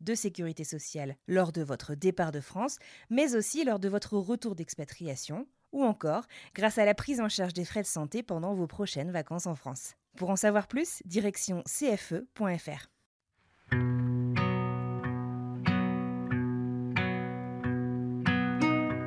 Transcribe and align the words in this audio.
de 0.00 0.14
sécurité 0.14 0.64
sociale 0.64 1.16
lors 1.28 1.52
de 1.52 1.62
votre 1.62 1.94
départ 1.94 2.32
de 2.32 2.40
France, 2.40 2.78
mais 3.10 3.34
aussi 3.34 3.64
lors 3.64 3.78
de 3.78 3.88
votre 3.88 4.16
retour 4.16 4.54
d'expatriation, 4.54 5.46
ou 5.72 5.84
encore 5.84 6.24
grâce 6.54 6.78
à 6.78 6.84
la 6.84 6.94
prise 6.94 7.20
en 7.20 7.28
charge 7.28 7.52
des 7.52 7.64
frais 7.64 7.82
de 7.82 7.86
santé 7.86 8.22
pendant 8.22 8.54
vos 8.54 8.66
prochaines 8.66 9.10
vacances 9.10 9.46
en 9.46 9.54
France. 9.54 9.94
Pour 10.16 10.30
en 10.30 10.36
savoir 10.36 10.66
plus, 10.66 11.02
direction 11.04 11.62
cfe.fr. 11.66 12.88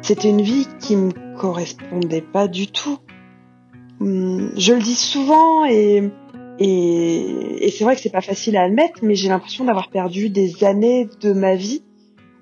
C'était 0.01 0.29
une 0.29 0.41
vie 0.41 0.67
qui 0.79 0.97
me 0.97 1.37
correspondait 1.37 2.21
pas 2.21 2.47
du 2.49 2.67
tout. 2.67 2.99
Hum, 4.01 4.51
Je 4.57 4.73
le 4.73 4.81
dis 4.81 4.95
souvent 4.95 5.65
et, 5.65 6.11
et, 6.65 7.69
c'est 7.77 7.83
vrai 7.83 7.95
que 7.95 8.01
c'est 8.01 8.09
pas 8.09 8.21
facile 8.21 8.55
à 8.55 8.63
admettre, 8.63 8.99
mais 9.01 9.15
j'ai 9.15 9.27
l'impression 9.27 9.65
d'avoir 9.65 9.89
perdu 9.89 10.29
des 10.29 10.63
années 10.63 11.09
de 11.19 11.33
ma 11.33 11.55
vie. 11.55 11.83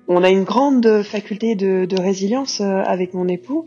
On 0.06 0.22
a 0.22 0.30
une 0.30 0.44
grande 0.44 1.02
faculté 1.02 1.56
de, 1.56 1.86
de 1.86 2.00
résilience 2.00 2.60
euh, 2.60 2.82
avec 2.84 3.14
mon 3.14 3.26
époux 3.26 3.64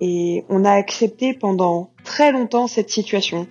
et 0.00 0.44
on 0.48 0.64
a 0.64 0.72
accepté 0.72 1.32
pendant 1.32 1.92
très 2.02 2.32
longtemps 2.32 2.66
cette 2.66 2.90
situation. 2.90 3.46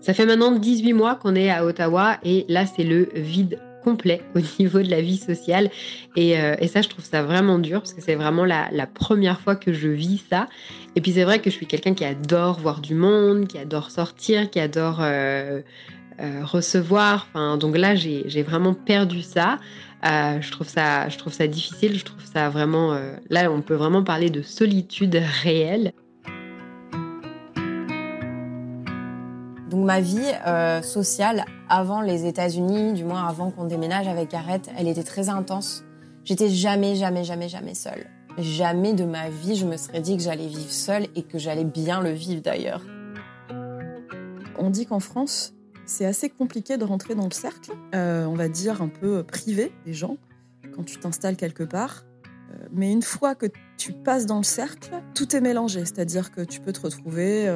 Ça 0.00 0.12
fait 0.12 0.26
maintenant 0.26 0.50
18 0.50 0.92
mois 0.92 1.14
qu'on 1.14 1.36
est 1.36 1.50
à 1.50 1.64
Ottawa 1.64 2.18
et 2.24 2.44
là, 2.48 2.66
c'est 2.66 2.84
le 2.84 3.08
vide 3.14 3.60
complet 3.86 4.20
au 4.34 4.40
niveau 4.58 4.80
de 4.80 4.90
la 4.90 5.00
vie 5.00 5.16
sociale. 5.16 5.70
Et, 6.16 6.38
euh, 6.40 6.56
et 6.58 6.66
ça, 6.66 6.82
je 6.82 6.88
trouve 6.88 7.04
ça 7.04 7.22
vraiment 7.22 7.60
dur 7.60 7.80
parce 7.80 7.94
que 7.94 8.02
c'est 8.02 8.16
vraiment 8.16 8.44
la, 8.44 8.68
la 8.72 8.86
première 8.86 9.40
fois 9.40 9.54
que 9.54 9.72
je 9.72 9.88
vis 9.88 10.22
ça. 10.28 10.48
Et 10.96 11.00
puis 11.00 11.12
c'est 11.12 11.22
vrai 11.22 11.38
que 11.38 11.50
je 11.50 11.54
suis 11.54 11.66
quelqu'un 11.66 11.94
qui 11.94 12.04
adore 12.04 12.58
voir 12.58 12.80
du 12.80 12.94
monde, 12.94 13.46
qui 13.46 13.58
adore 13.58 13.92
sortir, 13.92 14.50
qui 14.50 14.58
adore 14.58 14.98
euh, 15.02 15.60
euh, 16.20 16.44
recevoir. 16.44 17.28
Enfin, 17.30 17.58
donc 17.58 17.76
là, 17.76 17.94
j'ai 17.94 18.42
vraiment 18.42 18.74
perdu 18.74 19.22
ça. 19.22 19.58
Je, 20.02 20.50
trouve 20.50 20.68
ça. 20.68 21.08
je 21.08 21.16
trouve 21.18 21.32
ça 21.32 21.46
difficile. 21.46 21.96
Je 21.96 22.04
trouve 22.04 22.24
ça 22.24 22.48
vraiment. 22.48 22.98
là, 23.30 23.50
on 23.52 23.60
peut 23.60 23.74
vraiment 23.74 24.02
parler 24.02 24.30
de 24.30 24.42
solitude 24.42 25.20
réelle. 25.42 25.92
Ma 29.86 30.00
vie 30.00 30.32
euh, 30.46 30.82
sociale 30.82 31.44
avant 31.68 32.00
les 32.00 32.26
États-Unis, 32.26 32.92
du 32.92 33.04
moins 33.04 33.24
avant 33.24 33.52
qu'on 33.52 33.66
déménage 33.66 34.08
avec 34.08 34.32
Gareth, 34.32 34.68
elle 34.76 34.88
était 34.88 35.04
très 35.04 35.28
intense. 35.28 35.84
J'étais 36.24 36.48
jamais, 36.48 36.96
jamais, 36.96 37.22
jamais, 37.22 37.48
jamais 37.48 37.74
seule. 37.74 38.06
Jamais 38.36 38.94
de 38.94 39.04
ma 39.04 39.30
vie 39.30 39.54
je 39.54 39.64
me 39.64 39.76
serais 39.76 40.00
dit 40.00 40.16
que 40.16 40.22
j'allais 40.24 40.48
vivre 40.48 40.72
seule 40.72 41.06
et 41.14 41.22
que 41.22 41.38
j'allais 41.38 41.64
bien 41.64 42.00
le 42.00 42.10
vivre 42.10 42.42
d'ailleurs. 42.42 42.82
On 44.58 44.70
dit 44.70 44.86
qu'en 44.86 44.98
France, 44.98 45.54
c'est 45.86 46.04
assez 46.04 46.30
compliqué 46.30 46.78
de 46.78 46.84
rentrer 46.84 47.14
dans 47.14 47.26
le 47.26 47.30
cercle, 47.30 47.70
euh, 47.94 48.26
on 48.26 48.34
va 48.34 48.48
dire 48.48 48.82
un 48.82 48.88
peu 48.88 49.22
privé 49.22 49.72
des 49.84 49.94
gens, 49.94 50.16
quand 50.74 50.82
tu 50.82 50.98
t'installes 50.98 51.36
quelque 51.36 51.62
part. 51.62 52.02
Euh, 52.50 52.66
mais 52.72 52.90
une 52.90 53.02
fois 53.02 53.36
que 53.36 53.46
tu 53.76 53.92
passes 53.92 54.26
dans 54.26 54.38
le 54.38 54.42
cercle, 54.42 54.90
tout 55.14 55.36
est 55.36 55.40
mélangé. 55.40 55.84
C'est-à-dire 55.84 56.32
que 56.32 56.40
tu 56.40 56.60
peux 56.60 56.72
te 56.72 56.80
retrouver 56.80 57.46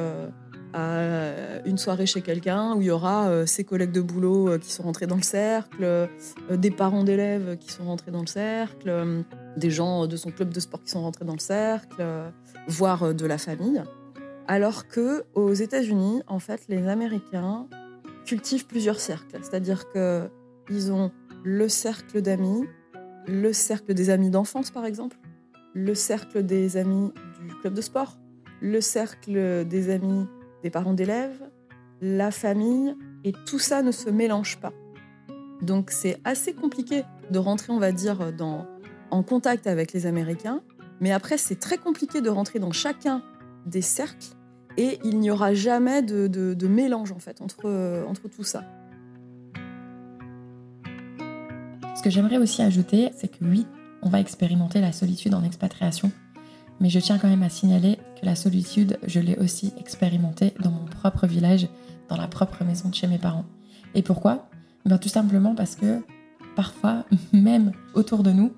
à 0.73 1.31
une 1.65 1.77
soirée 1.77 2.05
chez 2.05 2.21
quelqu'un 2.21 2.75
où 2.75 2.81
il 2.81 2.87
y 2.87 2.91
aura 2.91 3.29
euh, 3.29 3.45
ses 3.45 3.63
collègues 3.63 3.91
de 3.91 4.01
boulot 4.01 4.49
euh, 4.49 4.57
qui 4.57 4.71
sont 4.71 4.83
rentrés 4.83 5.07
dans 5.07 5.15
le 5.15 5.21
cercle, 5.21 5.83
euh, 5.83 6.07
des 6.49 6.71
parents 6.71 7.03
d'élèves 7.03 7.57
qui 7.57 7.71
sont 7.71 7.85
rentrés 7.85 8.11
dans 8.11 8.21
le 8.21 8.27
cercle, 8.27 8.89
euh, 8.89 9.21
des 9.57 9.69
gens 9.69 10.07
de 10.07 10.15
son 10.15 10.31
club 10.31 10.53
de 10.53 10.59
sport 10.59 10.83
qui 10.83 10.91
sont 10.91 11.01
rentrés 11.01 11.25
dans 11.25 11.33
le 11.33 11.39
cercle, 11.39 11.97
euh, 11.99 12.29
voire 12.67 13.03
euh, 13.03 13.13
de 13.13 13.25
la 13.25 13.37
famille. 13.37 13.83
Alors 14.47 14.87
que 14.87 15.23
aux 15.33 15.53
États-Unis, 15.53 16.23
en 16.27 16.39
fait, 16.39 16.61
les 16.67 16.87
Américains 16.87 17.67
cultivent 18.25 18.65
plusieurs 18.65 18.99
cercles. 18.99 19.37
C'est-à-dire 19.41 19.89
que 19.89 20.29
ils 20.69 20.91
ont 20.91 21.11
le 21.43 21.67
cercle 21.69 22.21
d'amis, 22.21 22.65
le 23.27 23.53
cercle 23.53 23.93
des 23.93 24.09
amis 24.09 24.29
d'enfance, 24.29 24.71
par 24.71 24.85
exemple, 24.85 25.17
le 25.73 25.95
cercle 25.95 26.43
des 26.43 26.77
amis 26.77 27.11
du 27.47 27.55
club 27.55 27.73
de 27.73 27.81
sport, 27.81 28.17
le 28.61 28.81
cercle 28.81 29.65
des 29.65 29.89
amis 29.89 30.27
des 30.63 30.69
parents 30.69 30.93
d'élèves, 30.93 31.41
la 32.01 32.31
famille, 32.31 32.95
et 33.23 33.33
tout 33.45 33.59
ça 33.59 33.81
ne 33.81 33.91
se 33.91 34.09
mélange 34.09 34.57
pas. 34.59 34.73
Donc 35.61 35.91
c'est 35.91 36.19
assez 36.23 36.53
compliqué 36.53 37.03
de 37.29 37.37
rentrer, 37.39 37.71
on 37.71 37.79
va 37.79 37.91
dire, 37.91 38.33
dans, 38.33 38.65
en 39.11 39.23
contact 39.23 39.67
avec 39.67 39.93
les 39.93 40.05
Américains, 40.07 40.61
mais 40.99 41.11
après 41.11 41.37
c'est 41.37 41.59
très 41.59 41.77
compliqué 41.77 42.21
de 42.21 42.29
rentrer 42.29 42.59
dans 42.59 42.71
chacun 42.71 43.21
des 43.65 43.81
cercles, 43.81 44.35
et 44.77 44.99
il 45.03 45.19
n'y 45.19 45.29
aura 45.29 45.53
jamais 45.53 46.01
de, 46.01 46.27
de- 46.27 46.67
mélange 46.67 47.11
en 47.11 47.19
fait 47.19 47.41
entre, 47.41 48.05
entre 48.07 48.27
tout 48.29 48.43
ça. 48.43 48.63
Ce 51.95 52.01
que 52.01 52.09
j'aimerais 52.09 52.37
aussi 52.37 52.61
ajouter, 52.61 53.11
c'est 53.15 53.27
que 53.27 53.43
oui, 53.43 53.67
on 54.01 54.09
va 54.09 54.19
expérimenter 54.19 54.81
la 54.81 54.91
solitude 54.91 55.35
en 55.35 55.43
expatriation, 55.43 56.11
mais 56.79 56.89
je 56.89 56.99
tiens 56.99 57.19
quand 57.19 57.27
même 57.27 57.43
à 57.43 57.49
signaler 57.49 57.99
la 58.23 58.35
solitude, 58.35 58.97
je 59.05 59.19
l'ai 59.19 59.37
aussi 59.37 59.73
expérimentée 59.79 60.53
dans 60.59 60.71
mon 60.71 60.85
propre 60.85 61.27
village, 61.27 61.67
dans 62.09 62.17
la 62.17 62.27
propre 62.27 62.63
maison 62.63 62.89
de 62.89 62.95
chez 62.95 63.07
mes 63.07 63.17
parents. 63.17 63.45
Et 63.95 64.01
pourquoi? 64.01 64.49
Ben, 64.85 64.97
Tout 64.97 65.09
simplement 65.09 65.55
parce 65.55 65.75
que 65.75 66.01
parfois, 66.55 67.05
même 67.33 67.71
autour 67.93 68.23
de 68.23 68.31
nous, 68.31 68.53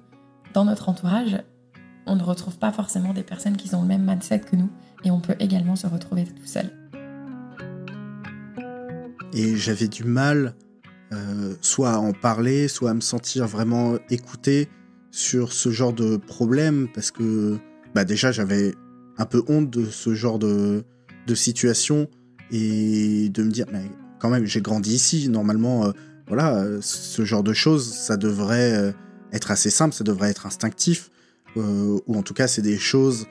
dans 0.53 0.66
notre 0.66 0.90
entourage, 0.90 1.41
on 2.06 2.16
ne 2.16 2.24
retrouve 2.24 2.57
pas 2.57 2.72
forcément 2.72 3.13
des 3.13 3.24
personnes 3.24 3.57
qui 3.57 3.74
ont 3.74 3.81
le 3.81 3.88
même 3.88 4.06
mindset 4.06 4.41
que 4.41 4.56
nous, 4.56 4.69
et 5.03 5.12
on 5.12 5.19
peut 5.19 5.35
également 5.40 5.75
se 5.75 5.88
retrouver 5.88 6.25
tout 6.25 6.45
seul. 6.45 6.72
et 9.34 9.56
j'avais 9.56 9.88
du 9.88 10.03
mal 10.03 10.56
euh, 11.12 11.56
soit 11.62 11.91
à 11.91 11.97
en 11.97 12.13
parler, 12.13 12.68
soit 12.68 12.91
à 12.91 12.94
me 12.94 13.01
sentir 13.01 13.47
vraiment 13.47 13.97
écouté 14.09 14.69
sur 15.12 15.53
ce 15.53 15.69
genre 15.69 15.94
de 15.94 16.18
problème 16.18 16.88
parce 16.94 17.12
que 17.12 17.57
bah 17.94 18.03
déjà 18.03 18.31
j'avais 18.31 18.74
un 19.18 19.25
peu 19.25 19.44
honte 19.47 19.69
de 19.69 19.85
ce 19.85 20.13
genre 20.13 20.40
de, 20.40 20.84
de 21.28 21.35
situation 21.35 22.07
et 22.51 23.29
de 23.29 23.44
me 23.44 23.51
dire 23.51 23.66
mais 23.72 23.84
quand 24.19 24.29
même 24.29 24.46
j'ai 24.46 24.62
grandi 24.62 24.94
ici. 24.94 25.29
Normalement 25.29 25.85
euh, 25.85 25.91
voilà 26.28 26.56
euh, 26.56 26.79
ce 26.81 27.25
genre 27.25 27.44
de 27.44 27.53
choses 27.53 27.91
ça 27.94 28.18
devrait 28.18 28.75
euh, 28.75 28.91
être 29.31 29.51
assez 29.51 29.69
simple 29.69 29.94
ça 29.94 30.03
devrait 30.03 30.29
être 30.29 30.46
instinctif 30.46 31.09
ou 31.56 32.16
en 32.16 32.24
tout 32.24 32.34
cas 32.34 32.48
c'est 32.48 32.63
des 32.63 32.80
choses 32.80 33.27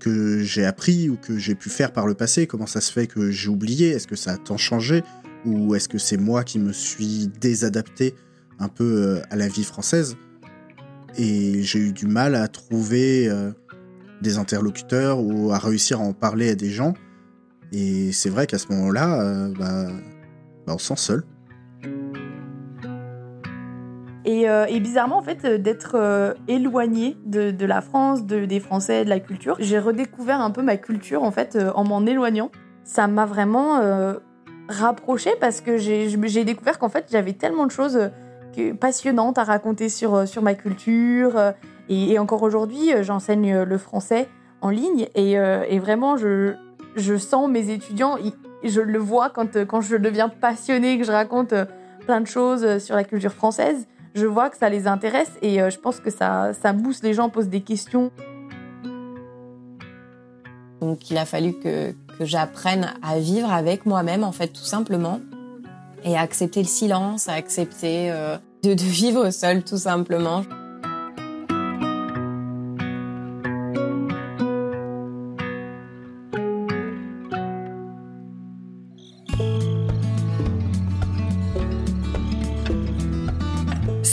que 0.00 0.40
j'ai 0.40 0.64
appris 0.64 1.10
ou 1.10 1.16
que 1.16 1.36
j'ai 1.36 1.54
pu 1.54 1.68
faire 1.68 1.92
par 1.92 2.06
le 2.06 2.14
passé. 2.14 2.46
Comment 2.46 2.66
ça 2.66 2.80
se 2.80 2.90
fait 2.90 3.06
que 3.06 3.30
j'ai 3.30 3.50
oublié? 3.50 3.90
Est-ce 3.90 4.06
que 4.06 4.16
ça 4.16 4.32
a 4.32 4.36
tant 4.38 4.56
changé? 4.56 5.04
Ou 5.44 5.74
est-ce 5.74 5.86
que 5.86 5.98
c'est 5.98 6.16
moi 6.16 6.44
qui 6.44 6.58
me 6.58 6.72
suis 6.72 7.28
désadapté 7.42 8.14
un 8.58 8.68
peu 8.68 9.20
à 9.28 9.36
la 9.36 9.48
vie 9.48 9.64
française? 9.64 10.16
Et 11.18 11.62
j'ai 11.62 11.78
eu 11.80 11.92
du 11.92 12.06
mal 12.06 12.34
à 12.36 12.48
trouver 12.48 13.30
des 14.22 14.38
interlocuteurs 14.38 15.20
ou 15.20 15.52
à 15.52 15.58
réussir 15.58 16.00
à 16.00 16.04
en 16.04 16.12
parler 16.12 16.50
à 16.50 16.54
des 16.54 16.70
gens 16.70 16.94
et 17.72 18.12
c'est 18.12 18.30
vrai 18.30 18.46
qu'à 18.46 18.58
ce 18.58 18.68
moment-là 18.72 19.20
euh, 19.20 19.52
bah, 19.58 19.86
bah, 20.66 20.74
on 20.74 20.78
se 20.78 20.86
sent 20.86 20.96
seul 20.96 21.24
Et, 24.24 24.48
euh, 24.48 24.66
bizarrement, 24.78 25.18
en 25.18 25.22
fait, 25.22 25.44
euh, 25.44 25.58
d'être 25.58 25.96
euh, 25.96 26.34
éloigné 26.48 27.16
de, 27.24 27.66
la 27.66 27.80
France, 27.80 28.24
de, 28.24 28.44
des 28.44 28.60
Français, 28.60 29.04
de 29.04 29.08
la 29.08 29.20
culture, 29.20 29.56
j'ai 29.58 29.78
redécouvert 29.78 30.40
un 30.40 30.50
peu 30.50 30.62
ma 30.62 30.76
culture, 30.76 31.22
en 31.22 31.30
fait, 31.30 31.58
en 31.74 31.84
m'en 31.84 32.04
éloignant. 32.06 32.50
Ça 32.84 33.06
m'a 33.06 33.26
vraiment 33.26 33.80
rapproché 34.68 35.30
parce 35.40 35.60
que 35.60 35.76
j'ai 35.76 36.44
découvert 36.44 36.78
qu'en 36.78 36.88
fait, 36.88 37.06
j'avais 37.10 37.32
tellement 37.32 37.66
de 37.66 37.70
choses 37.70 38.10
passionnantes 38.80 39.38
à 39.38 39.44
raconter 39.44 39.88
sur, 39.88 40.26
sur 40.26 40.42
ma 40.42 40.54
culture. 40.54 41.32
Euh, 41.92 42.12
Et, 42.12 42.18
encore 42.18 42.42
aujourd'hui, 42.42 42.90
j'enseigne 43.02 43.62
le 43.62 43.78
français 43.78 44.28
en 44.60 44.70
ligne 44.70 45.08
et, 45.14 45.32
et 45.32 45.78
vraiment, 45.80 46.16
je, 46.16 46.54
je 46.94 47.16
sens 47.16 47.50
mes 47.50 47.70
étudiants, 47.70 48.16
je 48.62 48.80
le 48.80 48.98
vois 48.98 49.28
quand, 49.28 49.56
quand 49.66 49.80
je 49.80 49.96
deviens 49.96 50.28
passionnée, 50.28 50.98
que 50.98 51.04
je 51.04 51.10
raconte 51.10 51.52
plein 52.06 52.20
de 52.20 52.26
choses 52.26 52.78
sur 52.78 52.94
la 52.94 53.02
culture 53.02 53.32
française, 53.32 53.88
je 54.14 54.26
vois 54.26 54.50
que 54.50 54.56
ça 54.56 54.68
les 54.68 54.86
intéresse 54.86 55.32
et 55.42 55.58
je 55.58 55.78
pense 55.78 55.98
que 55.98 56.10
ça, 56.10 56.52
ça 56.54 56.72
booste 56.72 57.02
les 57.02 57.12
gens, 57.12 57.28
posent 57.28 57.48
des 57.48 57.62
questions. 57.62 58.12
Donc 60.82 61.10
il 61.12 61.16
a 61.16 61.24
fallu 61.24 61.54
que, 61.54 61.92
que 62.18 62.24
j'apprenne 62.24 62.92
à 63.02 63.18
vivre 63.18 63.52
avec 63.52 63.86
moi-même, 63.86 64.24
en 64.24 64.32
fait, 64.32 64.48
tout 64.48 64.64
simplement, 64.64 65.20
et 66.04 66.16
à 66.16 66.20
accepter 66.20 66.60
le 66.60 66.66
silence, 66.66 67.28
à 67.28 67.34
accepter 67.34 68.10
euh, 68.10 68.36
de, 68.64 68.74
de 68.74 68.82
vivre 68.82 69.30
seul, 69.30 69.62
tout 69.62 69.78
simplement. 69.78 70.42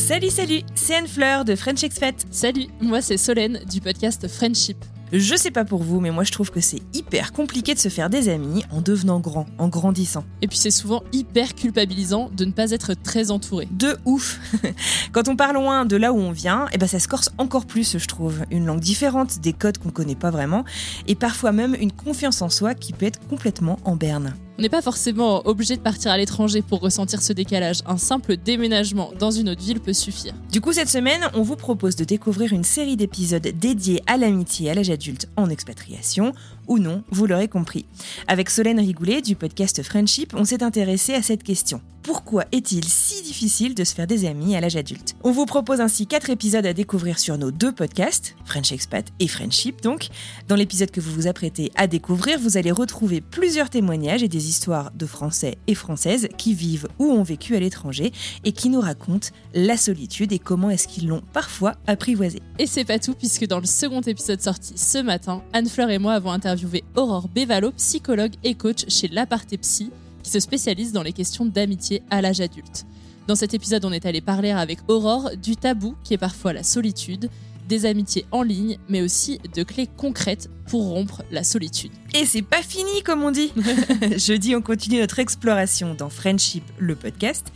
Salut, 0.10 0.32
salut, 0.32 0.62
c'est 0.74 0.96
Anne 0.96 1.08
Fleur 1.08 1.46
de 1.46 1.56
French 1.56 1.84
Expat. 1.84 2.16
Salut, 2.32 2.66
moi 2.82 3.00
c'est 3.00 3.16
Solène 3.16 3.60
du 3.70 3.80
podcast 3.80 4.28
Friendship. 4.28 4.84
Je 5.14 5.36
sais 5.36 5.52
pas 5.52 5.66
pour 5.66 5.84
vous, 5.84 6.00
mais 6.00 6.10
moi 6.10 6.24
je 6.24 6.32
trouve 6.32 6.50
que 6.50 6.62
c'est 6.62 6.82
hyper 6.96 7.32
compliqué 7.32 7.76
de 7.76 7.80
se 7.80 7.90
faire 7.90 8.10
des 8.10 8.28
amis 8.28 8.64
en 8.72 8.82
devenant 8.82 9.20
grand, 9.20 9.46
en 9.60 9.68
grandissant. 9.68 10.26
Et 10.42 10.48
puis 10.48 10.58
c'est 10.58 10.72
souvent 10.72 11.04
hyper 11.14 11.54
culpabilisant 11.54 12.32
de 12.36 12.46
ne 12.46 12.52
pas 12.52 12.72
être 12.72 12.96
très 12.96 13.30
entouré. 13.30 13.68
De 13.70 13.98
ouf 14.06 14.40
Quand 15.12 15.28
on 15.28 15.36
part 15.36 15.54
loin 15.54 15.86
de 15.86 15.96
là 15.96 16.12
où 16.12 16.18
on 16.18 16.32
vient, 16.32 16.66
et 16.70 16.72
eh 16.74 16.78
ben 16.80 16.88
ça 16.88 16.98
se 16.98 17.08
corse 17.08 17.30
encore 17.38 17.68
plus, 17.68 18.00
je 18.00 18.08
trouve. 18.08 18.46
Une 18.50 18.66
langue 18.66 18.80
différente, 18.80 19.38
des 19.42 19.54
codes 19.54 19.78
qu'on 19.78 19.92
connaît 19.92 20.16
pas 20.16 20.32
vraiment, 20.32 20.66
et 21.06 21.14
parfois 21.14 21.52
même 21.52 21.76
une 21.80 21.92
confiance 21.92 22.42
en 22.42 22.50
soi 22.50 22.74
qui 22.74 22.94
peut 22.94 23.06
être 23.06 23.20
complètement 23.28 23.78
en 23.86 23.96
berne. 23.96 24.34
On 24.60 24.62
n'est 24.62 24.68
pas 24.68 24.82
forcément 24.82 25.48
obligé 25.48 25.78
de 25.78 25.82
partir 25.82 26.12
à 26.12 26.18
l'étranger 26.18 26.62
pour 26.62 26.82
ressentir 26.82 27.22
ce 27.22 27.32
décalage. 27.32 27.78
Un 27.86 27.96
simple 27.96 28.36
déménagement 28.36 29.14
dans 29.18 29.32
une 29.32 29.48
autre 29.48 29.62
ville 29.62 29.80
peut 29.80 29.94
suffire. 29.94 30.34
Du 30.52 30.60
coup, 30.60 30.74
cette 30.74 30.90
semaine, 30.90 31.22
on 31.34 31.44
vous 31.44 31.56
propose 31.56 31.96
de 31.96 32.04
découvrir 32.04 32.52
une 32.52 32.66
série 32.66 32.98
d'épisodes 32.98 33.48
dédiés 33.58 34.04
à 34.06 34.18
l'amitié 34.18 34.70
à 34.70 34.74
l'âge 34.74 34.90
adulte 34.90 35.30
en 35.38 35.50
expatriation, 35.50 36.34
ou 36.69 36.80
non, 36.80 37.04
vous 37.10 37.25
l'aurez 37.25 37.50
compris. 37.50 37.86
Avec 38.27 38.50
Solène 38.50 38.80
Rigoulet 38.80 39.21
du 39.21 39.36
podcast 39.36 39.83
Friendship, 39.83 40.33
on 40.36 40.45
s'est 40.45 40.63
intéressé 40.63 41.13
à 41.13 41.21
cette 41.21 41.44
question. 41.44 41.81
Pourquoi 42.01 42.45
est-il 42.54 42.86
si 42.86 43.21
difficile 43.24 43.75
de 43.75 43.83
se 43.83 43.94
faire 43.94 44.07
des 44.07 44.25
amis 44.25 44.56
à 44.56 44.62
l'âge 44.62 44.77
adulte? 44.77 45.16
On 45.24 45.31
vous 45.31 45.45
propose 45.45 45.81
ainsi 45.81 46.07
quatre 46.07 46.30
épisodes 46.30 46.66
à 46.66 46.74
découvrir 46.74 47.19
sur 47.19 47.38
nos 47.38 47.51
deux 47.51 47.74
podcasts, 47.74 48.36
French 48.45 48.71
Expat 48.71 49.06
et 49.19 49.27
Friendship 49.27 49.81
donc. 49.81 50.07
Dans 50.48 50.56
l'épisode 50.56 50.92
que 50.92 51.01
vous 51.01 51.12
vous 51.12 51.27
apprêtez 51.27 51.71
à 51.75 51.88
découvrir, 51.88 52.39
vous 52.39 52.57
allez 52.57 52.71
retrouver 52.71 53.19
plusieurs 53.19 53.69
témoignages 53.69 54.24
et 54.24 54.30
des 54.30 54.48
histoires 54.48 54.92
de 54.95 55.06
Français 55.06 55.57
et 55.68 55.75
Françaises 55.75 56.30
qui 56.38 56.54
vivent 56.54 56.88
ou 57.00 57.12
ont 57.12 57.24
vécu 57.24 57.56
à 57.56 57.60
l'étranger 57.60 58.13
et 58.45 58.54
qui 58.54 58.69
nous 58.69 58.81
racontent 58.81 59.30
la 59.54 59.75
solitude 59.75 60.31
et 60.31 60.39
comment 60.39 60.69
est-ce 60.69 60.88
qu'ils 60.88 61.10
l'ont 61.10 61.21
parfois 61.33 61.75
apprivoisée. 61.86 62.42
Et 62.60 62.66
c'est 62.66 62.86
pas 62.86 63.00
tout 63.00 63.13
puisque 63.13 63.45
dans 63.45 63.60
le 63.60 63.66
second 63.66 64.01
épisode 64.01 64.42
sorti 64.42 64.74
ce 64.77 65.00
matin, 65.00 65.44
Anne-Fleur 65.51 65.89
et 65.89 66.00
moi 66.00 66.13
avons 66.13 66.31
interviewé 66.31 66.59
Aurore 66.96 67.28
Bévalo, 67.28 67.72
psychologue 67.72 68.34
et 68.44 68.56
coach 68.56 68.86
chez 68.88 69.08
L'Aparté 69.08 69.58
Psy, 69.58 69.92
qui 70.24 70.32
se 70.32 70.40
spécialise 70.40 70.92
dans 70.92 71.04
les 71.04 71.14
questions 71.14 71.46
d'amitié 71.46 72.02
à 72.10 72.22
l'âge 72.22 72.42
adulte. 72.42 72.86
Dans 73.28 73.36
cet 73.36 73.54
épisode, 73.54 73.86
on 73.86 73.92
est 73.92 74.06
allé 74.06 74.22
parler 74.22 74.52
avec 74.52 74.80
Aurore 74.88 75.32
du 75.36 75.56
tabou 75.56 75.96
qui 76.04 76.14
est 76.14 76.18
parfois 76.18 76.54
la 76.54 76.64
solitude, 76.64 77.30
des 77.68 77.86
amitiés 77.86 78.26
en 78.32 78.42
ligne, 78.42 78.80
mais 78.90 79.02
aussi 79.02 79.40
de 79.56 79.62
clés 79.64 79.88
concrètes 79.96 80.50
pour 80.68 80.90
rompre 80.90 81.24
la 81.32 81.44
solitude. 81.44 81.92
Et 82.16 82.26
c'est 82.26 82.42
pas 82.42 82.64
fini, 82.64 83.04
comme 83.06 83.24
on 83.24 83.32
dit. 83.32 83.52
Jeudi, 84.18 84.56
on 84.56 84.62
continue 84.62 85.00
notre 85.00 85.20
exploration 85.20 85.94
dans 85.94 86.10
Friendship, 86.10 86.64
le 86.80 86.96
podcast 86.96 87.52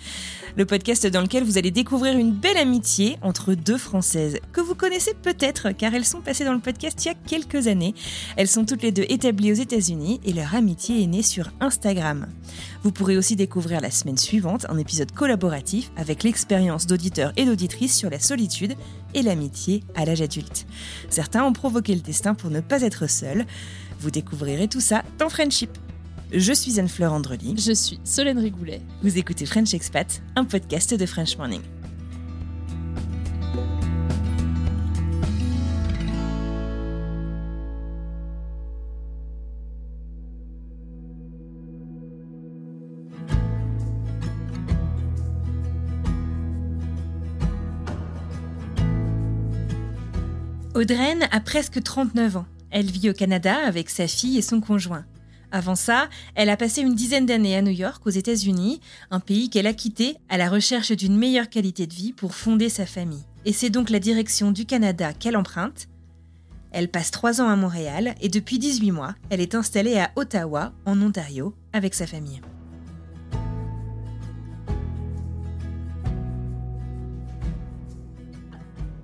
le 0.55 0.65
podcast 0.65 1.07
dans 1.07 1.21
lequel 1.21 1.43
vous 1.43 1.57
allez 1.57 1.71
découvrir 1.71 2.17
une 2.17 2.31
belle 2.31 2.57
amitié 2.57 3.17
entre 3.21 3.53
deux 3.55 3.77
Françaises 3.77 4.37
que 4.51 4.61
vous 4.61 4.75
connaissez 4.75 5.13
peut-être 5.15 5.71
car 5.71 5.93
elles 5.93 6.05
sont 6.05 6.21
passées 6.21 6.45
dans 6.45 6.53
le 6.53 6.59
podcast 6.59 7.03
il 7.03 7.07
y 7.07 7.11
a 7.11 7.15
quelques 7.15 7.67
années. 7.67 7.95
Elles 8.37 8.47
sont 8.47 8.65
toutes 8.65 8.83
les 8.83 8.91
deux 8.91 9.05
établies 9.09 9.51
aux 9.51 9.55
États-Unis 9.55 10.21
et 10.23 10.33
leur 10.33 10.53
amitié 10.53 11.01
est 11.01 11.07
née 11.07 11.23
sur 11.23 11.49
Instagram. 11.59 12.27
Vous 12.83 12.91
pourrez 12.91 13.17
aussi 13.17 13.35
découvrir 13.35 13.81
la 13.81 13.91
semaine 13.91 14.17
suivante 14.17 14.65
un 14.69 14.77
épisode 14.77 15.11
collaboratif 15.11 15.91
avec 15.97 16.23
l'expérience 16.23 16.85
d'auditeurs 16.85 17.33
et 17.35 17.45
d'auditrices 17.45 17.95
sur 17.95 18.09
la 18.09 18.19
solitude 18.19 18.75
et 19.13 19.23
l'amitié 19.23 19.83
à 19.95 20.05
l'âge 20.05 20.21
adulte. 20.21 20.67
Certains 21.09 21.43
ont 21.43 21.53
provoqué 21.53 21.95
le 21.95 22.01
destin 22.01 22.35
pour 22.35 22.51
ne 22.51 22.59
pas 22.59 22.81
être 22.81 23.09
seuls. 23.09 23.45
Vous 23.99 24.11
découvrirez 24.11 24.67
tout 24.67 24.81
ça 24.81 25.03
dans 25.17 25.29
Friendship. 25.29 25.71
Je 26.35 26.51
suis 26.51 26.79
Anne-Fleur 26.79 27.13
Andrely. 27.13 27.53
Je 27.59 27.73
suis 27.73 27.99
Solène 28.03 28.39
Rigoulet. 28.39 28.81
Vous 29.03 29.19
écoutez 29.19 29.45
French 29.45 29.75
Expat, 29.75 30.23
un 30.35 30.45
podcast 30.45 30.91
de 30.95 31.05
French 31.05 31.37
Morning. 31.37 31.61
Audreyne 50.73 51.27
a 51.31 51.39
presque 51.39 51.83
39 51.83 52.37
ans. 52.37 52.45
Elle 52.71 52.89
vit 52.89 53.11
au 53.11 53.13
Canada 53.13 53.55
avec 53.67 53.91
sa 53.91 54.07
fille 54.07 54.39
et 54.39 54.41
son 54.41 54.61
conjoint. 54.61 55.05
Avant 55.53 55.75
ça, 55.75 56.09
elle 56.33 56.49
a 56.49 56.57
passé 56.57 56.81
une 56.81 56.95
dizaine 56.95 57.27
d'années 57.27 57.55
à 57.55 57.61
New 57.61 57.71
York, 57.71 58.01
aux 58.07 58.09
États-Unis, 58.09 58.81
un 59.11 59.19
pays 59.19 59.51
qu'elle 59.51 59.67
a 59.67 59.73
quitté 59.73 60.17
à 60.27 60.37
la 60.37 60.49
recherche 60.49 60.91
d'une 60.91 61.15
meilleure 61.15 61.47
qualité 61.47 61.85
de 61.85 61.93
vie 61.93 62.11
pour 62.11 62.33
fonder 62.33 62.69
sa 62.69 62.87
famille. 62.87 63.23
Et 63.45 63.53
c'est 63.53 63.69
donc 63.69 63.91
la 63.91 63.99
direction 63.99 64.51
du 64.51 64.65
Canada 64.65 65.13
qu'elle 65.13 65.37
emprunte. 65.37 65.89
Elle 66.71 66.89
passe 66.89 67.11
trois 67.11 67.39
ans 67.39 67.49
à 67.49 67.55
Montréal 67.55 68.15
et 68.19 68.29
depuis 68.29 68.57
18 68.57 68.91
mois, 68.91 69.13
elle 69.29 69.41
est 69.41 69.53
installée 69.53 69.99
à 69.99 70.09
Ottawa, 70.15 70.73
en 70.87 70.99
Ontario, 70.99 71.53
avec 71.71 71.93
sa 71.93 72.07
famille. 72.07 72.41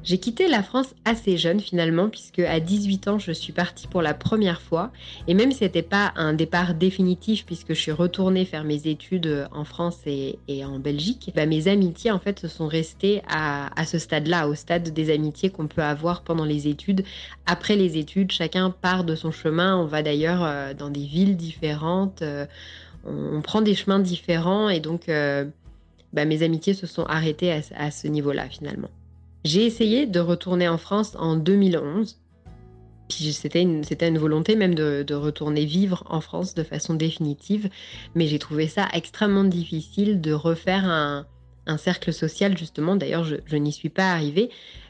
J'ai 0.09 0.17
quitté 0.17 0.47
la 0.47 0.63
France 0.63 0.95
assez 1.06 1.38
jeune 1.38 1.59
finalement, 1.59 2.09
puisque 2.09 2.39
à 2.39 2.59
18 2.59 3.07
ans, 3.09 3.19
je 3.19 3.31
suis 3.31 3.53
partie 3.53 3.87
pour 3.87 4.01
la 4.01 4.16
première 4.16 4.59
fois. 4.59 4.92
Et 5.28 5.35
même 5.35 5.51
si 5.51 5.59
ce 5.59 5.66
n'était 5.66 5.83
pas 5.83 6.13
un 6.16 6.33
départ 6.33 6.73
définitif, 6.73 7.45
puisque 7.45 7.75
je 7.75 7.80
suis 7.80 7.92
retournée 7.92 8.45
faire 8.45 8.63
mes 8.63 8.87
études 8.87 9.47
en 9.51 9.66
France 9.66 9.99
et, 10.07 10.39
en 10.66 10.80
Belgique, 10.80 11.31
bah, 11.35 11.45
mes 11.45 11.68
amitiés 11.68 12.09
en 12.09 12.18
fait 12.18 12.39
se 12.39 12.47
sont 12.47 12.66
restées 12.66 13.21
à, 13.30 13.69
ce 13.85 13.99
stade-là, 13.99 14.47
au 14.47 14.56
stade 14.56 14.89
des 14.89 15.13
amitiés 15.13 15.51
qu'on 15.51 15.68
peut 15.68 15.83
avoir 15.83 16.23
pendant 16.23 16.45
les 16.45 16.68
études. 16.68 17.04
Après 17.45 17.75
les 17.75 17.99
études, 17.99 18.31
chacun 18.31 18.71
part 18.71 19.04
de 19.04 19.13
son 19.13 19.30
chemin. 19.30 19.78
On 19.78 19.85
va 19.85 20.01
d'ailleurs 20.01 20.44
euh, 20.44 20.73
dans 20.73 20.89
des 20.89 21.06
villes 21.06 21.37
différentes. 21.37 22.23
Euh, 22.23 22.47
on, 23.06 23.44
prend 23.44 23.61
des 23.61 23.75
chemins 23.75 23.99
différents 23.99 24.69
et 24.69 24.80
donc 24.80 25.07
euh, 25.07 25.45
bah, 26.13 26.25
mes 26.25 26.42
amitiés 26.42 26.73
se 26.73 26.87
sont 26.87 27.04
arrêtées 27.04 27.51
à 27.51 27.92
ce 27.92 28.07
niveau-là 28.07 28.49
finalement. 28.49 28.89
J'ai 29.46 29.66
essayé 29.66 30.06
de 30.06 30.19
retourner 30.19 30.68
en 30.68 30.78
France 30.78 31.16
en 31.18 31.36
2011. 31.36 32.18
Puis 33.08 33.34
c'était 33.34 33.62
une, 33.62 33.84
une 34.02 34.18
volonté 34.18 34.56
même 34.56 34.76
de, 34.76 35.14
retourner 35.14 35.66
vivre 35.66 36.04
en 36.10 36.22
France 36.22 36.54
de 36.54 36.64
façon 36.64 36.94
définitive. 36.94 37.69
Mais 38.16 38.28
j'ai 38.28 38.40
trouvé 38.40 38.68
ça 38.68 38.88
extrêmement 38.94 39.46
difficile 39.46 40.22
de 40.22 40.34
refaire 40.34 40.86
un, 40.86 41.26
cercle 41.78 42.12
social, 42.12 42.58
justement. 42.58 42.96
D'ailleurs, 42.96 43.24
je, 43.24 43.56
n'y 43.56 43.72
suis 43.72 43.90
pas 43.90 44.12
arrivée 44.12 44.50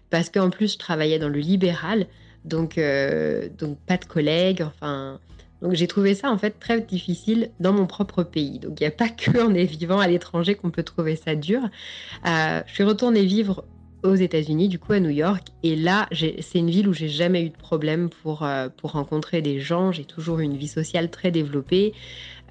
parce 0.09 0.29
qu'en 0.29 0.49
plus, 0.49 0.73
je 0.73 0.77
travaillais 0.77 1.19
dans 1.19 1.29
le 1.29 1.39
libéral. 1.39 2.07
Donc, 2.45 2.77
euh, 2.77 3.49
donc 3.57 3.77
pas 3.85 3.97
de 3.97 4.05
collègues. 4.05 4.61
Enfin, 4.61 5.19
donc 5.61 5.73
j'ai 5.73 5.87
trouvé 5.87 6.15
ça 6.15 6.31
en 6.31 6.37
fait 6.37 6.57
très 6.59 6.79
difficile 6.79 7.51
dans 7.59 7.73
mon 7.73 7.85
propre 7.85 8.23
pays. 8.23 8.59
Donc 8.59 8.79
il 8.79 8.83
n'y 8.83 8.87
a 8.87 8.91
pas 8.91 9.09
que 9.09 9.45
en 9.45 9.53
est 9.53 9.65
vivant 9.65 9.99
à 9.99 10.07
l'étranger 10.07 10.55
qu'on 10.55 10.71
peut 10.71 10.83
trouver 10.83 11.15
ça 11.15 11.35
dur. 11.35 11.61
Euh, 12.25 12.61
je 12.65 12.73
suis 12.73 12.83
retournée 12.83 13.25
vivre 13.25 13.65
aux 14.03 14.15
États-Unis, 14.15 14.69
du 14.69 14.79
coup 14.79 14.93
à 14.93 14.99
New 14.99 15.09
York. 15.09 15.47
Et 15.63 15.75
là, 15.75 16.07
c'est 16.11 16.59
une 16.59 16.69
ville 16.69 16.87
où 16.87 16.93
j'ai 16.93 17.09
jamais 17.09 17.43
eu 17.43 17.49
de 17.49 17.57
problème 17.57 18.09
pour, 18.09 18.43
euh, 18.43 18.69
pour 18.69 18.93
rencontrer 18.93 19.41
des 19.41 19.59
gens. 19.59 19.91
J'ai 19.91 20.05
toujours 20.05 20.39
une 20.39 20.55
vie 20.55 20.67
sociale 20.67 21.09
très 21.09 21.31
développée. 21.31 21.93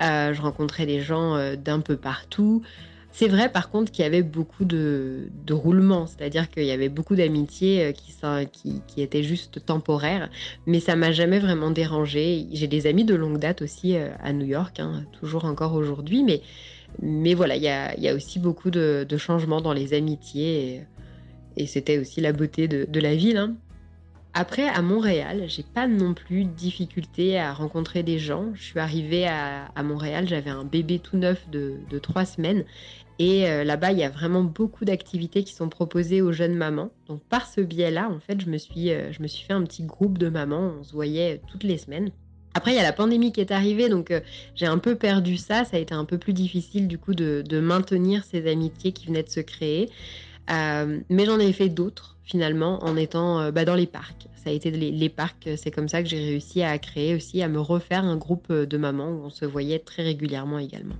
Euh, 0.03 0.33
je 0.33 0.43
rencontrais 0.43 0.87
des 0.87 1.01
gens 1.01 1.37
euh, 1.37 1.57
d'un 1.57 1.81
peu 1.81 1.97
partout. 1.97 2.63
C'est 3.11 3.27
vrai 3.29 3.51
par 3.51 3.71
contre 3.71 3.91
qu'il 3.91 4.05
y 4.05 4.07
avait 4.07 4.23
beaucoup 4.23 4.65
de, 4.65 5.29
de 5.45 5.55
roulements, 5.55 6.07
c'est-à-dire 6.07 6.51
qu'il 6.51 6.65
y 6.65 6.71
avait 6.71 6.91
beaucoup 6.91 7.17
d'amitiés 7.17 7.93
qui, 7.95 8.15
qui, 8.53 8.83
qui, 8.87 9.03
étaient 9.03 9.25
juste 9.25 9.65
temporaires, 9.65 10.29
mais 10.67 10.79
ça 10.79 10.95
m'a 10.95 11.11
jamais 11.11 11.41
vraiment 11.41 11.71
dérangé. 11.71 12.47
J'ai 12.53 12.69
des 12.69 12.87
amis 12.87 13.05
de 13.05 13.17
longue 13.17 13.39
date 13.39 13.63
aussi 13.63 13.97
à 13.97 14.33
New 14.33 14.45
York, 14.45 14.79
hein, 14.79 15.05
toujours 15.19 15.47
encore 15.47 15.73
aujourd'hui, 15.73 16.23
mais, 16.23 16.43
mais 17.03 17.35
voilà, 17.35 17.57
il 17.57 17.63
y 17.63 17.69
a, 17.69 17.99
y 17.99 18.09
a, 18.09 18.15
aussi 18.15 18.39
beaucoup 18.39 18.71
de, 18.71 19.05
de 19.09 19.17
changements 19.17 19.63
dans 19.63 19.73
les 19.73 19.95
amitiés. 19.95 20.83
Et 21.57 21.67
c'était 21.67 21.99
aussi 21.99 22.21
la 22.21 22.33
beauté 22.33 22.69
de, 22.69 23.01
la 23.01 23.15
ville. 23.15 23.37
Hein. 23.37 23.57
Après, 24.35 24.69
à 24.69 24.83
Montréal, 24.83 25.45
j'ai 25.47 25.63
pas 25.63 25.89
non 25.89 26.15
plus 26.15 26.45
de 26.45 26.51
difficulté 26.51 27.39
à 27.39 27.53
rencontrer 27.53 28.03
des 28.03 28.19
gens. 28.19 28.47
Je 28.55 28.63
suis 28.63 28.79
arrivée 28.79 29.27
à, 29.27 29.83
Montréal, 29.83 30.29
j'avais 30.29 30.51
un 30.51 30.65
bébé 30.65 30.99
tout 30.99 31.17
neuf 31.17 31.49
de, 31.51 31.99
trois 32.01 32.25
semaines. 32.25 32.65
Et 33.19 33.49
euh, 33.49 33.65
là-bas, 33.65 33.91
il 33.91 33.99
y 33.99 34.05
a 34.05 34.11
vraiment 34.11 34.45
beaucoup 34.45 34.85
d'activités 34.85 35.43
qui 35.43 35.53
sont 35.53 35.69
proposées 35.69 36.23
aux 36.23 36.31
jeunes 36.31 36.55
mamans. 36.55 36.91
Donc 37.09 37.21
par 37.25 37.49
ce 37.49 37.61
biais-là, 37.61 38.09
en 38.09 38.21
fait, 38.21 38.41
je 38.41 38.49
me, 38.49 38.59
suis, 38.59 38.93
euh, 38.93 39.13
je 39.13 39.21
me 39.23 39.27
suis 39.27 39.45
fait 39.45 39.55
un 39.55 39.65
petit 39.65 39.83
groupe 39.83 40.19
de 40.19 40.29
mamans. 40.29 40.75
On 40.79 40.85
se 40.85 40.93
voyait 40.93 41.41
toutes 41.49 41.65
les 41.65 41.79
semaines. 41.79 42.13
Après, 42.55 42.73
il 42.73 42.77
y 42.77 42.81
a 42.81 42.83
la 42.83 42.93
pandémie 42.93 43.31
qui 43.31 43.41
est 43.41 43.53
arrivée, 43.53 43.89
donc 43.89 44.11
euh, 44.11 44.21
j'ai 44.55 44.67
un 44.67 44.79
peu 44.79 44.97
perdu 44.97 45.37
ça. 45.37 45.65
Ça 45.65 45.77
a 45.77 45.81
été 45.81 45.95
un 45.95 46.05
peu 46.05 46.19
plus 46.19 46.33
difficile 46.33 46.89
du 46.89 46.99
coup 46.99 47.15
de, 47.15 47.61
maintenir 47.61 48.25
ces 48.25 48.51
amitiés 48.51 48.93
qui 48.93 49.07
venaient 49.07 49.23
de 49.23 49.29
se 49.29 49.41
créer. 49.41 49.91
Mais 50.49 51.25
j'en 51.27 51.39
ai 51.39 51.53
fait 51.53 51.69
d'autres 51.69 52.19
finalement 52.29 52.85
en 52.85 52.97
étant 52.97 53.41
euh, 53.41 53.51
bah, 53.51 53.65
dans 53.65 53.75
les 53.75 53.87
parcs. 53.87 54.29
Ça 54.37 54.51
a 54.51 54.53
été 54.53 54.71
les, 54.71 55.09
parcs, 55.09 55.49
c'est 55.57 55.71
comme 55.71 55.89
ça 55.89 56.03
que 56.03 56.09
j'ai 56.09 56.19
réussi 56.19 56.63
à 56.63 56.79
créer 56.79 57.15
aussi, 57.15 57.43
à 57.43 57.49
me 57.49 57.61
refaire 57.61 58.05
un 58.05 58.17
groupe 58.17 58.47
euh, 58.51 58.67
de 58.67 58.79
mamans 58.79 59.11
où 59.11 59.25
on 59.25 59.31
se 59.31 59.45
voyait 59.45 59.79
très 59.79 60.03
régulièrement 60.03 60.59
également. 60.59 60.95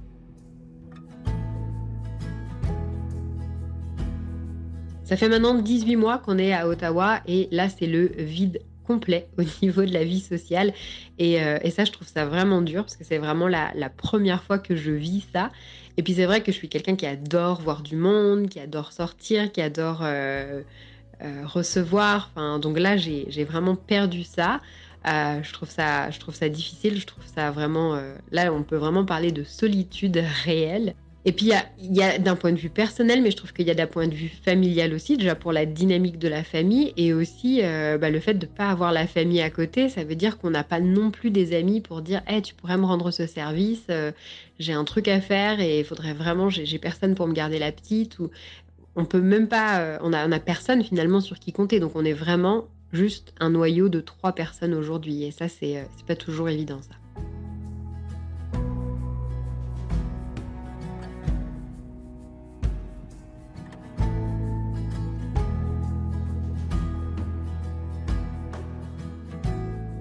Ça 5.05 5.17
fait 5.17 5.29
maintenant 5.29 5.55
18 5.55 5.97
mois 5.97 6.19
qu'on 6.19 6.37
est 6.37 6.53
à 6.53 6.69
Ottawa 6.69 7.21
et 7.27 7.49
là 7.51 7.71
c'est 7.71 7.87
le 7.87 8.07
vide 8.19 8.61
complet 8.89 9.29
au 9.39 9.43
niveau 9.63 9.85
de 9.85 9.93
la 9.93 10.05
vie 10.05 10.21
sociale. 10.21 10.73
Et, 11.19 11.41
euh, 11.43 11.59
ça, 11.71 11.85
je 11.85 11.93
trouve 11.93 12.09
ça 12.09 12.25
vraiment 12.27 12.63
dur 12.63 12.83
parce 12.83 12.97
que 12.97 13.05
c'est 13.05 13.19
vraiment 13.19 13.47
la, 13.47 13.91
première 13.91 14.43
fois 14.43 14.59
que 14.59 14.75
je 14.75 14.91
vis 14.91 15.25
ça. 15.33 15.51
Et 15.99 16.03
puis 16.03 16.15
c'est 16.15 16.25
vrai 16.25 16.43
que 16.43 16.53
je 16.53 16.57
suis 16.57 16.71
quelqu'un 16.71 16.97
qui 16.97 17.05
adore 17.05 17.61
voir 17.61 17.83
du 17.83 17.97
monde, 17.97 18.49
qui 18.49 18.61
adore 18.61 18.93
sortir, 18.93 19.53
qui 19.53 19.61
adore 19.61 20.03
euh, 21.21 21.45
recevoir. 21.45 22.31
Enfin, 22.33 22.61
donc 22.61 22.79
là, 22.79 22.97
j'ai 22.97 23.45
vraiment 23.45 23.75
perdu 23.75 24.23
ça. 24.23 24.61
Euh, 25.07 25.43
je, 25.43 25.53
trouve 25.53 25.69
ça. 25.69 26.11
je 26.11 26.21
trouve 26.21 26.35
ça 26.35 26.49
difficile. 26.49 27.01
Je 27.01 27.07
trouve 27.07 27.25
ça 27.35 27.51
vraiment. 27.51 27.97
Euh, 27.97 28.15
là, 28.31 28.53
on 28.53 28.63
peut 28.63 28.77
vraiment 28.77 29.05
parler 29.05 29.33
de 29.33 29.43
solitude 29.43 30.23
réelle. 30.45 30.95
Et 31.25 31.33
puis, 31.33 31.51
il 31.79 31.97
y 31.97 32.03
a, 32.03 32.19
d'un 32.19 32.37
point 32.37 32.53
de 32.53 32.59
vue 32.59 32.71
personnel, 32.71 33.21
mais 33.23 33.31
je 33.31 33.37
trouve 33.37 33.53
qu'il 33.53 33.67
y 33.67 33.71
a 33.71 33.75
d'un 33.75 33.87
point 33.87 34.07
de 34.07 34.15
vue 34.15 34.29
familial 34.29 34.95
aussi, 34.95 35.17
déjà 35.17 35.35
pour 35.35 35.53
la 35.53 35.67
dynamique 35.67 36.19
de 36.19 36.29
la 36.29 36.43
famille, 36.43 36.95
et 36.97 37.13
aussi 37.13 37.61
bah, 37.61 38.09
le 38.09 38.21
fait 38.21 38.35
de 38.35 38.47
ne 38.47 38.51
pas 38.51 38.69
avoir 38.71 38.93
la 38.93 39.07
famille 39.07 39.43
à 39.43 39.51
côté, 39.51 39.89
ça 39.89 40.05
veut 40.05 40.15
dire 40.15 40.39
qu'on 40.39 40.51
n'a 40.51 40.65
pas 40.65 40.81
non 40.81 41.11
plus 41.11 41.31
des 41.31 41.55
amis 41.55 41.81
pour 41.81 42.03
dire 42.03 42.23
hey, 42.29 42.41
tu 42.41 42.55
pourrais 42.55 42.79
me 42.79 42.87
rendre 42.87 43.11
ce 43.11 43.27
service, 43.27 43.89
j'ai 44.59 44.73
un 44.73 44.85
truc 44.85 45.09
à 45.09 45.21
faire 45.21 45.61
et 45.61 45.81
il 45.81 45.85
faudrait 45.85 46.15
vraiment, 46.15 46.49
j'ai 46.51 46.79
personne 46.79 47.15
pour 47.15 47.27
me 47.27 47.35
garder 47.35 47.59
la 47.59 47.73
petite. 47.73 48.19
Ou 48.21 48.31
on 48.99 49.05
peut 49.05 49.21
même 49.21 49.49
pas, 49.49 49.81
euh, 49.81 49.99
on 50.03 50.13
a, 50.13 50.41
personne 50.41 50.83
finalement 50.83 51.21
sur 51.21 51.39
qui 51.39 51.53
compter. 51.53 51.79
Donc 51.81 51.93
on 51.95 52.05
est 52.05 52.13
vraiment 52.13 52.67
juste 52.93 53.33
un 53.39 53.51
noyau 53.51 53.89
de 53.89 54.01
trois 54.01 54.33
personnes 54.33 54.75
aujourd'hui. 54.75 55.25
Et 55.25 55.31
ça, 55.31 55.45
euh, 55.45 55.49
c'est 55.97 56.07
pas 56.07 56.17
toujours 56.17 56.49
évident 56.49 56.81
ça. 56.83 56.97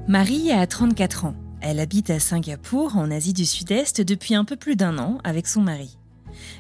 Marie 0.08 0.54
a 0.54 0.66
34 0.66 1.26
ans. 1.26 1.36
Elle 1.60 1.82
habite 1.82 2.10
à 2.12 2.22
Singapour, 2.22 2.96
en 2.96 3.12
Asie 3.12 3.34
du 3.34 3.46
Sud-Est, 3.46 4.00
depuis 4.00 4.36
un 4.36 4.46
peu 4.46 4.56
plus 4.56 4.78
d'un 4.78 5.00
an 5.00 5.18
avec 5.26 5.48
son 5.48 5.60
mari. 5.60 5.98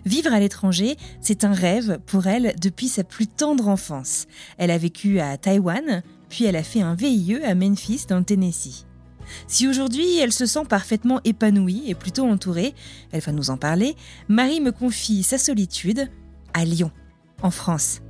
Vivre 0.06 0.34
à 0.34 0.40
l'étranger, 0.42 0.98
c'est 1.22 1.46
un 1.46 1.54
rêve 1.54 1.98
pour 2.06 2.28
elle 2.28 2.56
depuis 2.60 2.90
sa 2.90 3.06
plus 3.06 3.26
tendre 3.26 3.70
enfance. 3.70 4.28
Elle 4.58 4.70
a 4.70 4.78
vécu 4.78 5.22
à 5.22 5.38
Taïwan, 5.38 6.04
puis 6.28 6.44
elle 6.44 6.58
a 6.58 6.64
fait 6.64 6.82
un 6.82 6.94
VIE 6.94 7.42
à 7.46 7.56
Memphis 7.56 8.06
dans 8.10 8.18
le 8.18 8.26
Tennessee. 8.26 8.86
Si 9.48 9.66
aujourd'hui 9.66 10.18
elle 10.18 10.34
se 10.34 10.46
sent 10.46 10.66
parfaitement 10.68 11.22
épanouie 11.24 11.84
et 11.88 11.96
plutôt 11.96 12.26
entourée, 12.26 12.76
elle 13.14 13.22
va 13.22 13.32
nous 13.32 13.50
en 13.50 13.56
parler, 13.56 13.96
Marie 14.28 14.60
me 14.60 14.74
confie 14.74 15.24
sa 15.24 15.38
solitude 15.38 16.10
à 16.54 16.66
Lyon, 16.66 16.92
en 17.42 17.52
France. 17.52 18.02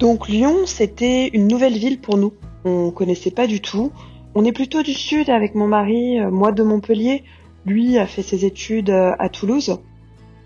Donc 0.00 0.28
Lyon, 0.28 0.66
c'était 0.66 1.28
une 1.28 1.46
nouvelle 1.46 1.78
ville 1.78 2.00
pour 2.00 2.16
nous 2.16 2.32
on 2.64 2.90
connaissait 2.90 3.30
pas 3.30 3.46
du 3.46 3.60
tout. 3.60 3.92
On 4.34 4.44
est 4.44 4.52
plutôt 4.52 4.82
du 4.82 4.92
sud 4.92 5.30
avec 5.30 5.54
mon 5.54 5.66
mari, 5.66 6.20
euh, 6.20 6.30
moi 6.30 6.52
de 6.52 6.62
Montpellier, 6.62 7.24
lui 7.66 7.98
a 7.98 8.06
fait 8.06 8.22
ses 8.22 8.44
études 8.44 8.90
euh, 8.90 9.12
à 9.18 9.28
Toulouse. 9.28 9.78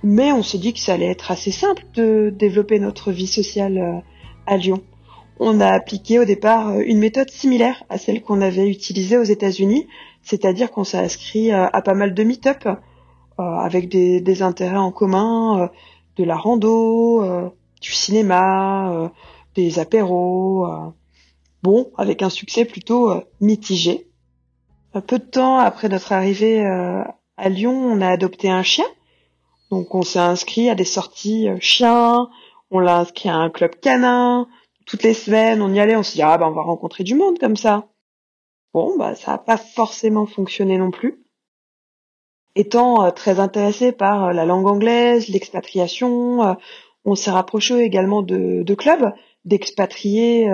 Mais 0.03 0.33
on 0.33 0.43
s'est 0.43 0.59
dit 0.59 0.73
que 0.73 0.81
ça 0.81 0.95
allait 0.95 1.11
être 1.11 1.31
assez 1.31 1.51
simple 1.51 1.85
de 1.95 2.33
développer 2.37 2.79
notre 2.79 3.11
vie 3.11 3.27
sociale 3.27 3.79
euh, 3.79 3.99
à 4.47 4.57
Lyon. 4.57 4.83
On 5.41 5.61
a 5.61 5.69
appliqué 5.69 6.19
au 6.19 6.25
départ 6.25 6.79
une 6.79 6.99
méthode 6.99 7.31
similaire 7.31 7.83
à 7.89 7.99
celle 7.99 8.23
qu'on 8.23 8.41
avait 8.41 8.69
utilisée 8.69 9.19
aux 9.19 9.25
États-Unis, 9.25 9.89
c'est-à-dire 10.23 10.71
qu'on 10.71 10.85
s'est 10.85 10.99
inscrit 10.99 11.51
à 11.51 11.83
pas 11.83 11.95
mal 11.95 12.15
de 12.15 12.23
meet-up 12.23 12.69
avec 13.37 13.89
des, 13.89 14.21
des, 14.21 14.43
intérêts 14.43 14.77
en 14.77 14.93
commun, 14.93 15.71
de 16.17 16.23
la 16.23 16.37
rando, 16.37 17.51
du 17.81 17.91
cinéma, 17.91 19.11
des 19.55 19.79
apéros 19.79 20.67
bon, 21.65 21.91
avec 21.97 22.23
un 22.23 22.29
succès 22.29 22.67
plutôt 22.67 23.11
euh, 23.11 23.23
mitigé. 23.41 24.07
Peu 25.07 25.19
de 25.19 25.25
temps 25.25 25.59
après 25.59 25.89
notre 25.89 26.13
arrivée 26.13 26.65
euh, 26.65 27.03
à 27.37 27.49
Lyon, 27.49 27.73
on 27.73 28.01
a 28.01 28.09
adopté 28.09 28.49
un 28.51 28.63
chien. 28.63 28.85
Donc 29.71 29.95
on 29.95 30.03
s'est 30.03 30.21
inscrit 30.21 30.69
à 30.69 30.77
des 30.77 30.85
sorties 30.85 31.49
euh, 31.49 31.57
chiens, 31.59 32.29
on 32.71 32.79
l'a 32.79 32.99
inscrit 32.99 33.31
à 33.31 33.37
un 33.37 33.51
club 33.51 33.75
canin. 33.81 34.47
Toutes 34.87 35.03
les 35.03 35.15
semaines, 35.15 35.63
on 35.63 35.73
y 35.73 35.81
allait, 35.81 35.97
on 35.97 36.03
s'est 36.03 36.17
dit 36.17 36.23
ah 36.23 36.37
bah 36.37 36.47
on 36.47 36.53
va 36.53 36.63
rencontrer 36.63 37.03
du 37.03 37.15
monde 37.15 37.39
comme 37.39 37.57
ça. 37.57 37.89
Bon 38.75 38.97
bah 38.99 39.15
ça 39.15 39.33
n'a 39.33 39.39
pas 39.39 39.57
forcément 39.57 40.27
fonctionné 40.27 40.77
non 40.77 40.91
plus. 40.91 41.25
Étant 42.55 43.11
très 43.11 43.41
intéressé 43.41 43.91
par 43.91 44.33
la 44.33 44.45
langue 44.45 44.69
anglaise, 44.69 45.29
l'expatriation, 45.29 46.57
on 47.05 47.15
s'est 47.17 47.33
rapproché 47.33 47.81
également 47.81 48.23
de 48.23 48.75
clubs 48.75 49.13
d'expatriés 49.45 50.49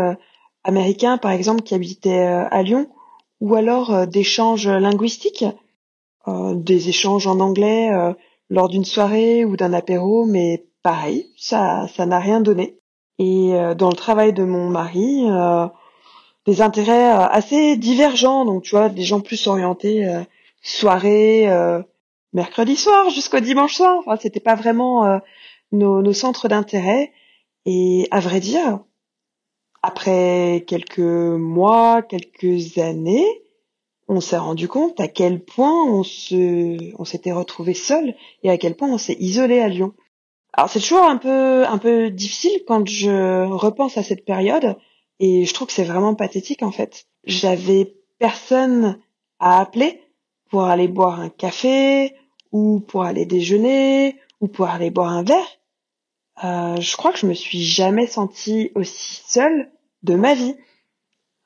américains, 0.64 1.18
par 1.18 1.30
exemple, 1.32 1.62
qui 1.62 1.74
habitaient 1.74 2.26
euh, 2.26 2.48
à 2.50 2.62
Lyon, 2.62 2.88
ou 3.40 3.54
alors 3.54 3.94
euh, 3.94 4.06
d'échanges 4.06 4.68
linguistiques, 4.68 5.44
euh, 6.28 6.54
des 6.54 6.88
échanges 6.88 7.26
en 7.26 7.40
anglais 7.40 7.90
lors 8.50 8.68
d'une 8.68 8.84
soirée 8.84 9.44
ou 9.44 9.56
d'un 9.56 9.72
apéro, 9.72 10.26
mais 10.26 10.66
pareil, 10.82 11.30
ça 11.36 11.86
ça 11.94 12.04
n'a 12.04 12.18
rien 12.18 12.40
donné. 12.40 12.76
Et 13.18 13.52
dans 13.76 13.90
le 13.90 13.96
travail 13.96 14.32
de 14.32 14.44
mon 14.44 14.68
mari, 14.70 15.26
des 16.46 16.62
intérêts 16.62 17.10
assez 17.10 17.76
divergents, 17.76 18.44
donc 18.44 18.62
tu 18.64 18.70
vois, 18.70 18.88
des 18.88 19.02
gens 19.02 19.20
plus 19.20 19.46
orientés 19.46 20.06
soirée, 20.62 21.48
mercredi 22.32 22.76
soir 22.76 23.10
jusqu'au 23.10 23.40
dimanche 23.40 23.74
soir. 23.74 23.98
Enfin, 24.00 24.16
c'était 24.20 24.40
pas 24.40 24.56
vraiment 24.56 25.20
nos, 25.70 26.02
nos 26.02 26.12
centres 26.12 26.48
d'intérêt. 26.48 27.12
Et 27.66 28.08
à 28.10 28.20
vrai 28.20 28.40
dire, 28.40 28.80
après 29.82 30.64
quelques 30.66 30.98
mois, 30.98 32.02
quelques 32.02 32.78
années, 32.78 33.26
on 34.08 34.20
s'est 34.20 34.36
rendu 34.36 34.66
compte 34.66 34.98
à 35.00 35.08
quel 35.08 35.42
point 35.44 35.72
on 35.86 36.02
se, 36.02 36.94
on 36.98 37.04
s'était 37.04 37.32
retrouvé 37.32 37.74
seul 37.74 38.14
et 38.42 38.50
à 38.50 38.58
quel 38.58 38.74
point 38.74 38.88
on 38.88 38.98
s'est 38.98 39.16
isolé 39.20 39.60
à 39.60 39.68
Lyon. 39.68 39.94
Alors 40.52 40.68
c'est 40.68 40.80
toujours 40.80 41.04
un 41.04 41.16
peu, 41.16 41.64
un 41.66 41.78
peu 41.78 42.10
difficile 42.10 42.64
quand 42.66 42.86
je 42.88 43.46
repense 43.46 43.96
à 43.96 44.02
cette 44.02 44.24
période 44.24 44.76
et 45.20 45.44
je 45.44 45.54
trouve 45.54 45.68
que 45.68 45.72
c'est 45.72 45.84
vraiment 45.84 46.14
pathétique 46.16 46.62
en 46.62 46.72
fait. 46.72 47.06
J'avais 47.24 47.94
personne 48.18 48.98
à 49.38 49.60
appeler 49.60 50.02
pour 50.50 50.64
aller 50.64 50.88
boire 50.88 51.20
un 51.20 51.28
café 51.28 52.16
ou 52.50 52.80
pour 52.80 53.04
aller 53.04 53.26
déjeuner 53.26 54.16
ou 54.40 54.48
pour 54.48 54.66
aller 54.66 54.90
boire 54.90 55.12
un 55.12 55.22
verre. 55.22 55.59
Euh, 56.44 56.80
je 56.80 56.96
crois 56.96 57.12
que 57.12 57.18
je 57.18 57.26
me 57.26 57.34
suis 57.34 57.62
jamais 57.62 58.06
sentie 58.06 58.70
aussi 58.74 59.22
seule 59.26 59.70
de 60.02 60.14
ma 60.14 60.34
vie. 60.34 60.56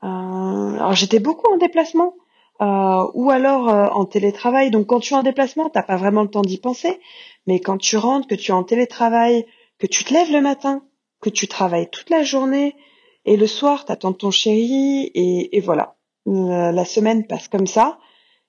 Euh, 0.02 0.06
alors 0.06 0.94
j'étais 0.94 1.18
beaucoup 1.18 1.50
en 1.52 1.56
déplacement 1.56 2.14
euh, 2.60 3.06
ou 3.14 3.30
alors 3.30 3.68
en 3.68 4.04
télétravail. 4.04 4.70
Donc 4.70 4.86
quand 4.86 5.00
tu 5.00 5.14
es 5.14 5.16
en 5.16 5.22
déplacement, 5.22 5.68
t'as 5.68 5.82
pas 5.82 5.96
vraiment 5.96 6.22
le 6.22 6.30
temps 6.30 6.42
d'y 6.42 6.58
penser. 6.58 7.00
Mais 7.46 7.60
quand 7.60 7.78
tu 7.78 7.96
rentres, 7.96 8.28
que 8.28 8.34
tu 8.34 8.52
es 8.52 8.54
en 8.54 8.64
télétravail, 8.64 9.46
que 9.78 9.86
tu 9.86 10.04
te 10.04 10.12
lèves 10.12 10.32
le 10.32 10.40
matin, 10.40 10.84
que 11.20 11.30
tu 11.30 11.48
travailles 11.48 11.90
toute 11.90 12.10
la 12.10 12.22
journée 12.22 12.76
et 13.24 13.36
le 13.36 13.46
soir 13.46 13.84
t'attends 13.84 14.12
ton 14.12 14.30
chéri 14.30 15.10
et, 15.14 15.56
et 15.56 15.60
voilà. 15.60 15.96
La 16.26 16.84
semaine 16.84 17.26
passe 17.26 17.48
comme 17.48 17.66
ça 17.66 17.98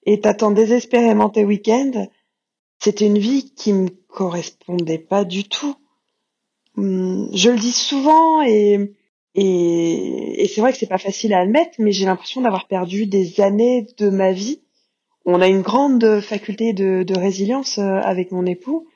et 0.05 0.21
t'attends 0.21 0.51
désespérément 0.51 1.29
tes 1.29 1.43
week-ends. 1.43 2.07
C'était 2.79 3.07
une 3.07 3.17
vie 3.17 3.53
qui 3.55 3.73
me 3.73 3.89
correspondait 3.89 4.99
pas 4.99 5.25
du 5.25 5.43
tout. 5.45 5.75
Hum, 6.77 7.29
je 7.33 7.49
le 7.49 7.57
dis 7.57 7.71
souvent 7.71 8.41
et, 8.41 8.95
et, 9.35 10.49
c'est 10.53 10.61
vrai 10.61 10.71
que 10.71 10.77
c'est 10.77 10.87
pas 10.87 10.97
facile 10.97 11.33
à 11.33 11.39
admettre, 11.39 11.75
mais 11.79 11.91
j'ai 11.91 12.05
l'impression 12.05 12.41
d'avoir 12.41 12.67
perdu 12.67 13.05
des 13.05 13.41
années 13.41 13.87
de 13.97 14.09
ma 14.09 14.31
vie. 14.31 14.61
On 15.25 15.41
a 15.41 15.47
une 15.47 15.61
grande 15.61 16.21
faculté 16.21 16.73
de, 16.73 17.17
résilience 17.17 17.77
euh, 17.77 17.99
avec 18.03 18.31
mon 18.31 18.45
époux 18.45 18.87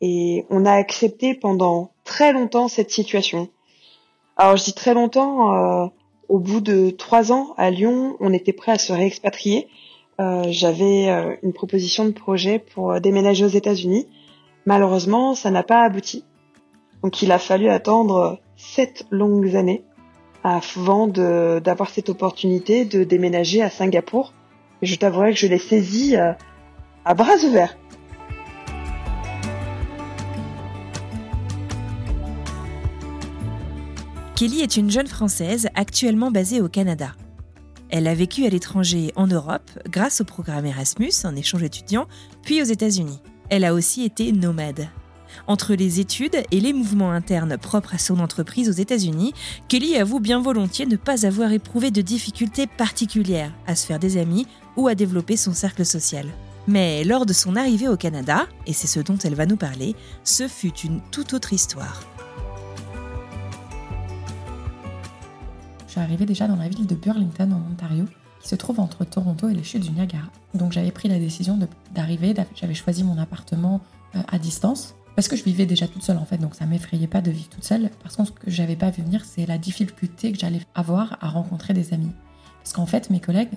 Et 0.00 0.44
on 0.50 0.66
a 0.66 0.72
accepté 0.72 1.34
pendant 1.34 1.92
très 2.04 2.32
longtemps 2.32 2.68
cette 2.68 2.90
situation. 2.90 3.48
Alors 4.36 4.56
je 4.56 4.64
dis 4.64 4.74
très 4.74 4.94
longtemps, 4.94 5.54
euh, 5.54 5.86
au 6.28 6.38
bout 6.38 6.60
de 6.60 6.90
trois 6.90 7.32
ans 7.32 7.54
à 7.56 7.70
Lyon, 7.70 8.16
on 8.20 8.32
était 8.32 8.52
prêt 8.52 8.72
à 8.72 8.78
se 8.78 8.92
réexpatrier. 8.92 9.68
Euh, 10.20 10.44
J'avais 10.48 11.08
une 11.42 11.52
proposition 11.52 12.04
de 12.04 12.12
projet 12.12 12.58
pour 12.58 13.00
déménager 13.00 13.44
aux 13.44 13.48
États-Unis. 13.48 14.06
Malheureusement, 14.66 15.34
ça 15.34 15.50
n'a 15.50 15.62
pas 15.62 15.82
abouti. 15.82 16.24
Donc 17.02 17.22
il 17.22 17.32
a 17.32 17.38
fallu 17.38 17.68
attendre 17.68 18.40
sept 18.56 19.06
longues 19.10 19.56
années 19.56 19.84
avant 20.44 21.06
d'avoir 21.06 21.90
cette 21.90 22.08
opportunité 22.08 22.84
de 22.84 23.04
déménager 23.04 23.62
à 23.62 23.70
Singapour. 23.70 24.32
Et 24.82 24.86
je 24.86 24.96
t'avouerai 24.96 25.32
que 25.32 25.38
je 25.38 25.46
l'ai 25.46 25.58
saisi 25.58 26.16
euh, 26.16 26.32
à 27.04 27.14
bras 27.14 27.36
ouverts. 27.44 27.76
Kelly 34.34 34.62
est 34.62 34.78
une 34.78 34.90
jeune 34.90 35.06
Française 35.06 35.68
actuellement 35.74 36.30
basée 36.30 36.62
au 36.62 36.68
Canada. 36.70 37.12
Elle 37.90 38.06
a 38.06 38.14
vécu 38.14 38.46
à 38.46 38.48
l'étranger 38.48 39.12
en 39.16 39.26
Europe 39.26 39.70
grâce 39.86 40.22
au 40.22 40.24
programme 40.24 40.64
Erasmus 40.64 41.12
en 41.24 41.36
échange 41.36 41.62
étudiant, 41.62 42.06
puis 42.42 42.62
aux 42.62 42.64
États-Unis. 42.64 43.20
Elle 43.50 43.64
a 43.64 43.74
aussi 43.74 44.04
été 44.04 44.32
nomade. 44.32 44.88
Entre 45.46 45.74
les 45.74 46.00
études 46.00 46.42
et 46.50 46.60
les 46.60 46.72
mouvements 46.72 47.12
internes 47.12 47.56
propres 47.56 47.94
à 47.94 47.98
son 47.98 48.20
entreprise 48.20 48.68
aux 48.68 48.72
États-Unis, 48.72 49.32
Kelly 49.68 49.96
avoue 49.96 50.20
bien 50.20 50.40
volontiers 50.40 50.86
ne 50.86 50.96
pas 50.96 51.26
avoir 51.26 51.52
éprouvé 51.52 51.90
de 51.90 52.02
difficultés 52.02 52.66
particulières 52.66 53.52
à 53.66 53.74
se 53.74 53.86
faire 53.86 53.98
des 53.98 54.16
amis 54.16 54.46
ou 54.76 54.88
à 54.88 54.94
développer 54.94 55.36
son 55.36 55.54
cercle 55.54 55.84
social. 55.84 56.26
Mais 56.66 57.04
lors 57.04 57.26
de 57.26 57.32
son 57.32 57.56
arrivée 57.56 57.88
au 57.88 57.96
Canada, 57.96 58.46
et 58.66 58.72
c'est 58.72 58.86
ce 58.86 59.00
dont 59.00 59.16
elle 59.16 59.34
va 59.34 59.46
nous 59.46 59.56
parler, 59.56 59.96
ce 60.24 60.46
fut 60.46 60.76
une 60.84 61.00
toute 61.10 61.32
autre 61.32 61.52
histoire. 61.52 62.04
Je 65.86 65.92
suis 65.92 66.00
arrivée 66.00 66.26
déjà 66.26 66.46
dans 66.46 66.56
la 66.56 66.68
ville 66.68 66.86
de 66.86 66.94
Burlington 66.94 67.50
en 67.50 67.72
Ontario, 67.72 68.04
qui 68.40 68.48
se 68.48 68.54
trouve 68.54 68.78
entre 68.78 69.04
Toronto 69.04 69.48
et 69.48 69.54
les 69.54 69.64
chutes 69.64 69.82
du 69.82 69.90
Niagara. 69.90 70.28
Donc 70.54 70.72
j'avais 70.72 70.92
pris 70.92 71.08
la 71.08 71.18
décision 71.18 71.58
d'arriver, 71.92 72.34
j'avais 72.54 72.74
choisi 72.74 73.02
mon 73.02 73.18
appartement 73.18 73.80
euh, 74.14 74.20
à 74.28 74.38
distance 74.38 74.94
parce 75.20 75.28
que 75.28 75.36
je 75.36 75.44
vivais 75.44 75.66
déjà 75.66 75.86
toute 75.86 76.02
seule 76.02 76.16
en 76.16 76.24
fait, 76.24 76.38
donc 76.38 76.54
ça 76.54 76.64
m'effrayait 76.64 77.06
pas 77.06 77.20
de 77.20 77.30
vivre 77.30 77.50
toute 77.50 77.62
seule. 77.62 77.90
Par 78.02 78.10
contre, 78.10 78.32
ce 78.32 78.40
que 78.46 78.50
j'avais 78.50 78.74
pas 78.74 78.88
vu 78.88 79.02
venir, 79.02 79.22
c'est 79.26 79.44
la 79.44 79.58
difficulté 79.58 80.32
que 80.32 80.38
j'allais 80.38 80.62
avoir 80.74 81.18
à 81.20 81.28
rencontrer 81.28 81.74
des 81.74 81.92
amis. 81.92 82.12
Parce 82.62 82.72
qu'en 82.72 82.86
fait, 82.86 83.10
mes 83.10 83.20
collègues, 83.20 83.50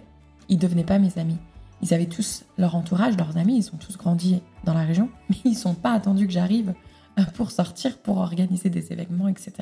ils 0.49 0.57
devenaient 0.57 0.83
pas 0.83 0.99
mes 0.99 1.17
amis. 1.17 1.37
Ils 1.81 1.93
avaient 1.93 2.07
tous 2.07 2.43
leur 2.57 2.75
entourage, 2.75 3.15
leurs 3.15 3.37
amis, 3.37 3.55
ils 3.55 3.63
sont 3.63 3.77
tous 3.77 3.95
grandis 3.95 4.41
dans 4.65 4.73
la 4.73 4.83
région, 4.83 5.09
mais 5.29 5.37
ils 5.45 5.55
sont 5.55 5.73
pas 5.73 5.93
attendus 5.93 6.27
que 6.27 6.33
j'arrive 6.33 6.73
pour 7.33 7.49
sortir, 7.49 7.97
pour 7.97 8.17
organiser 8.17 8.69
des 8.69 8.91
événements, 8.91 9.29
etc. 9.29 9.53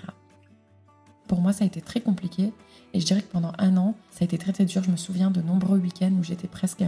Pour 1.28 1.40
moi, 1.40 1.54
ça 1.54 1.66
a 1.66 1.68
été 1.68 1.82
très 1.82 2.02
compliqué 2.02 2.52
et 2.96 3.00
je 3.00 3.06
dirais 3.06 3.22
que 3.22 3.32
pendant 3.32 3.52
un 3.60 3.78
an, 3.78 3.94
ça 4.10 4.22
a 4.22 4.26
été 4.26 4.40
très 4.40 4.54
très 4.54 4.66
dur. 4.66 4.84
Je 4.84 4.90
me 4.90 4.98
souviens 4.98 5.30
de 5.30 5.44
nombreux 5.44 5.78
week-ends 5.78 6.14
où 6.20 6.24
j'étais 6.24 6.48
presque 6.48 6.84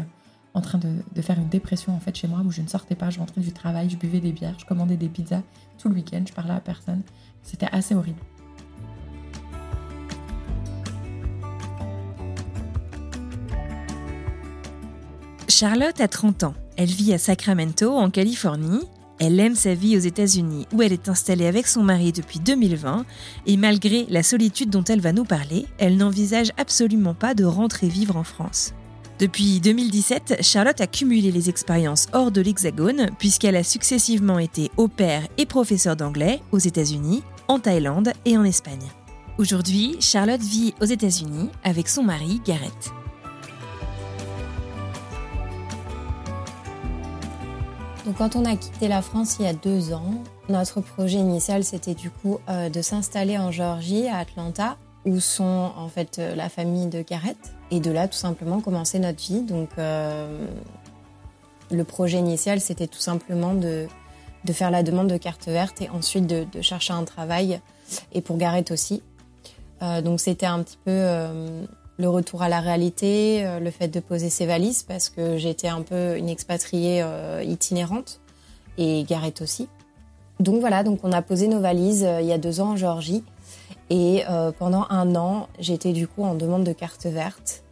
en 0.54 0.62
train 0.62 0.78
de, 0.78 1.22
faire 1.22 1.40
une 1.40 1.50
dépression 1.50 1.96
en 1.96 2.00
fait 2.00 2.16
chez 2.16 2.28
moi 2.28 2.42
où 2.46 2.52
je 2.52 2.62
ne 2.62 2.68
sortais 2.68 2.96
pas, 2.96 3.10
je 3.10 3.20
rentrais 3.20 3.42
du 3.42 3.52
travail, 3.52 3.90
je 3.90 3.98
buvais 3.98 4.20
des 4.20 4.32
bières, 4.32 4.56
je 4.60 4.66
commandais 4.66 4.98
des 4.98 5.10
pizzas 5.10 5.42
tout 5.80 5.90
le 5.90 5.96
week-end, 5.96 6.24
je 6.28 6.34
parlais 6.34 6.54
à 6.54 6.60
personne. 6.60 7.02
C'était 7.42 7.68
assez 7.72 7.96
horrible. 7.96 8.20
Charlotte 15.50 16.00
a 16.02 16.08
30 16.08 16.44
ans. 16.44 16.54
Elle 16.78 16.90
vit 16.90 17.14
à 17.14 17.18
Sacramento, 17.18 17.96
en 17.96 18.10
Californie. 18.10 18.82
Elle 19.20 19.40
aime 19.40 19.56
sa 19.56 19.76
vie 19.76 19.96
aux 19.96 20.02
États-Unis, 20.02 20.68
où 20.74 20.82
elle 20.82 20.92
est 20.92 21.10
installée 21.10 21.46
avec 21.46 21.68
son 21.68 21.84
mari 21.84 22.12
depuis 22.12 22.40
2020. 22.40 23.06
Et 23.46 23.58
malgré 23.58 24.06
la 24.10 24.24
solitude 24.24 24.70
dont 24.70 24.84
elle 24.84 25.02
va 25.02 25.14
nous 25.14 25.26
parler, 25.26 25.68
elle 25.78 25.98
n'envisage 25.98 26.52
absolument 26.58 27.14
pas 27.14 27.36
de 27.36 27.46
rentrer 27.46 27.88
vivre 27.88 28.18
en 28.18 28.24
France. 28.24 28.74
Depuis 29.20 29.60
2017, 29.60 30.38
Charlotte 30.42 30.82
a 30.82 30.88
cumulé 30.88 31.32
les 31.32 31.48
expériences 31.48 32.08
hors 32.14 32.32
de 32.32 32.42
l'Hexagone 32.42 33.12
puisqu'elle 33.20 33.56
a 33.56 33.64
successivement 33.64 34.40
été 34.40 34.72
au 34.76 34.88
père 34.88 35.22
et 35.38 35.46
professeur 35.46 35.96
d'anglais 35.96 36.42
aux 36.52 36.58
États-Unis, 36.58 37.22
en 37.48 37.60
Thaïlande 37.60 38.12
et 38.26 38.38
en 38.38 38.44
Espagne. 38.44 38.90
Aujourd'hui, 39.38 39.98
Charlotte 40.00 40.42
vit 40.42 40.74
aux 40.82 40.86
États-Unis 40.86 41.50
avec 41.64 41.90
son 41.90 42.04
mari 42.04 42.42
Garrett. 42.44 42.92
Quand 48.18 48.36
on 48.36 48.46
a 48.46 48.56
quitté 48.56 48.88
la 48.88 49.02
France 49.02 49.38
il 49.40 49.46
y 49.46 49.48
a 49.48 49.54
deux 49.54 49.94
ans, 49.94 50.24
notre 50.50 50.82
projet 50.82 51.18
initial 51.18 51.64
c'était 51.64 51.94
du 51.94 52.10
coup 52.10 52.40
euh, 52.50 52.70
de 52.70 52.82
s'installer 52.82 53.38
en 53.38 53.50
Géorgie, 53.50 54.08
à 54.08 54.18
Atlanta, 54.18 54.78
où 55.06 55.20
sont 55.20 55.72
en 55.76 55.88
fait 55.90 56.20
euh, 56.20 56.36
la 56.36 56.50
famille 56.50 56.88
de 56.88 57.02
Garrett. 57.02 57.38
Et 57.72 57.80
de 57.80 57.92
là, 57.92 58.08
tout 58.08 58.18
simplement, 58.18 58.62
commencer 58.62 59.00
notre 59.00 59.22
vie. 59.22 59.42
Donc, 59.42 59.70
euh, 59.78 60.46
le 61.72 61.84
projet 61.84 62.20
initial, 62.20 62.62
c'était 62.62 62.88
tout 62.88 63.00
simplement 63.00 63.54
de, 63.54 63.88
de, 64.46 64.54
faire 64.54 64.72
la 64.72 64.84
demande 64.84 65.08
de 65.08 65.18
carte 65.18 65.48
verte 65.48 65.82
et 65.82 65.90
ensuite 65.90 66.28
de, 66.28 66.46
de 66.52 66.62
chercher 66.62 66.94
un 66.94 67.04
travail. 67.04 67.60
Et 68.14 68.22
pour 68.22 68.38
Garrett 68.38 68.72
aussi. 68.72 69.02
Euh, 69.82 70.02
donc, 70.02 70.20
c'était 70.20 70.46
un 70.46 70.62
petit 70.64 70.78
peu 70.78 70.92
euh, 70.92 71.66
le 71.98 72.10
retour 72.10 72.42
à 72.42 72.50
la 72.50 72.60
réalité, 72.60 73.46
euh, 73.46 73.60
le 73.60 73.72
fait 73.72 73.88
de 73.88 74.00
poser 74.00 74.30
ses 74.30 74.46
valises 74.46 74.84
parce 74.84 75.10
que 75.10 75.38
j'étais 75.38 75.68
un 75.68 75.82
peu 75.82 76.18
une 76.18 76.30
expatriée 76.30 77.02
euh, 77.04 77.44
itinérante 77.44 78.22
et 78.78 79.04
Garrett 79.04 79.42
aussi. 79.42 79.68
Donc 80.40 80.60
voilà, 80.60 80.84
donc 80.84 81.00
on 81.04 81.12
a 81.12 81.22
posé 81.22 81.48
nos 81.48 81.60
valises 81.60 82.08
il 82.20 82.26
y 82.26 82.34
a 82.34 82.38
deux 82.38 82.60
ans 82.60 82.72
en 82.72 82.76
Géorgie. 82.76 83.24
Et 83.94 84.24
euh, 84.28 84.52
pendant 84.52 84.88
un 84.90 85.16
an, 85.16 85.48
j'étais 85.60 85.94
du 85.94 86.08
coup 86.08 86.24
en 86.24 86.34
demande 86.34 86.64
de 86.64 86.74
carte 86.74 87.06
verte. 87.06 87.64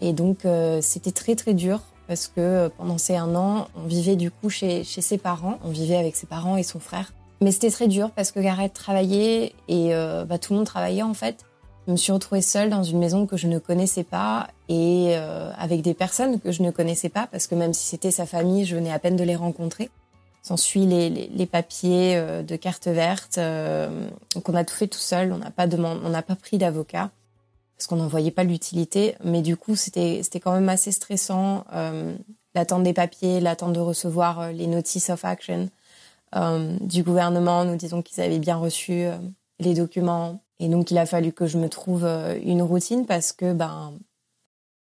Et 0.00 0.14
donc 0.14 0.46
euh, 0.46 0.80
c'était 0.80 1.12
très 1.12 1.36
très 1.36 1.52
dur 1.52 1.80
parce 2.06 2.26
que 2.26 2.40
euh, 2.40 2.68
pendant 2.74 2.96
ces 2.96 3.16
un 3.16 3.34
an, 3.34 3.68
on 3.76 3.86
vivait 3.86 4.16
du 4.16 4.30
coup 4.30 4.48
chez, 4.48 4.82
ses 4.82 5.18
parents. 5.18 5.58
On 5.62 5.68
vivait 5.68 5.98
avec 5.98 6.16
ses 6.16 6.26
parents 6.26 6.56
et 6.56 6.62
son 6.62 6.80
frère. 6.80 7.12
Mais 7.42 7.50
c'était 7.50 7.70
très 7.70 7.86
dur 7.86 8.12
parce 8.12 8.32
que 8.32 8.40
Gareth 8.40 8.72
travaillait 8.72 9.52
et 9.68 9.92
bah, 10.26 10.38
tout 10.38 10.54
le 10.54 10.56
monde 10.56 10.66
travaillait 10.66 11.02
en 11.02 11.14
fait. 11.14 11.44
Je 11.86 11.92
me 11.92 11.96
suis 11.96 12.12
retrouvée 12.12 12.40
seule 12.40 12.70
dans 12.70 12.82
une 12.82 12.98
maison 12.98 13.26
que 13.26 13.36
je 13.36 13.46
ne 13.46 13.58
connaissais 13.58 14.02
pas 14.02 14.48
et 14.68 15.14
avec 15.56 15.82
des 15.82 15.94
personnes 15.94 16.40
que 16.40 16.50
je 16.50 16.64
ne 16.64 16.72
connaissais 16.72 17.10
pas 17.10 17.28
parce 17.30 17.46
que 17.46 17.54
même 17.54 17.74
si 17.74 17.86
c'était 17.86 18.10
sa 18.10 18.26
famille, 18.26 18.64
je 18.64 18.74
venais 18.74 18.90
à 18.90 18.98
peine 18.98 19.14
de 19.14 19.22
les 19.22 19.36
rencontrer. 19.36 19.88
S'ensuit 20.48 20.86
les, 20.86 21.10
les, 21.10 21.46
papiers 21.46 22.16
euh, 22.16 22.42
de 22.42 22.56
carte 22.56 22.88
verte. 22.88 23.36
Euh, 23.36 24.08
donc 24.34 24.48
on 24.48 24.54
a 24.54 24.64
tout 24.64 24.74
fait 24.74 24.86
tout 24.86 24.98
seul. 24.98 25.30
On 25.30 25.36
n'a 25.36 25.50
pas 25.50 25.66
demandé, 25.66 26.00
on 26.04 26.08
n'a 26.08 26.22
pas 26.22 26.36
pris 26.36 26.56
d'avocat 26.56 27.10
parce 27.78 27.86
qu'on 27.86 27.96
n'en 27.96 28.08
voyait 28.08 28.32
pas 28.32 28.42
l'utilité. 28.44 29.14
Mais 29.24 29.40
du 29.40 29.56
coup, 29.56 29.76
c'était 29.76 30.20
c'était 30.22 30.40
quand 30.40 30.52
même 30.52 30.68
assez 30.68 30.90
stressant. 30.90 31.64
Euh, 31.72 32.14
l'attente 32.54 32.82
des 32.82 32.92
papiers, 32.92 33.40
l'attente 33.40 33.72
de 33.72 33.80
recevoir 33.80 34.40
euh, 34.40 34.52
les 34.52 34.66
notices 34.66 35.10
of 35.10 35.24
action 35.24 35.70
euh, 36.34 36.76
du 36.80 37.04
gouvernement, 37.04 37.64
nous 37.64 37.76
disons 37.76 38.02
qu'ils 38.02 38.20
avaient 38.20 38.40
bien 38.40 38.56
reçu 38.56 39.06
les 39.60 39.74
documents. 39.74 40.42
Et 40.58 40.68
donc 40.68 40.90
il 40.90 40.98
a 40.98 41.06
fallu 41.06 41.32
que 41.32 41.46
je 41.46 41.56
me 41.56 41.68
trouve 41.68 42.04
une 42.42 42.62
routine 42.62 43.06
parce 43.06 43.32
que 43.32 43.52
ben 43.52 43.92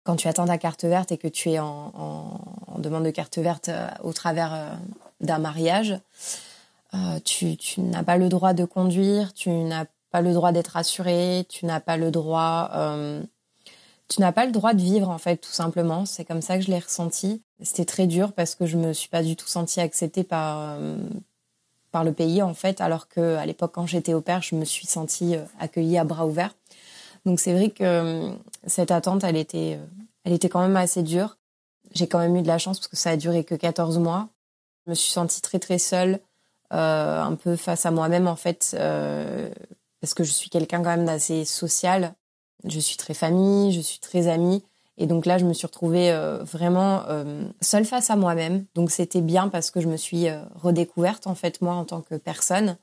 quand 0.04 0.18
tu 0.18 0.28
attends 0.28 0.46
ta 0.46 0.58
carte 0.58 0.84
verte 0.84 1.12
et 1.12 1.18
que 1.18 1.30
tu 1.30 1.50
es 1.52 1.60
en 1.60 2.40
demande 2.78 3.06
de 3.06 3.12
carte 3.12 3.38
verte 3.38 3.70
au 4.04 4.12
travers 4.12 4.78
d'un 5.22 5.40
mariage. 5.40 6.00
Euh, 6.94 7.20
tu, 7.24 7.56
tu 7.58 7.82
n'as 7.82 8.04
pas 8.04 8.18
le 8.18 8.30
droit 8.30 8.54
de 8.54 8.66
conduire, 8.66 9.34
tu 9.34 9.50
n'as 9.50 9.86
pas 10.12 10.22
le 10.22 10.34
droit 10.34 10.52
d'être 10.52 10.76
assuré, 10.76 11.46
tu 11.48 11.66
n'as 11.66 11.80
pas 11.80 11.96
le 11.98 12.12
droit, 12.12 12.70
euh, 12.74 13.24
tu 14.10 14.20
n'as 14.20 14.34
pas 14.34 14.46
le 14.46 14.52
droit 14.52 14.74
de 14.74 14.82
vivre 14.82 15.10
en 15.10 15.18
fait, 15.18 15.38
tout 15.38 15.52
simplement. 15.52 16.06
C'est 16.06 16.26
comme 16.26 16.42
ça 16.42 16.58
que 16.58 16.64
je 16.64 16.70
l'ai 16.70 16.80
ressenti. 16.80 17.42
C'était 17.62 17.86
très 17.86 18.08
dur 18.08 18.34
parce 18.34 18.56
que 18.56 18.66
je 18.66 18.78
me 18.78 18.92
suis 18.92 19.10
pas 19.10 19.24
du 19.24 19.36
tout 19.36 19.48
sentie 19.48 19.80
acceptée 19.80 20.24
par 20.24 20.76
euh, 20.80 20.98
par 21.92 22.04
le 22.04 22.14
pays 22.14 22.42
en 22.42 22.54
fait, 22.54 22.82
alors 22.82 23.08
que 23.08 23.36
à 23.36 23.46
l'époque 23.46 23.72
quand 23.74 23.86
j'étais 23.86 24.14
au 24.14 24.22
père, 24.22 24.42
je 24.42 24.56
me 24.56 24.66
suis 24.66 24.88
sentie 24.88 25.36
euh, 25.36 25.44
accueillie 25.60 25.98
à 25.98 26.04
bras 26.04 26.26
ouverts. 26.26 26.56
Donc 27.26 27.40
c'est 27.40 27.54
vrai 27.54 27.70
que 27.70 27.84
euh, 27.84 28.32
cette 28.66 28.92
attente, 28.92 29.24
elle 29.24 29.38
était, 29.38 29.80
elle 30.24 30.34
était 30.34 30.50
quand 30.50 30.62
même 30.62 30.76
assez 30.76 31.04
dure. 31.04 31.38
J'ai 31.94 32.08
quand 32.08 32.20
même 32.20 32.36
eu 32.36 32.42
de 32.42 32.48
la 32.48 32.58
chance 32.58 32.80
parce 32.80 32.88
que 32.88 32.98
ça 32.98 33.12
a 33.12 33.18
duré 33.18 33.44
que 33.44 33.56
14 33.56 34.00
mois. 34.00 34.30
Je 34.92 34.94
me 34.94 34.96
suis 34.98 35.14
sentie 35.14 35.40
très 35.40 35.58
très 35.58 35.78
seule, 35.78 36.20
euh, 36.74 37.22
un 37.22 37.36
peu 37.36 37.56
face 37.56 37.86
à 37.86 37.92
moi-même 37.92 38.28
en 38.28 38.36
fait, 38.36 38.76
euh, 38.78 39.50
parce 40.02 40.14
que 40.14 40.26
je 40.26 40.34
suis 40.34 40.50
quelqu'un 40.50 40.84
quand 40.84 40.90
même 40.90 41.06
d'assez 41.06 41.46
social. 41.46 42.14
Je 42.66 42.78
suis 42.78 42.98
très 42.98 43.14
famille, 43.14 43.72
je 43.72 43.80
suis 43.80 44.00
très 44.00 44.28
amie. 44.28 44.66
Et 44.98 45.08
donc 45.08 45.26
là, 45.26 45.38
je 45.38 45.46
me 45.46 45.54
suis 45.54 45.66
retrouvée 45.66 46.12
euh, 46.12 46.44
vraiment 46.44 47.06
seule 47.62 47.86
face 47.86 48.10
à 48.10 48.18
moi-même. 48.18 48.66
Donc 48.76 48.92
c'était 48.92 49.22
bien 49.22 49.48
parce 49.48 49.72
que 49.72 49.80
je 49.80 49.88
me 49.88 49.96
suis 49.96 50.28
redécouverte 50.56 51.26
en 51.26 51.36
fait 51.36 51.62
moi 51.62 51.76
en 51.76 51.86
tant 51.86 52.02
que 52.02 52.16
personne. 52.16 52.76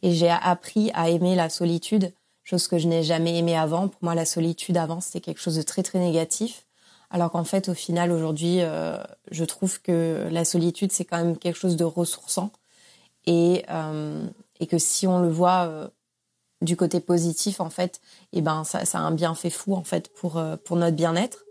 Et 0.00 0.14
j'ai 0.14 0.30
appris 0.30 0.90
à 0.94 1.10
aimer 1.10 1.34
la 1.34 1.50
solitude, 1.50 2.14
chose 2.42 2.68
que 2.68 2.78
je 2.78 2.88
n'ai 2.88 3.02
jamais 3.02 3.36
aimée 3.36 3.58
avant. 3.58 3.88
Pour 3.88 4.02
moi, 4.02 4.14
la 4.14 4.24
solitude 4.24 4.78
avant, 4.78 5.02
c'était 5.02 5.20
quelque 5.20 5.42
chose 5.42 5.56
de 5.56 5.62
très 5.62 5.82
très 5.82 5.98
négatif. 5.98 6.64
Alors 7.10 7.30
qu'en 7.32 7.44
fait, 7.44 7.68
au 7.68 7.74
final, 7.74 8.12
aujourd'hui, 8.12 8.58
euh, 8.60 8.96
je 9.30 9.44
trouve 9.44 9.80
que 9.82 10.28
la 10.30 10.44
solitude, 10.44 10.92
c'est 10.92 11.04
quand 11.04 11.18
même 11.18 11.36
quelque 11.36 11.58
chose 11.58 11.76
de 11.76 11.84
ressourçant. 11.84 12.50
et, 13.26 13.64
et 14.60 14.66
que 14.66 14.78
si 14.78 15.06
on 15.06 15.20
le 15.20 15.28
voit 15.30 15.90
du 16.62 16.76
côté 16.76 17.00
positif, 17.00 17.60
en 17.60 17.70
fait, 17.70 18.00
eh 18.32 18.42
ben 18.42 18.64
ça, 18.64 18.80
a 18.92 18.98
un 18.98 19.12
bienfait 19.12 19.50
fou 19.50 19.74
en 19.74 19.84
fait 19.84 20.12
pour 20.14 20.36
notre 20.36 20.96
bien-être. 20.96 21.44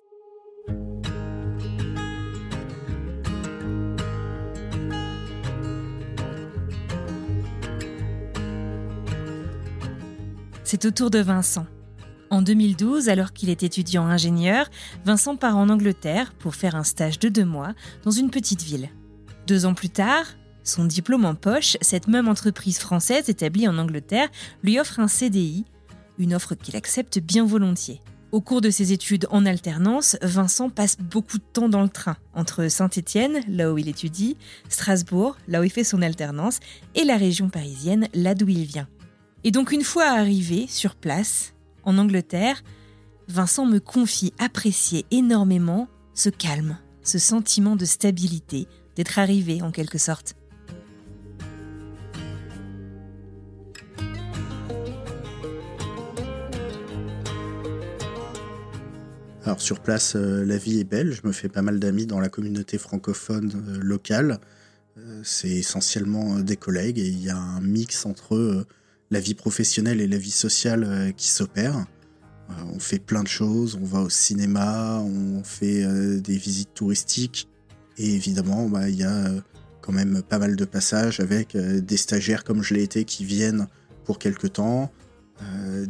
C'est 10.72 10.86
au 10.86 10.92
tour 10.92 11.10
de 11.10 11.18
Vincent. 11.18 11.66
En 12.32 12.44
2012, 12.44 13.10
alors 13.10 13.34
qu'il 13.34 13.50
est 13.50 13.64
étudiant 13.64 14.06
ingénieur, 14.06 14.70
Vincent 15.04 15.36
part 15.36 15.58
en 15.58 15.70
Angleterre 15.70 16.34
pour 16.34 16.56
faire 16.56 16.76
un 16.76 16.84
stage 16.84 17.18
de 17.18 17.28
deux 17.28 17.46
mois 17.46 17.74
dans 18.04 18.12
une 18.12 18.30
petite 18.30 18.62
ville. 18.62 18.90
Deux 19.48 19.66
ans 19.66 19.74
plus 19.74 19.90
tard, 19.90 20.26
son 20.64 20.86
diplôme 20.86 21.26
en 21.26 21.34
poche, 21.34 21.78
cette 21.82 22.08
même 22.08 22.28
entreprise 22.28 22.78
française 22.78 23.30
établie 23.30 23.68
en 23.68 23.80
Angleterre 23.80 24.30
lui 24.64 24.80
offre 24.80 25.00
un 25.00 25.08
CDI, 25.08 25.66
une 26.20 26.36
offre 26.36 26.54
qu'il 26.54 26.76
accepte 26.76 27.18
bien 27.18 27.46
volontiers. 27.46 28.02
Au 28.32 28.42
cours 28.42 28.62
de 28.62 28.70
ses 28.70 28.94
études 28.94 29.26
en 29.32 29.48
alternance, 29.48 30.16
Vincent 30.22 30.70
passe 30.70 30.98
beaucoup 31.00 31.40
de 31.40 31.44
temps 31.52 31.68
dans 31.68 31.82
le 31.82 31.90
train, 31.90 32.16
entre 32.36 32.68
Saint-Étienne, 32.68 33.40
là 33.48 33.74
où 33.74 33.80
il 33.80 33.88
étudie, 33.88 34.38
Strasbourg, 34.70 35.36
là 35.48 35.62
où 35.62 35.64
il 35.64 35.72
fait 35.72 35.84
son 35.84 36.04
alternance, 36.04 36.60
et 36.94 37.06
la 37.06 37.18
région 37.18 37.50
parisienne, 37.50 38.08
là 38.14 38.36
d'où 38.36 38.48
il 38.48 38.66
vient. 38.66 38.88
Et 39.44 39.50
donc 39.50 39.72
une 39.72 39.84
fois 39.84 40.06
arrivé 40.06 40.68
sur 40.68 40.94
place, 40.94 41.56
en 41.84 41.98
Angleterre, 41.98 42.64
Vincent 43.28 43.66
me 43.66 43.80
confie 43.80 44.34
apprécier 44.40 45.06
énormément 45.12 45.88
ce 46.14 46.30
calme, 46.30 46.78
ce 47.04 47.20
sentiment 47.20 47.76
de 47.76 47.86
stabilité, 47.86 48.68
d'être 48.96 49.20
arrivé 49.20 49.62
en 49.62 49.72
quelque 49.72 49.98
sorte. 49.98 50.36
Alors 59.50 59.62
sur 59.62 59.80
place, 59.80 60.16
euh, 60.16 60.46
la 60.46 60.58
vie 60.58 60.80
est 60.80 60.84
belle. 60.84 61.12
Je 61.12 61.26
me 61.26 61.32
fais 61.32 61.50
pas 61.50 61.64
mal 61.64 61.80
d'amis 61.80 62.06
dans 62.06 62.20
la 62.20 62.30
communauté 62.30 62.78
francophone 62.78 63.52
euh, 63.68 63.80
locale. 63.82 64.38
Euh, 65.00 65.22
c'est 65.24 65.50
essentiellement 65.50 66.40
des 66.40 66.56
collègues 66.56 67.00
et 67.00 67.08
il 67.08 67.24
y 67.24 67.32
a 67.32 67.38
un 67.38 67.60
mix 67.60 68.06
entre 68.06 68.68
la 69.12 69.20
vie 69.20 69.34
professionnelle 69.34 70.02
et 70.02 70.08
la 70.08 70.18
vie 70.18 70.32
sociale 70.32 71.14
qui 71.18 71.30
s'opère. 71.30 71.86
on 72.74 72.80
fait 72.80 73.00
plein 73.00 73.24
de 73.24 73.28
choses. 73.28 73.78
On 73.82 73.86
va 73.86 74.02
au 74.02 74.10
cinéma, 74.10 75.00
on 75.00 75.44
fait 75.44 75.84
des 76.20 76.38
visites 76.38 76.74
touristiques 76.74 77.48
et 77.98 78.14
évidemment, 78.14 78.70
bah, 78.70 78.88
il 78.90 78.96
y 78.96 79.04
a 79.04 79.32
quand 79.82 79.94
même 79.94 80.22
pas 80.22 80.38
mal 80.38 80.56
de 80.56 80.66
passages 80.66 81.20
avec 81.20 81.58
des 81.58 81.98
stagiaires 81.98 82.44
comme 82.44 82.62
je 82.62 82.76
l'ai 82.76 82.84
été 82.84 83.04
qui 83.04 83.26
viennent 83.26 83.68
pour 84.06 84.20
quelques 84.20 84.54
temps, 84.54 84.92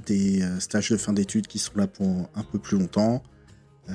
des 0.06 0.42
stages 0.60 0.90
de 0.90 0.98
fin 0.98 1.12
d'études 1.12 1.48
qui 1.48 1.60
sont 1.60 1.74
là 1.76 1.88
pour 1.88 2.30
un 2.36 2.44
peu 2.44 2.60
plus 2.60 2.78
longtemps. 2.78 3.22
Euh, 3.90 3.94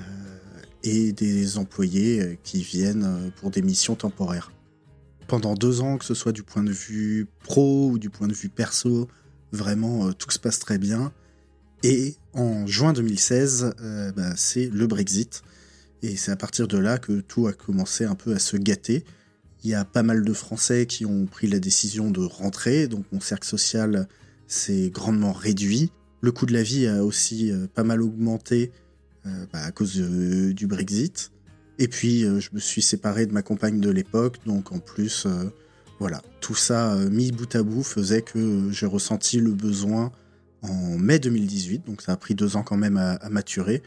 et 0.86 1.12
des 1.12 1.56
employés 1.56 2.20
euh, 2.20 2.36
qui 2.42 2.62
viennent 2.62 3.04
euh, 3.04 3.30
pour 3.40 3.50
des 3.50 3.62
missions 3.62 3.94
temporaires. 3.94 4.52
Pendant 5.26 5.54
deux 5.54 5.80
ans, 5.80 5.98
que 5.98 6.04
ce 6.04 6.14
soit 6.14 6.32
du 6.32 6.42
point 6.42 6.62
de 6.62 6.72
vue 6.72 7.26
pro 7.42 7.90
ou 7.90 7.98
du 7.98 8.10
point 8.10 8.28
de 8.28 8.34
vue 8.34 8.48
perso, 8.48 9.08
vraiment 9.52 10.12
tout 10.12 10.30
se 10.30 10.38
passe 10.38 10.58
très 10.58 10.78
bien. 10.78 11.12
Et 11.82 12.16
en 12.32 12.66
juin 12.66 12.92
2016, 12.92 13.74
bah, 14.16 14.34
c'est 14.36 14.66
le 14.66 14.86
Brexit. 14.86 15.42
Et 16.02 16.16
c'est 16.16 16.30
à 16.30 16.36
partir 16.36 16.68
de 16.68 16.78
là 16.78 16.98
que 16.98 17.20
tout 17.20 17.46
a 17.46 17.52
commencé 17.52 18.04
un 18.04 18.14
peu 18.14 18.34
à 18.34 18.38
se 18.38 18.56
gâter. 18.56 19.04
Il 19.62 19.70
y 19.70 19.74
a 19.74 19.84
pas 19.84 20.02
mal 20.02 20.24
de 20.24 20.32
Français 20.32 20.86
qui 20.86 21.06
ont 21.06 21.26
pris 21.26 21.46
la 21.46 21.58
décision 21.58 22.10
de 22.10 22.20
rentrer, 22.20 22.88
donc 22.88 23.06
mon 23.12 23.20
cercle 23.20 23.48
social 23.48 24.06
s'est 24.46 24.90
grandement 24.90 25.32
réduit. 25.32 25.90
Le 26.20 26.32
coût 26.32 26.44
de 26.46 26.52
la 26.52 26.62
vie 26.62 26.86
a 26.86 27.04
aussi 27.04 27.50
pas 27.74 27.84
mal 27.84 28.02
augmenté 28.02 28.72
euh, 29.26 29.46
bah, 29.52 29.60
à 29.62 29.72
cause 29.72 29.96
du 29.96 30.66
Brexit. 30.66 31.32
Et 31.78 31.88
puis, 31.88 32.24
euh, 32.24 32.40
je 32.40 32.50
me 32.52 32.60
suis 32.60 32.82
séparé 32.82 33.26
de 33.26 33.32
ma 33.32 33.42
compagne 33.42 33.80
de 33.80 33.90
l'époque, 33.90 34.38
donc 34.46 34.72
en 34.72 34.78
plus, 34.78 35.26
euh, 35.26 35.50
voilà, 35.98 36.22
tout 36.40 36.54
ça 36.54 36.96
mis 37.10 37.32
bout 37.32 37.54
à 37.54 37.62
bout 37.62 37.82
faisait 37.82 38.22
que 38.22 38.70
j'ai 38.70 38.86
ressenti 38.86 39.38
le 39.38 39.52
besoin 39.52 40.12
en 40.62 40.98
mai 40.98 41.18
2018, 41.18 41.86
donc 41.86 42.02
ça 42.02 42.12
a 42.12 42.16
pris 42.16 42.34
deux 42.34 42.56
ans 42.56 42.62
quand 42.62 42.76
même 42.76 42.96
à, 42.96 43.28
maturer, 43.28 43.82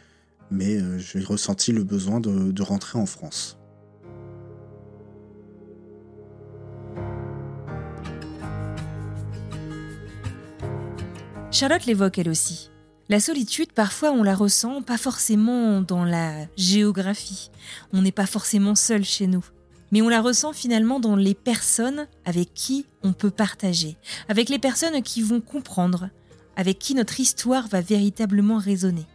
mais 0.51 0.79
j'ai 0.99 1.19
ressenti 1.19 1.71
le 1.71 1.83
besoin 1.83 2.19
de 2.21 2.61
rentrer 2.61 2.97
en 2.97 3.05
France. 3.05 3.57
Charlotte 11.51 11.87
l'évoque 11.87 12.19
elle 12.19 12.29
aussi. 12.29 12.69
La 13.09 13.21
solitude, 13.21 13.71
parfois, 13.71 14.11
on 14.11 14.21
la 14.21 14.35
ressent 14.35 14.81
pas 14.81 14.97
forcément 14.97 15.81
dans 15.81 16.03
la 16.03 16.45
géographie. 16.57 17.51
On 17.93 18.01
n'est 18.01 18.11
pas 18.11 18.25
forcément 18.25 18.75
seul 18.75 19.05
chez 19.05 19.27
nous. 19.27 19.45
Mais 19.93 20.01
on 20.01 20.09
la 20.09 20.21
ressent 20.21 20.51
finalement 20.51 20.99
dans 20.99 21.15
les 21.15 21.33
personnes 21.33 22.07
avec 22.25 22.53
qui 22.53 22.85
on 23.03 23.13
peut 23.13 23.31
partager, 23.31 23.95
avec 24.27 24.49
les 24.49 24.59
personnes 24.59 25.01
qui 25.01 25.21
vont 25.21 25.39
comprendre, 25.39 26.09
avec 26.57 26.79
qui 26.79 26.95
notre 26.95 27.21
histoire 27.21 27.69
va 27.69 27.79
véritablement 27.79 28.57
résonner. 28.57 29.05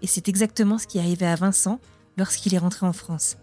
Et 0.00 0.06
c'est 0.06 0.28
exactement 0.28 0.78
ce 0.78 0.86
qui 0.86 1.00
arrivé 1.00 1.26
à 1.26 1.34
Vincent 1.34 1.80
lorsqu'il 2.16 2.54
est 2.54 2.58
rentré 2.58 2.86
en 2.86 2.92
France. 2.92 3.36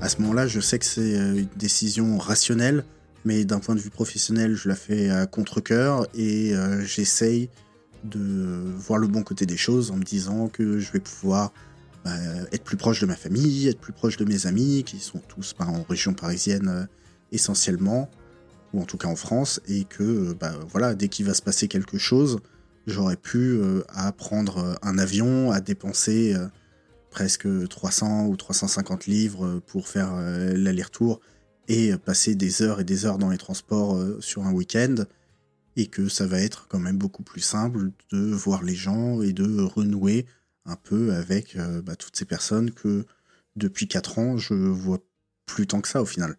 À 0.00 0.08
ce 0.08 0.20
moment-là, 0.20 0.46
je 0.46 0.60
sais 0.60 0.78
que 0.78 0.84
c'est 0.84 1.16
euh, 1.16 1.38
une 1.38 1.48
décision 1.56 2.18
rationnelle 2.18 2.84
mais 3.24 3.44
d'un 3.44 3.58
point 3.58 3.74
de 3.74 3.80
vue 3.80 3.90
professionnel, 3.90 4.54
je 4.54 4.68
la 4.68 4.76
fais 4.76 5.08
à 5.08 5.26
contre-coeur 5.26 6.06
et 6.14 6.54
euh, 6.54 6.84
j'essaye 6.84 7.48
de 8.04 8.72
voir 8.76 8.98
le 8.98 9.06
bon 9.06 9.22
côté 9.22 9.46
des 9.46 9.56
choses 9.56 9.90
en 9.90 9.96
me 9.96 10.02
disant 10.02 10.48
que 10.48 10.78
je 10.78 10.92
vais 10.92 11.00
pouvoir 11.00 11.52
bah, 12.04 12.14
être 12.52 12.64
plus 12.64 12.76
proche 12.76 13.00
de 13.00 13.06
ma 13.06 13.16
famille, 13.16 13.68
être 13.68 13.80
plus 13.80 13.94
proche 13.94 14.18
de 14.18 14.26
mes 14.26 14.46
amis, 14.46 14.84
qui 14.84 14.98
sont 14.98 15.20
tous 15.26 15.54
bah, 15.58 15.66
en 15.66 15.82
région 15.88 16.12
parisienne 16.12 16.68
euh, 16.68 16.84
essentiellement, 17.32 18.10
ou 18.74 18.82
en 18.82 18.84
tout 18.84 18.98
cas 18.98 19.08
en 19.08 19.16
France, 19.16 19.60
et 19.68 19.84
que 19.84 20.34
bah, 20.34 20.52
voilà, 20.70 20.94
dès 20.94 21.08
qu'il 21.08 21.24
va 21.24 21.32
se 21.32 21.40
passer 21.40 21.66
quelque 21.66 21.96
chose, 21.96 22.40
j'aurais 22.86 23.16
pu 23.16 23.38
euh, 23.38 23.82
à 23.88 24.12
prendre 24.12 24.78
un 24.82 24.98
avion, 24.98 25.50
à 25.50 25.62
dépenser 25.62 26.36
presque 27.08 27.48
300 27.68 28.26
ou 28.26 28.36
350 28.36 29.06
livres 29.06 29.62
pour 29.66 29.88
faire 29.88 30.14
l'aller-retour 30.16 31.20
et 31.68 31.96
passer 31.96 32.34
des 32.34 32.62
heures 32.62 32.80
et 32.80 32.84
des 32.84 33.06
heures 33.06 33.18
dans 33.18 33.30
les 33.30 33.38
transports 33.38 33.96
euh, 33.96 34.20
sur 34.20 34.44
un 34.44 34.52
week-end, 34.52 34.94
et 35.76 35.86
que 35.86 36.08
ça 36.08 36.26
va 36.26 36.40
être 36.40 36.68
quand 36.68 36.78
même 36.78 36.98
beaucoup 36.98 37.22
plus 37.22 37.40
simple 37.40 37.90
de 38.12 38.18
voir 38.18 38.62
les 38.62 38.74
gens 38.74 39.22
et 39.22 39.32
de 39.32 39.60
renouer 39.62 40.26
un 40.66 40.76
peu 40.76 41.12
avec 41.14 41.56
euh, 41.56 41.82
bah, 41.82 41.96
toutes 41.96 42.16
ces 42.16 42.24
personnes 42.24 42.70
que 42.70 43.06
depuis 43.56 43.88
4 43.88 44.18
ans 44.18 44.36
je 44.38 44.54
vois 44.54 45.00
plus 45.46 45.66
tant 45.66 45.80
que 45.80 45.88
ça 45.88 46.00
au 46.00 46.06
final. 46.06 46.36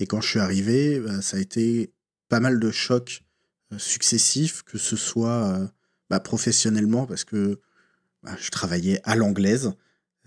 Et 0.00 0.06
quand 0.06 0.20
je 0.20 0.28
suis 0.28 0.40
arrivé, 0.40 1.00
bah, 1.00 1.22
ça 1.22 1.36
a 1.36 1.40
été 1.40 1.92
pas 2.28 2.40
mal 2.40 2.58
de 2.58 2.70
chocs 2.70 3.24
euh, 3.72 3.78
successifs, 3.78 4.62
que 4.62 4.78
ce 4.78 4.96
soit 4.96 5.70
bah, 6.10 6.20
professionnellement, 6.20 7.06
parce 7.06 7.24
que 7.24 7.60
je 8.24 8.50
travaillais 8.50 9.00
à 9.04 9.14
l'anglaise, 9.14 9.72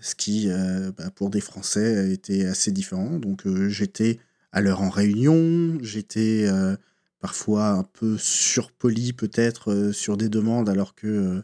ce 0.02 0.14
qui, 0.16 0.50
euh, 0.50 0.92
bah, 0.92 1.10
pour 1.10 1.30
des 1.30 1.40
Français, 1.40 2.12
était 2.12 2.44
assez 2.46 2.72
différent. 2.72 3.18
Donc 3.18 3.46
euh, 3.46 3.68
j'étais 3.68 4.18
à 4.50 4.60
l'heure 4.60 4.82
en 4.82 4.90
réunion, 4.90 5.78
j'étais 5.80 6.44
euh, 6.46 6.76
parfois 7.20 7.68
un 7.70 7.84
peu 7.84 8.18
surpoli 8.18 9.12
peut-être 9.12 9.92
sur 9.92 10.16
des 10.16 10.28
demandes, 10.28 10.68
alors 10.68 10.94
que 10.94 11.42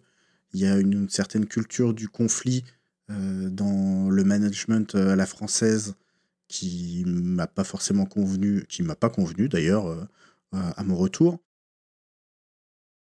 il 0.54 0.60
y 0.60 0.66
a 0.66 0.76
une, 0.78 1.08
certaine 1.08 1.46
culture 1.46 1.94
du 1.94 2.08
conflit 2.08 2.64
dans 3.08 4.10
le 4.10 4.24
management 4.24 4.94
à 4.94 5.16
la 5.16 5.26
française 5.26 5.94
qui 6.48 7.04
m'a 7.06 7.46
pas 7.46 7.64
forcément 7.64 8.06
convenu, 8.06 8.64
qui 8.68 8.82
m'a 8.82 8.96
pas 8.96 9.10
convenu 9.10 9.48
d'ailleurs 9.48 10.08
à 10.52 10.84
mon 10.84 10.96
retour. 10.96 11.38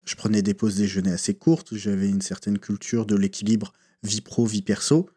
Je 0.05 0.15
prenais 0.15 0.41
des 0.41 0.53
pauses 0.53 0.75
déjeuner 0.77 1.11
assez 1.11 1.33
courtes, 1.33 1.75
j'avais 1.75 2.09
une 2.09 2.21
certaine 2.21 2.59
culture 2.59 3.05
de 3.05 3.15
l'équilibre 3.15 3.73
vie 4.03 4.21
pro, 4.21 4.45
vie 4.45 4.61
perso, 4.61 5.09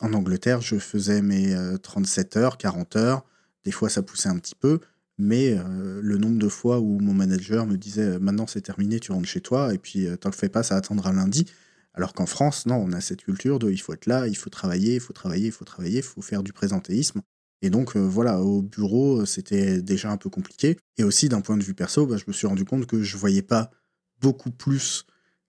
en 0.00 0.12
Angleterre, 0.12 0.60
je 0.60 0.78
faisais 0.78 1.22
mes 1.22 1.54
37 1.82 2.36
euh, 2.36 2.40
heures, 2.40 2.58
40 2.58 2.96
heures. 2.96 3.24
Des 3.64 3.70
fois, 3.70 3.88
ça 3.88 4.02
poussait 4.02 4.28
un 4.28 4.38
petit 4.38 4.54
peu. 4.54 4.80
Mais 5.16 5.52
euh, 5.56 6.00
le 6.02 6.18
nombre 6.18 6.38
de 6.38 6.48
fois 6.48 6.80
où 6.80 6.98
mon 6.98 7.14
manager 7.14 7.66
me 7.66 7.76
disait 7.76 8.16
euh, 8.16 8.18
maintenant 8.18 8.48
c'est 8.48 8.62
terminé, 8.62 8.98
tu 8.98 9.12
rentres 9.12 9.28
chez 9.28 9.40
toi, 9.40 9.72
et 9.72 9.78
puis 9.78 10.08
tant 10.20 10.30
que 10.30 10.36
fais 10.36 10.48
pas, 10.48 10.64
ça 10.64 10.76
attendra 10.76 11.12
lundi. 11.12 11.46
Alors 11.94 12.12
qu'en 12.12 12.26
France, 12.26 12.66
non, 12.66 12.76
on 12.76 12.92
a 12.92 13.00
cette 13.00 13.22
culture 13.22 13.60
de 13.60 13.70
il 13.70 13.78
faut 13.78 13.92
être 13.92 14.06
là, 14.06 14.26
il 14.26 14.36
faut 14.36 14.50
travailler, 14.50 14.94
il 14.96 15.00
faut 15.00 15.12
travailler, 15.12 15.46
il 15.46 15.52
faut 15.52 15.64
travailler, 15.64 15.98
il 15.98 16.02
faut 16.02 16.22
faire 16.22 16.42
du 16.42 16.52
présentéisme. 16.52 17.22
Et 17.62 17.70
donc 17.70 17.96
voilà, 17.96 18.40
au 18.40 18.60
bureau, 18.62 19.24
c'était 19.24 19.80
déjà 19.80 20.10
un 20.10 20.16
peu 20.16 20.28
compliqué. 20.28 20.76
Et 20.98 21.04
aussi 21.04 21.28
d'un 21.28 21.40
point 21.40 21.56
de 21.56 21.62
vue 21.62 21.74
perso, 21.74 22.06
bah, 22.06 22.16
je 22.16 22.24
me 22.26 22.32
suis 22.32 22.48
rendu 22.48 22.64
compte 22.64 22.86
que 22.86 23.02
je 23.02 23.16
voyais 23.16 23.42
pas 23.42 23.70
beaucoup 24.20 24.50
plus 24.50 25.06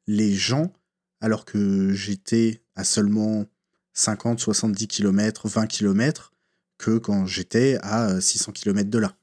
les 0.08 0.34
gens, 0.34 0.72
alors 1.20 1.46
que 1.46 1.92
j'étais 1.92 2.62
à 2.76 2.84
seulement 2.84 3.46
50, 3.96 4.40
70 4.40 4.88
km, 4.88 5.48
20 5.48 5.68
km 5.68 6.34
que 6.78 6.98
quand 6.98 7.26
j'étais 7.26 7.78
à 7.82 8.22
600 8.22 8.52
km 8.52 8.90
de 8.90 9.00
là. 9.00 9.16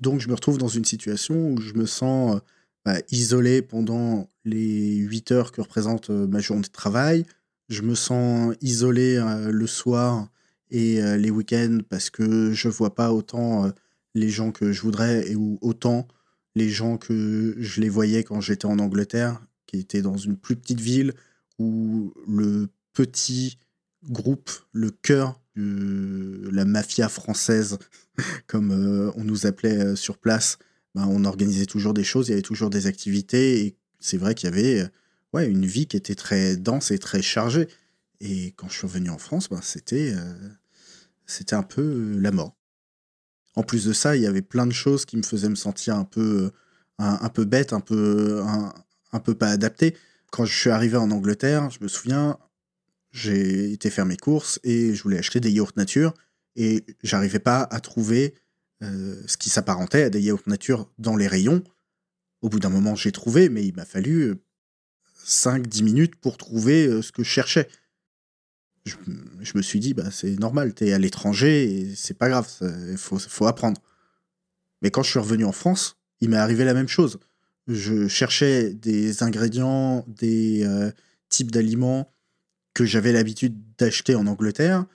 Donc 0.00 0.20
je 0.20 0.28
me 0.28 0.34
retrouve 0.34 0.58
dans 0.58 0.68
une 0.68 0.84
situation 0.84 1.52
où 1.52 1.60
je 1.60 1.72
me 1.74 1.86
sens 1.86 2.40
bah, 2.84 2.98
isolé 3.10 3.62
pendant 3.62 4.28
les 4.44 4.96
8 4.96 5.32
heures 5.32 5.52
que 5.52 5.60
représente 5.60 6.10
ma 6.10 6.40
journée 6.40 6.62
de 6.62 6.68
travail. 6.68 7.24
Je 7.68 7.82
me 7.82 7.94
sens 7.94 8.54
isolé 8.60 9.22
le 9.50 9.66
soir 9.66 10.28
et 10.70 11.00
les 11.16 11.30
week-ends 11.30 11.78
parce 11.88 12.10
que 12.10 12.52
je 12.52 12.68
vois 12.68 12.94
pas 12.94 13.12
autant 13.12 13.70
les 14.14 14.28
gens 14.28 14.52
que 14.52 14.72
je 14.72 14.82
voudrais 14.82 15.30
et 15.30 15.36
ou 15.36 15.58
autant 15.60 16.08
les 16.54 16.70
gens 16.70 16.96
que 16.96 17.54
je 17.58 17.80
les 17.80 17.88
voyais 17.88 18.24
quand 18.24 18.40
j'étais 18.40 18.66
en 18.66 18.78
Angleterre, 18.78 19.40
qui 19.66 19.78
était 19.78 20.02
dans 20.02 20.16
une 20.16 20.36
plus 20.36 20.56
petite 20.56 20.80
ville 20.80 21.14
où 21.58 22.12
le 22.26 22.68
petit 22.98 23.60
groupe, 24.10 24.50
le 24.72 24.90
cœur 24.90 25.40
de 25.54 26.50
la 26.52 26.64
mafia 26.64 27.08
française, 27.08 27.78
comme 28.48 28.72
euh, 28.72 29.12
on 29.14 29.22
nous 29.22 29.46
appelait 29.46 29.78
euh, 29.78 29.94
sur 29.96 30.18
place, 30.18 30.58
ben, 30.96 31.06
on 31.08 31.24
organisait 31.24 31.66
toujours 31.66 31.94
des 31.94 32.02
choses, 32.02 32.26
il 32.26 32.30
y 32.30 32.32
avait 32.32 32.42
toujours 32.42 32.70
des 32.70 32.88
activités, 32.88 33.64
et 33.64 33.76
c'est 34.00 34.16
vrai 34.16 34.34
qu'il 34.34 34.48
y 34.48 34.52
avait 34.52 34.80
euh, 34.80 34.88
ouais, 35.32 35.46
une 35.46 35.64
vie 35.64 35.86
qui 35.86 35.96
était 35.96 36.16
très 36.16 36.56
dense 36.56 36.90
et 36.90 36.98
très 36.98 37.22
chargée. 37.22 37.68
Et 38.20 38.52
quand 38.56 38.68
je 38.68 38.74
suis 38.78 38.86
revenu 38.88 39.10
en 39.10 39.18
France, 39.18 39.48
ben, 39.48 39.60
c'était 39.62 40.14
un 41.52 41.62
peu 41.62 42.18
la 42.18 42.32
mort. 42.32 42.56
En 43.54 43.62
plus 43.62 43.84
de 43.84 43.92
ça, 43.92 44.16
il 44.16 44.22
y 44.22 44.26
avait 44.26 44.42
plein 44.42 44.66
de 44.66 44.72
choses 44.72 45.04
qui 45.04 45.16
me 45.16 45.22
faisaient 45.22 45.48
me 45.48 45.54
sentir 45.54 45.94
un 45.94 46.04
peu, 46.04 46.50
un, 46.98 47.28
peu 47.28 47.44
bête, 47.44 47.72
un 47.72 47.80
peu, 47.80 48.42
un, 49.12 49.20
peu 49.20 49.36
pas 49.36 49.50
adapté. 49.50 49.96
Quand 50.32 50.44
je 50.44 50.58
suis 50.58 50.70
arrivé 50.70 50.96
en 50.96 51.12
Angleterre, 51.12 51.70
je 51.70 51.78
me 51.80 51.86
souviens, 51.86 52.38
j'ai 53.10 53.72
été 53.72 53.90
faire 53.90 54.06
mes 54.06 54.16
courses 54.16 54.60
et 54.64 54.94
je 54.94 55.02
voulais 55.02 55.18
acheter 55.18 55.40
des 55.40 55.50
yaourts 55.50 55.72
nature 55.76 56.14
et 56.56 56.84
j'arrivais 57.02 57.38
pas 57.38 57.62
à 57.62 57.80
trouver 57.80 58.34
euh, 58.82 59.20
ce 59.26 59.36
qui 59.36 59.50
s'apparentait 59.50 60.04
à 60.04 60.10
des 60.10 60.20
yaourts 60.20 60.42
nature 60.46 60.90
dans 60.98 61.16
les 61.16 61.26
rayons. 61.26 61.62
Au 62.42 62.48
bout 62.48 62.60
d'un 62.60 62.68
moment, 62.68 62.94
j'ai 62.94 63.12
trouvé, 63.12 63.48
mais 63.48 63.64
il 63.64 63.74
m'a 63.74 63.84
fallu 63.84 64.36
5-10 65.26 65.82
minutes 65.82 66.16
pour 66.16 66.36
trouver 66.36 66.86
euh, 66.86 67.02
ce 67.02 67.12
que 67.12 67.22
je 67.22 67.30
cherchais 67.30 67.68
je, 68.88 69.56
me 69.56 69.62
suis 69.62 69.80
dit, 69.80 69.94
bah, 69.94 70.10
c'est 70.10 70.38
normal, 70.38 70.74
tu 70.74 70.86
es 70.86 70.92
à 70.92 70.98
l'étranger 70.98 71.92
c'est 71.94 72.16
pas 72.16 72.28
grave, 72.28 72.48
il 72.90 72.96
faut, 72.96 73.18
faut 73.18 73.46
apprendre. 73.46 73.80
Mais 74.82 74.90
quand 74.90 75.02
je 75.02 75.10
suis 75.10 75.18
revenu 75.18 75.44
en 75.44 75.52
France, 75.52 75.96
il 76.20 76.30
m'est 76.30 76.36
arrivé 76.36 76.64
la 76.64 76.74
même 76.74 76.88
chose. 76.88 77.18
Je 77.66 78.08
cherchais 78.08 78.72
des 78.72 79.22
ingrédients, 79.22 80.04
des 80.08 80.64
euh, 80.64 80.90
types 81.28 81.50
d'aliments 81.50 82.10
que 82.78 82.84
j'avais 82.84 83.10
l'habitude 83.10 83.56
d'acheter 83.76 84.14
en 84.14 84.28
Angleterre 84.28 84.86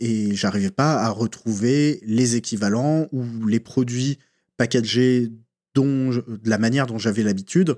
et 0.00 0.34
j'arrivais 0.34 0.70
pas 0.70 1.02
à 1.02 1.10
retrouver 1.10 2.00
les 2.02 2.34
équivalents 2.34 3.08
ou 3.12 3.46
les 3.46 3.60
produits 3.60 4.18
packagés 4.56 5.30
dont 5.74 6.08
de 6.08 6.40
la 6.48 6.56
manière 6.56 6.86
dont 6.86 6.96
j'avais 6.96 7.22
l'habitude 7.22 7.76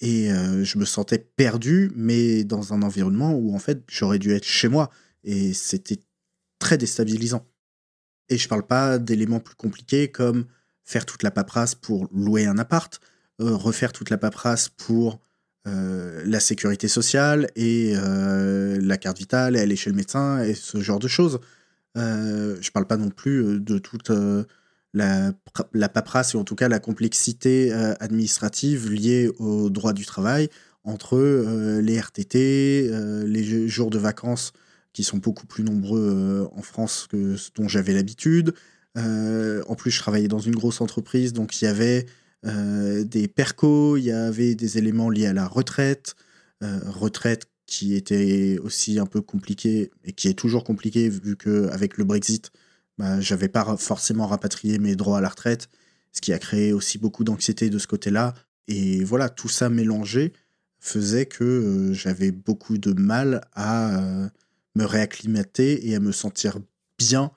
et 0.00 0.30
euh, 0.30 0.62
je 0.62 0.78
me 0.78 0.84
sentais 0.84 1.18
perdu, 1.18 1.90
mais 1.96 2.44
dans 2.44 2.72
un 2.72 2.82
environnement 2.82 3.34
où 3.34 3.52
en 3.52 3.58
fait 3.58 3.82
j'aurais 3.88 4.20
dû 4.20 4.32
être 4.32 4.44
chez 4.44 4.68
moi. 4.68 4.90
Et 5.24 5.52
c'était 5.54 5.98
très 6.60 6.78
déstabilisant. 6.78 7.44
Et 8.28 8.38
je 8.38 8.46
parle 8.46 8.64
pas 8.64 9.00
d'éléments 9.00 9.40
plus 9.40 9.56
compliqués 9.56 10.08
comme 10.12 10.46
faire 10.84 11.04
toute 11.04 11.24
la 11.24 11.32
paperasse 11.32 11.74
pour 11.74 12.06
louer 12.12 12.46
un 12.46 12.58
appart, 12.58 13.00
euh, 13.40 13.56
refaire 13.56 13.92
toute 13.92 14.10
la 14.10 14.18
paperasse 14.18 14.68
pour 14.68 15.20
euh, 15.66 16.22
la 16.24 16.40
sécurité 16.40 16.88
sociale 16.88 17.48
et 17.56 17.94
la 17.94 18.96
carte 18.96 19.18
vitale 19.18 19.56
et 19.56 19.60
aller 19.60 19.76
chez 19.76 19.90
le 19.90 19.96
médecin 19.96 20.42
et 20.42 20.54
ce 20.54 20.80
genre 20.80 20.98
de 20.98 21.08
choses. 21.08 21.40
je 21.96 22.70
parle 22.70 22.86
pas 22.86 22.96
non 22.96 23.10
plus 23.10 23.60
de 23.60 23.78
toute 23.78 24.10
la, 24.94 25.32
la, 25.72 25.88
paperasse 25.88 26.34
et 26.34 26.38
en 26.38 26.44
tout 26.44 26.54
cas 26.54 26.68
la 26.68 26.78
complexité 26.78 27.72
euh, 27.72 27.94
administrative 28.00 28.90
liée 28.90 29.30
au 29.38 29.70
droit 29.70 29.92
du 29.92 30.06
travail 30.06 30.48
entre 30.84 31.16
euh, 31.16 31.80
les 31.80 31.98
RTT, 31.98 32.88
euh, 32.90 33.24
les 33.26 33.68
jours 33.68 33.90
de 33.90 33.98
vacances 33.98 34.52
qui 34.92 35.04
sont 35.04 35.18
beaucoup 35.18 35.46
plus 35.46 35.64
nombreux 35.64 36.48
en 36.54 36.62
France 36.62 37.06
que 37.10 37.36
ce 37.36 37.50
dont 37.54 37.68
j'avais 37.68 37.92
l'habitude. 37.92 38.54
en 38.96 39.74
plus, 39.76 39.92
je 39.92 40.00
travaillais 40.00 40.28
dans 40.28 40.40
une 40.40 40.56
grosse 40.56 40.80
entreprise, 40.80 41.32
donc 41.32 41.60
il 41.60 41.66
y 41.66 41.68
avait 41.68 42.06
des 42.44 43.28
percos, 43.28 43.98
il 43.98 44.04
y 44.04 44.12
avait 44.12 44.54
des 44.54 44.78
éléments 44.78 45.10
liés 45.10 45.26
à 45.26 45.32
la 45.32 45.46
retraite, 45.46 46.14
retraite 46.60 47.48
qui 47.66 47.94
était 47.94 48.58
aussi 48.62 48.98
un 48.98 49.06
peu 49.06 49.20
compliquée 49.20 49.90
et 50.04 50.12
qui 50.12 50.28
est 50.28 50.38
toujours 50.38 50.64
compliquée 50.64 51.08
vu 51.10 51.36
qu'avec 51.36 51.98
le 51.98 52.04
Brexit, 52.04 52.50
bah, 52.96 53.20
j'avais 53.20 53.48
pas 53.48 53.76
forcément 53.76 54.26
rapatrié 54.26 54.78
mes 54.78 54.96
droits 54.96 55.18
à 55.18 55.20
la 55.20 55.28
retraite, 55.28 55.68
ce 56.12 56.20
qui 56.20 56.32
a 56.32 56.38
créé 56.38 56.72
aussi 56.72 56.98
beaucoup 56.98 57.24
d'anxiété 57.24 57.70
de 57.70 57.78
ce 57.78 57.86
côté-là. 57.86 58.34
Et 58.66 59.04
voilà, 59.04 59.28
tout 59.28 59.48
ça 59.48 59.68
mélangé 59.68 60.32
faisait 60.80 61.26
que 61.26 61.44
euh, 61.44 61.92
j'avais 61.92 62.30
beaucoup 62.30 62.78
de 62.78 62.92
mal 62.92 63.42
à 63.52 63.98
euh, 63.98 64.28
me 64.74 64.84
réacclimater 64.84 65.88
et 65.88 65.94
à 65.94 66.00
me 66.00 66.12
sentir 66.12 66.58
bien 66.98 67.30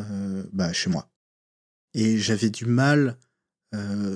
euh, 0.00 0.44
bah, 0.52 0.72
chez 0.72 0.90
moi. 0.90 1.08
Et 1.94 2.18
j'avais 2.18 2.50
du 2.50 2.66
mal 2.66 3.18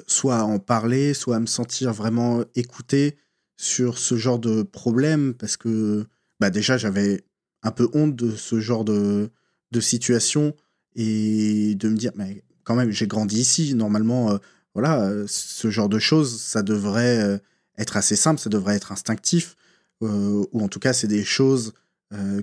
soit 0.07 0.39
à 0.39 0.45
en 0.45 0.59
parler, 0.59 1.13
soit 1.13 1.37
à 1.37 1.41
me 1.41 1.47
sentir 1.47 1.93
vraiment 1.93 2.45
écouté 2.55 3.19
sur 3.57 3.99
ce 3.99 4.17
genre 4.17 4.39
de 4.39 4.63
problème, 4.63 5.35
parce 5.35 5.57
que 5.57 6.07
bah, 6.39 6.51
déjà 6.51 6.79
j'avais 6.79 7.25
un 7.63 7.71
peu 7.71 7.89
honte 7.93 8.17
de 8.17 8.35
ce 8.35 8.59
genre 8.61 8.85
de, 8.85 9.31
de 9.71 9.81
situation 9.81 10.55
et 10.97 11.75
de 11.75 11.89
me 11.89 11.97
dire, 11.97 12.13
mais 12.17 12.43
quand 12.65 12.75
même, 12.75 12.91
j'ai 12.91 13.07
grandi 13.07 13.41
ici. 13.41 13.75
Normalement, 13.75 14.31
euh, 14.31 14.39
voilà, 14.75 15.13
ce 15.27 15.71
genre 15.71 15.89
de 15.89 15.99
choses, 15.99 16.41
ça 16.41 16.63
devrait 16.63 17.21
euh, 17.21 17.39
être 17.79 17.97
assez 17.97 18.17
simple, 18.17 18.41
ça 18.41 18.51
devrait 18.51 18.77
être 18.77 18.93
instinctif, 18.93 19.57
euh, 20.03 20.45
ou 20.53 20.63
en 20.63 20.69
tout 20.69 20.79
cas, 20.81 20.93
c'est 20.93 21.09
des 21.09 21.25
choses 21.25 21.73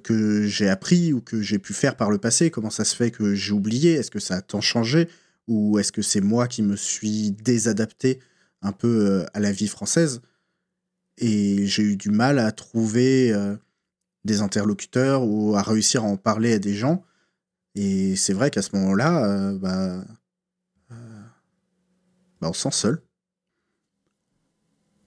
que 0.02 0.46
j'ai 0.48 0.70
appris 0.70 1.12
ou 1.12 1.20
que 1.20 1.42
j'ai 1.42 1.60
pu 1.60 1.74
faire 1.74 1.98
par 1.98 2.10
le 2.10 2.18
passé. 2.18 2.50
Comment 2.50 2.70
ça 2.70 2.86
se 2.86 2.96
fait 2.96 3.12
que 3.12 3.36
j'ai 3.36 3.52
oublié? 3.52 3.96
Est-ce 3.96 4.10
que 4.10 4.20
ça 4.20 4.36
a 4.36 4.42
tant 4.42 4.62
changé? 4.62 5.10
Ou 5.48 5.80
est-ce 5.80 5.92
que 5.92 6.02
c'est 6.02 6.22
moi 6.22 6.48
qui 6.48 6.62
me 6.62 6.76
suis 6.76 7.32
désadapté 7.32 8.20
un 8.62 8.72
peu 8.72 9.26
à 9.34 9.40
la 9.40 9.52
vie 9.52 9.68
française? 9.68 10.22
Et 11.18 11.66
j'ai 11.66 11.84
eu 11.84 11.98
du 11.98 12.10
mal 12.10 12.38
à 12.40 12.52
trouver 12.52 13.34
des 14.26 14.42
interlocuteurs 14.42 15.24
ou 15.24 15.56
à 15.56 15.62
réussir 15.62 16.04
à 16.04 16.08
en 16.08 16.18
parler 16.18 16.54
à 16.54 16.60
des 16.60 16.76
gens 16.76 17.04
et 17.80 18.16
c'est 18.16 18.34
vrai 18.34 18.50
qu'à 18.50 18.64
ce 18.64 18.76
moment-là, 18.76 19.24
euh, 19.24 19.58
bah, 19.60 20.04
euh, 20.92 21.22
bah, 22.42 22.50
on 22.50 22.54
se 22.54 22.64
sent 22.64 22.72
seul. 22.72 23.04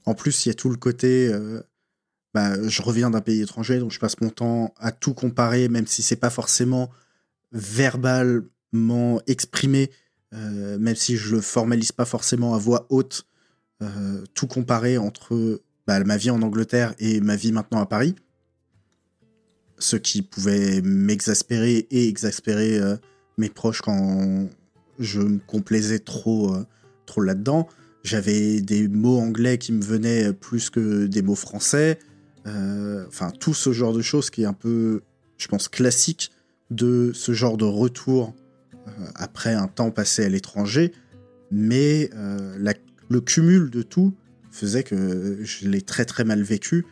En 0.06 0.14
plus, 0.14 0.46
il 0.46 0.50
y 0.50 0.52
a 0.52 0.54
tout 0.54 0.70
le 0.70 0.76
côté. 0.76 1.28
Euh, 1.32 1.60
bah, 2.32 2.62
je 2.68 2.82
reviens 2.82 3.10
d'un 3.10 3.22
pays 3.22 3.42
étranger, 3.42 3.80
donc 3.80 3.90
je 3.90 3.98
passe 3.98 4.20
mon 4.20 4.30
temps 4.30 4.72
à 4.78 4.92
tout 4.92 5.14
comparer, 5.14 5.68
même 5.68 5.88
si 5.88 6.00
c'est 6.04 6.14
pas 6.14 6.30
forcément 6.30 6.90
verbalement 7.50 9.20
exprimé, 9.26 9.90
même 10.32 10.96
si 10.96 11.16
je 11.16 11.34
le 11.34 11.40
formalise 11.40 11.92
pas 11.92 12.04
forcément 12.04 12.54
à 12.54 12.58
voix 12.58 12.86
haute, 12.88 13.26
tout 14.34 14.46
comparer 14.46 14.98
entre 14.98 15.60
bah, 15.86 16.02
ma 16.04 16.16
vie 16.16 16.30
en 16.30 16.42
Angleterre 16.42 16.94
et 16.98 17.20
ma 17.20 17.36
vie 17.36 17.52
maintenant 17.52 17.80
à 17.80 17.86
Paris 17.86 18.14
ce 19.80 19.96
qui 19.96 20.22
pouvait 20.22 20.80
m'exaspérer 20.82 21.88
et 21.90 22.08
exaspérer 22.08 22.78
euh, 22.78 22.96
mes 23.38 23.48
proches 23.48 23.80
quand 23.80 24.48
je 24.98 25.20
me 25.20 25.38
complaisais 25.38 25.98
trop, 25.98 26.54
euh, 26.54 26.64
trop 27.06 27.22
là-dedans. 27.22 27.66
J'avais 28.04 28.60
des 28.60 28.86
mots 28.88 29.18
anglais 29.18 29.58
qui 29.58 29.72
me 29.72 29.82
venaient 29.82 30.32
plus 30.32 30.70
que 30.70 31.06
des 31.06 31.22
mots 31.22 31.34
français. 31.34 31.98
Euh, 32.46 33.04
enfin, 33.08 33.30
tout 33.30 33.54
ce 33.54 33.72
genre 33.72 33.92
de 33.92 34.02
choses 34.02 34.30
qui 34.30 34.42
est 34.42 34.46
un 34.46 34.52
peu, 34.52 35.02
je 35.36 35.48
pense, 35.48 35.68
classique 35.68 36.30
de 36.70 37.10
ce 37.14 37.32
genre 37.32 37.56
de 37.56 37.64
retour 37.64 38.34
après 39.14 39.54
un 39.54 39.66
temps 39.68 39.90
passé 39.90 40.24
à 40.24 40.28
l'étranger. 40.28 40.92
Mais 41.50 42.10
le 42.12 43.20
cumul 43.20 43.70
de 43.70 43.82
tout 43.82 44.14
faisait 44.50 44.82
que 44.82 45.38
je 45.42 45.68
l'ai 45.68 45.82
très 45.82 46.04
très 46.04 46.24
mal 46.24 46.42
vécu 46.42 46.84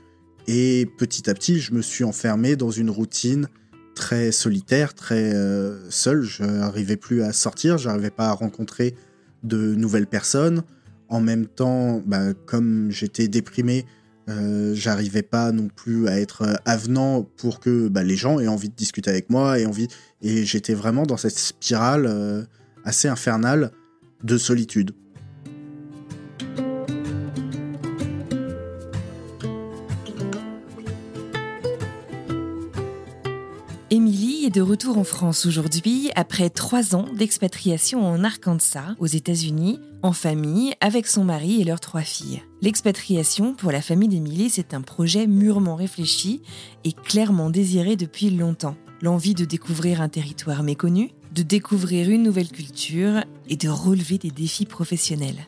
et 0.51 0.89
petit 0.97 1.29
à 1.29 1.35
petit, 1.35 1.61
je 1.61 1.75
me 1.75 1.83
suis 1.83 2.05
enfermé 2.05 2.57
dans 2.57 2.71
une 2.71 2.89
routine 2.89 3.49
très 3.95 4.33
solitaire, 4.33 4.95
très 4.95 5.35
euh, 5.35 5.91
seul. 5.91 6.23
Je 6.23 6.43
n'arrivais 6.43 6.97
plus 6.97 7.23
à 7.23 7.35
sortir, 7.35 7.77
je 7.77 7.89
n'arrivais 7.89 8.11
pas 8.11 8.29
à 8.29 8.33
rencontrer 8.33 8.95
de 9.43 9.75
nouvelles 9.75 10.07
personnes. 10.07 10.63
En 11.11 11.21
même 11.21 11.47
temps, 11.47 12.03
bah, 12.07 12.33
comme 12.47 12.91
j'étais 12.91 13.29
déprimé, 13.29 13.85
euh, 14.29 14.75
j'arrivais 14.75 15.23
pas 15.23 15.53
non 15.53 15.69
plus 15.69 16.09
à 16.09 16.21
être 16.21 16.61
avenant 16.67 17.23
pour 17.23 17.61
que 17.61 17.89
bah, 17.89 18.03
les 18.03 18.17
gens 18.17 18.41
aient 18.41 18.49
envie 18.49 18.69
de 18.69 18.75
discuter 18.75 19.11
avec 19.11 19.31
moi 19.31 19.59
et 19.59 19.67
envie. 19.67 19.89
Et 20.23 20.45
j'étais 20.45 20.75
vraiment 20.75 21.05
dans 21.05 21.17
cette 21.17 21.39
spirale 21.39 22.07
euh, 22.07 22.43
assez 22.85 23.09
infernale 23.09 23.71
de 24.23 24.37
solitude. 24.37 24.93
Est 33.91 34.51
de 34.55 34.61
retour 34.61 34.99
en 34.99 35.05
France 35.05 35.47
aujourd'hui 35.47 36.11
après 36.15 36.51
trois 36.51 36.95
ans 36.95 37.07
d'expatriation 37.15 38.07
en 38.07 38.23
Arkansas, 38.23 38.95
aux 38.99 39.07
États-Unis, 39.07 39.81
en 40.03 40.13
famille, 40.13 40.75
avec 40.81 41.07
son 41.07 41.25
mari 41.25 41.61
et 41.61 41.65
leurs 41.65 41.81
trois 41.81 42.03
filles. 42.03 42.43
L'expatriation 42.61 43.55
pour 43.55 43.73
la 43.73 43.81
famille 43.81 44.09
d'Émilie, 44.09 44.51
c'est 44.51 44.75
un 44.75 44.83
projet 44.83 45.27
mûrement 45.27 45.75
réfléchi 45.75 46.43
et 46.85 46.93
clairement 46.93 47.51
désiré 47.51 47.97
depuis 47.97 48.31
longtemps. 48.31 48.77
L'envie 49.01 49.35
de 49.35 49.45
découvrir 49.45 50.03
un 50.03 50.09
territoire 50.09 50.63
méconnu, 50.63 51.11
de 51.35 51.43
découvrir 51.43 52.11
une 52.11 52.23
nouvelle 52.23 52.51
culture 52.51 53.25
et 53.49 53.57
de 53.57 53.69
relever 53.69 54.19
des 54.19 54.31
défis 54.31 54.67
professionnels. 54.67 55.47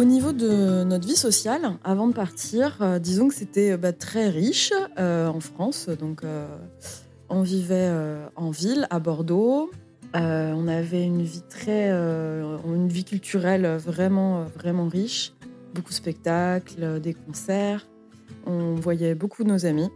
Au 0.00 0.04
niveau 0.04 0.32
de 0.32 0.82
notre 0.82 1.06
vie 1.06 1.14
sociale, 1.14 1.76
avant 1.84 2.08
de 2.08 2.14
partir, 2.14 2.78
euh, 2.80 2.98
disons 2.98 3.28
que 3.28 3.34
c'était 3.34 3.72
euh, 3.72 3.76
bah, 3.76 3.92
très 3.92 4.30
riche 4.30 4.72
euh, 4.98 5.28
en 5.28 5.40
France. 5.40 5.90
Donc, 5.90 6.22
on 7.28 7.42
vivait 7.42 7.92
en 8.34 8.50
ville, 8.50 8.86
à 8.88 8.98
Bordeaux. 8.98 9.70
On 10.14 10.68
avait 10.68 11.04
une 11.04 11.20
vie 11.20 11.42
très, 11.50 11.90
une 11.90 12.88
vie 12.88 13.04
culturelle 13.04 13.66
vraiment, 13.76 14.44
vraiment 14.44 14.88
riche. 14.88 15.34
Beaucoup 15.74 15.90
de 15.90 15.94
spectacles, 15.94 16.98
des 17.00 17.12
concerts. 17.12 17.86
On 18.46 18.76
voyait 18.76 19.14
beaucoup 19.14 19.44
nos 19.44 19.66
amis. 19.66 19.90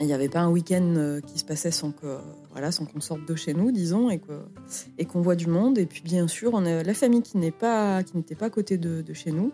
Il 0.00 0.06
n'y 0.06 0.14
avait 0.14 0.30
pas 0.30 0.40
un 0.40 0.48
week-end 0.48 1.20
qui 1.26 1.38
se 1.38 1.44
passait 1.44 1.70
sans 1.70 1.92
que, 1.92 2.16
voilà, 2.52 2.72
sans 2.72 2.84
qu'on 2.84 3.00
sorte 3.00 3.26
de 3.26 3.34
chez 3.34 3.54
nous, 3.54 3.70
disons, 3.70 4.10
et 4.10 4.18
que, 4.18 4.32
et 4.98 5.04
qu'on 5.04 5.20
voit 5.20 5.36
du 5.36 5.46
monde. 5.46 5.78
Et 5.78 5.86
puis, 5.86 6.02
bien 6.02 6.28
sûr, 6.28 6.50
on 6.54 6.66
a 6.66 6.82
la 6.82 6.94
famille 6.94 7.22
qui 7.22 7.38
n'est 7.38 7.50
pas, 7.50 8.02
qui 8.02 8.16
n'était 8.16 8.34
pas 8.34 8.46
à 8.46 8.50
côté 8.50 8.76
de, 8.76 9.02
de 9.02 9.12
chez 9.12 9.30
nous. 9.30 9.52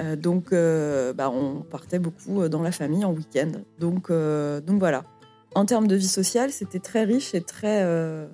Euh, 0.00 0.16
donc, 0.16 0.52
euh, 0.52 1.12
bah, 1.12 1.30
on 1.30 1.62
partait 1.62 1.98
beaucoup 1.98 2.48
dans 2.48 2.62
la 2.62 2.72
famille 2.72 3.04
en 3.04 3.12
week-end. 3.12 3.52
Donc, 3.78 4.10
euh, 4.10 4.60
donc 4.60 4.78
voilà. 4.78 5.04
En 5.54 5.64
termes 5.64 5.88
de 5.88 5.96
vie 5.96 6.08
sociale, 6.08 6.52
c'était 6.52 6.78
très 6.78 7.04
riche 7.04 7.34
et 7.34 7.40
très, 7.40 7.82
euh, 7.82 8.26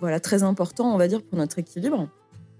voilà, 0.00 0.18
très 0.18 0.42
important, 0.42 0.92
on 0.92 0.98
va 0.98 1.06
dire, 1.06 1.22
pour 1.22 1.38
notre 1.38 1.58
équilibre. 1.58 2.08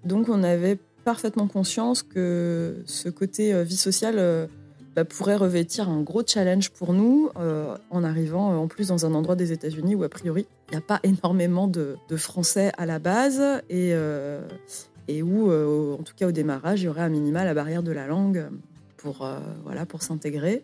Donc, 0.04 0.28
on 0.28 0.42
avait 0.42 0.78
parfaitement 1.04 1.48
conscience 1.48 2.02
que 2.02 2.82
ce 2.86 3.08
côté 3.08 3.52
euh, 3.52 3.64
vie 3.64 3.76
sociale 3.76 4.16
euh, 4.18 4.46
bah, 4.94 5.06
pourrait 5.06 5.36
revêtir 5.36 5.88
un 5.88 6.02
gros 6.02 6.22
challenge 6.26 6.70
pour 6.70 6.92
nous 6.92 7.30
euh, 7.38 7.76
en 7.90 8.04
arrivant 8.04 8.52
euh, 8.52 8.56
en 8.56 8.66
plus 8.68 8.88
dans 8.88 9.06
un 9.06 9.14
endroit 9.14 9.36
des 9.36 9.50
États-Unis 9.50 9.94
où, 9.94 10.04
a 10.04 10.10
priori, 10.10 10.46
il 10.68 10.72
n'y 10.72 10.76
a 10.76 10.82
pas 10.82 11.00
énormément 11.02 11.66
de, 11.66 11.96
Français 12.16 12.72
à 12.76 12.84
la 12.84 12.98
base 12.98 13.40
et, 13.70 13.92
euh, 13.94 14.46
et 15.08 15.22
où, 15.22 15.50
en 15.50 16.02
tout 16.02 16.14
cas 16.14 16.26
au 16.28 16.32
démarrage, 16.32 16.82
il 16.82 16.84
y 16.84 16.88
aurait 16.88 17.02
à 17.02 17.08
minima 17.08 17.42
la 17.44 17.54
barrière 17.54 17.82
de 17.82 17.90
la 17.90 18.06
langue 18.06 18.48
pour, 18.98 19.26
voilà, 19.64 19.86
pour 19.86 20.02
s'intégrer. 20.02 20.62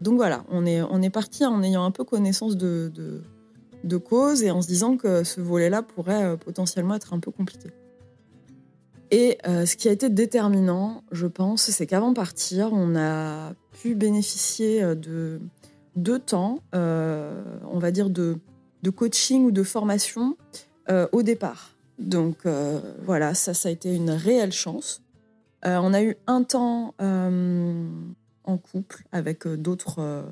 Donc 0.00 0.16
voilà, 0.16 0.44
on 0.48 0.64
est, 0.64 0.80
on 0.80 1.02
est 1.02 1.10
parti 1.10 1.44
en 1.44 1.62
ayant 1.62 1.84
un 1.84 1.90
peu 1.90 2.04
connaissance 2.04 2.56
de, 2.56 2.90
de, 2.94 3.22
de 3.84 3.96
cause 3.98 4.42
et 4.42 4.50
en 4.50 4.62
se 4.62 4.66
disant 4.66 4.96
que 4.96 5.24
ce 5.24 5.42
volet-là 5.42 5.82
pourrait 5.82 6.38
potentiellement 6.38 6.94
être 6.94 7.12
un 7.12 7.20
peu 7.20 7.30
compliqué. 7.30 7.68
Et 9.10 9.38
euh, 9.46 9.64
ce 9.64 9.76
qui 9.76 9.88
a 9.88 9.92
été 9.92 10.10
déterminant, 10.10 11.02
je 11.12 11.26
pense, 11.26 11.62
c'est 11.62 11.86
qu'avant 11.86 12.12
partir, 12.12 12.72
on 12.72 12.94
a 12.96 13.54
pu 13.80 13.94
bénéficier 13.94 14.82
euh, 14.82 14.94
de 14.94 15.40
deux 15.96 16.18
temps, 16.18 16.60
euh, 16.74 17.42
on 17.70 17.78
va 17.78 17.90
dire 17.90 18.10
de, 18.10 18.38
coaching 18.94 19.44
ou 19.44 19.50
de 19.50 19.62
formation 19.62 20.36
au 21.12 21.22
départ. 21.22 21.76
Donc 21.98 22.46
voilà, 23.04 23.34
ça, 23.34 23.52
ça 23.52 23.68
a 23.68 23.72
été 23.72 23.94
une 23.94 24.08
réelle 24.08 24.52
chance. 24.52 25.02
On 25.62 25.92
a 25.92 26.02
eu 26.02 26.16
un 26.26 26.42
temps 26.42 26.94
en 26.98 28.56
couple 28.56 29.04
avec 29.12 29.46
d'autres 29.46 30.24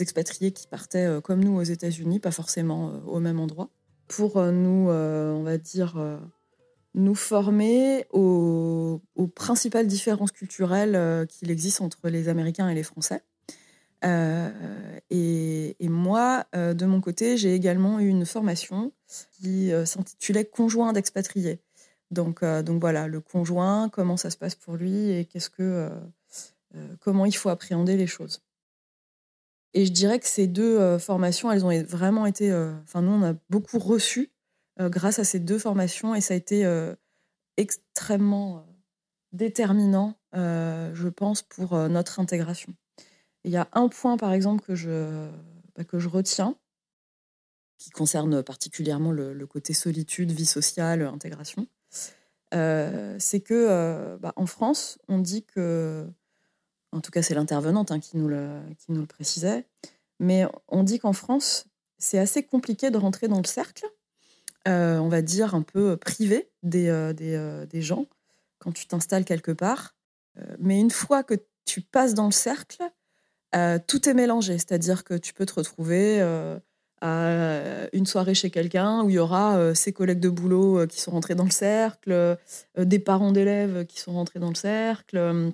expatriés 0.00 0.50
qui 0.50 0.66
partaient 0.66 1.20
comme 1.22 1.44
nous 1.44 1.60
aux 1.60 1.62
États-Unis, 1.62 2.18
pas 2.18 2.32
forcément 2.32 2.92
au 3.06 3.20
même 3.20 3.38
endroit, 3.38 3.68
pour 4.08 4.42
nous, 4.42 4.90
on 4.90 5.44
va 5.44 5.58
dire, 5.58 5.94
nous 6.94 7.14
former 7.14 8.06
aux, 8.10 9.00
principales 9.34 9.86
différences 9.86 10.32
culturelles 10.32 10.96
euh, 10.96 11.24
qu'il 11.24 11.50
existe 11.50 11.80
entre 11.80 12.08
les 12.08 12.28
Américains 12.28 12.68
et 12.68 12.74
les 12.74 12.82
Français. 12.82 13.22
Euh, 14.04 14.50
et, 15.10 15.76
moi, 15.82 16.46
euh, 16.56 16.74
de 16.74 16.86
mon 16.86 17.00
côté, 17.00 17.36
j'ai 17.36 17.54
également 17.54 18.00
eu 18.00 18.08
une 18.08 18.26
formation 18.26 18.92
qui 19.06 19.70
s'intitulait 19.84 20.44
Conjoint 20.44 20.92
d'expatriés. 20.92 21.60
Donc, 22.10 22.44
donc 22.44 22.80
voilà, 22.80 23.06
le 23.06 23.20
conjoint, 23.20 23.88
comment 23.88 24.16
ça 24.16 24.30
se 24.30 24.36
passe 24.36 24.56
pour 24.56 24.74
lui 24.74 25.10
et 25.10 25.26
qu'est-ce 25.26 25.50
que, 25.50 25.90
comment 26.98 27.24
il 27.24 27.36
faut 27.36 27.50
appréhender 27.50 27.96
les 27.96 28.08
choses. 28.08 28.40
Et 29.74 29.86
je 29.86 29.92
dirais 29.92 30.18
que 30.18 30.26
ces 30.26 30.48
deux 30.48 30.98
formations, 30.98 31.52
elles 31.52 31.64
ont 31.64 31.82
vraiment 31.84 32.26
été. 32.26 32.52
Enfin, 32.82 33.02
nous, 33.02 33.12
on 33.12 33.22
a 33.22 33.34
beaucoup 33.48 33.78
reçu 33.78 34.32
grâce 34.88 35.18
à 35.18 35.24
ces 35.24 35.40
deux 35.40 35.58
formations 35.58 36.14
et 36.14 36.20
ça 36.20 36.34
a 36.34 36.36
été 36.36 36.64
euh, 36.64 36.94
extrêmement 37.56 38.58
euh, 38.58 38.60
déterminant, 39.32 40.18
euh, 40.34 40.92
je 40.94 41.08
pense, 41.08 41.42
pour 41.42 41.74
euh, 41.74 41.88
notre 41.88 42.20
intégration. 42.20 42.74
Il 43.44 43.50
y 43.50 43.56
a 43.56 43.68
un 43.72 43.88
point, 43.88 44.16
par 44.16 44.32
exemple, 44.32 44.62
que 44.64 44.74
je, 44.74 45.28
bah, 45.76 45.84
que 45.84 45.98
je 45.98 46.08
retiens, 46.08 46.56
qui 47.78 47.90
concerne 47.90 48.42
particulièrement 48.42 49.12
le, 49.12 49.46
côté 49.46 49.72
solitude, 49.72 50.32
vie 50.32 50.46
sociale, 50.46 51.02
intégration. 51.02 51.66
Euh, 52.52 53.16
c'est 53.18 53.40
que 53.40 53.54
euh, 53.54 54.18
bah, 54.18 54.32
en 54.36 54.46
France, 54.46 54.98
on 55.08 55.18
dit 55.18 55.44
que, 55.44 56.06
en 56.92 57.00
tout 57.00 57.10
cas 57.10 57.22
c'est 57.22 57.34
l'intervenante 57.34 57.92
hein, 57.92 58.00
qui, 58.00 58.16
nous 58.18 58.28
le, 58.28 58.60
qui 58.76 58.92
nous 58.92 59.00
le 59.00 59.06
précisait, 59.06 59.64
mais 60.18 60.44
on 60.68 60.82
dit 60.82 60.98
qu'en 60.98 61.14
France, 61.14 61.66
c'est 61.96 62.18
assez 62.18 62.42
compliqué 62.42 62.90
de 62.90 62.98
rentrer 62.98 63.28
dans 63.28 63.38
le 63.38 63.46
cercle, 63.46 63.86
euh, 64.68 64.98
on 64.98 65.08
va 65.08 65.22
dire 65.22 65.54
un 65.54 65.62
peu 65.62 65.96
privé 65.96 66.50
des, 66.62 66.88
euh, 66.88 67.12
des, 67.14 67.34
euh, 67.34 67.64
des 67.64 67.80
gens 67.80 68.06
quand 68.58 68.72
tu 68.72 68.86
t'installes 68.86 69.24
quelque 69.24 69.52
part. 69.52 69.94
Mais 70.58 70.78
une 70.78 70.90
fois 70.90 71.22
que 71.22 71.34
tu 71.66 71.80
passes 71.80 72.14
dans 72.14 72.26
le 72.26 72.32
cercle, 72.32 72.82
tout 73.86 74.08
est 74.08 74.14
mélangé, 74.14 74.54
c'est-à-dire 74.54 75.02
que 75.04 75.14
tu 75.14 75.34
peux 75.34 75.44
te 75.44 75.54
retrouver 75.54 76.22
à 77.02 77.88
une 77.92 78.06
soirée 78.06 78.34
chez 78.34 78.50
quelqu'un 78.50 79.02
où 79.02 79.10
il 79.10 79.14
y 79.14 79.18
aura 79.18 79.74
ses 79.74 79.92
collègues 79.92 80.20
de 80.20 80.30
boulot 80.30 80.86
qui 80.86 81.00
sont 81.00 81.10
rentrés 81.10 81.34
dans 81.34 81.44
le 81.44 81.50
cercle, 81.50 82.38
des 82.78 82.98
parents 83.00 83.32
d'élèves 83.32 83.84
qui 83.86 84.00
sont 84.00 84.12
rentrés 84.12 84.38
dans 84.38 84.50
le 84.50 84.54
cercle, 84.54 85.52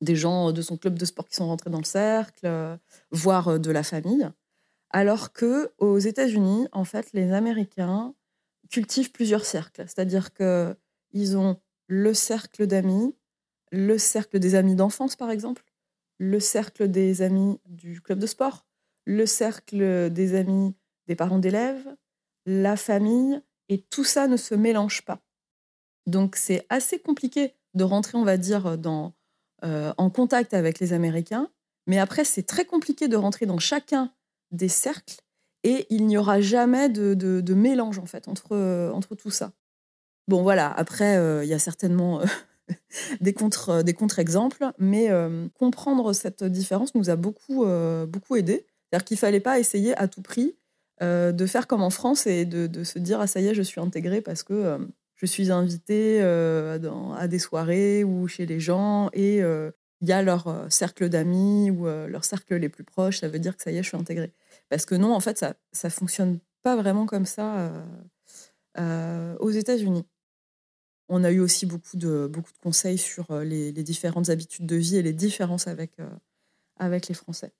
des 0.00 0.16
gens 0.16 0.52
de 0.52 0.62
son 0.62 0.76
club 0.76 0.98
de 0.98 1.04
sport 1.04 1.28
qui 1.28 1.34
sont 1.34 1.48
rentrés 1.48 1.70
dans 1.70 1.78
le 1.78 1.84
cercle, 1.84 2.78
voire 3.10 3.58
de 3.58 3.70
la 3.70 3.82
famille. 3.82 4.30
Alors 4.90 5.32
que 5.32 5.72
aux 5.78 5.98
États-Unis, 5.98 6.68
en 6.72 6.84
fait, 6.84 7.12
les 7.12 7.32
Américains 7.32 8.14
cultivent 8.72 9.12
plusieurs 9.12 9.44
cercles, 9.44 9.82
c'est-à-dire 9.82 10.32
que 10.32 10.74
ils 11.12 11.36
ont 11.36 11.60
le 11.88 12.14
cercle 12.14 12.66
d'amis, 12.66 13.14
le 13.70 13.98
cercle 13.98 14.38
des 14.38 14.54
amis 14.54 14.74
d'enfance, 14.74 15.14
par 15.14 15.30
exemple, 15.30 15.62
le 16.18 16.40
cercle 16.40 16.88
des 16.88 17.20
amis 17.20 17.60
du 17.66 18.00
club 18.00 18.18
de 18.18 18.26
sport, 18.26 18.66
le 19.04 19.26
cercle 19.26 20.10
des 20.10 20.34
amis 20.34 20.74
des 21.06 21.16
parents 21.16 21.38
d'élèves, 21.38 21.96
la 22.46 22.76
famille, 22.76 23.42
et 23.68 23.82
tout 23.82 24.04
ça 24.04 24.26
ne 24.26 24.36
se 24.36 24.54
mélange 24.54 25.02
pas. 25.02 25.20
Donc 26.06 26.36
c'est 26.36 26.66
assez 26.70 26.98
compliqué 26.98 27.54
de 27.74 27.84
rentrer, 27.84 28.16
on 28.16 28.24
va 28.24 28.36
dire, 28.36 28.78
dans, 28.78 29.14
euh, 29.64 29.92
en 29.98 30.10
contact 30.10 30.54
avec 30.54 30.80
les 30.80 30.92
Américains, 30.92 31.50
mais 31.86 31.98
après 31.98 32.24
c'est 32.24 32.42
très 32.44 32.64
compliqué 32.64 33.08
de 33.08 33.16
rentrer 33.16 33.46
dans 33.46 33.58
chacun 33.58 34.12
des 34.50 34.68
cercles, 34.68 35.20
et 35.64 35.86
il 35.90 36.06
n'y 36.06 36.16
aura 36.16 36.40
jamais 36.40 36.88
de, 36.88 37.54
mélange 37.54 37.98
en 37.98 38.06
fait 38.06 38.28
entre, 38.28 38.52
euh, 38.52 38.90
entre 38.92 39.14
tout 39.14 39.30
ça. 39.30 39.52
Bon 40.28 40.42
voilà, 40.42 40.70
après 40.72 41.16
euh, 41.16 41.44
il 41.44 41.48
y 41.48 41.54
a 41.54 41.58
certainement 41.58 42.20
euh, 42.20 42.24
des 43.20 43.32
contre 43.32 43.82
des 43.82 43.92
contre-exemples, 43.92 44.70
mais 44.78 45.10
comprendre 45.58 46.12
cette 46.12 46.44
différence 46.44 46.94
nous 46.94 47.10
a 47.10 47.16
beaucoup 47.16 47.64
beaucoup 48.06 48.36
aidé. 48.36 48.66
C'est-à-dire 48.90 49.04
qu'il 49.04 49.18
fallait 49.18 49.40
pas 49.40 49.58
essayer 49.58 49.96
à 49.98 50.08
tout 50.08 50.22
prix 50.22 50.56
de 51.00 51.46
faire 51.46 51.66
comme 51.66 51.82
en 51.82 51.90
France 51.90 52.26
et 52.28 52.44
de, 52.44 52.84
se 52.84 52.98
dire 52.98 53.20
ah 53.20 53.26
ça 53.26 53.40
y 53.40 53.48
est 53.48 53.54
je 53.54 53.62
suis 53.62 53.80
intégrée 53.80 54.20
parce 54.20 54.44
que 54.44 54.78
je 55.16 55.26
suis 55.26 55.48
dans- 55.48 57.12
à 57.14 57.28
des 57.28 57.38
soirées 57.40 58.04
ou 58.04 58.28
chez 58.28 58.46
les 58.46 58.60
gens 58.60 59.10
et 59.12 59.38
il 59.38 60.08
y 60.08 60.12
a 60.12 60.22
leur 60.22 60.66
cercle 60.70 61.08
d'amis 61.08 61.70
ou 61.72 61.86
leur 61.86 62.24
cercle 62.24 62.54
les 62.54 62.68
plus 62.68 62.84
proches, 62.84 63.18
ça 63.20 63.28
veut 63.28 63.40
dire 63.40 63.56
que 63.56 63.62
ça 63.62 63.72
y 63.72 63.76
est 63.76 63.82
je 63.82 63.88
suis 63.88 63.98
intégrée. 63.98 64.32
Parce 64.72 64.86
que 64.86 64.94
non 64.94 65.12
en 65.12 65.20
fait 65.20 65.36
ça 65.36 65.52
ça 65.72 65.90
fonctionne 65.90 66.38
pas 66.62 66.76
vraiment 66.76 67.04
comme 67.04 67.26
ça 67.26 67.58
euh, 67.58 67.84
euh, 68.78 69.36
aux 69.38 69.50
États-Unis. 69.50 70.06
On 71.10 71.24
a 71.24 71.30
eu 71.30 71.40
aussi 71.40 71.66
beaucoup 71.66 71.98
de, 71.98 72.32
conseils 72.62 72.96
sur 72.96 73.30
euh, 73.32 73.44
les, 73.44 73.72
différentes 73.82 74.30
habitudes 74.30 74.64
de 74.64 74.76
vie 74.76 74.96
et 74.96 75.02
les 75.02 75.12
différences 75.12 75.66
avec 75.66 75.98
les 77.06 77.14
Français. 77.14 77.52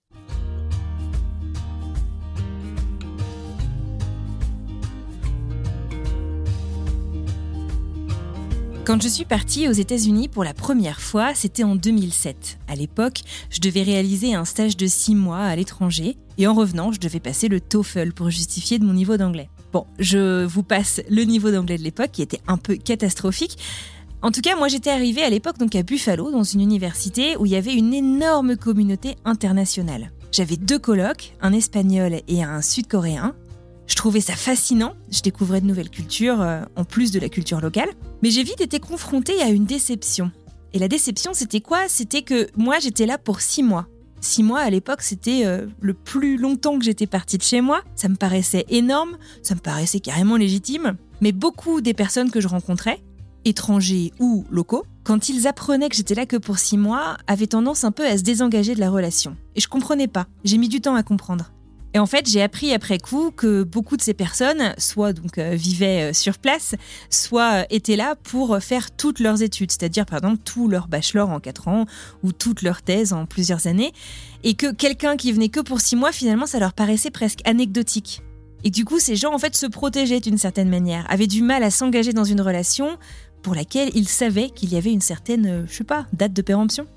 Quand 8.85 9.01
je 9.01 9.07
suis 9.07 9.23
partie 9.23 9.69
aux 9.69 9.71
États-Unis 9.71 10.27
pour 10.27 10.43
la 10.43 10.53
première 10.53 10.99
fois, 10.99 11.33
c'était 11.33 11.63
en 11.63 11.77
2007. 11.77 12.59
À 12.67 12.75
l'époque, 12.75 13.21
je 13.49 13.61
devais 13.61 13.81
réaliser 13.81 14.35
un 14.35 14.43
stage 14.43 14.75
de 14.75 14.87
six 14.87 15.15
mois 15.15 15.39
à 15.39 15.55
l'étranger 15.55 16.17
et 16.37 16.47
en 16.47 16.53
revenant, 16.53 16.91
je 16.91 16.99
devais 16.99 17.21
passer 17.21 17.47
le 17.47 17.61
TOEFL 17.61 18.11
pour 18.11 18.29
justifier 18.29 18.79
mon 18.79 18.91
niveau 18.91 19.15
d'anglais. 19.15 19.49
Bon, 19.71 19.85
je 19.99 20.43
vous 20.43 20.63
passe 20.63 21.01
le 21.09 21.23
niveau 21.23 21.49
d'anglais 21.49 21.77
de 21.77 21.83
l'époque 21.83 22.11
qui 22.11 22.21
était 22.21 22.41
un 22.45 22.57
peu 22.57 22.75
catastrophique. 22.75 23.57
En 24.21 24.31
tout 24.31 24.41
cas, 24.41 24.57
moi 24.57 24.67
j'étais 24.67 24.89
arrivée 24.89 25.23
à 25.23 25.29
l'époque 25.29 25.57
donc 25.59 25.75
à 25.75 25.83
Buffalo, 25.83 26.29
dans 26.29 26.43
une 26.43 26.59
université 26.59 27.37
où 27.37 27.45
il 27.45 27.53
y 27.53 27.55
avait 27.55 27.73
une 27.73 27.93
énorme 27.93 28.57
communauté 28.57 29.15
internationale. 29.23 30.11
J'avais 30.33 30.57
deux 30.57 30.79
colocs, 30.79 31.35
un 31.41 31.53
espagnol 31.53 32.19
et 32.27 32.43
un 32.43 32.61
sud-coréen, 32.61 33.33
je 33.87 33.95
trouvais 33.95 34.21
ça 34.21 34.35
fascinant, 34.35 34.93
je 35.11 35.21
découvrais 35.21 35.61
de 35.61 35.65
nouvelles 35.65 35.89
cultures, 35.89 36.41
euh, 36.41 36.61
en 36.75 36.83
plus 36.83 37.11
de 37.11 37.19
la 37.19 37.29
culture 37.29 37.61
locale, 37.61 37.89
mais 38.21 38.31
j'ai 38.31 38.43
vite 38.43 38.61
été 38.61 38.79
confrontée 38.79 39.41
à 39.41 39.49
une 39.49 39.65
déception. 39.65 40.31
Et 40.73 40.79
la 40.79 40.87
déception, 40.87 41.33
c'était 41.33 41.61
quoi? 41.61 41.87
C'était 41.87 42.23
que 42.23 42.47
moi, 42.55 42.79
j'étais 42.79 43.05
là 43.05 43.17
pour 43.17 43.41
six 43.41 43.61
mois. 43.61 43.87
Six 44.21 44.41
mois, 44.41 44.61
à 44.61 44.69
l'époque, 44.69 45.01
c'était 45.01 45.45
euh, 45.45 45.67
le 45.81 45.93
plus 45.93 46.37
longtemps 46.37 46.79
que 46.79 46.85
j'étais 46.85 47.07
partie 47.07 47.37
de 47.37 47.43
chez 47.43 47.61
moi. 47.61 47.83
Ça 47.95 48.07
me 48.07 48.15
paraissait 48.15 48.65
énorme, 48.69 49.17
ça 49.41 49.53
me 49.53 49.59
paraissait 49.59 49.99
carrément 49.99 50.37
légitime. 50.37 50.95
Mais 51.21 51.31
beaucoup 51.31 51.81
des 51.81 51.93
personnes 51.93 52.31
que 52.31 52.41
je 52.41 52.47
rencontrais, 52.47 53.03
étrangers 53.45 54.11
ou 54.19 54.45
locaux, 54.49 54.85
quand 55.03 55.29
ils 55.29 55.47
apprenaient 55.47 55.89
que 55.89 55.95
j'étais 55.95 56.15
là 56.15 56.25
que 56.25 56.37
pour 56.37 56.57
six 56.57 56.77
mois, 56.77 57.17
avaient 57.27 57.47
tendance 57.47 57.83
un 57.83 57.91
peu 57.91 58.05
à 58.05 58.17
se 58.17 58.23
désengager 58.23 58.73
de 58.73 58.79
la 58.79 58.89
relation. 58.89 59.35
Et 59.55 59.59
je 59.59 59.67
comprenais 59.67 60.07
pas, 60.07 60.27
j'ai 60.43 60.57
mis 60.57 60.69
du 60.69 60.81
temps 60.81 60.95
à 60.95 61.03
comprendre. 61.03 61.52
Et 61.93 61.99
en 61.99 62.07
fait, 62.07 62.27
j'ai 62.27 62.41
appris 62.41 62.73
après 62.73 62.97
coup 62.97 63.31
que 63.31 63.61
beaucoup 63.61 63.97
de 63.97 64.01
ces 64.01 64.15
personnes, 64.15 64.73
soit 64.79 65.13
donc 65.13 65.37
euh, 65.37 65.53
vivaient 65.53 66.09
euh, 66.09 66.13
sur 66.13 66.39
place, 66.39 66.73
soit 67.11 67.61
euh, 67.61 67.63
étaient 67.69 67.95
là 67.95 68.15
pour 68.15 68.57
faire 68.57 68.89
toutes 68.89 69.19
leurs 69.19 69.43
études, 69.43 69.71
c'est-à-dire 69.71 70.07
par 70.07 70.17
exemple 70.17 70.41
tout 70.43 70.67
leur 70.67 70.87
bachelor 70.87 71.29
en 71.29 71.39
quatre 71.39 71.67
ans 71.67 71.85
ou 72.23 72.31
toute 72.31 72.63
leur 72.63 72.81
thèse 72.81 73.13
en 73.13 73.27
plusieurs 73.27 73.67
années, 73.67 73.93
et 74.43 74.55
que 74.55 74.71
quelqu'un 74.71 75.17
qui 75.17 75.31
venait 75.31 75.49
que 75.49 75.59
pour 75.59 75.81
six 75.81 75.95
mois, 75.95 76.11
finalement, 76.11 76.47
ça 76.47 76.57
leur 76.59 76.73
paraissait 76.73 77.11
presque 77.11 77.41
anecdotique. 77.45 78.23
Et 78.63 78.71
du 78.71 78.85
coup, 78.85 78.97
ces 78.97 79.15
gens 79.15 79.33
en 79.33 79.37
fait 79.37 79.55
se 79.55 79.67
protégeaient 79.67 80.21
d'une 80.21 80.37
certaine 80.39 80.69
manière, 80.69 81.05
avaient 81.11 81.27
du 81.27 81.43
mal 81.43 81.61
à 81.61 81.69
s'engager 81.69 82.13
dans 82.13 82.23
une 82.23 82.41
relation 82.41 82.97
pour 83.43 83.53
laquelle 83.53 83.91
ils 83.93 84.07
savaient 84.07 84.49
qu'il 84.49 84.73
y 84.73 84.77
avait 84.77 84.93
une 84.93 85.01
certaine, 85.01 85.65
je 85.67 85.73
sais 85.73 85.83
pas, 85.83 86.07
date 86.13 86.33
de 86.33 86.41
péremption. 86.41 86.87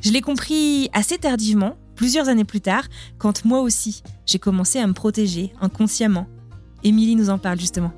Je 0.00 0.10
l'ai 0.10 0.20
compris 0.20 0.90
assez 0.92 1.18
tardivement, 1.18 1.76
plusieurs 1.98 2.28
années 2.28 2.44
plus 2.44 2.60
tard, 2.60 2.84
quand 3.18 3.44
moi 3.44 3.60
aussi, 3.60 4.04
j'ai 4.24 4.38
commencé 4.38 4.78
à 4.78 4.86
me 4.86 4.92
protéger 4.92 5.52
inconsciemment. 5.60 6.28
Émilie 6.84 7.16
nous 7.16 7.28
en 7.28 7.38
parle 7.38 7.58
justement. 7.58 7.92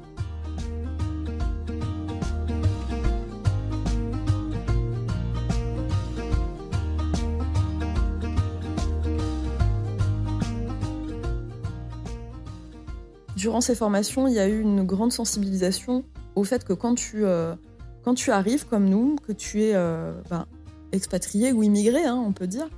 Durant 13.37 13.61
ces 13.61 13.75
formations, 13.75 14.27
il 14.27 14.33
y 14.33 14.39
a 14.39 14.49
eu 14.49 14.63
une 14.63 14.85
grande 14.85 15.13
sensibilisation 15.13 16.05
au 16.37 16.45
fait 16.45 16.65
que 16.65 16.73
quand 16.73 16.95
tu, 16.95 17.27
euh, 17.27 17.55
quand 18.03 18.15
tu 18.15 18.31
arrives 18.31 18.65
comme 18.65 18.89
nous, 18.89 19.17
que 19.27 19.33
tu 19.33 19.63
es 19.63 19.75
euh, 19.75 20.13
ben, 20.31 20.47
expatrié 20.93 21.53
ou 21.53 21.63
immigré, 21.63 22.03
hein, 22.07 22.17
on 22.27 22.33
peut 22.33 22.47
dire, 22.47 22.71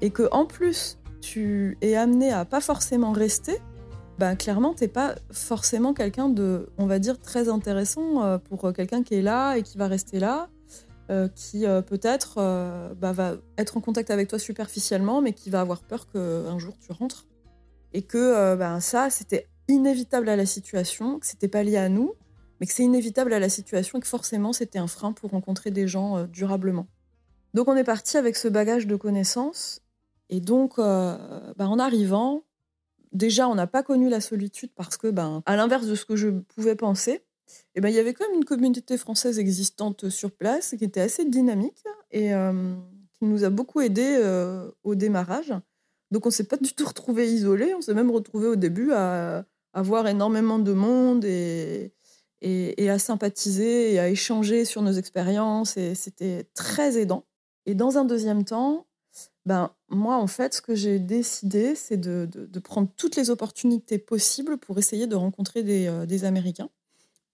et 0.00 0.10
que 0.10 0.28
en 0.32 0.46
plus 0.46 0.98
tu 1.20 1.76
es 1.80 1.94
amené 1.94 2.32
à 2.32 2.44
pas 2.44 2.60
forcément 2.60 3.12
rester, 3.12 3.60
ben 4.18 4.36
clairement 4.36 4.74
t'es 4.74 4.88
pas 4.88 5.14
forcément 5.30 5.94
quelqu'un 5.94 6.28
de, 6.28 6.68
on 6.78 6.86
va 6.86 6.98
dire, 6.98 7.18
très 7.20 7.48
intéressant 7.48 8.22
euh, 8.22 8.38
pour 8.38 8.72
quelqu'un 8.72 9.02
qui 9.02 9.14
est 9.14 9.22
là 9.22 9.56
et 9.56 9.62
qui 9.62 9.78
va 9.78 9.88
rester 9.88 10.18
là, 10.18 10.48
euh, 11.10 11.28
qui 11.28 11.66
euh, 11.66 11.82
peut-être 11.82 12.36
bah, 13.00 13.12
va 13.12 13.36
être 13.56 13.76
en 13.76 13.80
contact 13.80 14.10
avec 14.10 14.28
toi 14.28 14.38
superficiellement, 14.38 15.22
mais 15.22 15.32
qui 15.32 15.50
va 15.50 15.60
avoir 15.60 15.82
peur 15.82 16.06
qu'un 16.10 16.58
jour 16.58 16.74
tu 16.78 16.92
rentres. 16.92 17.26
Et 17.92 18.02
que 18.02 18.54
ben, 18.54 18.78
ça, 18.78 19.10
c'était 19.10 19.48
inévitable 19.66 20.28
à 20.28 20.36
la 20.36 20.46
situation, 20.46 21.18
que 21.18 21.26
c'était 21.26 21.48
pas 21.48 21.64
lié 21.64 21.76
à 21.76 21.88
nous, 21.88 22.14
mais 22.60 22.66
que 22.66 22.72
c'est 22.72 22.84
inévitable 22.84 23.32
à 23.32 23.40
la 23.40 23.48
situation 23.48 23.98
et 23.98 24.00
que 24.00 24.06
forcément 24.06 24.52
c'était 24.52 24.78
un 24.78 24.86
frein 24.86 25.12
pour 25.12 25.30
rencontrer 25.30 25.70
des 25.72 25.88
gens 25.88 26.24
durablement. 26.24 26.86
Donc 27.54 27.66
on 27.66 27.74
est 27.74 27.84
parti 27.84 28.16
avec 28.16 28.36
ce 28.36 28.46
bagage 28.46 28.86
de 28.86 28.94
connaissances 28.94 29.80
et 30.30 30.40
donc, 30.40 30.78
euh, 30.78 31.16
bah, 31.56 31.68
en 31.68 31.78
arrivant, 31.78 32.44
déjà, 33.12 33.48
on 33.48 33.56
n'a 33.56 33.66
pas 33.66 33.82
connu 33.82 34.08
la 34.08 34.20
solitude 34.20 34.70
parce 34.74 34.96
que, 34.96 35.08
ben, 35.08 35.42
à 35.44 35.56
l'inverse 35.56 35.86
de 35.86 35.96
ce 35.96 36.04
que 36.04 36.14
je 36.14 36.28
pouvais 36.28 36.76
penser, 36.76 37.20
eh 37.74 37.80
ben, 37.80 37.88
il 37.88 37.96
y 37.96 37.98
avait 37.98 38.14
quand 38.14 38.26
même 38.28 38.38
une 38.38 38.44
communauté 38.44 38.96
française 38.96 39.40
existante 39.40 40.08
sur 40.08 40.30
place 40.30 40.76
qui 40.78 40.84
était 40.84 41.00
assez 41.00 41.24
dynamique 41.24 41.82
et 42.12 42.32
euh, 42.32 42.74
qui 43.18 43.24
nous 43.24 43.42
a 43.42 43.50
beaucoup 43.50 43.80
aidé 43.80 44.04
euh, 44.06 44.70
au 44.84 44.94
démarrage. 44.94 45.52
Donc, 46.12 46.26
on 46.26 46.30
s'est 46.30 46.44
pas 46.44 46.56
du 46.56 46.72
tout 46.74 46.86
retrouvé 46.86 47.28
isolés. 47.28 47.74
On 47.74 47.80
s'est 47.80 47.94
même 47.94 48.12
retrouvé 48.12 48.46
au 48.46 48.56
début 48.56 48.92
à, 48.92 49.44
avoir 49.72 50.06
énormément 50.06 50.60
de 50.60 50.72
monde 50.72 51.24
et, 51.24 51.92
et, 52.40 52.90
à 52.90 52.98
sympathiser 52.98 53.94
et 53.94 53.98
à 53.98 54.08
échanger 54.08 54.64
sur 54.64 54.82
nos 54.82 54.92
expériences. 54.92 55.76
Et 55.76 55.96
c'était 55.96 56.44
très 56.54 56.98
aidant. 56.98 57.24
Et 57.66 57.74
dans 57.74 57.98
un 57.98 58.04
deuxième 58.04 58.44
temps, 58.44 58.86
ben, 59.46 59.72
moi, 59.88 60.16
en 60.16 60.26
fait, 60.26 60.54
ce 60.54 60.62
que 60.62 60.74
j'ai 60.74 60.98
décidé, 60.98 61.74
c'est 61.74 61.96
de, 61.96 62.28
prendre 62.62 62.88
toutes 62.96 63.16
les 63.16 63.30
opportunités 63.30 63.98
possibles 63.98 64.58
pour 64.58 64.78
essayer 64.78 65.06
de 65.06 65.16
rencontrer 65.16 65.62
des, 65.62 65.86
euh, 65.88 66.26
Américains. 66.26 66.68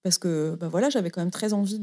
Parce 0.03 0.19
que 0.19 0.57
ben 0.61 0.69
voilà, 0.69 0.89
j'avais 0.89 1.11
quand 1.11 1.21
même 1.21 1.33
très 1.33 1.53
envie 1.53 1.83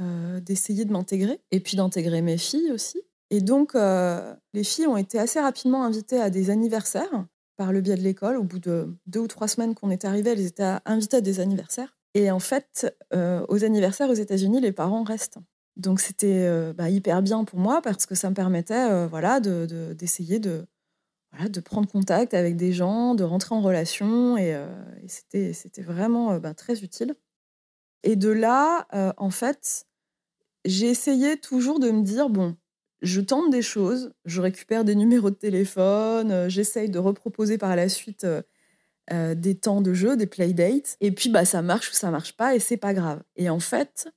euh, 0.00 0.40
d'essayer 0.40 0.84
de 0.84 0.92
m'intégrer 0.92 1.40
et 1.50 1.58
puis 1.58 1.76
d'intégrer 1.76 2.22
mes 2.22 2.38
filles 2.38 2.70
aussi. 2.70 3.02
Et 3.30 3.40
donc, 3.40 3.74
euh, 3.74 4.32
les 4.54 4.62
filles 4.62 4.86
ont 4.86 4.96
été 4.96 5.18
assez 5.18 5.40
rapidement 5.40 5.84
invitées 5.84 6.20
à 6.20 6.30
des 6.30 6.50
anniversaires 6.50 7.26
par 7.56 7.72
le 7.72 7.80
biais 7.80 7.96
de 7.96 8.02
l'école. 8.02 8.36
Au 8.36 8.44
bout 8.44 8.60
de 8.60 8.96
deux 9.06 9.20
ou 9.20 9.26
trois 9.26 9.48
semaines 9.48 9.74
qu'on 9.74 9.90
est 9.90 10.04
arrivées, 10.04 10.30
elles 10.30 10.46
étaient 10.46 10.76
invitées 10.84 11.16
à 11.16 11.20
des 11.20 11.40
anniversaires. 11.40 11.98
Et 12.14 12.30
en 12.30 12.38
fait, 12.38 12.96
aux 13.12 13.64
anniversaires 13.64 14.08
aux 14.08 14.14
États-Unis, 14.14 14.60
les 14.60 14.72
parents 14.72 15.02
restent. 15.02 15.38
Donc 15.76 16.00
c'était 16.00 16.46
euh, 16.46 16.72
bah, 16.72 16.88
hyper 16.88 17.22
bien 17.22 17.44
pour 17.44 17.58
moi 17.58 17.82
parce 17.82 18.06
que 18.06 18.14
ça 18.14 18.30
me 18.30 18.34
permettait 18.34 18.90
euh, 18.90 19.06
voilà, 19.06 19.40
d'essayer 19.40 20.38
de, 20.38 20.66
prendre 21.64 21.88
contact 21.88 22.32
avec 22.32 22.56
des 22.56 22.72
gens, 22.72 23.14
de 23.14 23.24
rentrer 23.24 23.54
en 23.54 23.60
relation 23.60 24.38
et, 24.38 24.54
euh, 24.54 24.68
c'était 25.06 25.82
vraiment 25.82 26.38
bah, 26.38 26.54
très 26.54 26.82
utile. 26.82 27.14
Et 28.02 28.16
de 28.16 28.30
là, 28.30 28.86
en 29.16 29.30
fait, 29.30 29.86
j'ai 30.64 30.86
essayé 30.86 31.38
toujours 31.38 31.80
de 31.80 31.90
me 31.90 32.02
dire, 32.02 32.30
bon, 32.30 32.56
je 33.02 33.20
tente 33.20 33.50
des 33.50 33.62
choses, 33.62 34.12
je 34.24 34.40
récupère 34.40 34.84
des 34.84 34.94
numéros 34.94 35.30
de 35.30 35.34
téléphone, 35.34 36.48
j'essaye 36.48 36.88
de 36.88 37.00
reproposer 37.00 37.58
par 37.58 37.74
la 37.74 37.88
suite 37.88 38.24
des 39.10 39.54
temps 39.56 39.80
de 39.80 39.92
jeu, 39.92 40.16
des 40.16 40.26
playdates, 40.26 40.96
et 41.00 41.10
puis 41.10 41.30
bah, 41.30 41.44
ça 41.44 41.62
marche 41.62 41.90
ou 41.90 41.94
ça 41.94 42.12
marche 42.12 42.36
pas 42.36 42.54
et 42.54 42.60
c'est 42.60 42.76
pas 42.76 42.94
grave. 42.94 43.22
Et 43.34 43.50
en 43.50 43.60
fait, 43.60 44.08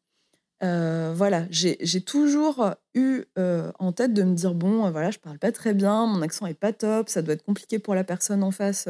euh, 0.62 1.14
voilà, 1.16 1.45
j'ai 1.49 2.01
toujours 2.01 2.72
eu 2.93 3.24
euh, 3.38 3.72
en 3.80 3.93
tête 3.93 4.14
de 4.14 4.24
me 4.24 4.34
dire 4.34 4.53
bon, 4.53 4.86
euh, 4.86 4.91
voilà, 4.91 5.10
je 5.10 5.18
parle 5.18 5.39
pas 5.39 5.53
très 5.53 5.74
bien, 5.74 6.05
mon 6.05 6.22
accent 6.22 6.45
est 6.47 6.53
pas 6.53 6.74
top, 6.74 7.07
ça 7.07 7.22
doit 7.22 7.34
être 7.34 7.45
compliqué 7.45 7.80
pour 7.80 7.95
la 7.95 8.03
personne 8.03 8.43
en 8.43 8.51
face 8.51 8.89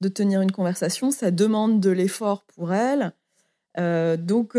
de 0.00 0.08
tenir 0.08 0.40
une 0.40 0.52
conversation, 0.52 1.10
ça 1.10 1.32
demande 1.32 1.80
de 1.80 1.90
l'effort 1.90 2.44
pour 2.44 2.72
elle, 2.72 3.12
donc 3.76 4.56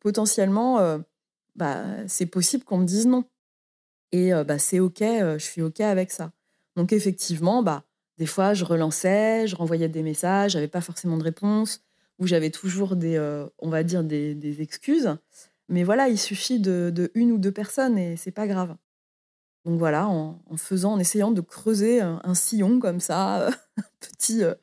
potentiellement, 0.00 0.98
bah, 1.56 1.84
c'est 2.06 2.26
possible 2.26 2.64
qu'on 2.64 2.78
me 2.78 2.86
dise 2.86 3.06
non. 3.06 3.24
Et 4.12 4.32
bah, 4.32 4.58
c'est 4.58 4.80
ok, 4.80 5.00
je 5.00 5.38
suis 5.38 5.62
ok 5.62 5.80
avec 5.80 6.10
ça. 6.10 6.32
Donc 6.76 6.92
effectivement, 6.92 7.62
bah, 7.62 7.84
des 8.16 8.26
fois, 8.26 8.54
je 8.54 8.64
relançais, 8.64 9.46
je 9.46 9.56
renvoyais 9.56 9.88
des 9.88 10.02
messages, 10.02 10.52
j'avais 10.52 10.68
pas 10.68 10.80
forcément 10.80 11.18
de 11.18 11.24
réponse, 11.24 11.82
ou 12.18 12.26
j'avais 12.26 12.50
toujours 12.50 12.96
des, 12.96 13.18
on 13.58 13.68
va 13.68 13.82
dire, 13.82 14.02
des 14.02 14.62
excuses. 14.62 15.16
Mais 15.70 15.84
voilà, 15.84 16.08
il 16.08 16.18
suffit 16.18 16.58
de, 16.58 17.10
une 17.14 17.30
ou 17.32 17.38
deux 17.38 17.52
personnes 17.52 17.96
et 17.96 18.16
c'est 18.16 18.32
pas 18.32 18.48
grave. 18.48 18.76
Donc 19.64 19.78
voilà, 19.78 20.08
en, 20.08 20.40
faisant, 20.56 20.94
en 20.94 20.98
essayant 20.98 21.30
de 21.30 21.40
creuser 21.40 22.00
un, 22.00 22.34
sillon 22.34 22.80
comme 22.80 22.98
ça, 22.98 23.48
un 23.76 23.82
petit, 24.00 24.42
euh, 24.42 24.54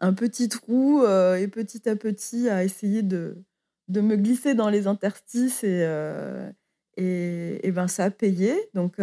un 0.00 0.12
petit 0.14 0.48
trou, 0.48 1.02
euh, 1.04 1.36
et 1.36 1.48
petit 1.48 1.88
à 1.88 1.96
petit 1.96 2.48
à 2.48 2.64
essayer 2.64 3.02
de, 3.02 3.44
de 3.88 4.00
me 4.00 4.16
glisser 4.16 4.54
dans 4.54 4.68
les 4.68 4.88
interstices 4.88 5.62
et, 5.62 5.82
euh, 5.84 6.50
et, 6.96 7.70
ben 7.70 7.86
ça 7.86 8.04
a 8.04 8.10
payé. 8.10 8.54
Donc 8.74 8.96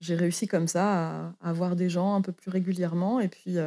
j'ai 0.00 0.14
réussi 0.14 0.46
comme 0.46 0.68
ça 0.68 1.34
à, 1.42 1.50
avoir 1.50 1.76
des 1.76 1.90
gens 1.90 2.14
un 2.14 2.22
peu 2.22 2.32
plus 2.32 2.50
régulièrement 2.50 3.20
et 3.20 3.28
puis 3.28 3.58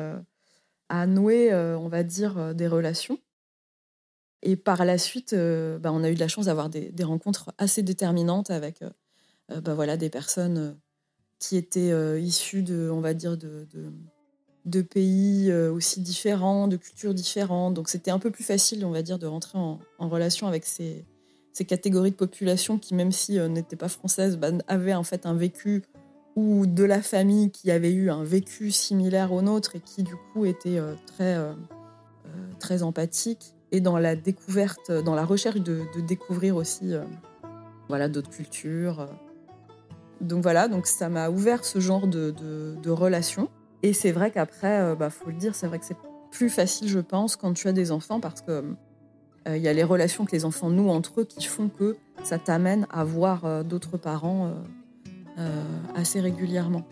à 0.89 1.07
nouer, 1.07 1.53
on 1.53 1.89
va 1.89 2.03
dire, 2.03 2.55
des 2.55 2.67
relations. 2.67 3.19
Et 4.43 4.55
par 4.55 4.85
la 4.85 4.97
suite, 4.97 5.33
euh, 5.33 5.79
bah, 5.79 5.91
on 5.91 6.03
a 6.03 6.09
eu 6.09 6.15
de 6.15 6.19
la 6.19 6.27
chance 6.27 6.45
d'avoir 6.45 6.69
des, 6.69 6.91
rencontres 7.03 7.53
assez 7.57 7.81
déterminantes 7.81 8.51
avec 8.51 8.81
euh, 8.81 8.89
euh, 9.51 9.61
bah, 9.61 9.73
voilà, 9.73 9.97
des 9.97 10.09
personnes 10.09 10.77
qui 11.39 11.57
étaient 11.57 11.91
issues 12.21 12.63
de, 12.63 12.89
on 12.91 12.99
va 12.99 13.13
dire, 13.13 13.38
de, 13.38 14.81
pays 14.81 15.53
aussi 15.53 16.01
différents, 16.01 16.67
de 16.67 16.77
cultures 16.77 17.13
différentes. 17.13 17.75
Donc 17.75 17.89
c'était 17.89 18.09
un 18.09 18.17
peu 18.17 18.31
plus 18.31 18.43
facile, 18.43 18.83
on 18.85 18.89
va 18.89 19.03
dire, 19.03 19.19
de 19.19 19.27
rentrer 19.27 19.59
en, 19.59 19.79
relation 19.99 20.47
avec 20.47 20.65
ces, 20.65 21.05
ces 21.53 21.65
catégories 21.65 22.09
de 22.09 22.15
population 22.15 22.79
qui, 22.79 22.95
même 22.95 23.11
si 23.11 23.39
n'étaient 23.39 23.75
pas 23.75 23.88
françaises, 23.88 24.38
bah, 24.38 24.49
avaient 24.67 24.95
en 24.95 25.03
fait 25.03 25.27
un 25.27 25.35
vécu 25.35 25.83
ou 26.35 26.65
de 26.65 26.83
la 26.83 27.03
famille 27.03 27.51
qui 27.51 27.69
avait 27.69 27.91
eu 27.91 28.09
un 28.09 28.23
vécu 28.23 28.71
similaire 28.71 29.31
au 29.31 29.43
nôtre 29.43 29.75
et 29.75 29.79
qui 29.79 30.01
du 30.01 30.15
coup 30.33 30.45
était 30.45 30.79
très, 31.05 31.38
très 32.59 32.81
empathique 32.81 33.57
et 33.72 33.82
dans 33.82 33.97
la 33.97 34.15
découverte, 34.15 34.91
dans 34.91 35.15
la 35.15 35.26
recherche 35.26 35.59
de, 35.59 35.84
découvrir 36.07 36.55
aussi 36.55 36.93
voilà, 37.89 38.07
d'autres 38.07 38.30
cultures. 38.30 39.09
Donc 40.22 40.41
voilà, 40.41 40.68
donc 40.68 40.88
ça 40.88 41.09
m'a 41.09 41.30
ouvert 41.30 41.63
ce 41.65 41.80
genre 41.80 42.07
de, 42.07 42.32
de, 42.32 42.89
relations. 42.89 43.49
Et 43.84 43.93
c'est 43.93 44.11
vrai 44.11 44.32
qu'après, 44.32 44.93
il 44.93 44.97
bah, 44.97 45.09
faut 45.09 45.30
le 45.30 45.36
dire, 45.36 45.53
c'est 45.53 45.68
vrai 45.68 45.80
que 45.80 45.86
c'est 45.86 45.97
plus 46.32 46.49
facile, 46.49 46.88
je 46.88 46.99
pense, 46.99 47.36
quand 47.36 47.53
tu 47.53 47.68
as 47.68 47.74
des 47.74 47.91
enfants 47.91 48.20
parce 48.20 48.41
que 48.41 48.63
il 49.49 49.61
y 49.61 49.70
a 49.70 49.74
les 49.74 49.84
relations 49.84 50.26
que 50.26 50.34
les 50.34 50.43
enfants 50.43 50.70
nouent 50.70 50.89
entre 50.89 51.22
eux 51.22 51.24
qui 51.24 51.45
font 51.45 51.70
que 51.70 51.95
ça 52.24 52.38
t'amène 52.38 52.86
à 52.89 53.05
voir 53.05 53.63
d'autres 53.63 53.97
parents 53.97 54.51
assez 55.95 56.20
régulièrement. 56.20 56.84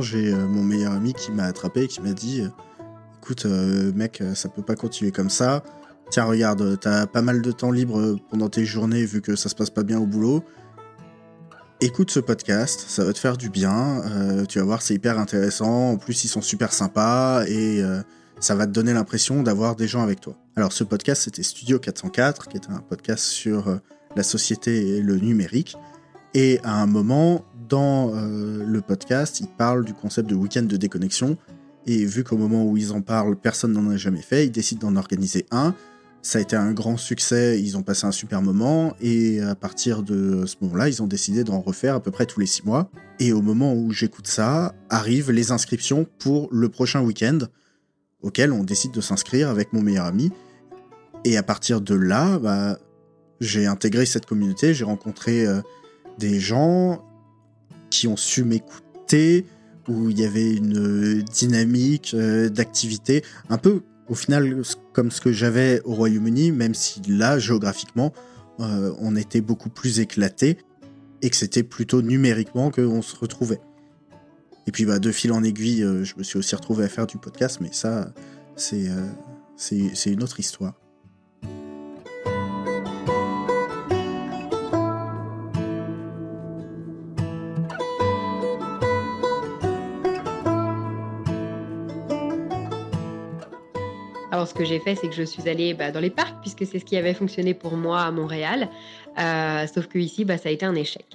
J'ai 0.00 0.32
euh, 0.32 0.46
mon 0.46 0.62
meilleur 0.62 0.92
ami 0.92 1.12
qui 1.12 1.32
m'a 1.32 1.44
attrapé 1.44 1.82
et 1.82 1.88
qui 1.88 2.00
m'a 2.00 2.12
dit 2.12 2.42
Écoute, 3.18 3.46
euh, 3.46 3.92
mec, 3.94 4.20
euh, 4.20 4.34
ça 4.34 4.48
peut 4.48 4.62
pas 4.62 4.74
continuer 4.74 5.12
comme 5.12 5.30
ça. 5.30 5.62
Tiens, 6.10 6.24
regarde, 6.24 6.78
t'as 6.80 7.06
pas 7.06 7.22
mal 7.22 7.40
de 7.40 7.52
temps 7.52 7.70
libre 7.70 8.16
pendant 8.30 8.48
tes 8.48 8.64
journées 8.64 9.04
vu 9.04 9.22
que 9.22 9.36
ça 9.36 9.48
se 9.48 9.54
passe 9.54 9.70
pas 9.70 9.82
bien 9.82 9.98
au 9.98 10.06
boulot. 10.06 10.44
Écoute 11.80 12.10
ce 12.10 12.20
podcast, 12.20 12.84
ça 12.86 13.04
va 13.04 13.12
te 13.12 13.18
faire 13.18 13.36
du 13.36 13.48
bien. 13.48 14.02
tu 14.48 14.58
vas 14.58 14.64
voir, 14.64 14.82
c'est 14.82 14.94
hyper 14.94 15.18
intéressant. 15.18 15.92
En 15.92 15.96
plus, 15.96 16.24
ils 16.24 16.28
sont 16.28 16.42
super 16.42 16.72
sympas 16.72 17.44
et 17.46 17.82
ça 18.38 18.54
va 18.54 18.66
te 18.66 18.72
donner 18.72 18.92
l'impression 18.92 19.42
d'avoir 19.42 19.74
des 19.74 19.88
gens 19.88 20.02
avec 20.02 20.20
toi. 20.20 20.36
Alors, 20.54 20.72
ce 20.72 20.84
podcast, 20.84 21.22
c'était 21.22 21.42
Studio 21.42 21.78
404, 21.78 22.46
qui 22.48 22.58
était 22.58 22.70
un 22.70 22.80
podcast 22.80 23.24
sur 23.24 23.80
la 24.14 24.22
société 24.22 24.96
et 24.96 25.00
le 25.00 25.16
numérique. 25.16 25.76
Et 26.34 26.60
à 26.62 26.80
un 26.80 26.86
moment, 26.86 27.44
dans 27.72 28.14
euh, 28.14 28.64
le 28.66 28.80
podcast, 28.82 29.40
ils 29.40 29.48
parlent 29.48 29.86
du 29.86 29.94
concept 29.94 30.28
de 30.28 30.34
week-end 30.34 30.62
de 30.62 30.76
déconnexion. 30.76 31.38
Et 31.86 32.04
vu 32.04 32.22
qu'au 32.22 32.36
moment 32.36 32.66
où 32.66 32.76
ils 32.76 32.92
en 32.92 33.00
parlent, 33.00 33.34
personne 33.34 33.72
n'en 33.72 33.88
a 33.88 33.96
jamais 33.96 34.20
fait, 34.20 34.44
ils 34.44 34.52
décident 34.52 34.90
d'en 34.90 34.96
organiser 34.96 35.46
un. 35.50 35.74
Ça 36.20 36.38
a 36.38 36.42
été 36.42 36.54
un 36.54 36.72
grand 36.72 36.98
succès, 36.98 37.58
ils 37.60 37.78
ont 37.78 37.82
passé 37.82 38.06
un 38.06 38.12
super 38.12 38.42
moment, 38.42 38.94
et 39.00 39.40
à 39.40 39.54
partir 39.54 40.02
de 40.02 40.44
ce 40.44 40.56
moment-là, 40.60 40.88
ils 40.88 41.02
ont 41.02 41.06
décidé 41.06 41.44
d'en 41.44 41.60
refaire 41.60 41.94
à 41.94 42.00
peu 42.00 42.10
près 42.10 42.26
tous 42.26 42.40
les 42.40 42.46
six 42.46 42.64
mois. 42.64 42.90
Et 43.18 43.32
au 43.32 43.40
moment 43.40 43.74
où 43.74 43.90
j'écoute 43.90 44.26
ça, 44.26 44.74
arrivent 44.90 45.32
les 45.32 45.50
inscriptions 45.50 46.06
pour 46.18 46.48
le 46.52 46.68
prochain 46.68 47.00
week-end, 47.00 47.38
auquel 48.20 48.52
on 48.52 48.64
décide 48.64 48.92
de 48.92 49.00
s'inscrire 49.00 49.48
avec 49.48 49.72
mon 49.72 49.80
meilleur 49.80 50.04
ami. 50.04 50.30
Et 51.24 51.38
à 51.38 51.42
partir 51.42 51.80
de 51.80 51.94
là, 51.94 52.38
bah, 52.38 52.78
j'ai 53.40 53.66
intégré 53.66 54.04
cette 54.04 54.26
communauté, 54.26 54.74
j'ai 54.74 54.84
rencontré 54.84 55.46
euh, 55.46 55.62
des 56.18 56.38
gens 56.38 57.02
qui 57.92 58.08
ont 58.08 58.16
su 58.16 58.42
m'écouter, 58.42 59.44
où 59.86 60.08
il 60.08 60.18
y 60.18 60.24
avait 60.24 60.54
une 60.54 61.22
dynamique 61.22 62.12
euh, 62.14 62.48
d'activité, 62.48 63.22
un 63.50 63.58
peu 63.58 63.82
au 64.08 64.14
final 64.14 64.62
comme 64.94 65.10
ce 65.10 65.20
que 65.20 65.30
j'avais 65.30 65.82
au 65.84 65.94
Royaume-Uni, 65.94 66.52
même 66.52 66.74
si 66.74 67.02
là, 67.06 67.38
géographiquement, 67.38 68.14
euh, 68.60 68.94
on 68.98 69.14
était 69.14 69.42
beaucoup 69.42 69.68
plus 69.68 70.00
éclaté 70.00 70.56
et 71.20 71.28
que 71.28 71.36
c'était 71.36 71.62
plutôt 71.62 72.00
numériquement 72.00 72.70
qu'on 72.70 73.02
se 73.02 73.14
retrouvait. 73.14 73.60
Et 74.66 74.72
puis 74.72 74.86
bah, 74.86 74.98
de 74.98 75.12
fil 75.12 75.30
en 75.30 75.44
aiguille, 75.44 75.84
euh, 75.84 76.02
je 76.02 76.14
me 76.16 76.22
suis 76.22 76.38
aussi 76.38 76.54
retrouvé 76.54 76.84
à 76.84 76.88
faire 76.88 77.06
du 77.06 77.18
podcast, 77.18 77.58
mais 77.60 77.72
ça, 77.72 78.14
c'est 78.56 78.88
c'est 79.56 80.10
une 80.10 80.22
autre 80.22 80.40
histoire. 80.40 80.81
Ce 94.46 94.54
que 94.54 94.64
j'ai 94.64 94.78
fait, 94.78 94.94
c'est 94.94 95.08
que 95.08 95.14
je 95.14 95.22
suis 95.22 95.48
allée 95.48 95.74
bah, 95.74 95.90
dans 95.90 96.00
les 96.00 96.10
parcs, 96.10 96.40
puisque 96.40 96.66
c'est 96.66 96.78
ce 96.78 96.84
qui 96.84 96.96
avait 96.96 97.14
fonctionné 97.14 97.54
pour 97.54 97.76
moi 97.76 98.00
à 98.00 98.10
Montréal. 98.10 98.68
Euh, 99.18 99.66
sauf 99.66 99.86
que 99.86 99.98
ici, 99.98 100.24
bah, 100.24 100.38
ça 100.38 100.48
a 100.48 100.52
été 100.52 100.64
un 100.66 100.74
échec. 100.74 101.06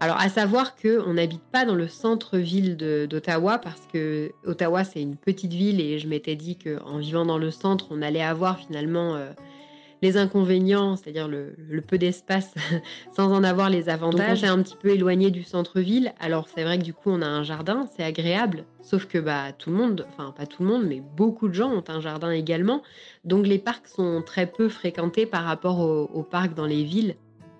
Alors, 0.00 0.20
à 0.20 0.28
savoir 0.28 0.74
qu'on 0.76 1.14
n'habite 1.14 1.42
pas 1.52 1.64
dans 1.64 1.74
le 1.74 1.88
centre-ville 1.88 2.76
d'Ottawa, 2.76 3.58
parce 3.58 3.86
que 3.92 4.32
Ottawa, 4.44 4.84
c'est 4.84 5.00
une 5.00 5.16
petite 5.16 5.52
ville, 5.52 5.80
et 5.80 5.98
je 5.98 6.08
m'étais 6.08 6.34
dit 6.34 6.56
qu'en 6.58 6.98
vivant 6.98 7.24
dans 7.24 7.38
le 7.38 7.50
centre, 7.50 7.86
on 7.90 8.02
allait 8.02 8.22
avoir 8.22 8.58
finalement 8.58 9.14
euh, 9.14 9.30
les 10.04 10.18
inconvénients, 10.18 10.96
c'est-à-dire 10.96 11.28
le, 11.28 11.54
peu 11.80 11.96
d'espace 11.96 12.54
sans 13.16 13.32
en 13.32 13.42
avoir 13.42 13.70
les 13.70 13.88
avantages. 13.88 14.40
C'est 14.40 14.46
un 14.46 14.62
petit 14.62 14.76
peu 14.76 14.90
éloigné 14.90 15.30
du 15.30 15.42
centre-ville. 15.42 16.12
Alors 16.20 16.46
c'est 16.54 16.62
vrai 16.62 16.78
que 16.78 16.84
du 16.84 16.92
coup 16.92 17.10
on 17.10 17.22
a 17.22 17.26
un 17.26 17.42
jardin, 17.42 17.88
c'est 17.96 18.04
agréable. 18.04 18.64
Sauf 18.82 19.06
que 19.06 19.18
bah 19.18 19.52
tout 19.58 19.70
le 19.70 19.76
monde, 19.76 20.06
enfin 20.10 20.32
pas 20.36 20.46
tout 20.46 20.62
le 20.62 20.68
monde, 20.68 20.84
mais 20.86 21.02
beaucoup 21.16 21.48
de 21.48 21.54
gens 21.54 21.72
ont 21.72 21.84
un 21.88 22.00
jardin 22.00 22.30
également. 22.30 22.82
Donc 23.24 23.46
les 23.46 23.58
parcs 23.58 23.88
sont 23.88 24.22
très 24.24 24.46
peu 24.46 24.68
fréquentés 24.68 25.24
par 25.24 25.44
rapport 25.44 25.80
aux, 25.80 26.22
parcs 26.22 26.54
dans 26.54 26.66
les 26.66 26.84
villes. 26.84 27.16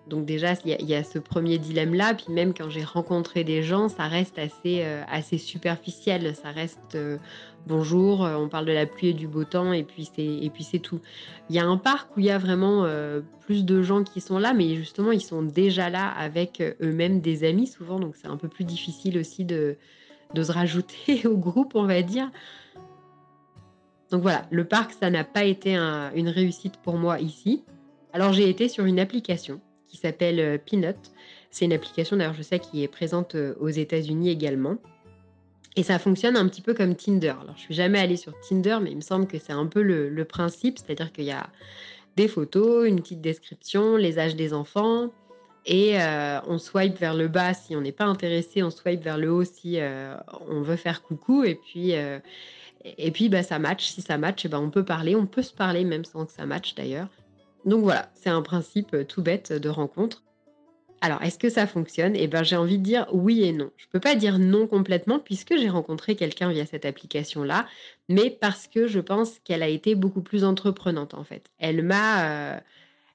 Donc 0.06 0.26
déjà, 0.26 0.52
il 0.66 0.86
y, 0.86 0.94
a 0.94 1.02
ce 1.02 1.18
premier 1.18 1.56
dilemme-là. 1.56 2.12
Puis 2.12 2.26
même 2.28 2.52
quand 2.52 2.68
j'ai 2.68 2.84
rencontré 2.84 3.42
des 3.42 3.62
gens, 3.62 3.88
ça 3.88 4.02
reste 4.02 4.38
assez, 4.38 4.82
euh, 4.82 5.02
assez 5.10 5.38
superficiel. 5.38 6.34
Ça 6.34 6.50
reste 6.50 6.94
euh, 6.94 7.16
bonjour, 7.66 8.24
euh, 8.24 8.36
on 8.36 8.48
parle 8.48 8.66
de 8.66 8.72
la 8.72 8.86
pluie 8.86 9.08
et 9.08 9.12
du 9.12 9.26
beau 9.26 9.44
temps 9.44 9.72
et 9.72 9.82
puis 9.82 10.08
c'est 10.14 10.24
et 10.24 10.50
puis 10.50 10.64
c'est 10.64 10.78
tout. 10.78 11.00
Il 11.48 11.56
y 11.56 11.58
a 11.58 11.64
un 11.64 11.76
parc 11.76 12.16
où 12.16 12.20
il 12.20 12.26
y 12.26 12.30
a 12.30 12.38
vraiment 12.38 12.84
euh, 12.84 13.20
plus 13.40 13.64
de 13.64 13.82
gens 13.82 14.04
qui 14.04 14.20
sont 14.20 14.38
là, 14.38 14.52
mais 14.54 14.74
justement 14.74 15.12
ils 15.12 15.22
sont 15.22 15.42
déjà 15.42 15.90
là 15.90 16.08
avec 16.08 16.60
euh, 16.60 16.74
eux-mêmes 16.82 17.20
des 17.20 17.44
amis 17.44 17.66
souvent, 17.66 17.98
donc 17.98 18.16
c'est 18.16 18.28
un 18.28 18.36
peu 18.36 18.48
plus 18.48 18.64
difficile 18.64 19.18
aussi 19.18 19.44
de, 19.44 19.76
de 20.34 20.42
se 20.42 20.52
rajouter 20.52 21.26
au 21.26 21.36
groupe, 21.36 21.74
on 21.74 21.86
va 21.86 22.02
dire. 22.02 22.30
Donc 24.10 24.22
voilà, 24.22 24.46
le 24.50 24.64
parc 24.64 24.92
ça 24.92 25.10
n'a 25.10 25.24
pas 25.24 25.44
été 25.44 25.76
une 25.76 26.28
réussite 26.28 26.76
pour 26.78 26.96
moi 26.96 27.20
ici. 27.20 27.64
Alors 28.12 28.32
j'ai 28.32 28.48
été 28.48 28.68
sur 28.68 28.84
une 28.84 29.00
application 29.00 29.60
qui 29.88 29.96
s'appelle 29.96 30.60
Peanut. 30.60 30.96
C'est 31.50 31.64
une 31.64 31.72
application 31.72 32.16
d'ailleurs 32.16 32.34
je 32.34 32.42
sais 32.42 32.58
qui 32.58 32.82
est 32.84 32.88
présente 32.88 33.34
aux 33.34 33.68
États-Unis 33.68 34.30
également. 34.30 34.76
Et 35.76 35.82
ça 35.82 35.98
fonctionne 35.98 36.36
un 36.36 36.46
petit 36.48 36.62
peu 36.62 36.72
comme 36.72 36.94
Tinder. 36.94 37.34
Alors, 37.40 37.54
je 37.56 37.62
suis 37.62 37.74
jamais 37.74 37.98
allée 37.98 38.16
sur 38.16 38.38
Tinder, 38.40 38.78
mais 38.80 38.92
il 38.92 38.96
me 38.96 39.02
semble 39.02 39.26
que 39.26 39.38
c'est 39.38 39.52
un 39.52 39.66
peu 39.66 39.82
le, 39.82 40.24
principe, 40.24 40.78
c'est-à-dire 40.78 41.12
qu'il 41.12 41.24
y 41.24 41.32
a 41.32 41.48
des 42.16 42.28
photos, 42.28 42.86
une 42.86 43.00
petite 43.00 43.20
description, 43.20 43.96
les 43.96 44.18
âges 44.20 44.36
des 44.36 44.54
enfants, 44.54 45.10
et 45.66 46.00
euh, 46.00 46.40
on 46.46 46.58
swipe 46.58 46.98
vers 46.98 47.14
le 47.14 47.26
bas 47.26 47.54
si 47.54 47.74
on 47.74 47.80
n'est 47.80 47.92
pas 47.92 48.04
intéressé, 48.04 48.62
on 48.62 48.70
swipe 48.70 49.02
vers 49.02 49.18
le 49.18 49.32
haut 49.32 49.44
si 49.44 49.80
euh, 49.80 50.14
on 50.48 50.60
veut 50.60 50.76
faire 50.76 51.02
coucou, 51.02 51.42
et 51.42 51.56
puis, 51.56 51.96
euh, 51.96 52.20
et 52.84 53.10
puis 53.10 53.28
bah, 53.28 53.42
ça 53.42 53.58
match. 53.58 53.86
Si 53.86 54.00
ça 54.00 54.16
match, 54.16 54.46
bah, 54.46 54.60
on 54.60 54.70
peut 54.70 54.84
parler, 54.84 55.16
on 55.16 55.26
peut 55.26 55.42
se 55.42 55.52
parler 55.52 55.84
même 55.84 56.04
sans 56.04 56.26
que 56.26 56.32
ça 56.32 56.46
matche 56.46 56.76
d'ailleurs. 56.76 57.08
Donc 57.64 57.82
voilà, 57.82 58.10
c'est 58.14 58.30
un 58.30 58.42
principe 58.42 59.08
tout 59.08 59.22
bête 59.22 59.52
de 59.52 59.68
rencontre. 59.68 60.23
Alors, 61.04 61.22
est-ce 61.22 61.38
que 61.38 61.50
ça 61.50 61.66
fonctionne? 61.66 62.16
Eh 62.16 62.28
bien, 62.28 62.42
j'ai 62.42 62.56
envie 62.56 62.78
de 62.78 62.82
dire 62.82 63.06
oui 63.12 63.42
et 63.44 63.52
non. 63.52 63.70
Je 63.76 63.84
ne 63.84 63.90
peux 63.90 64.00
pas 64.00 64.14
dire 64.14 64.38
non 64.38 64.66
complètement 64.66 65.18
puisque 65.18 65.54
j'ai 65.58 65.68
rencontré 65.68 66.16
quelqu'un 66.16 66.50
via 66.50 66.64
cette 66.64 66.86
application-là, 66.86 67.66
mais 68.08 68.30
parce 68.30 68.68
que 68.68 68.86
je 68.86 69.00
pense 69.00 69.38
qu'elle 69.40 69.62
a 69.62 69.68
été 69.68 69.96
beaucoup 69.96 70.22
plus 70.22 70.44
entreprenante 70.44 71.12
en 71.12 71.22
fait. 71.22 71.50
Elle 71.58 71.82
m'a, 71.82 72.54
euh, 72.56 72.60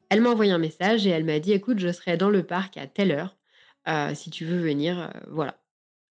elle 0.10 0.22
m'a 0.22 0.30
envoyé 0.30 0.52
un 0.52 0.60
message 0.60 1.08
et 1.08 1.10
elle 1.10 1.24
m'a 1.26 1.40
dit 1.40 1.52
écoute, 1.54 1.80
je 1.80 1.92
serai 1.92 2.16
dans 2.16 2.30
le 2.30 2.44
parc 2.44 2.78
à 2.78 2.86
telle 2.86 3.12
heure. 3.12 3.36
Euh, 3.88 4.14
si 4.16 4.30
tu 4.30 4.46
veux 4.46 4.60
venir, 4.60 5.00
euh, 5.00 5.10
voilà. 5.30 5.58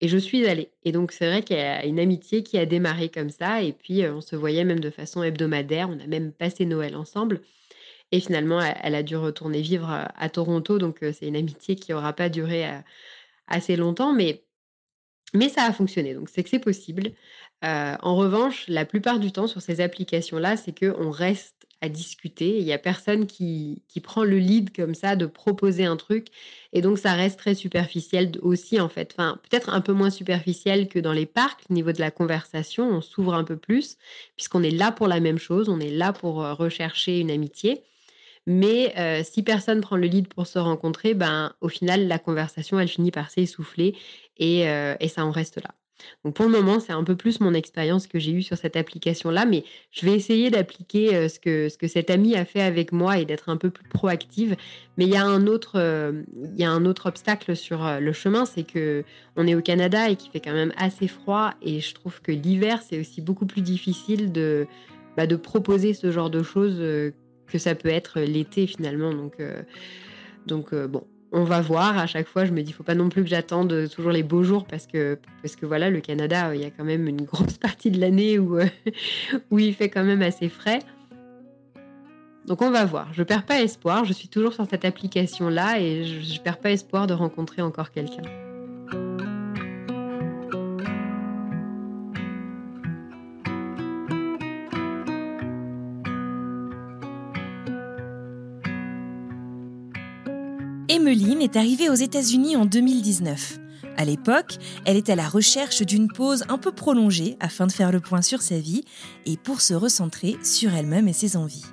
Et 0.02 0.08
je 0.08 0.18
suis 0.18 0.48
allée. 0.48 0.72
Et 0.86 0.94
donc, 0.94 1.12
c'est 1.12 1.28
vrai 1.28 1.44
qu'il 1.44 1.58
y 1.58 1.62
a 1.62 1.86
une 1.86 2.00
amitié 2.00 2.44
qui 2.44 2.58
a 2.58 2.66
démarré 2.66 3.10
comme 3.10 3.30
ça. 3.32 3.64
Et 3.64 3.74
puis, 3.74 4.08
on 4.08 4.22
se 4.22 4.38
voyait 4.38 4.64
même 4.66 4.80
de 4.80 4.90
façon 4.92 5.24
hebdomadaire. 5.24 5.90
On 5.90 6.00
a 6.00 6.08
même 6.08 6.32
passé 6.34 6.66
Noël 6.66 6.96
ensemble. 6.96 7.42
Et 8.16 8.22
finalement, 8.22 8.62
elle, 8.62 8.96
a 8.96 9.04
dû 9.04 9.18
retourner 9.18 9.60
vivre 9.62 9.90
à, 9.90 10.30
Toronto. 10.30 10.80
Donc, 10.80 11.00
c'est 11.02 11.28
une 11.28 11.36
amitié 11.36 11.76
qui 11.76 11.92
n'aura 11.92 12.14
pas 12.14 12.30
duré 12.30 12.66
assez 13.48 13.76
longtemps. 13.76 14.14
Mais, 14.14 14.46
mais 15.34 15.50
ça 15.50 15.64
a 15.64 15.74
fonctionné. 15.74 16.14
Donc, 16.14 16.30
c'est 16.30 16.42
que 16.42 16.50
c'est 16.50 16.60
possible. 16.60 17.12
en 17.62 18.16
revanche, 18.16 18.64
la 18.70 18.86
plupart 18.86 19.20
du 19.20 19.34
temps 19.34 19.48
sur 19.48 19.62
ces 19.62 19.82
applications-là, 19.82 20.56
c'est 20.56 20.72
qu'on 20.72 21.12
reste 21.12 21.68
à 21.82 21.90
discuter. 21.90 22.58
Il 22.58 22.64
n'y 22.64 22.72
a 22.72 22.78
personne 22.78 23.28
qui, 23.28 23.84
qui, 23.90 24.00
prend 24.00 24.24
le 24.24 24.38
lead 24.38 24.74
comme 24.74 24.96
ça 24.96 25.18
de 25.18 25.26
proposer 25.26 25.84
un 25.84 25.98
truc. 25.98 26.28
Et 26.72 26.80
donc, 26.82 26.98
ça 26.98 27.16
reste 27.16 27.38
très 27.38 27.54
superficiel 27.54 28.32
aussi, 28.44 28.80
en 28.80 28.88
fait. 28.88 29.14
Enfin, 29.14 29.42
peut-être 29.50 29.68
un 29.72 29.82
peu 29.82 29.92
moins 29.92 30.10
superficiel 30.10 30.88
que 30.88 31.00
dans 31.00 31.12
les 31.12 31.26
parcs. 31.26 31.66
Au 31.70 31.74
niveau 31.74 31.92
de 31.92 32.00
la 32.00 32.12
conversation, 32.12 32.90
on 32.90 33.02
s'ouvre 33.02 33.34
un 33.34 33.44
peu 33.44 33.58
plus, 33.58 33.98
puisqu'on 34.38 34.64
est 34.64 34.72
là 34.72 34.94
pour 34.94 35.10
la 35.10 35.20
même 35.20 35.38
chose. 35.38 35.68
On 35.68 35.82
est 35.82 35.92
là 35.92 36.14
pour 36.14 36.36
rechercher 36.36 37.20
une 37.20 37.30
amitié. 37.30 37.84
Mais 38.48 38.94
euh, 38.98 39.24
si 39.24 39.42
personne 39.44 39.82
prend 39.82 39.96
le 39.96 40.08
lead 40.08 40.28
pour 40.28 40.46
se 40.46 40.60
rencontrer, 40.60 41.14
ben, 41.14 41.54
au 41.62 41.70
final, 41.70 42.08
la 42.08 42.20
conversation, 42.20 42.80
elle 42.80 42.88
finit 42.88 43.12
par 43.12 43.30
s'essouffler 43.30 43.96
et, 44.38 44.70
euh, 44.70 44.96
et 45.00 45.08
ça 45.08 45.26
en 45.26 45.32
reste 45.32 45.58
là. 45.58 45.72
Donc 46.24 46.36
pour 46.36 46.46
le 46.46 46.52
moment, 46.52 46.80
c'est 46.80 46.92
un 46.92 47.06
peu 47.06 47.16
plus 47.16 47.40
mon 47.40 47.54
expérience 47.54 48.06
que 48.06 48.20
j'ai 48.20 48.32
eue 48.32 48.44
sur 48.44 48.58
cette 48.58 48.76
application-là, 48.76 49.46
mais 49.46 49.64
je 49.92 50.06
vais 50.06 50.14
essayer 50.14 50.52
d'appliquer 50.52 51.16
euh, 51.16 51.30
ce, 51.30 51.40
que, 51.40 51.70
ce 51.70 51.78
que 51.78 51.88
cette 51.88 52.12
amie 52.12 52.36
a 52.36 52.46
fait 52.46 52.62
avec 52.62 52.92
moi 52.92 53.18
et 53.18 53.26
d'être 53.26 53.50
un 53.50 53.58
peu 53.58 53.72
plus 53.72 53.88
proactive. 53.88 54.56
Mais 54.98 55.06
il 55.06 55.12
y 55.12 55.16
a 55.16 55.26
un 55.26 55.48
autre, 55.48 55.80
y 56.56 56.64
a 56.64 56.70
un 56.70 56.86
autre 56.86 57.08
obstacle 57.08 57.56
sur 57.56 58.00
le 58.00 58.14
chemin, 58.14 58.46
c'est 58.46 58.64
que 58.64 59.04
on 59.38 59.48
est 59.48 59.56
au 59.56 59.62
Canada 59.62 60.10
et 60.10 60.18
qu'il 60.18 60.32
fait 60.32 60.42
quand 60.42 60.54
même 60.54 60.74
assez 60.78 61.08
froid 61.08 61.54
et 61.62 61.80
je 61.80 61.96
trouve 61.96 62.22
que 62.22 62.32
l'hiver, 62.32 62.82
c'est 62.88 63.00
aussi 63.00 63.22
beaucoup 63.22 63.46
plus 63.48 63.62
difficile 63.62 64.32
de, 64.32 64.68
bah, 65.18 65.26
de 65.26 65.36
proposer 65.36 65.94
ce 65.94 66.12
genre 66.12 66.30
de 66.30 66.44
choses 66.44 67.14
que 67.48 67.58
ça 67.58 67.76
peut 67.76 67.90
être 67.90 68.20
l'été 68.20 68.68
finalement. 68.68 69.14
Donc, 69.14 69.38
donc 70.48 70.74
bon, 70.74 71.04
on 71.36 71.44
va 71.44 71.62
voir. 71.62 71.98
À 71.98 72.08
chaque 72.08 72.28
fois, 72.28 72.46
je 72.46 72.52
me 72.52 72.62
dis, 72.62 72.72
faut 72.72 72.84
pas 72.84 72.96
non 72.96 73.10
plus 73.10 73.24
que 73.24 73.30
j'attende 73.30 73.90
toujours 73.90 74.12
les 74.12 74.24
beaux 74.24 74.44
jours 74.44 74.66
parce 74.66 74.88
que, 74.88 75.20
parce 75.42 75.56
que 75.56 75.66
voilà, 75.66 75.90
le 75.90 76.00
Canada, 76.00 76.56
il 76.56 76.62
y 76.62 76.66
a 76.66 76.72
quand 76.72 76.86
même 76.86 77.08
une 77.08 77.22
grosse 77.26 77.58
partie 77.58 77.92
de 77.92 78.00
l'année 78.00 78.40
où, 78.40 78.58
euh, 78.58 78.68
où 79.52 79.60
il 79.60 79.74
fait 79.74 79.90
quand 79.90 80.04
même 80.04 80.22
assez 80.22 80.50
frais. 80.50 80.80
Donc 82.46 82.62
on 82.62 82.72
va 82.72 82.86
voir. 82.86 83.12
Je 83.14 83.24
perds 83.24 83.46
pas 83.46 83.62
espoir. 83.62 84.06
Je 84.06 84.14
suis 84.14 84.30
toujours 84.30 84.54
sur 84.54 84.66
cette 84.70 84.86
application 84.86 85.50
là 85.50 85.80
et 85.80 86.06
je, 86.06 86.22
je 86.22 86.40
perds 86.40 86.60
pas 86.60 86.72
espoir 86.72 87.08
de 87.08 87.14
rencontrer 87.14 87.62
encore 87.62 87.92
quelqu'un. 87.92 88.22
Emmeline 101.06 101.44
est 101.44 101.56
arrivée 101.56 101.88
aux 101.88 101.94
États-Unis 101.94 102.56
en 102.56 102.66
2019. 102.66 103.60
À 103.96 104.06
l'époque, 104.06 104.58
elle 104.86 104.98
est 104.98 105.12
à 105.12 105.16
la 105.16 105.30
recherche 105.30 105.84
d'une 105.84 106.08
pause 106.08 106.44
un 106.50 106.58
peu 106.58 106.72
prolongée 106.72 107.38
afin 107.40 107.68
de 107.68 107.72
faire 107.72 107.92
le 107.92 108.00
point 108.00 108.24
sur 108.24 108.42
sa 108.42 108.58
vie 108.58 108.84
et 109.28 109.38
pour 109.38 109.62
se 109.62 109.76
recentrer 109.76 110.36
sur 110.42 110.74
elle-même 110.74 111.08
et 111.08 111.14
ses 111.14 111.38
envies. 111.38 111.66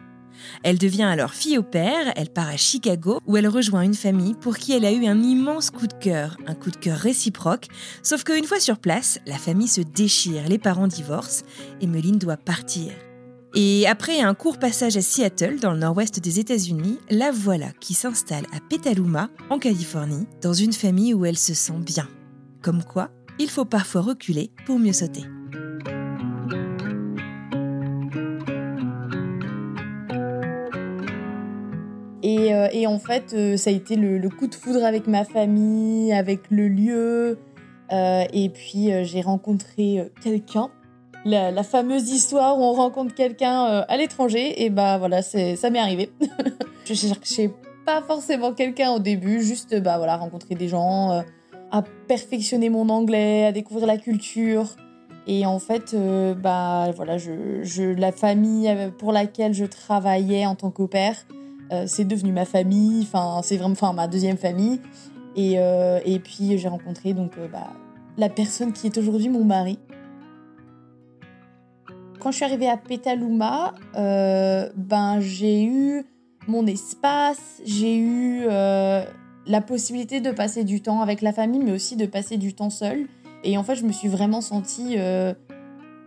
Elle 0.63 0.77
devient 0.77 1.05
alors 1.05 1.33
fille 1.33 1.57
au 1.57 1.63
père, 1.63 2.13
elle 2.15 2.29
part 2.29 2.49
à 2.49 2.59
Chicago 2.59 3.21
où 3.27 3.39
elle 3.39 3.49
rejoint 3.49 3.81
une 3.81 3.95
famille 3.95 4.35
pour 4.35 4.59
qui 4.59 4.73
elle 4.73 4.85
a 4.85 4.93
eu 4.93 5.07
un 5.07 5.23
immense 5.23 5.71
coup 5.71 5.87
de 5.87 5.95
cœur, 5.95 6.37
un 6.47 6.55
coup 6.55 6.71
de 6.71 6.77
cœur 6.77 6.99
réciproque, 6.99 7.69
sauf 8.03 8.25
qu'une 8.25 8.45
fois 8.45 8.61
sur 8.61 8.79
place, 8.79 9.19
la 9.25 9.39
famille 9.39 9.67
se 9.67 9.81
déchire, 9.81 10.47
les 10.47 10.59
parents 10.59 10.89
divorcent 10.89 11.47
et 11.81 11.87
Meline 11.87 12.19
doit 12.19 12.37
partir. 12.37 12.93
Et 13.55 13.87
après 13.87 14.21
un 14.21 14.33
court 14.33 14.59
passage 14.59 14.97
à 14.97 15.03
Seattle, 15.03 15.61
dans 15.61 15.73
le 15.73 15.79
nord-ouest 15.79 16.21
des 16.21 16.41
États-Unis, 16.41 16.99
la 17.11 17.31
voilà 17.31 17.67
qui 17.81 17.93
s'installe 17.93 18.47
à 18.51 18.61
Petaluma, 18.71 19.29
en 19.51 19.59
Californie, 19.59 20.27
dans 20.41 20.55
une 20.55 20.73
famille 20.73 21.13
où 21.13 21.27
elle 21.27 21.37
se 21.37 21.53
sent 21.53 21.79
bien. 21.85 22.09
Comme 22.63 22.83
quoi, 22.83 23.11
il 23.39 23.51
faut 23.51 23.67
parfois 23.67 24.01
reculer 24.01 24.51
pour 24.65 24.79
mieux 24.79 24.95
sauter. 24.95 25.25
Et, 32.23 32.55
euh, 32.55 32.89
en 32.89 32.99
fait, 32.99 33.35
euh, 33.35 33.59
ça 33.59 33.69
a 33.69 33.73
été 33.75 33.97
le, 33.97 34.27
coup 34.31 34.47
de 34.47 34.55
foudre 34.55 34.85
avec 34.85 35.07
ma 35.07 35.25
famille, 35.25 36.13
avec 36.15 36.51
le 36.51 36.69
lieu. 36.69 37.39
Euh, 37.93 38.25
et 38.33 38.49
puis, 38.49 38.91
j'ai 39.05 39.21
rencontré 39.21 40.11
quelqu'un. 40.23 40.71
La, 41.25 41.63
fameuse 41.63 42.11
histoire 42.11 42.59
où 42.59 42.63
on 42.63 42.73
rencontre 42.73 43.15
quelqu'un 43.15 43.67
euh, 43.67 43.85
à 43.89 43.97
l'étranger. 43.97 44.65
Et 44.65 44.71
bah 44.71 44.99
voilà, 44.99 45.23
ça 45.23 45.71
m'est 45.71 45.79
arrivé. 45.79 46.11
je 46.85 46.95
cherchais 46.95 47.51
pas 47.87 48.03
forcément 48.03 48.53
quelqu'un 48.53 48.93
au 48.93 48.99
début, 48.99 49.43
juste 49.43 49.81
bah 49.81 49.99
voilà, 49.99 50.17
rencontrer 50.17 50.55
des 50.55 50.69
gens, 50.69 51.13
euh, 51.13 51.23
à 51.71 51.83
perfectionner 52.09 52.71
mon 52.71 52.89
anglais, 52.89 53.47
à 53.47 53.53
découvrir 53.53 53.87
la 53.87 53.99
culture. 53.99 54.77
Et 55.29 55.47
en 55.47 55.61
fait, 55.61 55.95
euh, 55.95 56.35
bah 56.35 56.91
voilà, 56.97 57.17
la 57.97 58.13
famille 58.13 58.75
pour 58.99 59.13
laquelle 59.13 59.55
je 59.55 59.65
travaillais 59.65 60.47
en 60.47 60.57
tant 60.57 60.71
qu'opère, 60.71 61.17
c'est 61.87 62.05
devenu 62.05 62.33
ma 62.33 62.45
famille, 62.45 63.01
enfin 63.03 63.41
c'est 63.43 63.57
vraiment 63.57 63.73
enfin, 63.73 63.95
ma 63.95 64.07
deuxième 64.07 64.37
famille. 64.37 64.79
Et, 65.37 65.55
et 65.55 66.19
puis 66.19 66.59
j'ai 66.59 66.69
rencontré 66.69 67.15
donc 67.15 67.33
bah, 67.51 67.71
la 68.19 68.29
personne 68.29 68.75
qui 68.75 68.87
est 68.89 68.99
aujourd'hui 68.99 69.31
mon 69.31 69.45
mari. 69.45 69.79
Quand 72.23 72.31
je 72.31 72.37
suis 72.37 72.45
arrivée 72.45 72.69
à 72.69 72.77
Petaluma, 72.77 73.75
euh, 73.97 74.69
ben 74.77 75.19
j'ai 75.19 75.65
eu 75.65 76.05
mon 76.47 76.69
espace, 76.69 77.61
j'ai 77.65 77.97
eu 77.99 78.43
euh, 78.49 79.05
la 79.45 79.61
possibilité 79.61 80.21
de 80.21 80.31
passer 80.31 80.63
du 80.63 80.81
temps 80.83 81.01
avec 81.01 81.21
la 81.21 81.33
famille, 81.33 81.59
mais 81.59 81.73
aussi 81.73 81.97
de 81.97 82.07
passer 82.07 82.37
du 82.37 82.55
temps 82.55 82.71
seule. 82.71 83.09
Et 83.43 83.59
en 83.59 83.65
fait, 83.65 83.75
je 83.75 83.85
me 83.85 83.91
suis 83.91 84.07
vraiment 84.07 84.41
sentie 84.41 84.95
euh, 84.99 85.35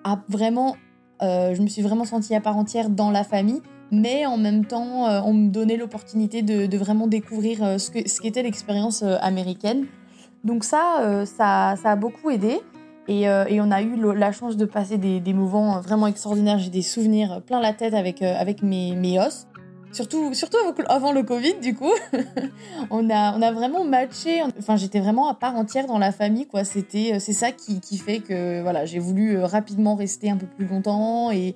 à 0.06 0.24
vraiment, 0.30 0.78
je 1.22 1.62
me 1.62 1.68
suis 1.68 1.82
vraiment 1.82 2.06
sentie 2.06 2.34
à 2.34 2.40
part 2.40 2.56
entière 2.56 2.90
dans 2.90 3.12
la 3.12 3.26
famille, 3.26 3.62
mais 3.92 4.26
en 4.26 4.38
même 4.38 4.64
temps, 4.64 5.26
on 5.28 5.34
me 5.34 5.50
donnait 5.50 5.76
l'opportunité 5.76 6.44
de, 6.44 6.78
vraiment 6.78 7.08
découvrir 7.08 7.78
ce 7.78 7.92
que 7.92 8.08
ce 8.08 8.22
qu'était 8.22 8.44
l'expérience 8.44 9.04
américaine. 9.04 9.86
Donc 10.46 10.64
ça, 10.64 11.26
ça, 11.26 11.76
ça 11.76 11.92
a 11.92 11.96
beaucoup 11.98 12.30
aidé. 12.30 12.62
Et, 13.08 13.30
euh, 13.30 13.46
et 13.48 13.62
on 13.62 13.72
a 13.72 13.82
eu 13.82 13.96
la 14.16 14.32
chance 14.32 14.58
de 14.58 14.66
passer 14.66 14.98
des, 14.98 15.20
des 15.20 15.34
moments 15.34 15.80
vraiment 15.80 16.08
extraordinaires. 16.08 16.58
J'ai 16.60 16.72
des 16.72 16.82
souvenirs 16.82 17.42
plein 17.46 17.60
la 17.60 17.74
tête 17.74 17.94
avec, 17.94 18.22
euh, 18.22 18.36
avec 18.38 18.64
mes, 18.64 18.96
mes 18.96 19.20
os. 19.20 19.48
Surtout, 19.96 20.34
surtout 20.34 20.58
avant 20.90 21.14
le 21.14 21.24
Covid, 21.24 21.54
du 21.62 21.74
coup. 21.74 21.94
on, 22.90 23.10
a, 23.10 23.38
on 23.38 23.42
a 23.42 23.52
vraiment 23.54 23.86
matché. 23.86 24.44
Enfin, 24.60 24.76
j'étais 24.76 25.00
vraiment 25.00 25.30
à 25.30 25.36
part 25.36 25.56
entière 25.56 25.88
dans 25.88 25.98
la 25.98 26.12
famille, 26.12 26.48
quoi. 26.48 26.64
Euh, 26.64 27.20
c'est 27.20 27.34
ça 27.34 27.52
qui, 27.54 27.80
qui 27.80 27.98
fait 27.98 28.20
que 28.20 28.62
voilà, 28.62 28.84
j'ai 28.84 29.00
voulu 29.00 29.38
euh, 29.38 29.46
rapidement 29.46 29.96
rester 29.96 30.30
un 30.30 30.36
peu 30.36 30.48
plus 30.48 30.66
longtemps. 30.66 31.32
Et, 31.32 31.56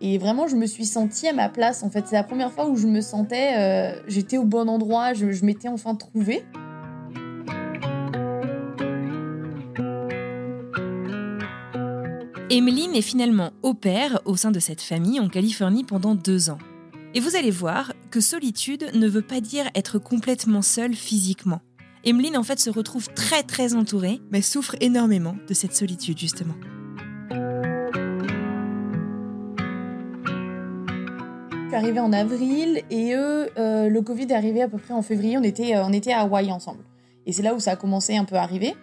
et 0.00 0.16
vraiment, 0.16 0.46
je 0.48 0.56
me 0.56 0.64
suis 0.64 0.86
sentie 0.86 1.28
à 1.28 1.34
ma 1.34 1.50
place. 1.50 1.82
En 1.82 1.90
fait, 1.90 2.06
c'est 2.06 2.16
la 2.16 2.24
première 2.24 2.50
fois 2.50 2.66
où 2.66 2.76
je 2.76 2.86
me 2.86 3.02
sentais. 3.02 3.58
euh, 3.58 4.00
j'étais 4.08 4.38
au 4.38 4.44
bon 4.44 4.70
endroit, 4.70 5.12
je, 5.12 5.32
je 5.32 5.44
m'étais 5.44 5.68
enfin 5.68 5.94
trouvée. 5.96 6.46
Emeline 12.48 12.94
est 12.94 13.02
finalement 13.02 13.50
au 13.64 13.74
pair 13.74 14.20
au 14.24 14.36
sein 14.36 14.52
de 14.52 14.60
cette 14.60 14.80
famille 14.80 15.18
en 15.18 15.28
Californie 15.28 15.82
pendant 15.82 16.14
deux 16.14 16.48
ans. 16.48 16.58
Et 17.12 17.18
vous 17.18 17.34
allez 17.34 17.50
voir 17.50 17.92
que 18.12 18.20
solitude 18.20 18.88
ne 18.94 19.08
veut 19.08 19.22
pas 19.22 19.40
dire 19.40 19.68
être 19.74 19.98
complètement 19.98 20.62
seule 20.62 20.94
physiquement. 20.94 21.60
Emeline 22.04 22.36
en 22.36 22.44
fait 22.44 22.60
se 22.60 22.70
retrouve 22.70 23.08
très 23.14 23.42
très 23.42 23.74
entourée, 23.74 24.20
mais 24.30 24.42
souffre 24.42 24.76
énormément 24.80 25.34
de 25.48 25.54
cette 25.54 25.74
solitude 25.74 26.18
justement. 26.18 26.54
Je 31.72 31.84
suis 31.84 31.98
en 31.98 32.12
avril 32.12 32.82
et 32.90 33.14
eux, 33.14 33.48
euh, 33.58 33.88
le 33.88 34.02
Covid 34.02 34.22
est 34.22 34.34
arrivé 34.34 34.62
à 34.62 34.68
peu 34.68 34.78
près 34.78 34.94
en 34.94 35.02
février. 35.02 35.36
On 35.36 35.42
était, 35.42 35.74
euh, 35.74 35.84
on 35.84 35.92
était 35.92 36.12
à 36.12 36.20
Hawaï 36.20 36.52
ensemble. 36.52 36.84
Et 37.26 37.32
c'est 37.32 37.42
là 37.42 37.54
où 37.54 37.60
ça 37.60 37.72
a 37.72 37.76
commencé 37.76 38.16
un 38.16 38.24
peu 38.24 38.36
à 38.36 38.42
arriver. 38.42 38.76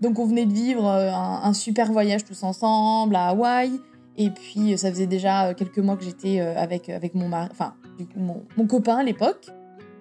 Donc 0.00 0.18
on 0.18 0.26
venait 0.26 0.46
de 0.46 0.52
vivre 0.52 0.86
euh, 0.86 1.10
un, 1.12 1.52
super 1.52 1.92
voyage 1.92 2.24
tous 2.24 2.42
ensemble 2.42 3.16
à 3.16 3.28
Hawaï. 3.28 3.72
Et 4.16 4.30
puis 4.30 4.72
euh, 4.72 4.76
ça 4.76 4.90
faisait 4.90 5.06
déjà 5.06 5.48
euh, 5.48 5.54
quelques 5.54 5.78
mois 5.78 5.96
que 5.96 6.04
j'étais 6.04 6.40
avec, 6.40 6.88
avec 6.88 7.14
mon 7.14 7.28
mari, 7.28 7.48
enfin 7.52 7.74
mon, 8.16 8.42
mon 8.56 8.66
copain 8.66 8.96
à 8.96 9.02
l'époque. 9.02 9.46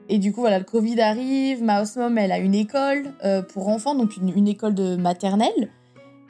Et 0.08 0.18
du 0.18 0.32
coup 0.32 0.42
voilà, 0.42 0.58
le 0.58 0.66
Covid 0.66 1.00
arrive. 1.02 1.64
Ma 1.64 1.78
house 1.78 1.96
mom, 1.98 2.18
elle 2.18 2.32
a 2.32 2.40
une 2.40 2.56
école 2.56 3.14
pour 3.54 3.68
enfants, 3.68 3.94
donc 3.94 4.18
une, 4.18 4.30
une 4.36 4.48
école 4.48 4.74
de 4.74 4.96
maternelle. 4.96 5.70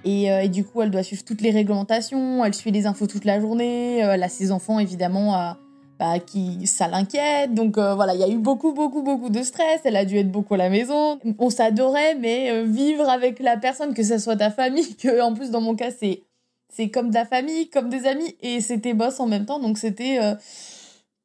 Et, 0.05 0.25
et 0.25 0.47
du 0.49 0.63
coup, 0.63 0.81
elle 0.81 0.91
doit 0.91 1.03
suivre 1.03 1.25
toutes 1.25 1.41
les 1.41 1.51
réglementations, 1.51 2.43
elle 2.45 2.53
suit 2.53 2.71
les 2.71 2.85
infos 2.85 3.05
toute 3.05 3.25
la 3.25 3.39
journée, 3.39 3.97
elle 3.97 4.23
a 4.23 4.29
ses 4.29 4.51
enfants 4.53 4.79
évidemment 4.79 5.35
à, 5.35 5.57
bah, 5.99 6.19
qui 6.19 6.65
ça 6.65 6.87
l'inquiète. 6.87 7.53
Donc 7.53 7.77
euh, 7.77 7.93
voilà, 7.93 8.15
il 8.15 8.21
y 8.21 8.23
a 8.23 8.29
eu 8.29 8.37
beaucoup, 8.37 8.73
beaucoup, 8.73 9.03
beaucoup 9.03 9.29
de 9.29 9.43
stress. 9.43 9.81
Elle 9.83 9.97
a 9.97 10.05
dû 10.05 10.17
être 10.17 10.31
beaucoup 10.31 10.53
à 10.55 10.57
la 10.57 10.69
maison. 10.69 11.19
On 11.37 11.49
s'adorait, 11.49 12.15
mais 12.15 12.51
euh, 12.51 12.63
vivre 12.63 13.07
avec 13.09 13.39
la 13.39 13.57
personne, 13.57 13.93
que 13.93 14.03
ce 14.03 14.17
soit 14.17 14.37
ta 14.37 14.49
famille, 14.49 14.95
que 15.01 15.21
en 15.21 15.33
plus 15.33 15.51
dans 15.51 15.61
mon 15.61 15.75
cas 15.75 15.91
c'est 15.91 16.23
c'est 16.71 16.89
comme 16.89 17.09
de 17.09 17.15
la 17.15 17.25
famille, 17.25 17.69
comme 17.69 17.89
des 17.89 18.05
amis, 18.05 18.35
et 18.41 18.61
c'était 18.61 18.93
boss 18.93 19.19
en 19.19 19.27
même 19.27 19.45
temps, 19.45 19.59
donc 19.59 19.79
c'était 19.79 20.19
euh, 20.21 20.35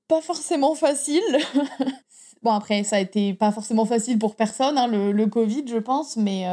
pas 0.08 0.22
forcément 0.22 0.74
facile. 0.74 1.22
bon 2.42 2.50
après, 2.50 2.82
ça 2.82 2.96
a 2.96 3.00
été 3.00 3.34
pas 3.34 3.52
forcément 3.52 3.84
facile 3.84 4.18
pour 4.18 4.36
personne, 4.36 4.78
hein, 4.78 4.86
le, 4.86 5.26
Covid, 5.26 5.64
je 5.68 5.76
pense, 5.76 6.16
mais 6.16 6.46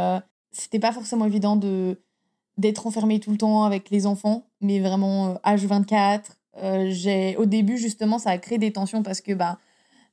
c'était 0.52 0.80
pas 0.80 0.92
forcément 0.92 1.24
évident 1.26 1.56
de 1.56 1.98
d'être 2.58 2.88
enfermé 2.88 3.20
tout 3.20 3.32
le 3.32 3.38
temps 3.38 3.64
avec 3.64 3.90
les 3.90 4.06
enfants, 4.06 4.44
mais 4.62 4.80
vraiment 4.80 5.32
euh, 5.32 5.34
H24. 5.46 6.22
Euh, 6.58 6.88
j'ai 6.90 7.38
au 7.38 7.46
début 7.46 7.78
justement 7.78 8.20
ça 8.20 8.32
a 8.32 8.38
créé 8.38 8.58
des 8.58 8.74
tensions 8.74 9.04
parce 9.04 9.22
que 9.22 9.32
bah 9.32 9.58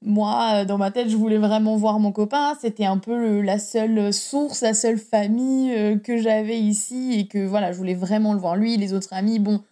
moi 0.03 0.61
euh, 0.61 0.65
dans 0.65 0.79
ma 0.79 0.93
tête 0.93 1.09
je 1.09 1.17
voulais 1.17 1.37
vraiment 1.39 1.77
voir 1.77 1.99
mon 1.99 2.13
copain 2.13 2.57
c'était 2.61 2.85
un 2.85 2.99
peu 2.99 3.41
la 3.41 3.59
seule 3.59 4.13
source 4.13 4.61
la 4.63 4.73
seule 4.73 4.99
famille 4.99 5.73
euh, 5.75 5.99
que 5.99 6.17
j'avais 6.17 6.61
ici 6.61 7.15
et 7.19 7.27
que 7.27 7.45
voilà 7.45 7.73
je 7.73 7.79
voulais 7.79 7.95
vraiment 7.95 8.35
le 8.35 8.39
voir 8.39 8.55
lui 8.55 8.77
les 8.77 8.93
autres 8.95 9.13
amis 9.15 9.41
bon 9.41 9.65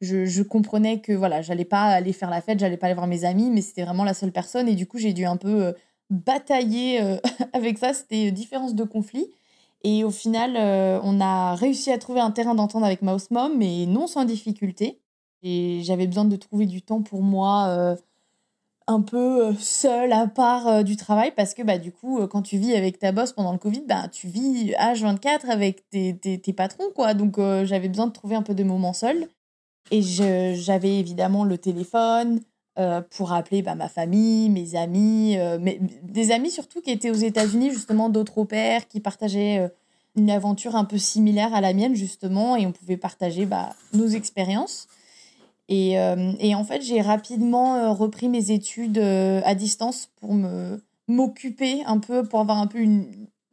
je, 0.00 0.26
je 0.26 0.42
comprenais 0.42 1.00
que 1.00 1.12
voilà, 1.12 1.40
j'allais 1.40 1.64
pas 1.64 1.84
aller 1.84 2.12
faire 2.12 2.28
la 2.28 2.42
fête, 2.42 2.58
j'allais 2.58 2.76
pas 2.76 2.86
aller 2.86 2.94
voir 2.94 3.06
mes 3.06 3.24
amis, 3.24 3.48
mais 3.50 3.62
c'était 3.62 3.84
vraiment 3.84 4.04
la 4.04 4.12
seule 4.12 4.32
personne. 4.32 4.68
Et 4.68 4.74
du 4.74 4.86
coup, 4.86 4.98
j'ai 4.98 5.14
dû 5.14 5.24
un 5.24 5.38
peu 5.38 5.72
batailler 6.10 7.00
avec 7.54 7.78
ça. 7.78 7.94
C'était 7.94 8.30
différence 8.30 8.74
de 8.74 8.84
conflit. 8.84 9.26
Et 9.82 10.04
au 10.04 10.10
final, 10.10 10.58
on 11.02 11.20
a 11.22 11.54
réussi 11.54 11.90
à 11.90 11.96
trouver 11.96 12.20
un 12.20 12.32
terrain 12.32 12.54
d'entente 12.54 12.84
avec 12.84 13.00
Mouse 13.00 13.30
Mom, 13.30 13.56
mais 13.56 13.86
non 13.86 14.06
sans 14.06 14.24
difficulté. 14.24 14.98
Et 15.44 15.82
j'avais 15.84 16.06
besoin 16.06 16.24
de 16.24 16.36
trouver 16.36 16.64
du 16.64 16.80
temps 16.80 17.02
pour 17.02 17.22
moi, 17.22 17.66
euh, 17.68 17.96
un 18.86 19.02
peu 19.02 19.48
euh, 19.48 19.52
seule, 19.58 20.12
à 20.12 20.26
part 20.26 20.66
euh, 20.66 20.82
du 20.82 20.96
travail, 20.96 21.32
parce 21.36 21.52
que 21.52 21.62
bah, 21.62 21.76
du 21.76 21.92
coup, 21.92 22.26
quand 22.28 22.40
tu 22.40 22.56
vis 22.56 22.74
avec 22.74 22.98
ta 22.98 23.12
boss 23.12 23.32
pendant 23.32 23.52
le 23.52 23.58
Covid, 23.58 23.82
bah, 23.86 24.08
tu 24.10 24.26
vis 24.26 24.72
H24 24.72 25.50
avec 25.50 25.88
tes, 25.90 26.16
tes, 26.16 26.52
patrons, 26.54 26.90
quoi. 26.94 27.12
Donc 27.12 27.38
j'avais 27.64 27.88
besoin 27.88 28.06
de 28.06 28.12
trouver 28.12 28.34
un 28.36 28.42
peu 28.42 28.54
de 28.54 28.64
moments 28.64 28.94
seuls. 28.94 29.28
Et 29.90 30.00
j'avais 30.00 30.98
évidemment 30.98 31.44
le 31.44 31.58
téléphone 31.58 32.40
pour 33.10 33.32
appeler 33.32 33.60
bah, 33.60 33.74
ma 33.74 33.88
famille, 33.90 34.48
mes 34.48 34.76
amis, 34.76 35.36
mais, 35.60 35.78
des 36.02 36.32
amis 36.32 36.50
surtout 36.50 36.80
qui 36.80 36.90
étaient 36.90 37.10
aux 37.10 37.14
États-Unis, 37.14 37.70
justement, 37.70 38.08
d'autres 38.08 38.38
au 38.38 38.48
qui 38.88 39.00
partageaient 39.00 39.70
une 40.16 40.30
aventure 40.30 40.74
un 40.74 40.84
peu 40.84 40.96
similaire 40.96 41.54
à 41.54 41.60
la 41.60 41.74
mienne, 41.74 41.94
justement, 41.94 42.56
et 42.56 42.64
on 42.66 42.72
pouvait 42.72 42.96
partager 42.96 43.44
bah, 43.44 43.74
nos 43.92 44.08
expériences. 44.08 44.88
Et, 45.68 45.98
euh, 45.98 46.32
et 46.40 46.54
en 46.54 46.64
fait, 46.64 46.82
j'ai 46.82 47.00
rapidement 47.00 47.76
euh, 47.76 47.90
repris 47.90 48.28
mes 48.28 48.50
études 48.50 48.98
euh, 48.98 49.40
à 49.44 49.54
distance 49.54 50.10
pour 50.20 50.34
me 50.34 50.82
m'occuper 51.06 51.82
un 51.84 51.98
peu, 51.98 52.24
pour 52.24 52.40
avoir 52.40 52.58
un 52.58 52.66
peu 52.66 52.78
une, 52.78 53.06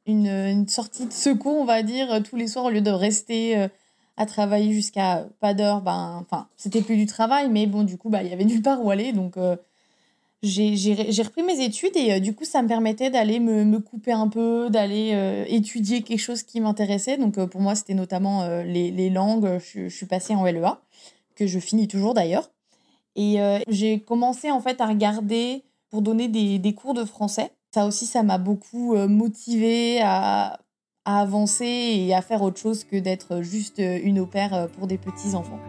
une, 0.05 0.67
sortie 0.69 1.05
de 1.05 1.11
secours, 1.11 1.57
on 1.57 1.65
va 1.65 1.83
dire, 1.83 2.23
tous 2.23 2.37
les 2.37 2.47
soirs, 2.47 2.65
au 2.65 2.69
lieu 2.69 2.79
de 2.79 2.91
rester 2.91 3.67
à 4.15 4.25
travailler 4.25 4.71
jusqu'à 4.71 5.27
pas 5.41 5.53
d'heure. 5.53 5.81
Ben, 5.81 6.17
enfin, 6.21 6.47
c'était 6.55 6.81
plus 6.81 6.95
du 6.95 7.07
travail, 7.07 7.49
mais 7.49 7.67
bon, 7.67 7.83
du 7.83 7.97
coup, 7.97 8.09
bah, 8.09 8.23
il 8.23 8.29
y 8.29 8.33
avait 8.33 8.45
nulle 8.45 8.61
part 8.61 8.81
où 8.81 8.89
aller. 8.89 9.11
Donc, 9.11 9.35
euh, 9.35 9.57
j'ai 10.43 11.23
repris 11.23 11.43
mes 11.43 11.61
études 11.61 11.97
et 11.97 12.21
du 12.21 12.33
coup, 12.33 12.45
ça 12.45 12.61
me 12.61 12.69
permettait 12.69 13.09
d'aller 13.09 13.41
me, 13.41 13.65
me 13.65 13.79
couper 13.79 14.13
un 14.13 14.29
peu, 14.29 14.69
d'aller 14.69 15.43
étudier 15.49 16.03
quelque 16.03 16.19
chose 16.19 16.43
qui 16.43 16.61
m'intéressait. 16.61 17.17
Donc, 17.17 17.37
pour 17.47 17.59
moi, 17.59 17.75
c'était 17.75 17.95
notamment 17.95 18.47
les, 18.63 18.91
les 18.91 19.09
langues. 19.09 19.59
Je 19.59 19.89
suis 19.89 20.05
passée 20.05 20.35
en 20.35 20.45
LEA, 20.45 20.79
que 21.41 21.47
je 21.47 21.57
finis 21.57 21.87
toujours 21.87 22.13
d'ailleurs. 22.13 22.51
Et 23.15 23.41
euh, 23.41 23.57
j'ai 23.67 23.99
commencé 23.99 24.51
en 24.51 24.61
fait 24.61 24.79
à 24.79 24.85
regarder 24.85 25.63
pour 25.89 26.03
donner 26.03 26.27
des, 26.27 26.75
cours 26.75 26.93
de 26.93 27.03
français. 27.03 27.51
Ça 27.73 27.87
aussi, 27.87 28.05
ça 28.05 28.21
m'a 28.21 28.37
beaucoup 28.37 28.95
euh, 28.95 29.07
motivée 29.07 30.01
à, 30.03 30.59
avancer 31.03 31.65
et 31.65 32.13
à 32.13 32.21
faire 32.21 32.43
autre 32.43 32.59
chose 32.59 32.83
que 32.83 32.95
d'être 32.95 33.41
juste 33.41 33.79
euh, 33.79 33.99
une 34.03 34.19
au 34.19 34.27
pair 34.27 34.67
pour 34.77 34.85
des 34.85 34.99
petits 34.99 35.33
enfants. 35.33 35.59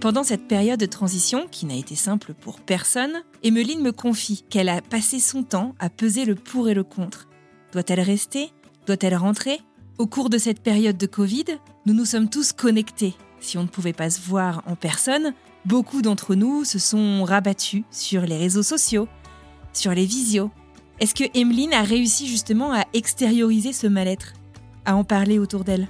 Pendant 0.00 0.22
cette 0.22 0.48
période 0.48 0.80
de 0.80 0.86
transition, 0.86 1.46
qui 1.50 1.66
n'a 1.66 1.74
été 1.74 1.94
simple 1.94 2.32
pour 2.32 2.60
personne, 2.60 3.22
Emmeline 3.44 3.82
me 3.82 3.92
confie 3.92 4.44
qu'elle 4.48 4.70
a 4.70 4.80
passé 4.80 5.18
son 5.18 5.42
temps 5.42 5.74
à 5.78 5.90
peser 5.90 6.24
le 6.24 6.36
pour 6.36 6.70
et 6.70 6.74
le 6.74 6.84
contre. 6.84 7.28
Doit-elle 7.72 8.00
rester 8.00 8.50
Doit-elle 8.88 9.16
rentrer? 9.16 9.60
Au 9.98 10.06
cours 10.06 10.30
de 10.30 10.38
cette 10.38 10.62
période 10.62 10.96
de 10.96 11.04
Covid, 11.04 11.44
nous 11.84 11.92
nous 11.92 12.06
sommes 12.06 12.30
tous 12.30 12.54
connectés. 12.54 13.14
Si 13.38 13.58
on 13.58 13.64
ne 13.64 13.68
pouvait 13.68 13.92
pas 13.92 14.08
se 14.08 14.18
voir 14.18 14.62
en 14.64 14.76
personne, 14.76 15.34
beaucoup 15.66 16.00
d'entre 16.00 16.34
nous 16.34 16.64
se 16.64 16.78
sont 16.78 17.22
rabattus 17.22 17.84
sur 17.90 18.22
les 18.22 18.38
réseaux 18.38 18.62
sociaux, 18.62 19.06
sur 19.74 19.92
les 19.92 20.06
visios. 20.06 20.50
Est-ce 21.00 21.14
que 21.14 21.24
Emmeline 21.38 21.74
a 21.74 21.82
réussi 21.82 22.26
justement 22.28 22.72
à 22.72 22.86
extérioriser 22.94 23.74
ce 23.74 23.86
mal-être? 23.86 24.32
À 24.86 24.96
en 24.96 25.04
parler 25.04 25.38
autour 25.38 25.64
d'elle 25.64 25.86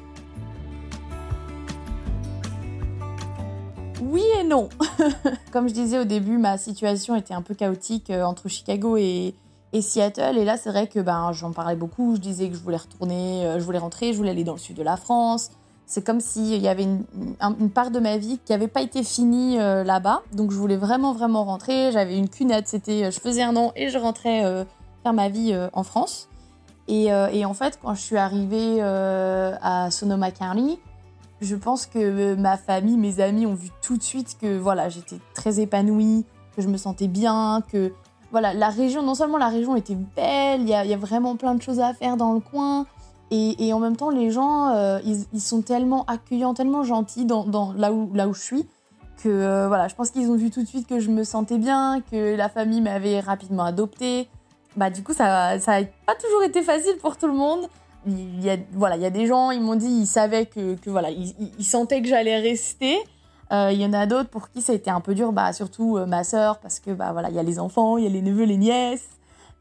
Oui 4.03 4.25
et 4.41 4.43
non. 4.43 4.71
Comme 5.53 5.69
je 5.69 5.75
disais 5.75 6.01
au 6.01 6.05
début, 6.05 6.37
ma 6.37 6.59
situation 6.59 7.15
était 7.15 7.35
un 7.35 7.43
peu 7.43 7.55
chaotique 7.55 8.11
euh, 8.11 8.25
entre 8.25 8.49
Chicago 8.49 8.97
et, 8.97 9.37
et 9.73 9.83
Seattle. 9.83 10.39
Et 10.39 10.45
là, 10.45 10.57
c'est 10.57 10.71
vrai 10.71 10.87
que 10.87 11.01
ben, 11.01 11.33
j'en 11.33 11.53
parlais 11.53 11.77
beaucoup. 11.77 12.15
Je 12.17 12.21
disais 12.21 12.49
que 12.49 12.55
je 12.55 12.61
voulais 12.61 12.77
retourner, 12.79 13.47
euh, 13.47 13.59
je 13.59 13.65
voulais 13.65 13.79
rentrer, 13.79 14.13
je 14.13 14.19
voulais 14.19 14.31
aller 14.31 14.45
dans 14.45 14.53
le 14.55 14.59
sud 14.59 14.77
de 14.77 14.83
la 14.83 14.97
France. 14.97 15.51
C'est 15.87 16.05
comme 16.05 16.21
s'il 16.21 16.61
y 16.61 16.69
avait 16.69 16.83
une, 16.83 17.05
un- 17.41 17.57
une 17.59 17.71
part 17.71 17.91
de 17.91 17.99
ma 17.99 18.19
vie 18.19 18.39
qui 18.45 18.53
n'avait 18.53 18.69
pas 18.69 18.83
été 18.83 19.03
finie 19.03 19.59
euh, 19.59 19.85
là-bas. 19.85 20.23
Donc, 20.33 20.51
je 20.51 20.57
voulais 20.57 20.77
vraiment, 20.77 21.13
vraiment 21.15 21.45
rentrer. 21.45 21.91
J'avais 21.93 22.17
une 22.19 22.29
cunette. 22.29 22.69
C'était, 22.69 23.05
euh, 23.05 23.11
je 23.11 23.21
faisais 23.21 23.43
un 23.43 23.57
an 23.57 23.73
et 23.75 23.89
je 23.89 23.97
rentrais 23.99 24.45
euh, 24.45 24.65
faire 25.03 25.13
ma 25.15 25.29
vie 25.31 25.53
euh, 25.55 25.69
en 25.73 25.83
France. 25.83 26.29
Et, 26.89 27.13
euh, 27.13 27.45
en 27.45 27.55
fait, 27.55 27.79
quand 27.83 27.95
je 27.95 28.01
suis 28.01 28.17
arrivée 28.17 28.79
euh, 28.81 29.55
à 29.63 29.91
Sonoma 29.91 30.31
County, 30.31 30.79
je 31.41 31.55
pense 31.55 31.87
que 31.87 32.35
ma 32.35 32.57
famille, 32.57 32.97
mes 32.97 33.21
amis 33.21 33.47
ont 33.47 33.55
vu 33.55 33.69
tout 33.83 33.97
de 33.97 34.03
suite 34.03 34.37
que 34.41 34.59
voilà, 34.59 34.89
j'étais 34.89 35.19
très 35.35 35.61
épanouie, 35.61 36.25
que 36.57 36.63
je 36.63 36.69
me 36.69 36.77
sentais 36.77 37.07
bien, 37.09 37.63
que 37.71 37.93
voilà, 38.31 38.55
la 38.55 38.69
région, 38.69 39.03
non 39.03 39.15
seulement 39.15 39.39
la 39.39 39.49
région 39.49 39.77
était 39.77 39.97
belle, 40.17 40.63
il 40.63 40.69
y 40.69 40.71
y 40.71 40.95
a 40.95 40.97
vraiment 40.97 41.37
plein 41.37 41.55
de 41.55 41.63
choses 41.63 41.81
à 41.81 41.95
faire 41.95 42.17
dans 42.17 42.33
le 42.33 42.41
coin, 42.41 42.87
et, 43.31 43.73
en 43.75 43.79
même 43.79 43.97
temps, 43.97 44.09
les 44.09 44.31
gens, 44.31 44.71
euh, 44.75 45.01
ils, 45.05 45.41
sont 45.41 45.61
tellement 45.61 46.05
accueillants, 46.07 46.55
tellement 46.55 46.83
gentils 46.83 47.27
dans, 47.27 47.75
là, 47.77 47.93
où, 47.93 48.11
là 48.15 48.27
où 48.27 48.33
je 48.33 48.41
suis, 48.41 48.67
que 49.23 49.29
euh, 49.29 49.69
voilà, 49.69 49.89
je 49.89 49.95
pense 49.95 50.11
qu'ils 50.11 50.31
ont 50.31 50.37
vu 50.37 50.51
tout 50.51 50.63
de 50.63 50.67
suite 50.67 50.87
que 50.87 50.99
je 50.99 51.11
me 51.11 51.25
sentais 51.25 51.59
bien, 51.59 52.01
que 52.11 52.37
la 52.37 52.49
famille 52.49 52.81
m'avait 52.81 53.21
rapidement 53.21 53.65
adoptée. 53.65 54.29
Bah, 54.77 54.89
du 54.89 55.03
coup, 55.03 55.13
ça 55.13 55.59
ça 55.59 55.77
a 55.77 55.83
pas 56.07 56.15
toujours 56.15 56.43
été 56.45 56.63
facile 56.63 56.97
pour 57.03 57.17
tout 57.17 57.27
le 57.27 57.33
monde 57.35 57.69
il 58.07 58.43
y 58.45 58.51
a 58.51 58.57
voilà 58.73 58.97
il 58.97 59.03
y 59.03 59.07
a 59.07 59.11
des 59.11 59.27
gens 59.27 59.51
ils 59.51 59.61
m'ont 59.61 59.75
dit 59.75 59.89
ils 59.89 60.07
savaient 60.07 60.47
que, 60.47 60.77
que 60.77 60.89
voilà 60.89 61.11
ils, 61.11 61.65
sentaient 61.65 62.01
que 62.01 62.09
j'allais 62.09 62.39
rester 62.39 62.97
il 63.51 63.81
y 63.81 63.87
en 63.87 63.93
a 63.93 64.07
d'autres 64.07 64.29
pour 64.29 64.51
qui 64.51 64.61
ça 64.61 64.73
a 64.73 64.75
été 64.75 64.91
un 64.91 65.01
peu 65.01 65.15
dur 65.15 65.33
bah 65.33 65.53
surtout 65.53 65.97
euh, 65.97 66.07
ma 66.07 66.25
sœur 66.25 66.59
parce 66.59 66.81
que 66.81 66.91
bah 66.91 67.13
voilà 67.13 67.31
il 67.31 67.37
y 67.37 67.39
a 67.39 67.43
les 67.43 67.59
enfants 67.59 67.97
il 67.97 68.05
y 68.05 68.07
a 68.07 68.11
les 68.11 68.23
neveux 68.23 68.45
les 68.45 68.57
nièces 68.57 69.09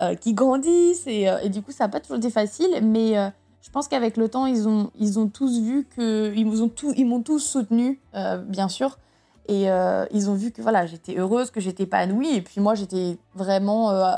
euh, 0.02 0.16
qui 0.16 0.34
grandissent 0.34 1.08
et, 1.08 1.30
euh, 1.30 1.48
du 1.48 1.62
coup 1.62 1.72
ça 1.72 1.86
n'a 1.86 1.90
pas 1.90 2.00
toujours 2.00 2.18
été 2.18 2.30
facile 2.30 2.68
mais 2.84 3.18
euh, 3.18 3.30
je 3.62 3.70
pense 3.72 3.88
qu'avec 3.88 4.18
le 4.18 4.28
temps 4.30 4.46
ils 4.46 4.68
ont 4.68 4.92
ils 5.00 5.20
ont 5.20 5.28
tous 5.28 5.62
vu 5.62 5.86
que 5.86 6.34
ils 6.36 6.46
m'ont 6.46 6.70
tous 6.70 6.94
tous 7.24 7.40
soutenu 7.40 8.00
euh, 8.16 8.38
bien 8.38 8.68
sûr 8.68 8.98
et 9.48 9.72
euh, 9.72 10.06
ils 10.12 10.30
ont 10.30 10.36
vu 10.36 10.52
que 10.52 10.62
voilà 10.62 10.86
j'étais 10.86 11.18
heureuse 11.18 11.50
que 11.52 11.62
j'étais 11.62 11.84
épanouie 11.84 12.36
et 12.36 12.42
puis 12.42 12.60
moi 12.60 12.76
j'étais 12.76 13.18
vraiment 13.36 13.92
euh, 13.92 14.16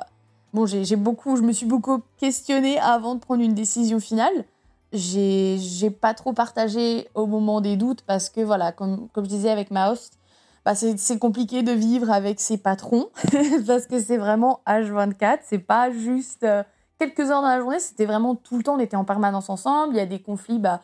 Bon, 0.51 0.65
j'ai 0.65 0.95
beaucoup, 0.95 1.35
je 1.35 1.43
me 1.43 1.51
suis 1.51 1.67
beaucoup 1.67 2.01
questionnée 2.17 2.79
avant 2.79 3.13
de 3.15 3.19
prendre 3.19 3.43
une 3.43 3.53
décision 3.53 3.99
finale. 3.99 4.45
J'ai 4.91 5.89
pas 5.91 6.13
trop 6.13 6.33
partagé 6.33 7.07
au 7.13 7.27
moment 7.27 7.61
des 7.61 7.77
doutes 7.77 8.01
parce 8.01 8.29
que, 8.29 8.41
voilà, 8.41 8.71
comme, 8.71 9.07
comme 9.09 9.25
je 9.25 9.29
disais 9.29 9.51
avec 9.51 9.69
ma 9.69 9.91
host, 9.91 10.19
bah 10.65 10.75
c'est 10.75 11.19
compliqué 11.19 11.63
de 11.63 11.71
vivre 11.71 12.11
avec 12.11 12.39
ses 12.39 12.57
patrons 12.57 13.09
parce 13.67 13.85
que 13.87 13.99
c'est 13.99 14.17
vraiment 14.17 14.61
H24. 14.67 15.39
C'est 15.43 15.59
pas 15.59 15.91
juste 15.91 16.43
euh, 16.43 16.63
quelques 16.97 17.31
heures 17.31 17.41
dans 17.41 17.49
la 17.49 17.59
journée, 17.59 17.79
c'était 17.79 18.05
vraiment 18.05 18.35
tout 18.35 18.57
le 18.57 18.63
temps, 18.63 18.75
on 18.75 18.79
était 18.79 18.97
en 18.97 19.05
permanence 19.05 19.49
ensemble. 19.49 19.93
Il 19.93 19.97
y 19.97 20.01
a 20.01 20.05
des 20.05 20.21
conflits, 20.21 20.59
bah, 20.59 20.81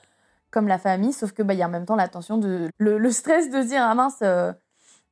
comme 0.51 0.68
la 0.68 0.78
famille, 0.78 1.14
sauf 1.14 1.32
que 1.34 1.43
bah, 1.43 1.53
il 1.53 1.60
y 1.60 1.64
a 1.64 1.68
en 1.68 1.72
même 1.72 1.86
temps 1.86 1.95
la 1.95 2.08
tension 2.08 2.38
de. 2.38 2.70
Le, 2.78 3.12
stress 3.12 3.49
de 3.49 3.62
dire, 3.64 3.82
ah 3.84 3.95
mince, 3.95 4.20
euh, 4.22 4.53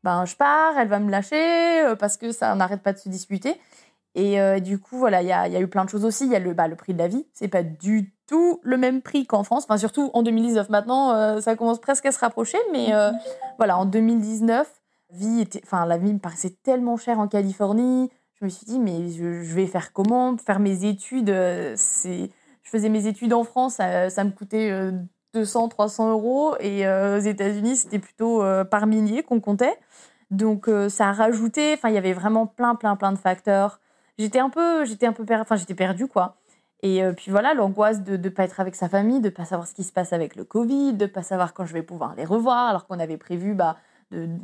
ben, 0.03 0.25
je 0.25 0.35
pars, 0.35 0.77
elle 0.77 0.87
va 0.87 0.99
me 0.99 1.11
lâcher 1.11 1.81
euh, 1.81 1.95
parce 1.95 2.17
que 2.17 2.31
ça 2.31 2.53
n'arrête 2.55 2.81
pas 2.81 2.93
de 2.93 2.99
se 2.99 3.09
disputer. 3.09 3.59
Et 4.15 4.61
du 4.61 4.77
coup, 4.77 4.99
voilà, 4.99 5.23
il 5.23 5.27
y 5.27 5.31
a, 5.31 5.47
y 5.47 5.55
a 5.55 5.59
eu 5.59 5.67
plein 5.67 5.85
de 5.85 5.89
choses 5.89 6.05
aussi. 6.05 6.25
Il 6.25 6.31
y 6.31 6.35
a 6.35 6.39
le, 6.39 6.53
bah, 6.53 6.67
le 6.67 6.75
prix 6.75 6.93
de 6.93 6.99
la 6.99 7.07
vie. 7.07 7.25
C'est 7.33 7.47
pas 7.47 7.63
du 7.63 8.13
tout 8.33 8.59
le 8.63 8.77
même 8.77 9.03
prix 9.03 9.27
qu'en 9.27 9.43
France. 9.43 9.65
Enfin, 9.65 9.77
surtout 9.77 10.09
en 10.15 10.23
2019. 10.23 10.69
Maintenant, 10.69 11.13
euh, 11.13 11.39
ça 11.39 11.55
commence 11.55 11.79
presque 11.79 12.07
à 12.07 12.11
se 12.11 12.17
rapprocher. 12.17 12.57
Mais 12.71 12.91
euh, 12.91 13.11
voilà, 13.59 13.77
en 13.77 13.85
2019, 13.85 14.67
vie 15.11 15.41
était, 15.41 15.61
enfin, 15.63 15.85
la 15.85 15.99
vie 15.99 16.11
me 16.11 16.17
paraissait 16.17 16.57
tellement 16.63 16.97
chère 16.97 17.19
en 17.19 17.27
Californie. 17.27 18.09
Je 18.39 18.45
me 18.45 18.49
suis 18.49 18.65
dit, 18.65 18.79
mais 18.79 19.11
je, 19.11 19.43
je 19.43 19.53
vais 19.53 19.67
faire 19.67 19.93
comment? 19.93 20.35
Faire 20.37 20.59
mes 20.59 20.85
études, 20.85 21.29
euh, 21.29 21.73
c'est... 21.77 22.31
Je 22.63 22.69
faisais 22.71 22.89
mes 22.89 23.05
études 23.05 23.33
en 23.33 23.43
France, 23.43 23.75
ça, 23.75 24.09
ça 24.09 24.23
me 24.23 24.31
coûtait 24.31 24.71
euh, 24.71 24.93
200, 25.35 25.67
300 25.67 26.09
euros. 26.09 26.55
Et 26.59 26.87
aux 26.87 27.19
États-Unis, 27.19 27.75
c'était 27.75 27.99
plutôt 27.99 28.41
par 28.71 28.87
milliers 28.87 29.21
qu'on 29.21 29.41
comptait. 29.41 29.77
Donc, 30.31 30.67
ça 30.89 31.09
a 31.09 31.11
rajouté. 31.11 31.73
Enfin, 31.73 31.89
il 31.89 31.95
y 31.95 31.99
avait 31.99 32.13
vraiment 32.13 32.47
plein, 32.47 32.73
plein, 32.73 32.95
plein 32.95 33.11
de 33.11 33.17
facteurs 33.19 33.79
j'étais 34.17 34.39
un 34.39 34.49
peu 34.49 34.85
j'étais 34.85 35.05
un 35.05 35.13
peu 35.13 35.25
enfin 35.31 35.55
j'étais 35.55 35.73
perdue 35.73 36.07
quoi 36.07 36.37
et 36.83 37.01
euh, 37.01 37.13
puis 37.13 37.31
voilà 37.31 37.53
l'angoisse 37.53 38.03
de 38.03 38.17
ne 38.17 38.29
pas 38.29 38.43
être 38.43 38.59
avec 38.59 38.75
sa 38.75 38.89
famille 38.89 39.21
de 39.21 39.29
pas 39.29 39.45
savoir 39.45 39.67
ce 39.67 39.73
qui 39.73 39.83
se 39.83 39.91
passe 39.93 40.13
avec 40.13 40.35
le 40.35 40.43
covid 40.43 40.93
de 40.93 41.05
pas 41.07 41.23
savoir 41.23 41.53
quand 41.53 41.65
je 41.65 41.73
vais 41.73 41.81
pouvoir 41.81 42.13
les 42.15 42.25
revoir 42.25 42.67
alors 42.69 42.85
qu'on 42.85 42.99
avait 42.99 43.17
prévu 43.17 43.55
bah 43.55 43.77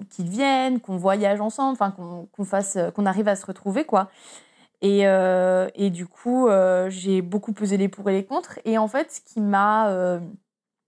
qu'ils 0.09 0.29
viennent 0.29 0.79
qu'on 0.79 0.97
voyage 0.97 1.41
ensemble 1.41 1.73
enfin 1.73 1.91
qu'on 1.91 2.43
fasse 2.43 2.77
euh, 2.77 2.89
qu'on 2.89 3.05
arrive 3.05 3.27
à 3.27 3.35
se 3.35 3.45
retrouver 3.45 3.85
quoi. 3.85 4.09
Et, 4.81 5.05
euh, 5.05 5.69
et 5.75 5.89
du 5.89 6.07
coup 6.07 6.47
j'ai 6.87 7.21
beaucoup 7.21 7.51
pesé 7.51 7.75
les 7.75 7.89
pour 7.89 8.09
et 8.09 8.13
les 8.13 8.25
contre. 8.25 8.59
Et 8.63 8.77
en 8.77 8.87
fait 8.87 9.11
ce 9.11 9.21
qui 9.21 9.41
m'a 9.41 10.19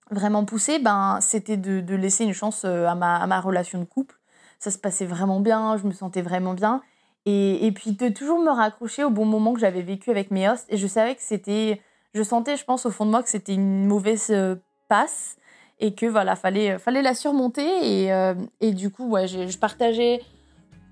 vraiment 0.09 0.45
poussée 0.45 0.79
ben 0.79 1.19
c'était 1.21 1.57
de, 1.57 1.81
de 1.81 1.95
laisser 1.95 2.23
une 2.23 2.33
chance 2.33 2.63
à 2.63 2.95
ma, 2.95 3.17
à 3.17 3.27
ma 3.27 3.41
relation 3.41 3.77
de 3.79 3.83
couple. 3.83 4.15
Ça 4.59 4.71
se 4.71 4.77
passait 4.77 5.05
vraiment 5.05 5.41
bien 5.41 5.75
je 5.77 5.85
me 5.85 5.91
sentais 5.91 6.21
vraiment 6.21 6.53
bien 6.53 6.81
et, 7.25 7.71
puis 7.73 7.91
de 7.91 8.09
toujours 8.09 8.39
me 8.39 8.49
raccrocher 8.49 9.03
au 9.03 9.09
bon 9.09 9.25
moment 9.25 9.53
que 9.53 9.59
j'avais 9.59 9.81
vécu 9.81 10.09
avec 10.09 10.31
mes 10.31 10.49
hosts. 10.49 10.65
Et 10.69 10.77
je 10.77 10.87
savais 10.87 11.15
que 11.15 11.21
c'était 11.21 11.81
je 12.13 12.23
sentais, 12.23 12.57
je 12.57 12.65
pense, 12.65 12.85
au 12.85 12.91
fond 12.91 13.05
de 13.05 13.11
moi 13.11 13.23
que 13.23 13.29
c'était 13.29 13.53
une 13.53 13.85
mauvaise 13.85 14.27
euh, 14.31 14.55
passe 14.89 15.37
et 15.79 15.95
que 15.95 16.05
voilà, 16.05 16.35
fallait, 16.35 16.77
fallait 16.77 17.01
la 17.01 17.13
surmonter. 17.13 18.03
Et, 18.03 18.11
euh, 18.11 18.33
du 18.61 18.89
coup, 18.89 19.09
ouais, 19.09 19.27
je 19.27 19.57
partageais 19.57 20.21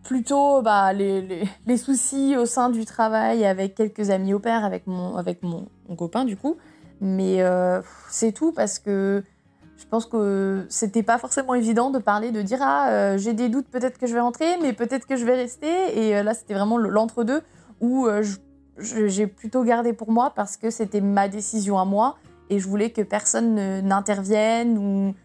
plutôt 0.04 0.62
bah, 0.62 0.94
les, 0.94 1.46
soucis 1.78 2.36
au 2.38 2.46
sein 2.46 2.70
du 2.70 2.86
travail 2.86 3.46
avec 3.46 3.76
quelques 3.76 4.10
amis 4.10 4.34
au 4.34 4.40
père, 4.40 4.66
avec 4.66 4.88
mon, 4.88 5.16
avec 5.18 5.44
mon, 5.44 5.68
copain 5.98 6.26
du 6.26 6.38
coup. 6.38 6.58
Mais 7.02 7.42
euh, 7.42 7.82
c'est 8.10 8.32
tout 8.32 8.52
parce 8.52 8.80
que 8.80 9.24
je 9.80 9.86
pense 9.86 10.06
que 10.06 10.66
c'était 10.70 11.04
pas 11.04 11.18
forcément 11.18 11.56
évident 11.56 11.90
de 11.90 12.00
parler, 12.00 12.32
de 12.32 12.42
dire 12.42 12.60
ah 12.62 12.90
euh, 12.90 13.18
j'ai 13.18 13.34
des 13.34 13.48
doutes, 13.48 13.68
peut-être 13.70 13.98
que 13.98 14.08
je 14.08 14.14
vais 14.14 14.20
rentrer, 14.20 14.58
mais 14.62 14.74
peut-être 14.74 15.08
que 15.08 15.16
je 15.16 15.26
vais 15.26 15.36
rester. 15.36 15.68
Et 15.96 16.18
euh, 16.18 16.24
là 16.24 16.34
c'était 16.34 16.54
vraiment 16.54 16.78
l'entre-deux 16.78 17.42
où 17.80 18.06
euh, 18.06 18.24
j'ai 18.78 19.28
plutôt 19.28 19.64
gardé 19.64 19.94
pour 19.94 20.12
moi 20.12 20.34
parce 20.36 20.58
que 20.58 20.70
c'était 20.70 21.00
ma 21.00 21.30
décision 21.30 21.80
à 21.80 21.86
moi 21.86 22.18
et 22.50 22.60
je 22.60 22.68
voulais 22.68 22.90
que 22.90 23.02
personne 23.02 23.82
n'intervienne 23.82 24.78
ou 24.78 25.16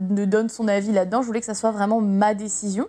ne 0.00 0.24
donne 0.24 0.48
son 0.48 0.68
avis 0.68 0.92
là-dedans. 0.92 1.22
Je 1.22 1.26
voulais 1.26 1.40
que 1.40 1.46
ça 1.46 1.54
soit 1.54 1.72
vraiment 1.72 2.00
ma 2.00 2.34
décision. 2.34 2.86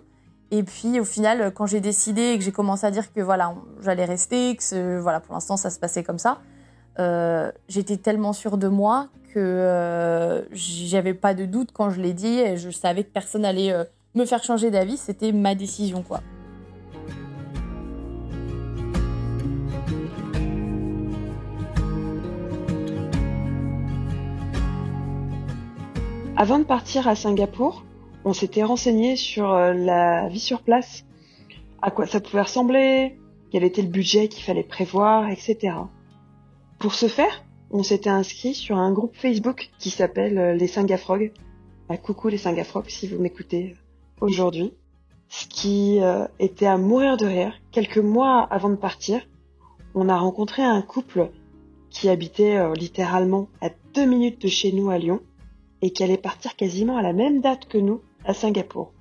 Et 0.52 0.62
puis 0.62 1.00
au 1.00 1.04
final, 1.04 1.52
quand 1.54 1.66
j'ai 1.66 1.80
décidé 1.80 2.32
et 2.32 2.38
que 2.38 2.44
j'ai 2.44 2.52
commencé 2.52 2.86
à 2.86 2.92
dire 2.92 3.12
que 3.12 3.20
voilà, 3.20 3.54
j'allais 3.80 4.04
rester, 4.04 4.56
que 4.56 5.00
voilà, 5.00 5.18
pour 5.18 5.34
l'instant 5.34 5.56
ça 5.56 5.70
se 5.70 5.80
passait 5.80 6.04
comme 6.04 6.18
ça, 6.18 6.38
euh, 6.98 7.50
j'étais 7.68 7.98
tellement 7.98 8.32
sûre 8.32 8.56
de 8.56 8.68
moi 8.68 9.08
que 9.34 9.38
euh, 9.38 10.42
j'avais 10.52 11.12
pas 11.12 11.34
de 11.34 11.44
doute 11.44 11.70
quand 11.72 11.90
je 11.90 12.00
l'ai 12.00 12.14
dit 12.14 12.38
et 12.38 12.56
je 12.56 12.70
savais 12.70 13.04
que 13.04 13.10
personne 13.10 13.44
allait 13.44 13.72
euh, 13.72 13.84
me 14.14 14.24
faire 14.24 14.42
changer 14.42 14.70
d'avis. 14.70 14.96
C'était 14.96 15.32
ma 15.32 15.54
décision, 15.54 16.02
quoi. 16.02 16.20
Avant 26.38 26.58
de 26.58 26.64
partir 26.64 27.08
à 27.08 27.14
Singapour, 27.14 27.84
on 28.24 28.34
s'était 28.34 28.62
renseigné 28.62 29.16
sur 29.16 29.54
la 29.54 30.28
vie 30.28 30.40
sur 30.40 30.60
place, 30.60 31.04
à 31.80 31.90
quoi 31.90 32.06
ça 32.06 32.20
pouvait 32.20 32.42
ressembler, 32.42 33.18
quel 33.50 33.64
était 33.64 33.80
le 33.80 33.88
budget 33.88 34.28
qu'il 34.28 34.42
fallait 34.44 34.62
prévoir, 34.62 35.30
etc. 35.30 35.72
Pour 36.78 36.94
ce 36.94 37.08
faire, 37.08 37.42
on 37.70 37.82
s'était 37.82 38.10
inscrit 38.10 38.54
sur 38.54 38.76
un 38.76 38.92
groupe 38.92 39.16
Facebook 39.16 39.70
qui 39.78 39.88
s'appelle 39.88 40.38
euh, 40.38 40.54
les 40.54 40.66
Singafrogs. 40.66 41.32
Bah, 41.88 41.96
coucou 41.96 42.28
les 42.28 42.36
Singafrogs 42.36 42.90
si 42.90 43.08
vous 43.08 43.18
m'écoutez 43.18 43.72
euh, 43.72 44.26
aujourd'hui. 44.26 44.74
Ce 45.28 45.46
qui 45.46 46.00
euh, 46.02 46.26
était 46.38 46.66
à 46.66 46.76
mourir 46.76 47.16
de 47.16 47.24
rire. 47.24 47.54
Quelques 47.72 47.98
mois 47.98 48.42
avant 48.42 48.68
de 48.68 48.76
partir, 48.76 49.26
on 49.94 50.10
a 50.10 50.16
rencontré 50.16 50.62
un 50.62 50.82
couple 50.82 51.30
qui 51.88 52.10
habitait 52.10 52.58
littéralement 52.74 53.48
à 53.62 53.70
deux 53.94 54.04
minutes 54.04 54.42
de 54.42 54.48
chez 54.48 54.70
nous 54.70 54.90
à 54.90 54.98
Lyon 54.98 55.20
et 55.80 55.90
qui 55.90 56.04
allait 56.04 56.18
partir 56.18 56.56
quasiment 56.56 56.98
à 56.98 57.02
la 57.02 57.14
même 57.14 57.40
date 57.40 57.66
que 57.68 57.78
nous 57.78 58.02
à 58.26 58.34
Singapour. 58.34 58.92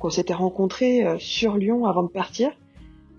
on 0.00 0.08
s'était 0.08 0.32
rencontrés 0.32 1.04
sur 1.18 1.58
Lyon 1.58 1.84
avant 1.84 2.04
de 2.04 2.08
partir 2.08 2.52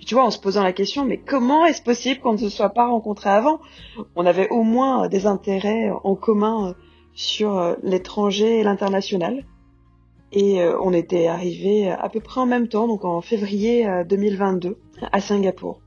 tu 0.05 0.15
vois, 0.15 0.25
en 0.25 0.31
se 0.31 0.39
posant 0.39 0.63
la 0.63 0.73
question, 0.73 1.05
mais 1.05 1.17
comment 1.17 1.65
est-ce 1.65 1.81
possible 1.81 2.19
qu'on 2.19 2.33
ne 2.33 2.37
se 2.37 2.49
soit 2.49 2.69
pas 2.69 2.87
rencontrés 2.87 3.29
avant? 3.29 3.59
On 4.15 4.25
avait 4.25 4.49
au 4.49 4.63
moins 4.63 5.07
des 5.07 5.25
intérêts 5.25 5.91
en 6.03 6.15
commun 6.15 6.69
euh, 6.69 6.73
sur 7.13 7.57
euh, 7.57 7.75
l'étranger 7.83 8.59
et 8.59 8.63
l'international. 8.63 9.45
Et 10.31 10.61
euh, 10.61 10.77
on 10.81 10.93
était 10.93 11.27
arrivés 11.27 11.91
à 11.91 12.09
peu 12.09 12.19
près 12.19 12.41
en 12.41 12.45
même 12.45 12.67
temps, 12.67 12.87
donc 12.87 13.05
en 13.05 13.21
février 13.21 13.87
2022, 14.09 14.77
à 15.11 15.21
Singapour. 15.21 15.79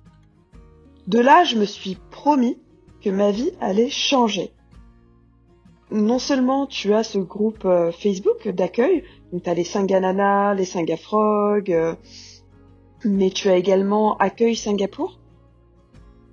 De 1.09 1.19
là, 1.19 1.45
je 1.45 1.57
me 1.57 1.65
suis 1.65 1.99
promis 2.11 2.59
que 3.03 3.11
ma 3.11 3.33
vie 3.33 3.51
allait 3.61 3.91
changer. 3.91 4.53
Non 5.91 6.19
seulement 6.19 6.67
tu 6.67 6.95
as 6.95 7.03
ce 7.03 7.19
groupe 7.19 7.69
Facebook 7.99 8.49
d'accueil, 8.49 9.05
donc 9.33 9.43
tu 9.45 9.51
as 9.51 9.55
les 9.55 9.65
Singanana, 9.65 10.55
les 10.55 10.65
Singafrog, 10.65 11.97
mais 13.05 13.31
tu 13.31 13.49
as 13.49 13.57
également 13.57 14.17
Accueil 14.19 14.57
Singapour. 14.57 15.19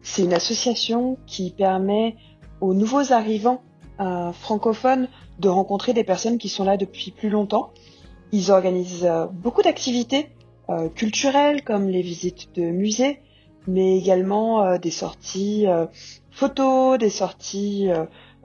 C'est 0.01 0.23
une 0.23 0.33
association 0.33 1.17
qui 1.25 1.51
permet 1.51 2.15
aux 2.61 2.73
nouveaux 2.73 3.11
arrivants 3.13 3.61
euh, 3.99 4.31
francophones 4.31 5.07
de 5.39 5.49
rencontrer 5.49 5.93
des 5.93 6.03
personnes 6.03 6.37
qui 6.37 6.49
sont 6.49 6.63
là 6.63 6.77
depuis 6.77 7.11
plus 7.11 7.29
longtemps. 7.29 7.71
Ils 8.31 8.51
organisent 8.51 9.05
euh, 9.05 9.27
beaucoup 9.27 9.61
d'activités 9.61 10.29
euh, 10.69 10.89
culturelles 10.89 11.63
comme 11.63 11.87
les 11.89 12.01
visites 12.01 12.55
de 12.55 12.63
musées, 12.63 13.19
mais 13.67 13.97
également 13.97 14.77
des 14.77 14.91
sorties 14.91 15.65
photos, 16.31 16.97
des 16.97 17.09
sorties 17.09 17.87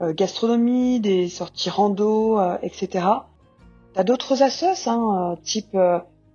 gastronomie, 0.01 1.01
des 1.01 1.27
sorties 1.27 1.69
rando, 1.69 2.39
etc. 2.61 3.05
T'as 3.93 4.03
d'autres 4.05 4.43
assos, 4.43 4.87
hein, 4.87 5.35
type 5.43 5.75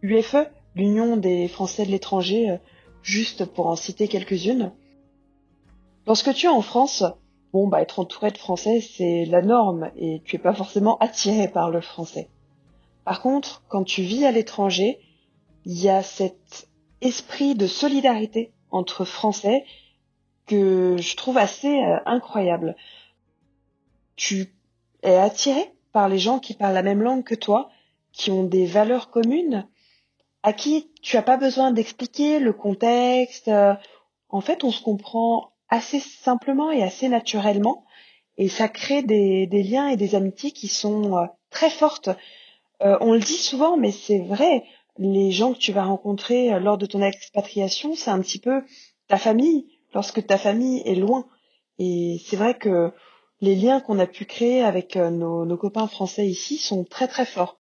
UFE, 0.03 0.49
l'Union 0.74 1.16
des 1.16 1.48
Français 1.48 1.86
de 1.86 1.90
l'étranger, 1.90 2.50
euh, 2.50 2.56
juste 3.02 3.44
pour 3.44 3.66
en 3.66 3.76
citer 3.76 4.08
quelques-unes. 4.08 4.72
Lorsque 6.06 6.34
tu 6.34 6.46
es 6.46 6.50
en 6.50 6.62
France, 6.62 7.04
bon, 7.52 7.68
bah, 7.68 7.80
être 7.80 8.00
entouré 8.00 8.30
de 8.30 8.38
Français, 8.38 8.80
c'est 8.80 9.24
la 9.26 9.42
norme 9.42 9.90
et 9.96 10.20
tu 10.24 10.36
es 10.36 10.38
pas 10.38 10.54
forcément 10.54 10.98
attiré 10.98 11.48
par 11.48 11.70
le 11.70 11.80
français. 11.80 12.28
Par 13.04 13.20
contre, 13.20 13.62
quand 13.68 13.84
tu 13.84 14.02
vis 14.02 14.24
à 14.24 14.32
l'étranger, 14.32 14.98
il 15.64 15.80
y 15.80 15.88
a 15.88 16.02
cet 16.02 16.68
esprit 17.00 17.54
de 17.54 17.66
solidarité 17.66 18.52
entre 18.70 19.04
Français 19.04 19.64
que 20.46 20.96
je 20.98 21.16
trouve 21.16 21.38
assez 21.38 21.82
euh, 21.82 21.98
incroyable. 22.06 22.76
Tu 24.16 24.52
es 25.02 25.16
attiré 25.16 25.72
par 25.92 26.08
les 26.08 26.18
gens 26.18 26.38
qui 26.38 26.54
parlent 26.54 26.74
la 26.74 26.82
même 26.82 27.02
langue 27.02 27.24
que 27.24 27.34
toi, 27.34 27.70
qui 28.12 28.30
ont 28.30 28.44
des 28.44 28.66
valeurs 28.66 29.10
communes 29.10 29.66
à 30.45 30.53
qui 30.53 30.90
tu 31.01 31.16
as 31.16 31.22
pas 31.22 31.38
besoin 31.38 31.72
d'expliquer 31.72 32.38
le 32.38 32.53
contexte. 32.53 33.49
Euh, 33.49 33.72
en 34.28 34.42
fait, 34.42 34.62
on 34.62 34.70
se 34.70 34.82
comprend 34.82 35.53
assez 35.70 36.01
simplement 36.01 36.70
et 36.70 36.82
assez 36.82 37.09
naturellement, 37.09 37.86
et 38.36 38.49
ça 38.49 38.68
crée 38.68 39.03
des, 39.03 39.47
liens 39.47 39.88
et 39.88 39.97
des 39.97 40.14
amitiés 40.14 40.51
qui 40.53 40.68
sont 40.68 41.16
euh, 41.16 41.24
très 41.49 41.70
fortes. 41.70 42.11
Euh, 42.82 42.99
on 43.01 43.14
le 43.14 43.20
dit 43.20 43.38
souvent, 43.38 43.78
mais 43.78 43.90
c'est 43.90 44.20
vrai. 44.20 44.64
Les 44.99 45.32
gens 45.32 45.55
que 45.55 45.59
tu 45.59 45.72
vas 45.72 45.84
rencontrer 45.84 46.61
lors 46.61 46.78
de 46.78 46.86
ton 46.86 47.03
expatriation, 47.03 47.97
c'est 47.97 48.11
un 48.11 48.20
petit 48.20 48.38
peu 48.38 48.62
ta 49.09 49.16
famille 49.16 49.66
lorsque 49.92 50.24
ta 50.24 50.38
famille 50.38 50.82
est 50.84 50.95
loin. 50.95 51.26
Et 51.78 52.20
c'est 52.26 52.36
vrai 52.36 52.57
que 52.57 52.92
les 53.40 53.57
liens 53.57 53.80
qu'on 53.80 53.99
a 53.99 54.07
pu 54.07 54.24
créer 54.24 54.62
avec 54.62 54.95
nos 54.95 55.57
copains 55.57 55.88
français 55.88 56.28
ici 56.28 56.59
sont 56.59 56.84
très 56.84 57.09
très 57.09 57.26
forts 57.26 57.59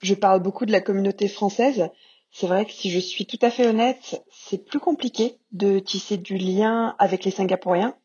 je 0.00 0.14
parle 0.14 0.40
beaucoup 0.40 0.66
de 0.66 0.72
la 0.72 0.80
communauté 0.80 1.28
française. 1.28 1.88
C'est 2.30 2.46
vrai 2.46 2.66
que 2.66 2.72
si 2.72 2.90
je 2.90 2.98
suis 2.98 3.26
tout 3.26 3.38
à 3.42 3.50
fait 3.50 3.66
honnête, 3.66 4.22
c'est 4.30 4.64
plus 4.64 4.80
compliqué 4.80 5.38
de 5.52 5.78
tisser 5.78 6.16
du 6.16 6.36
lien 6.36 6.94
avec 6.98 7.24
les 7.24 7.30
Singapouriens. 7.30 7.96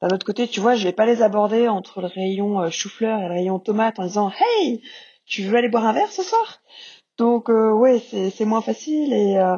D'un 0.00 0.08
autre 0.08 0.26
côté, 0.26 0.48
tu 0.48 0.60
vois, 0.60 0.74
je 0.74 0.84
vais 0.84 0.92
pas 0.92 1.06
les 1.06 1.22
aborder 1.22 1.68
entre 1.68 2.00
le 2.00 2.08
rayon 2.08 2.60
euh, 2.60 2.70
chou-fleur 2.70 3.20
et 3.20 3.28
le 3.28 3.34
rayon 3.34 3.58
tomate 3.58 3.98
en 3.98 4.04
disant 4.04 4.32
Hey, 4.38 4.82
tu 5.26 5.42
veux 5.44 5.56
aller 5.56 5.68
boire 5.68 5.86
un 5.86 5.92
verre 5.92 6.10
ce 6.10 6.22
soir? 6.22 6.60
Donc 7.18 7.50
euh, 7.50 7.72
ouais, 7.72 8.00
c'est 8.00 8.44
moins 8.44 8.62
facile 8.62 9.12
et 9.12 9.36
euh, 9.36 9.56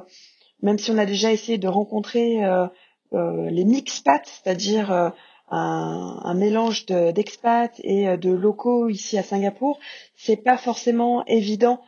même 0.62 0.78
si 0.78 0.90
on 0.90 0.98
a 0.98 1.06
déjà 1.06 1.32
essayé 1.32 1.58
de 1.58 1.68
rencontrer 1.68 2.44
euh, 2.44 2.66
les 3.12 3.64
mixpats, 3.64 4.24
c'est-à-dire 4.24 5.12
un, 5.48 6.34
mélange 6.34 6.86
d'expats 6.86 7.80
et 7.82 8.08
euh, 8.08 8.16
de 8.16 8.30
locaux 8.30 8.88
ici 8.88 9.18
à 9.18 9.22
Singapour, 9.22 9.78
c'est 10.16 10.36
pas 10.36 10.56
forcément 10.56 11.24
évident. 11.26 11.80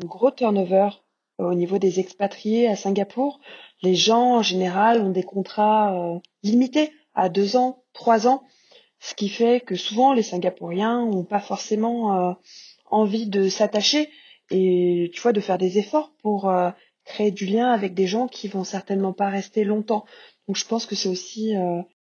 Un 0.00 0.06
gros 0.06 0.30
turnover 0.30 0.90
au 1.38 1.54
niveau 1.54 1.78
des 1.78 2.00
expatriés 2.00 2.68
à 2.68 2.76
Singapour. 2.76 3.40
Les 3.82 3.94
gens 3.94 4.36
en 4.36 4.42
général 4.42 5.00
ont 5.00 5.10
des 5.10 5.22
contrats 5.22 5.94
euh, 5.94 6.18
limités 6.42 6.92
à 7.14 7.28
deux 7.28 7.56
ans, 7.56 7.82
trois 7.92 8.26
ans, 8.26 8.42
ce 9.00 9.14
qui 9.14 9.28
fait 9.28 9.60
que 9.60 9.74
souvent 9.74 10.12
les 10.12 10.22
Singapouriens 10.22 11.06
n'ont 11.06 11.24
pas 11.24 11.40
forcément 11.40 12.14
euh, 12.14 12.32
envie 12.90 13.26
de 13.26 13.48
s'attacher 13.48 14.10
et 14.50 15.10
tu 15.14 15.20
vois 15.20 15.32
de 15.32 15.40
faire 15.40 15.58
des 15.58 15.78
efforts 15.78 16.12
pour 16.22 16.52
créer 17.06 17.30
du 17.30 17.46
lien 17.46 17.70
avec 17.70 17.94
des 17.94 18.06
gens 18.06 18.28
qui 18.28 18.48
vont 18.48 18.64
certainement 18.64 19.14
pas 19.14 19.30
rester 19.30 19.64
longtemps. 19.64 20.04
Donc 20.46 20.56
je 20.56 20.66
pense 20.66 20.84
que 20.84 20.94
c'est 20.94 21.08
aussi 21.08 21.54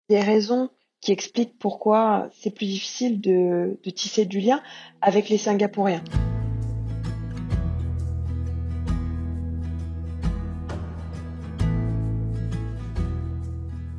des 0.09 0.21
raisons 0.21 0.71
qui 1.01 1.13
explique 1.13 1.59
pourquoi 1.59 2.29
c'est 2.39 2.51
plus 2.51 2.67
difficile 2.67 3.21
de, 3.21 3.79
tisser 3.95 4.25
du 4.25 4.41
lien 4.41 4.61
avec 5.01 5.29
les 5.29 5.39
Singapouriens. 5.39 6.03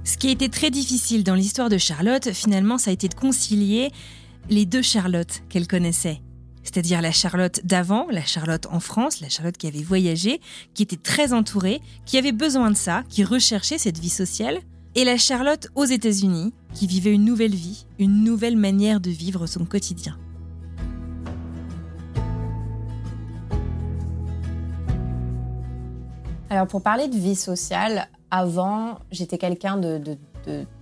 Ce 0.03 0.17
qui 0.17 0.27
a 0.27 0.31
été 0.31 0.49
très 0.49 0.69
difficile 0.69 1.23
dans 1.23 1.35
l'histoire 1.35 1.69
de 1.69 1.77
Charlotte, 1.77 2.31
finalement, 2.33 2.77
ça 2.77 2.89
a 2.89 2.93
été 2.93 3.07
de 3.07 3.13
concilier 3.13 3.89
les 4.49 4.65
deux 4.65 4.81
Charlottes 4.81 5.43
qu'elle 5.47 5.67
connaissait. 5.67 6.21
C'est-à-dire 6.63 7.01
la 7.01 7.11
Charlotte 7.11 7.61
d'avant, 7.63 8.05
la 8.11 8.25
Charlotte 8.25 8.67
en 8.69 8.81
France, 8.81 9.21
la 9.21 9.29
Charlotte 9.29 9.57
qui 9.57 9.67
avait 9.67 9.81
voyagé, 9.81 10.41
qui 10.73 10.83
était 10.83 10.97
très 10.97 11.31
entourée, 11.31 11.79
qui 12.05 12.17
avait 12.17 12.33
besoin 12.33 12.69
de 12.69 12.75
ça, 12.75 13.03
qui 13.09 13.23
recherchait 13.23 13.77
cette 13.77 13.97
vie 13.97 14.09
sociale, 14.09 14.59
et 14.95 15.05
la 15.05 15.17
Charlotte 15.17 15.69
aux 15.75 15.85
États-Unis, 15.85 16.53
qui 16.73 16.87
vivait 16.87 17.13
une 17.13 17.25
nouvelle 17.25 17.55
vie, 17.55 17.85
une 17.97 18.23
nouvelle 18.23 18.57
manière 18.57 18.99
de 18.99 19.09
vivre 19.09 19.47
son 19.47 19.65
quotidien. 19.65 20.17
Alors 26.49 26.67
pour 26.67 26.81
parler 26.81 27.07
de 27.07 27.15
vie 27.15 27.35
sociale, 27.35 28.07
avant, 28.31 28.99
j'étais 29.11 29.37
quelqu'un 29.37 29.79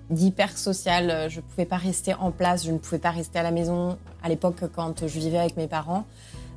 d'hyper 0.09 0.57
social. 0.57 1.29
Je 1.29 1.37
ne 1.37 1.41
pouvais 1.41 1.65
pas 1.65 1.77
rester 1.77 2.13
en 2.13 2.31
place, 2.31 2.65
je 2.65 2.71
ne 2.71 2.77
pouvais 2.77 2.99
pas 2.99 3.11
rester 3.11 3.39
à 3.39 3.43
la 3.43 3.51
maison. 3.51 3.97
À 4.23 4.29
l'époque, 4.29 4.63
quand 4.73 5.05
je 5.07 5.19
vivais 5.19 5.39
avec 5.39 5.57
mes 5.57 5.67
parents, 5.67 6.05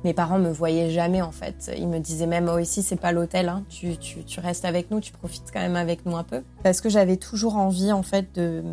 mes 0.03 0.13
parents 0.13 0.39
me 0.39 0.49
voyaient 0.49 0.89
jamais 0.89 1.21
en 1.21 1.31
fait. 1.31 1.71
Ils 1.77 1.87
me 1.87 1.99
disaient 1.99 2.25
même 2.25 2.49
oh 2.51 2.57
ici 2.57 2.81
c'est 2.81 2.95
pas 2.95 3.11
l'hôtel, 3.11 3.49
hein. 3.49 3.63
tu, 3.69 3.97
tu, 3.97 4.39
restes 4.39 4.65
avec 4.65 4.89
nous, 4.91 4.99
tu 4.99 5.11
profites 5.11 5.51
quand 5.53 5.59
même 5.59 5.75
avec 5.75 6.05
nous 6.05 6.15
un 6.15 6.23
peu. 6.23 6.41
Parce 6.63 6.81
que 6.81 6.89
j'avais 6.89 7.17
toujours 7.17 7.57
envie 7.57 7.91
en 7.91 8.03
fait 8.03 8.33
de, 8.35 8.63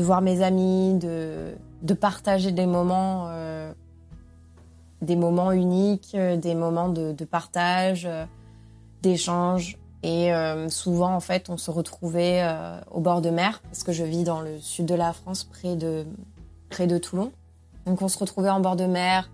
de 0.00 0.04
voir 0.06 0.20
mes 0.20 0.42
amis, 0.42 0.94
de, 0.94 1.54
de 1.82 1.94
partager 1.94 2.52
des 2.52 2.66
moments, 2.66 3.26
euh, 3.28 3.72
des 5.02 5.16
moments 5.16 5.52
uniques, 5.52 6.16
des 6.16 6.54
moments 6.54 6.88
de, 6.88 7.24
partage. 7.24 8.06
Euh, 8.06 8.24
d'échanges. 9.02 9.76
Et 10.02 10.32
euh, 10.32 10.68
souvent, 10.68 11.14
en 11.14 11.20
fait, 11.20 11.50
on 11.50 11.56
se 11.56 11.70
retrouvait 11.70 12.40
euh, 12.42 12.80
au 12.90 13.00
bord 13.00 13.20
de 13.20 13.30
mer, 13.30 13.60
parce 13.62 13.82
que 13.82 13.92
je 13.92 14.04
vis 14.04 14.24
dans 14.24 14.40
le 14.40 14.58
sud 14.58 14.86
de 14.86 14.94
la 14.94 15.12
France, 15.12 15.44
près 15.44 15.76
de, 15.76 16.06
près 16.70 16.86
de 16.86 16.96
Toulon. 16.96 17.32
Donc 17.86 18.00
on 18.02 18.08
se 18.08 18.18
retrouvait 18.18 18.50
en 18.50 18.60
bord 18.60 18.76
de 18.76 18.86
mer, 18.86 19.30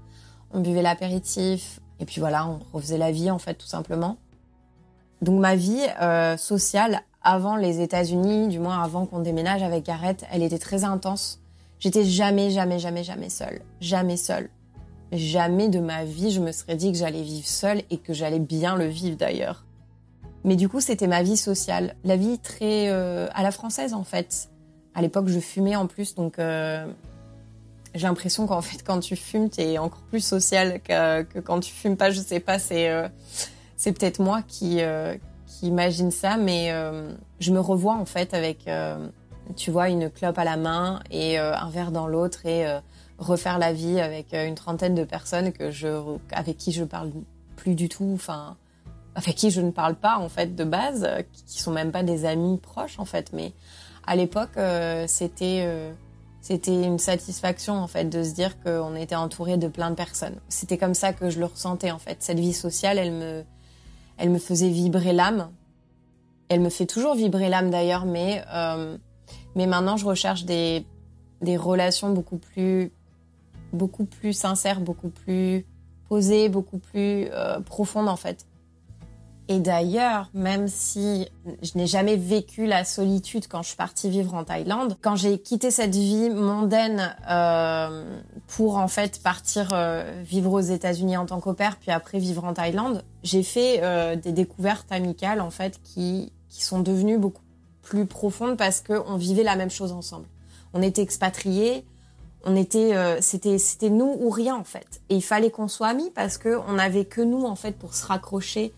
on 0.52 0.60
buvait 0.60 0.82
l'apéritif, 0.82 1.80
et 2.00 2.04
puis 2.04 2.20
voilà, 2.20 2.48
on 2.48 2.60
refaisait 2.72 2.98
la 2.98 3.12
vie, 3.12 3.30
en 3.30 3.38
fait, 3.38 3.54
tout 3.54 3.66
simplement. 3.66 4.16
Donc 5.22 5.40
ma 5.40 5.54
vie 5.54 5.86
euh, 6.00 6.36
sociale, 6.36 7.02
avant 7.26 7.56
les 7.56 7.80
États-Unis, 7.80 8.46
du 8.46 8.60
moins 8.60 8.80
avant 8.80 9.04
qu'on 9.04 9.18
déménage 9.18 9.64
avec 9.64 9.84
Gareth, 9.84 10.24
elle 10.30 10.44
était 10.44 10.60
très 10.60 10.84
intense. 10.84 11.40
J'étais 11.80 12.04
jamais, 12.04 12.50
jamais, 12.50 12.78
jamais, 12.78 13.02
jamais 13.02 13.30
seule. 13.30 13.62
Jamais 13.80 14.16
seule. 14.16 14.48
Jamais 15.10 15.68
de 15.68 15.80
ma 15.80 16.04
vie 16.04 16.30
je 16.30 16.40
me 16.40 16.52
serais 16.52 16.76
dit 16.76 16.92
que 16.92 16.98
j'allais 16.98 17.22
vivre 17.22 17.46
seule 17.48 17.82
et 17.90 17.98
que 17.98 18.14
j'allais 18.14 18.38
bien 18.38 18.76
le 18.76 18.86
vivre 18.86 19.16
d'ailleurs. 19.16 19.64
Mais 20.44 20.54
du 20.54 20.68
coup, 20.68 20.80
c'était 20.80 21.08
ma 21.08 21.24
vie 21.24 21.36
sociale, 21.36 21.96
la 22.04 22.16
vie 22.16 22.38
très 22.38 22.90
euh, 22.90 23.26
à 23.34 23.42
la 23.42 23.50
française 23.50 23.92
en 23.92 24.04
fait. 24.04 24.48
À 24.94 25.02
l'époque, 25.02 25.26
je 25.26 25.40
fumais 25.40 25.74
en 25.74 25.88
plus, 25.88 26.14
donc 26.14 26.38
euh, 26.38 26.86
j'ai 27.96 28.06
l'impression 28.06 28.46
qu'en 28.46 28.62
fait, 28.62 28.84
quand 28.84 29.00
tu 29.00 29.16
fumes, 29.16 29.50
tu 29.50 29.62
es 29.62 29.78
encore 29.78 30.02
plus 30.10 30.24
social 30.24 30.80
que, 30.80 31.22
que, 31.22 31.40
quand 31.40 31.58
tu 31.58 31.72
fumes 31.72 31.96
pas. 31.96 32.10
Je 32.10 32.20
sais 32.20 32.40
pas, 32.40 32.60
c'est 32.60 32.88
euh, 32.88 33.08
c'est 33.76 33.90
peut-être 33.90 34.20
moi 34.20 34.42
qui 34.46 34.80
qui 35.46 35.66
imagine 35.66 36.10
ça, 36.10 36.36
mais 36.36 36.72
je 37.40 37.52
me 37.52 37.60
revois 37.60 37.94
en 37.94 38.04
fait 38.04 38.34
avec, 38.34 38.68
tu 39.56 39.70
vois, 39.70 39.88
une 39.88 40.10
clope 40.10 40.38
à 40.38 40.44
la 40.44 40.56
main 40.56 41.00
et 41.10 41.38
un 41.38 41.70
verre 41.70 41.92
dans 41.92 42.06
l'autre 42.06 42.46
et 42.46 42.66
refaire 43.18 43.58
la 43.58 43.72
vie 43.72 44.00
avec 44.00 44.34
euh, 44.34 44.46
une 44.46 44.54
trentaine 44.54 44.94
de 44.94 45.04
personnes 45.04 45.52
que 45.52 45.70
je, 45.70 45.88
avec 46.32 46.56
qui 46.56 46.72
je 46.72 46.84
parle 46.84 47.12
plus 47.56 47.74
du 47.74 47.88
tout, 47.88 48.10
enfin, 48.14 48.56
avec 49.14 49.34
qui 49.34 49.50
je 49.50 49.60
ne 49.60 49.70
parle 49.70 49.94
pas 49.94 50.18
en 50.18 50.28
fait 50.28 50.54
de 50.54 50.64
base, 50.64 51.04
euh, 51.04 51.22
qui 51.46 51.60
sont 51.60 51.72
même 51.72 51.92
pas 51.92 52.02
des 52.02 52.24
amis 52.24 52.58
proches 52.58 52.98
en 52.98 53.04
fait. 53.04 53.32
Mais 53.32 53.52
à 54.06 54.16
l'époque, 54.16 54.56
euh, 54.56 55.04
c'était 55.08 55.68
c'était 56.40 56.84
une 56.84 57.00
satisfaction 57.00 57.74
en 57.74 57.88
fait 57.88 58.04
de 58.04 58.22
se 58.22 58.32
dire 58.32 58.60
qu'on 58.62 58.94
était 58.94 59.16
entouré 59.16 59.56
de 59.56 59.66
plein 59.66 59.90
de 59.90 59.96
personnes. 59.96 60.36
C'était 60.48 60.78
comme 60.78 60.94
ça 60.94 61.12
que 61.12 61.28
je 61.28 61.40
le 61.40 61.46
ressentais 61.46 61.90
en 61.90 61.98
fait. 61.98 62.18
Cette 62.20 62.38
vie 62.38 62.52
sociale, 62.52 62.98
elle 62.98 63.12
me 63.12 63.44
elle 64.18 64.30
me 64.30 64.38
faisait 64.38 64.70
vibrer 64.70 65.12
l'âme. 65.12 65.50
Elle 66.48 66.60
me 66.60 66.70
fait 66.70 66.86
toujours 66.86 67.14
vibrer 67.14 67.48
l'âme 67.48 67.70
d'ailleurs, 67.70 68.06
mais 68.06 68.44
mais 69.54 69.66
maintenant 69.66 69.96
je 69.96 70.06
recherche 70.06 70.44
des 70.44 70.86
des 71.42 71.56
relations 71.56 72.12
beaucoup 72.12 72.38
plus 72.38 72.92
beaucoup 73.72 74.04
plus 74.04 74.32
sincère, 74.32 74.80
beaucoup 74.80 75.10
plus 75.10 75.66
posée, 76.08 76.48
beaucoup 76.48 76.78
plus 76.78 77.28
euh, 77.32 77.60
profonde 77.60 78.08
en 78.08 78.16
fait. 78.16 78.45
Et 79.48 79.60
d'ailleurs, 79.60 80.28
même 80.34 80.66
si 80.66 81.28
je 81.62 81.78
n'ai 81.78 81.86
jamais 81.86 82.16
vécu 82.16 82.66
la 82.66 82.84
solitude 82.84 83.46
quand 83.48 83.62
je 83.62 83.68
suis 83.68 83.76
partie 83.76 84.10
vivre 84.10 84.34
en 84.34 84.42
Thaïlande, 84.42 84.96
quand 85.00 85.14
j'ai 85.14 85.38
quitté 85.38 85.70
cette 85.70 85.94
vie 85.94 86.30
mondaine 86.30 87.14
euh, 87.30 88.18
pour 88.48 88.76
en 88.76 88.88
fait 88.88 89.22
partir 89.22 89.70
euh, 89.72 90.20
vivre 90.24 90.52
aux 90.52 90.60
États-Unis 90.60 91.16
en 91.16 91.26
tant 91.26 91.40
qu'opère, 91.40 91.76
puis 91.76 91.92
après 91.92 92.18
vivre 92.18 92.44
en 92.44 92.54
Thaïlande, 92.54 93.04
j'ai 93.22 93.44
fait 93.44 93.80
euh, 93.82 94.16
des 94.16 94.32
découvertes 94.32 94.90
amicales 94.90 95.40
en 95.40 95.50
fait 95.50 95.80
qui 95.82 96.32
qui 96.48 96.64
sont 96.64 96.80
devenues 96.80 97.18
beaucoup 97.18 97.42
plus 97.82 98.06
profondes 98.06 98.56
parce 98.56 98.80
que 98.80 98.94
on 99.06 99.16
vivait 99.16 99.42
la 99.42 99.56
même 99.56 99.70
chose 99.70 99.92
ensemble. 99.92 100.26
On 100.72 100.82
était 100.82 101.02
expatriés, 101.02 101.84
on 102.44 102.56
était, 102.56 102.94
euh, 102.96 103.18
c'était, 103.20 103.58
c'était 103.58 103.90
nous 103.90 104.16
ou 104.20 104.30
rien 104.30 104.56
en 104.56 104.64
fait. 104.64 105.00
Et 105.10 105.16
il 105.16 105.22
fallait 105.22 105.50
qu'on 105.50 105.68
soit 105.68 105.88
amis 105.88 106.10
parce 106.14 106.38
que 106.38 106.58
on 106.68 106.78
avait 106.78 107.04
que 107.04 107.20
nous 107.20 107.44
en 107.44 107.56
fait 107.56 107.72
pour 107.72 107.94
se 107.94 108.06
raccrocher 108.06 108.72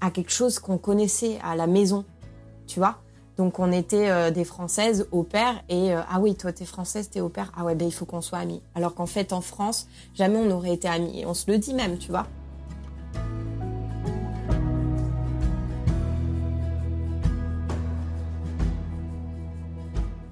à 0.00 0.10
quelque 0.10 0.32
chose 0.32 0.58
qu'on 0.58 0.78
connaissait 0.78 1.38
à 1.42 1.56
la 1.56 1.66
maison, 1.66 2.04
tu 2.66 2.78
vois. 2.78 2.98
Donc 3.36 3.58
on 3.58 3.70
était 3.70 4.08
euh, 4.08 4.30
des 4.30 4.44
Françaises 4.44 5.06
au 5.12 5.22
père 5.22 5.62
et 5.68 5.94
euh, 5.94 6.00
ah 6.08 6.20
oui 6.20 6.34
toi 6.36 6.52
t'es 6.52 6.64
française 6.64 7.10
t'es 7.10 7.20
au 7.20 7.28
père 7.28 7.52
ah 7.54 7.64
ouais 7.64 7.74
ben 7.74 7.86
il 7.86 7.92
faut 7.92 8.06
qu'on 8.06 8.22
soit 8.22 8.38
amis. 8.38 8.62
Alors 8.74 8.94
qu'en 8.94 9.06
fait 9.06 9.32
en 9.32 9.42
France 9.42 9.88
jamais 10.14 10.38
on 10.38 10.50
aurait 10.50 10.72
été 10.72 10.88
amis 10.88 11.20
et 11.20 11.26
on 11.26 11.34
se 11.34 11.50
le 11.50 11.58
dit 11.58 11.74
même 11.74 11.98
tu 11.98 12.10
vois. 12.10 12.26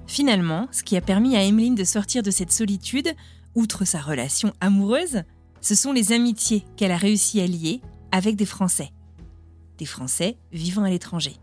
Finalement, 0.07 0.69
ce 0.71 0.81
qui 0.81 0.95
a 0.95 1.01
permis 1.01 1.35
à 1.35 1.43
Emeline 1.43 1.75
de 1.75 1.83
sortir 1.83 2.23
de 2.23 2.31
cette 2.31 2.53
solitude, 2.53 3.09
outre 3.53 3.83
sa 3.83 3.99
relation 3.99 4.53
amoureuse, 4.61 5.23
ce 5.59 5.75
sont 5.75 5.91
les 5.91 6.13
amitiés 6.13 6.63
qu'elle 6.77 6.91
a 6.91 6.97
réussi 6.97 7.41
à 7.41 7.47
lier 7.47 7.81
avec 8.13 8.37
des 8.37 8.45
Français. 8.45 8.91
Des 9.77 9.85
Français 9.85 10.37
vivant 10.51 10.83
à 10.83 10.89
l'étranger. 10.89 11.37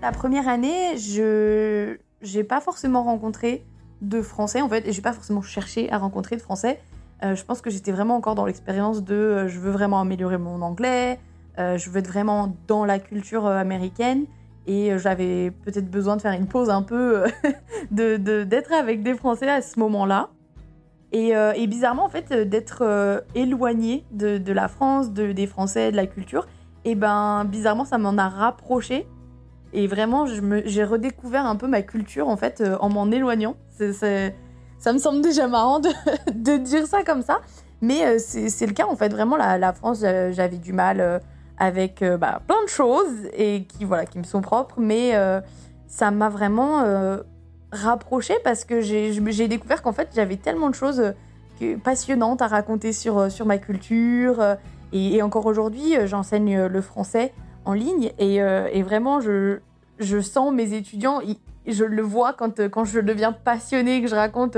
La 0.00 0.12
première 0.12 0.48
année, 0.48 0.96
je 0.96 1.98
n'ai 2.22 2.44
pas 2.44 2.60
forcément 2.60 3.02
rencontré 3.02 3.64
de 4.00 4.22
Français 4.22 4.60
en 4.60 4.68
fait, 4.68 4.86
et 4.86 4.92
j'ai 4.92 5.02
pas 5.02 5.12
forcément 5.12 5.42
cherché 5.42 5.90
à 5.92 5.98
rencontrer 5.98 6.36
de 6.36 6.40
Français. 6.40 6.80
Euh, 7.24 7.34
je 7.34 7.44
pense 7.44 7.60
que 7.60 7.70
j'étais 7.70 7.90
vraiment 7.90 8.16
encore 8.16 8.36
dans 8.36 8.46
l'expérience 8.46 9.02
de 9.02 9.14
euh, 9.14 9.48
je 9.48 9.58
veux 9.58 9.72
vraiment 9.72 10.00
améliorer 10.00 10.38
mon 10.38 10.62
anglais, 10.62 11.18
euh, 11.58 11.76
je 11.76 11.90
veux 11.90 11.98
être 11.98 12.06
vraiment 12.06 12.54
dans 12.68 12.84
la 12.84 13.00
culture 13.00 13.46
américaine 13.46 14.26
et 14.68 14.96
j'avais 14.98 15.50
peut-être 15.50 15.90
besoin 15.90 16.16
de 16.16 16.22
faire 16.22 16.32
une 16.32 16.46
pause 16.46 16.70
un 16.70 16.82
peu, 16.82 17.24
d'être 17.90 18.22
de, 18.22 18.44
d'être 18.44 18.72
avec 18.72 19.02
des 19.02 19.14
Français 19.14 19.50
à 19.50 19.62
ce 19.62 19.80
moment-là. 19.80 20.28
Et, 21.12 21.30
et, 21.30 21.66
bizarrement, 21.66 22.04
en 22.04 22.10
fait, 22.10 22.32
d'être 22.32 23.24
éloigné 23.34 24.04
de, 24.10 24.52
la 24.52 24.68
France, 24.68 25.12
de, 25.12 25.32
des 25.32 25.46
Français, 25.46 25.90
de 25.90 25.96
la 25.96 26.06
culture, 26.06 26.46
et 26.84 26.94
ben 26.94 27.46
bizarrement, 27.46 27.86
ça 27.86 27.96
m'en 27.96 28.18
a 28.18 28.28
rapproché. 28.28 29.06
Et 29.72 29.86
vraiment, 29.86 30.26
j'ai 30.26 30.84
redécouvert 30.84 31.46
un 31.46 31.56
peu 31.56 31.66
ma 31.66 31.80
culture, 31.80 32.28
en 32.28 32.36
fait, 32.36 32.62
en 32.80 32.90
m'en 32.90 33.10
éloignant. 33.10 33.56
ça 33.78 34.92
me 34.92 34.98
semble 34.98 35.22
déjà 35.22 35.48
marrant 35.48 35.80
de, 35.80 36.56
dire 36.58 36.86
ça 36.86 37.02
comme 37.04 37.22
ça. 37.22 37.40
Mais 37.80 38.18
c'est 38.18 38.66
le 38.66 38.74
cas, 38.74 38.86
en 38.86 38.96
fait. 38.96 39.08
Vraiment, 39.08 39.36
la, 39.36 39.72
France, 39.72 40.00
j'avais 40.00 40.58
du 40.58 40.74
mal 40.74 41.22
avec 41.58 42.02
euh, 42.02 42.16
bah, 42.16 42.40
plein 42.46 42.62
de 42.62 42.68
choses 42.68 43.28
et 43.36 43.64
qui, 43.64 43.84
voilà, 43.84 44.06
qui 44.06 44.18
me 44.18 44.24
sont 44.24 44.40
propres, 44.40 44.76
mais 44.78 45.14
euh, 45.14 45.40
ça 45.86 46.10
m'a 46.10 46.28
vraiment 46.28 46.82
euh, 47.72 47.76
rapproché 47.76 48.34
parce 48.44 48.64
que 48.64 48.80
j'ai 48.80 49.48
découvert 49.48 49.82
qu'en 49.82 49.92
fait 49.92 50.08
j'avais 50.14 50.36
tellement 50.36 50.70
de 50.70 50.74
choses 50.74 51.14
passionnantes 51.82 52.40
à 52.42 52.46
raconter 52.46 52.92
sur, 52.92 53.30
sur 53.30 53.46
ma 53.46 53.58
culture. 53.58 54.56
Et, 54.92 55.20
encore 55.22 55.44
aujourd'hui, 55.46 55.94
j'enseigne 56.06 56.66
le 56.66 56.80
français 56.80 57.34
en 57.64 57.74
ligne 57.74 58.12
et, 58.18 58.40
vraiment, 58.82 59.20
je, 59.20 59.58
je, 59.98 60.20
sens 60.20 60.54
mes 60.54 60.72
étudiants, 60.72 61.20
je 61.66 61.84
le 61.84 62.02
vois 62.02 62.32
quand, 62.32 62.68
quand 62.68 62.84
je 62.84 63.00
deviens 63.00 63.32
passionnée, 63.32 64.00
que 64.00 64.08
je 64.08 64.14
raconte 64.14 64.56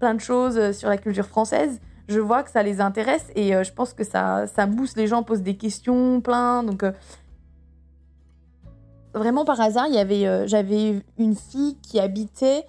plein 0.00 0.14
de 0.14 0.20
choses 0.20 0.72
sur 0.72 0.88
la 0.88 0.96
culture 0.96 1.26
française 1.26 1.80
je 2.08 2.20
vois 2.20 2.42
que 2.42 2.50
ça 2.50 2.62
les 2.62 2.80
intéresse 2.80 3.26
et 3.36 3.54
euh, 3.54 3.62
je 3.62 3.72
pense 3.72 3.92
que 3.92 4.02
ça, 4.02 4.46
ça 4.46 4.66
booste 4.66 4.96
les 4.96 5.06
gens, 5.06 5.22
posent 5.22 5.42
des 5.42 5.56
questions, 5.56 6.20
plein. 6.20 6.62
Donc, 6.62 6.82
euh, 6.82 6.92
vraiment 9.14 9.44
par 9.44 9.60
hasard, 9.60 9.86
euh, 9.92 10.46
j'avais 10.46 11.02
une 11.18 11.36
fille 11.36 11.76
qui 11.82 11.98
habitait 12.00 12.64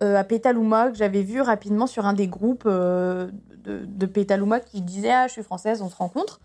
à 0.00 0.24
Petaluma 0.24 0.90
que 0.90 0.96
j'avais 0.96 1.22
vue 1.22 1.40
rapidement 1.40 1.86
sur 1.86 2.06
un 2.06 2.12
des 2.12 2.26
groupes 2.26 2.68
de, 2.68 3.30
de, 3.64 4.06
Petaluma 4.06 4.60
qui 4.60 4.82
disait 4.82 5.12
Ah, 5.12 5.26
je 5.26 5.32
suis 5.32 5.42
française, 5.42 5.82
on 5.82 5.88
se 5.88 5.96
rencontre. 5.96 6.40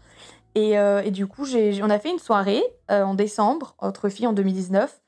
Et, 0.56 0.72
et 0.72 1.12
du 1.12 1.28
coup, 1.28 1.46
on 1.46 1.90
a 1.90 2.00
fait 2.00 2.10
une 2.10 2.20
soirée 2.20 2.64
en 2.90 3.14
décembre, 3.14 3.76
entre 3.78 4.10
filles 4.10 4.28
en 4.28 4.34
2019. 4.34 5.00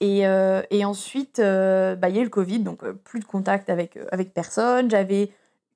Et, 0.00 0.26
ensuite, 0.84 1.40
bah, 1.40 2.08
il 2.08 2.14
y 2.14 2.18
a 2.18 2.20
eu 2.20 2.24
le 2.24 2.30
Covid, 2.30 2.60
donc 2.60 2.84
plus 3.04 3.20
de 3.20 3.24
contact 3.24 3.68
avec, 3.68 3.98
personne. 4.34 4.90
J'avais 4.90 5.30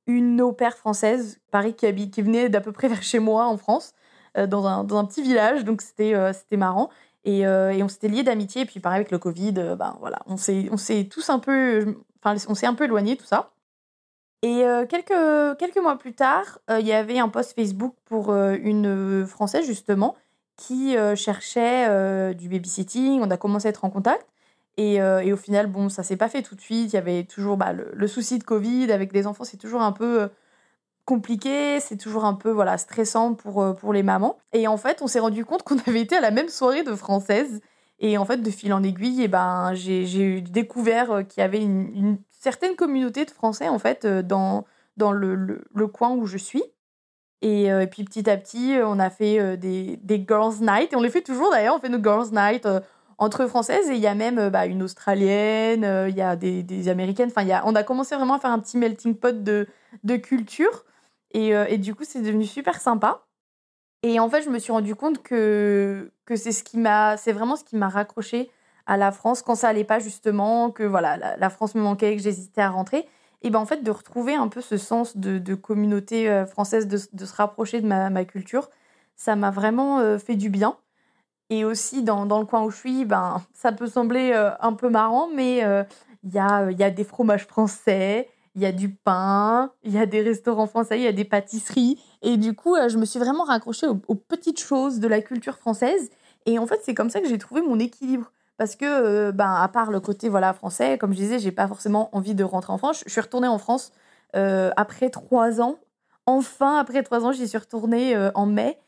une 0.07 0.41
au 0.41 0.53
pair 0.53 0.77
française, 0.77 1.39
Paris, 1.51 1.75
qui, 1.75 1.87
habite, 1.87 2.13
qui 2.13 2.23
venait 2.23 2.49
d'à 2.49 2.61
peu 2.61 2.73
près 2.73 2.89
vers 2.89 3.03
chez 3.03 3.19
moi 3.19 3.47
en 3.47 3.57
France, 3.57 3.95
euh, 4.37 4.47
dans, 4.47 4.65
un, 4.67 5.05
petit 5.05 5.23
village, 5.23 5.65
donc 5.65 5.83
euh, 6.01 6.33
c'était 6.33 6.57
marrant. 6.57 6.91
Et, 7.25 7.47
euh, 7.47 7.71
et 7.71 7.83
on 7.83 7.89
s'était 7.89 8.09
liés 8.09 8.23
d'amitié. 8.23 8.63
Et 8.63 8.67
puis 8.67 8.81
pareil 8.81 8.97
avec 8.97 9.11
le 9.11 9.19
Covid, 9.19 9.55
euh, 9.59 9.77
ben 9.77 9.97
voilà, 10.01 10.21
on 10.27 10.37
s'est, 10.37 11.09
tous 11.11 11.31
un 11.31 11.39
peu, 11.39 11.97
enfin 12.23 12.37
on 12.49 12.55
s'est 12.55 12.67
un 12.67 12.75
peu 12.75 12.85
éloignés 12.85 13.17
tout 13.17 13.27
ça. 13.27 13.53
Et 14.43 14.65
euh, 14.65 14.87
quelques, 14.87 15.59
quelques 15.59 15.79
mois 15.79 15.99
plus 15.99 16.15
tard, 16.15 16.61
il 16.71 16.87
y 16.87 16.93
avait 16.93 17.19
un 17.19 17.29
post 17.29 17.55
Facebook 17.55 17.95
pour 18.07 18.33
une 18.35 19.27
Française 19.27 19.67
justement 19.67 20.17
qui 20.57 20.97
cherchait 21.17 22.35
du 22.35 22.49
babysitting. 22.49 23.21
On 23.23 23.31
a 23.31 23.37
commencé 23.37 23.67
à 23.67 23.71
être 23.71 23.85
en 23.85 23.91
contact. 23.91 24.27
Et, 24.77 25.03
au 25.03 25.37
final, 25.37 25.67
bon, 25.67 25.91
ça 25.91 26.03
s'est 26.03 26.17
pas 26.17 26.31
fait 26.31 26.43
tout 26.43 26.55
de 26.55 26.61
suite. 26.61 26.93
Il 26.93 26.97
y 26.97 26.99
avait 26.99 27.25
toujours 27.25 27.59
bah, 27.59 27.75
le, 27.75 28.07
souci 28.07 28.39
de 28.39 28.45
Covid 28.45 28.91
avec 28.93 29.13
des 29.13 29.27
enfants, 29.27 29.45
c'est 29.45 29.59
toujours 29.59 29.83
un 29.83 29.93
peu 29.93 30.31
compliqué, 31.11 31.81
c'est 31.81 31.97
toujours 31.97 32.25
un 32.25 32.35
peu 32.35 32.53
voilà 32.53 32.79
stressant 32.79 33.35
pour, 33.35 33.63
euh, 33.63 33.73
pour 33.73 33.93
les 33.93 34.05
mamans. 34.05 34.39
Et 34.53 34.69
en 34.69 34.77
fait, 34.77 35.03
on 35.03 35.09
s'est 35.09 35.19
rendu 35.19 35.45
compte 35.45 35.65
qu'on 35.65 35.77
avait 35.89 36.01
été 36.01 36.17
à 36.17 36.21
la 36.21 36.31
même 36.31 36.49
soirée 36.49 36.85
de 36.85 36.95
françaises. 36.95 37.61
Et 37.99 38.17
en 38.17 38.25
fait, 38.25 38.39
de 38.39 38.51
fil 38.51 38.73
en 38.73 38.83
aiguille, 38.85 39.25
et 39.25 39.29
ben, 39.29 39.75
j'ai 39.75 40.41
découvert 40.41 41.11
euh, 41.11 41.23
qu'il 41.25 41.41
y 41.41 41.45
avait 41.45 41.61
une, 41.61 42.19
certaine 42.31 42.77
communauté 42.77 43.27
de 43.27 43.31
Français 43.31 43.69
en 43.69 43.79
fait 43.79 44.07
euh, 44.07 44.23
dans, 44.23 44.65
dans 44.97 45.13
le, 45.13 45.35
le, 45.35 45.87
coin 45.89 46.11
où 46.11 46.27
je 46.27 46.39
suis. 46.39 46.63
Et, 47.43 47.71
puis 47.91 48.05
petit 48.05 48.31
à 48.31 48.37
petit, 48.37 48.75
on 48.85 48.99
a 48.99 49.11
fait 49.11 49.57
des, 49.57 49.99
des 50.03 50.25
Girls 50.27 50.61
Night. 50.61 50.93
Et 50.93 50.97
on 50.97 51.01
les 51.01 51.11
fait 51.11 51.23
toujours 51.23 51.51
d'ailleurs, 51.51 51.75
on 51.75 51.81
fait 51.81 51.89
nos 51.89 52.03
Girls 52.03 52.29
Night 52.33 52.69
entre 53.17 53.47
Françaises. 53.47 53.89
Et 53.91 53.95
il 53.95 54.01
y 54.01 54.07
a 54.07 54.15
même 54.15 54.51
bah, 54.51 54.67
une 54.67 54.83
Australienne, 54.83 56.07
il 56.09 56.15
y 56.15 56.21
a 56.21 56.37
des, 56.37 56.63
des 56.63 56.89
Américaines. 56.89 57.31
Enfin, 57.35 57.43
y 57.43 57.53
a, 57.53 57.63
on 57.67 57.75
a 57.75 57.83
commencé 57.83 58.15
vraiment 58.15 58.35
à 58.35 58.39
faire 58.41 58.51
un 58.51 58.59
petit 58.59 58.77
melting 58.77 59.15
pot 59.15 59.43
de, 59.43 59.67
de 60.05 60.17
culture. 60.17 60.85
Et, 61.33 61.55
euh, 61.55 61.67
et 61.69 61.79
du 61.79 61.95
coup, 61.95 62.05
c'est 62.05 62.23
devenu 62.23 62.45
super 62.45 62.81
sympa. 62.81 63.27
Et 64.03 64.19
en 64.19 64.29
fait, 64.29 64.43
je 64.43 64.51
me 64.51 64.59
suis 64.59 64.73
rendu 64.73 64.95
compte 64.95 65.23
que, 65.23 66.11
que 66.25 66.37
c'est 66.37 66.53
ce 66.53 66.65
qui 66.65 66.79
m'a, 66.79 67.17
c'est 67.17 67.33
vraiment 67.33 67.57
ce 67.57 67.65
qui 67.65 67.77
m'a 67.77 67.89
raccroché 67.89 68.51
à 68.87 68.97
la 68.97 69.13
France 69.13 69.43
quand 69.43 69.55
ça 69.55 69.69
allait 69.69 69.85
pas 69.85 69.99
justement, 69.99 70.71
que 70.71 70.83
voilà, 70.83 71.37
la, 71.37 71.51
France 71.51 71.75
me 71.75 71.83
manquait, 71.83 72.17
que 72.17 72.23
j'hésitais 72.23 72.63
à 72.63 72.71
rentrer. 72.71 73.07
Et 73.43 73.51
ben 73.51 73.59
en 73.59 73.67
fait, 73.67 73.83
de 73.83 73.91
retrouver 73.91 74.35
un 74.35 74.49
peu 74.49 74.61
ce 74.61 74.77
sens 74.77 75.17
de, 75.17 75.55
communauté 75.55 76.31
euh, 76.31 76.47
française, 76.47 76.89
de, 76.89 76.97
se 76.97 77.35
rapprocher 77.35 77.81
de 77.81 77.87
ma, 77.87 78.25
culture, 78.25 78.71
ça 79.17 79.37
m'a 79.37 79.51
vraiment 79.51 80.01
euh, 80.01 80.19
fait 80.19 80.37
du 80.37 80.49
bien. 80.49 80.77
Et 81.51 81.65
aussi, 81.65 82.03
dans, 82.03 82.27
dans 82.27 82.39
le 82.39 82.47
coin 82.47 82.63
où 82.63 82.71
je 82.71 82.77
suis, 82.77 83.05
ben, 83.05 83.43
ça 83.53 83.73
peut 83.73 83.89
sembler 83.89 84.33
un 84.61 84.73
peu 84.73 84.89
marrant, 84.89 85.29
mais 85.35 85.59
il 86.23 86.33
y, 86.33 86.39
a, 86.39 86.71
y 86.71 86.85
a 86.85 86.91
des 86.91 87.05
fromages 87.05 87.47
français, 87.47 88.29
il 88.55 88.63
y 88.63 88.67
a 88.67 88.73
du 88.73 88.89
pain, 88.89 89.73
il 89.83 89.93
y 89.93 89.99
a 89.99 90.07
des 90.07 90.23
restaurants 90.23 90.67
français, 90.67 90.99
il 90.99 91.03
y 91.03 91.07
a 91.07 91.13
des 91.13 91.25
pâtisseries. 91.25 92.03
Et 92.23 92.37
du 92.37 92.55
coup, 92.55 92.75
euh, 92.75 92.89
je 92.89 92.99
me 92.99 93.05
suis 93.05 93.19
vraiment 93.19 93.45
raccrochée 93.45 93.87
aux, 93.87 94.15
petites 94.15 94.61
choses 94.61 94.99
de 94.99 95.09
la 95.09 95.21
culture 95.21 95.57
française. 95.57 96.11
Et 96.47 96.59
en 96.59 96.67
fait, 96.67 96.81
c'est 96.83 96.95
comme 96.95 97.11
ça 97.11 97.21
que 97.21 97.29
j'ai 97.29 97.39
trouvé 97.39 97.61
mon 97.61 97.79
équilibre. 97.79 98.33
Parce 98.57 98.77
que, 98.77 98.85
euh, 98.85 99.33
ben, 99.33 99.55
à 99.55 99.69
part 99.69 99.91
le 99.91 100.01
côté 100.01 100.29
voilà, 100.29 100.53
français, 100.53 100.99
comme 100.99 101.13
je 101.13 101.19
disais, 101.19 101.39
j'ai 101.39 101.53
pas 101.53 101.69
forcément 101.69 102.15
envie 102.15 102.35
de 102.35 102.45
rentrer 102.45 102.73
en 102.73 102.79
France. 102.79 103.03
Je 103.07 103.13
suis 103.13 103.21
retournée 103.21 103.49
en 103.49 103.59
France 103.59 103.93
euh, 104.37 104.71
après 104.77 105.11
trois 105.11 105.61
ans. 105.61 105.77
Enfin, 106.27 106.79
après 106.79 107.03
trois 107.03 107.25
ans, 107.25 107.33
j'y 107.33 107.49
suis 107.49 107.59
retournée 107.59 108.17
en 108.35 108.47
mai. 108.47 108.79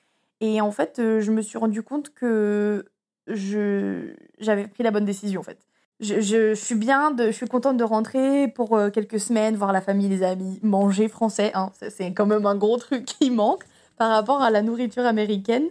Et 0.41 0.61
en 0.61 0.71
fait, 0.73 0.97
je 0.99 1.31
me 1.31 1.41
suis 1.41 1.59
rendu 1.59 1.83
compte 1.83 2.13
que 2.13 2.85
j'avais 3.27 4.67
pris 4.69 4.83
la 4.83 4.91
bonne 4.91 5.05
décision, 5.05 5.41
en 5.41 5.45
fait. 5.45 5.59
Je, 6.03 6.55
suis 6.57 6.75
bien, 6.75 7.15
je 7.17 7.31
suis 7.31 7.47
contente 7.47 7.77
de 7.77 7.85
rentrer 7.85 8.49
pour 8.49 8.77
euh, 8.77 8.91
quelques 8.91 9.21
semaines, 9.21 9.55
voir 9.55 9.73
la 9.73 9.81
famille, 9.81 10.09
les 10.09 10.25
amis, 10.25 10.59
manger 10.61 11.07
français. 11.07 11.53
Hein. 11.55 11.71
C'est- 11.91 12.13
quand 12.13 12.27
même 12.27 12.45
un 12.45 12.57
gros 12.57 12.77
truc 12.77 13.05
qui 13.05 13.31
manque 13.31 13.63
par 13.97 14.11
rapport 14.11 14.43
à 14.43 14.51
la 14.51 14.63
nourriture 14.63 15.07
américaine. 15.07 15.69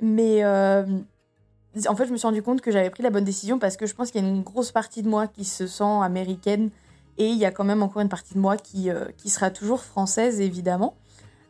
Mais 0.00 0.42
euh, 0.42 0.86
en 1.86 1.94
fait, 1.94 2.06
je 2.06 2.12
me 2.12 2.16
suis 2.16 2.26
rendu 2.26 2.42
compte 2.42 2.62
que 2.62 2.70
j'avais 2.70 2.88
pris 2.88 3.02
la 3.02 3.10
bonne 3.10 3.24
décision 3.24 3.58
parce 3.58 3.76
que 3.76 3.84
je 3.84 3.94
pense 3.94 4.10
qu'il 4.10 4.22
y 4.22 4.24
a 4.24 4.26
une 4.26 4.42
grosse 4.42 4.72
partie 4.72 5.02
de 5.02 5.08
moi 5.08 5.26
qui 5.26 5.44
se 5.44 5.66
sent 5.66 5.84
américaine 6.02 6.70
et 7.18 7.26
il 7.26 7.36
y 7.36 7.44
a 7.44 7.50
quand 7.50 7.64
même 7.64 7.82
encore 7.82 8.00
une 8.00 8.08
partie 8.08 8.32
de 8.32 8.38
moi 8.38 8.56
qui, 8.56 8.88
euh, 8.88 9.04
qui 9.18 9.28
sera 9.28 9.50
toujours 9.50 9.82
française, 9.82 10.40
évidemment. 10.40 10.94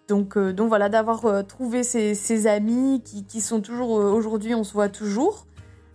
Donc, 0.09 0.37
voilà, 0.39 0.89
d'avoir 0.89 1.47
trouvé 1.47 1.83
ces, 1.83 2.47
amis 2.47 3.03
qui, 3.29 3.41
sont 3.43 3.61
toujours 3.61 3.91
aujourd'hui, 3.91 4.55
on 4.55 4.64
se 4.64 4.73
voit 4.73 4.89
toujours. 4.89 5.47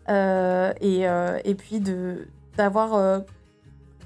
Euh, 0.09 0.73
et, 0.81 1.07
euh, 1.07 1.39
et 1.45 1.55
puis 1.55 1.79
de 1.79 2.27
d'avoir 2.57 2.93
euh, 2.93 3.19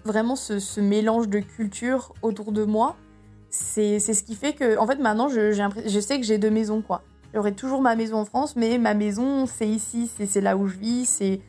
vraiment 0.06 0.36
ce, 0.36 0.80
mélange 0.80 1.28
de 1.28 1.40
culture 1.40 2.14
autour 2.22 2.52
de 2.52 2.64
moi, 2.64 2.96
c'est 3.50 4.00
ce 4.00 4.24
qui 4.24 4.36
fait 4.36 4.54
que, 4.54 4.78
en 4.78 4.88
fait, 4.88 4.98
maintenant, 5.00 5.28
je, 5.28 5.52
je 5.52 6.00
sais 6.00 6.18
que 6.18 6.26
j'ai 6.26 6.38
deux 6.38 6.50
maisons, 6.50 6.82
quoi. 6.82 7.04
Toujours 7.58 7.82
ma 7.82 7.96
maison 7.96 8.18
en 8.18 8.26
France, 8.26 8.56
mais 8.56 8.78
ma 8.78 8.94
maison, 8.94 9.46
c'est 9.48 9.68
ici, 9.68 10.10
c'est 10.26 10.42
là 10.42 10.56
où 10.56 10.68
je 10.68 10.78
vis, 10.78 11.06
c'est 11.06 11.42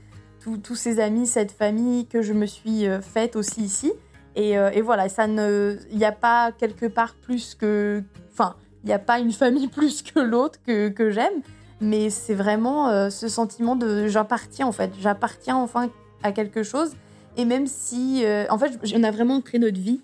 tous 0.62 0.74
ces 0.74 0.98
amis, 0.98 1.26
cette 1.26 1.52
famille 1.52 2.06
que 2.06 2.20
je 2.20 2.32
me 2.32 2.46
suis 2.46 2.86
faite 3.00 3.36
aussi 3.36 3.62
ici. 3.62 3.92
Et, 4.34 4.52
et 4.52 4.82
voilà, 4.82 5.08
ça 5.08 5.28
ne, 5.28 5.76
il 5.90 5.98
n'y 5.98 6.04
a 6.04 6.12
pas 6.12 6.50
quelque 6.52 6.86
part 6.86 7.14
plus 7.14 7.54
que, 7.54 8.02
enfin, 8.32 8.56
il 8.82 8.88
n'y 8.88 8.92
a 8.92 8.98
pas 8.98 9.20
une 9.20 9.32
famille 9.32 9.68
plus 9.78 10.02
que 10.02 10.18
l'autre 10.18 10.58
que, 10.66 10.88
que 10.88 11.10
j'aime, 11.10 11.42
mais 11.80 12.10
c'est 12.10 12.34
vraiment 12.34 12.88
euh, 12.88 13.10
ce 13.10 13.28
sentiment 13.28 13.76
de 13.76 14.06
j'appartiens 14.08 14.66
en 14.66 14.72
fait, 14.72 14.92
j'appartiens 15.00 15.56
enfin 15.56 15.90
à 16.22 16.32
quelque 16.32 16.62
chose. 16.62 16.92
Et 17.36 17.44
même 17.44 17.66
si, 17.68 18.24
euh, 18.24 18.46
en 18.50 18.58
fait, 18.58 18.72
on 18.96 19.04
a 19.04 19.10
vraiment 19.12 19.40
créé 19.40 19.60
notre 19.60 19.78
vie. 19.78 20.00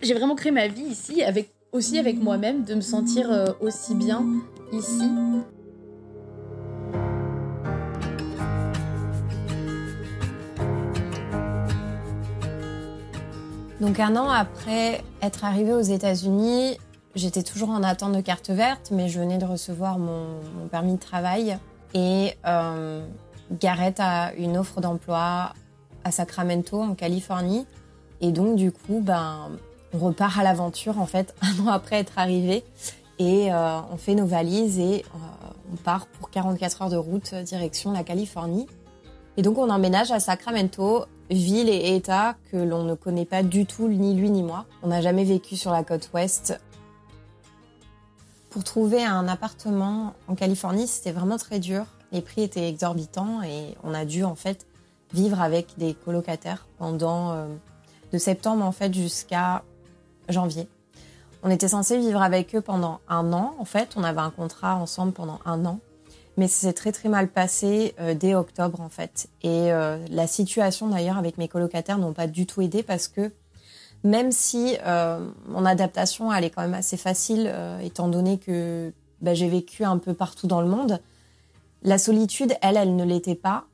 J'ai 0.00 0.14
vraiment 0.14 0.36
créé 0.36 0.52
ma 0.52 0.66
vie 0.68 0.82
ici, 0.82 1.22
avec 1.22 1.50
aussi 1.72 1.98
avec 1.98 2.22
moi-même, 2.22 2.64
de 2.64 2.74
me 2.74 2.80
sentir 2.80 3.30
euh, 3.30 3.46
aussi 3.60 3.94
bien 3.94 4.24
ici. 4.72 5.10
Donc 13.80 14.00
un 14.00 14.16
an 14.16 14.28
après 14.28 15.04
être 15.22 15.44
arrivée 15.44 15.72
aux 15.72 15.80
États-Unis, 15.80 16.78
j'étais 17.18 17.42
toujours 17.42 17.70
en 17.70 17.82
attente 17.82 18.12
de 18.12 18.20
carte 18.20 18.50
verte, 18.50 18.90
mais 18.92 19.08
je 19.08 19.18
venais 19.18 19.38
de 19.38 19.44
recevoir 19.44 19.98
mon, 19.98 20.26
permis 20.70 20.94
de 20.94 21.00
travail 21.00 21.58
et 21.94 22.34
euh, 22.46 23.04
Garrett 23.50 23.98
a 23.98 24.32
une 24.34 24.56
offre 24.56 24.80
d'emploi 24.80 25.52
à 26.04 26.10
Sacramento 26.10 26.80
en 26.80 26.94
Californie 26.94 27.66
et 28.20 28.30
donc 28.30 28.56
du 28.56 28.72
coup 28.72 29.00
ben 29.02 29.50
on 29.92 29.98
repart 29.98 30.38
à 30.38 30.42
l'aventure 30.42 31.00
en 31.00 31.06
fait 31.06 31.34
un 31.42 31.66
an 31.66 31.68
après 31.68 31.96
être 31.96 32.18
arrivé 32.18 32.64
et 33.18 33.52
euh, 33.52 33.80
on 33.90 33.96
fait 33.96 34.14
nos 34.14 34.26
valises 34.26 34.78
et 34.78 35.04
euh, 35.14 35.52
on 35.72 35.76
part 35.76 36.06
pour 36.06 36.30
44 36.30 36.82
heures 36.82 36.90
de 36.90 36.96
route 36.96 37.34
direction 37.34 37.92
la 37.92 38.04
Californie. 38.04 38.66
Et 39.36 39.42
donc 39.42 39.58
on 39.58 39.70
emménage 39.70 40.10
à 40.10 40.20
Sacramento, 40.20 41.04
ville 41.30 41.68
et 41.68 41.96
État 41.96 42.36
que 42.50 42.56
l'on 42.56 42.84
ne 42.84 42.94
connaît 42.94 43.24
pas 43.24 43.42
du 43.42 43.66
tout, 43.66 43.88
ni 43.88 44.14
lui 44.14 44.30
ni 44.30 44.42
moi. 44.42 44.66
On 44.82 44.88
n'a 44.88 45.00
jamais 45.00 45.24
vécu 45.24 45.56
sur 45.56 45.72
la 45.72 45.84
côte 45.84 46.10
ouest. 46.12 46.60
Pour 48.58 48.64
trouver 48.64 49.04
un 49.04 49.28
appartement 49.28 50.14
en 50.26 50.34
Californie, 50.34 50.88
c'était 50.88 51.12
vraiment 51.12 51.36
très 51.36 51.60
dur. 51.60 51.86
Les 52.10 52.20
prix 52.20 52.42
étaient 52.42 52.68
exorbitants 52.68 53.40
et 53.44 53.76
on 53.84 53.94
a 53.94 54.04
dû 54.04 54.24
en 54.24 54.34
fait 54.34 54.66
vivre 55.12 55.40
avec 55.40 55.78
des 55.78 55.94
colocataires 55.94 56.66
pendant 56.76 57.30
euh, 57.30 57.46
de 58.12 58.18
septembre 58.18 58.64
en 58.64 58.72
fait 58.72 58.92
jusqu'à 58.92 59.62
janvier. 60.28 60.68
On 61.44 61.50
était 61.50 61.68
censé 61.68 61.98
vivre 61.98 62.20
avec 62.20 62.56
eux 62.56 62.60
pendant 62.60 62.98
un 63.08 63.32
an. 63.32 63.54
En 63.60 63.64
fait, 63.64 63.90
on 63.94 64.02
avait 64.02 64.18
un 64.18 64.30
contrat 64.30 64.74
ensemble 64.74 65.12
pendant 65.12 65.38
un 65.44 65.64
an. 65.64 65.78
Mais 66.36 66.48
ça 66.48 66.66
s'est 66.66 66.72
très 66.72 66.90
très 66.90 67.08
mal 67.08 67.28
passé 67.28 67.94
euh, 68.00 68.14
dès 68.14 68.34
octobre 68.34 68.80
en 68.80 68.88
fait. 68.88 69.28
Et 69.44 69.72
euh, 69.72 70.04
la 70.10 70.26
situation 70.26 70.88
d'ailleurs 70.88 71.16
avec 71.16 71.38
mes 71.38 71.46
colocataires 71.46 71.98
n'ont 71.98 72.12
pas 72.12 72.26
du 72.26 72.44
tout 72.44 72.60
aidé 72.60 72.82
parce 72.82 73.06
que 73.06 73.30
même 74.04 74.32
si 74.32 74.76
euh, 74.86 75.26
mon 75.48 75.64
adaptation 75.64 76.32
elle 76.32 76.44
est 76.44 76.50
quand 76.50 76.62
même 76.62 76.74
assez 76.74 76.96
facile 76.96 77.50
euh, 77.52 77.78
étant 77.80 78.08
donné 78.08 78.38
que 78.38 78.92
bah, 79.20 79.34
j'ai 79.34 79.48
vécu 79.48 79.84
un 79.84 79.98
peu 79.98 80.14
partout 80.14 80.46
dans 80.46 80.60
le 80.60 80.68
monde, 80.68 81.00
la 81.82 81.98
solitude 81.98 82.54
elle 82.62 82.76
elle 82.76 82.96
ne 82.96 83.04
l'était 83.04 83.34
pas. 83.34 83.64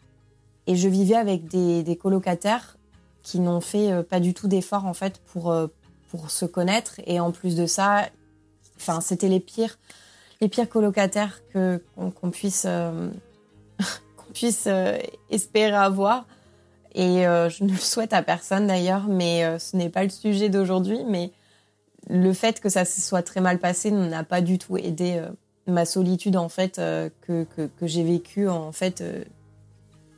Et 0.66 0.76
je 0.76 0.88
vivais 0.88 1.16
avec 1.16 1.46
des, 1.46 1.82
des 1.82 1.96
colocataires 1.96 2.78
qui 3.24 3.40
n'ont 3.40 3.60
fait 3.60 3.90
euh, 3.90 4.02
pas 4.04 4.20
du 4.20 4.34
tout 4.34 4.46
d'efforts 4.46 4.84
en 4.84 4.94
fait 4.94 5.18
pour 5.32 5.50
euh, 5.50 5.66
pour 6.10 6.30
se 6.30 6.44
connaître 6.44 7.00
et 7.06 7.18
en 7.18 7.32
plus 7.32 7.56
de 7.56 7.66
ça, 7.66 8.08
enfin 8.76 9.00
c'était 9.00 9.28
les 9.28 9.40
pires 9.40 9.78
les 10.40 10.48
pires 10.48 10.68
colocataires 10.68 11.40
que 11.52 11.82
qu'on 11.96 12.12
qu'on 12.12 12.30
puisse 12.30 12.64
euh, 12.68 13.10
qu'on 14.16 14.32
puisse 14.32 14.68
espérer 15.30 15.74
avoir 15.74 16.26
et 16.94 17.26
euh, 17.26 17.48
je 17.48 17.64
ne 17.64 17.70
le 17.70 17.76
souhaite 17.76 18.12
à 18.12 18.22
personne 18.22 18.66
d'ailleurs 18.66 19.06
mais 19.08 19.44
euh, 19.44 19.58
ce 19.58 19.76
n'est 19.76 19.88
pas 19.88 20.04
le 20.04 20.10
sujet 20.10 20.48
d'aujourd'hui 20.48 21.00
mais 21.08 21.32
le 22.08 22.32
fait 22.32 22.60
que 22.60 22.68
ça 22.68 22.84
se 22.84 23.00
soit 23.00 23.22
très 23.22 23.40
mal 23.40 23.58
passé 23.58 23.90
n'a 23.90 24.24
pas 24.24 24.40
du 24.40 24.58
tout 24.58 24.76
aidé 24.76 25.16
euh, 25.16 25.28
ma 25.66 25.84
solitude 25.84 26.36
en 26.36 26.48
fait 26.48 26.76
que 26.76 27.46
que, 27.56 27.68
j'ai 27.82 28.04
vécue 28.04 28.48
en 28.48 28.70
fait 28.70 29.02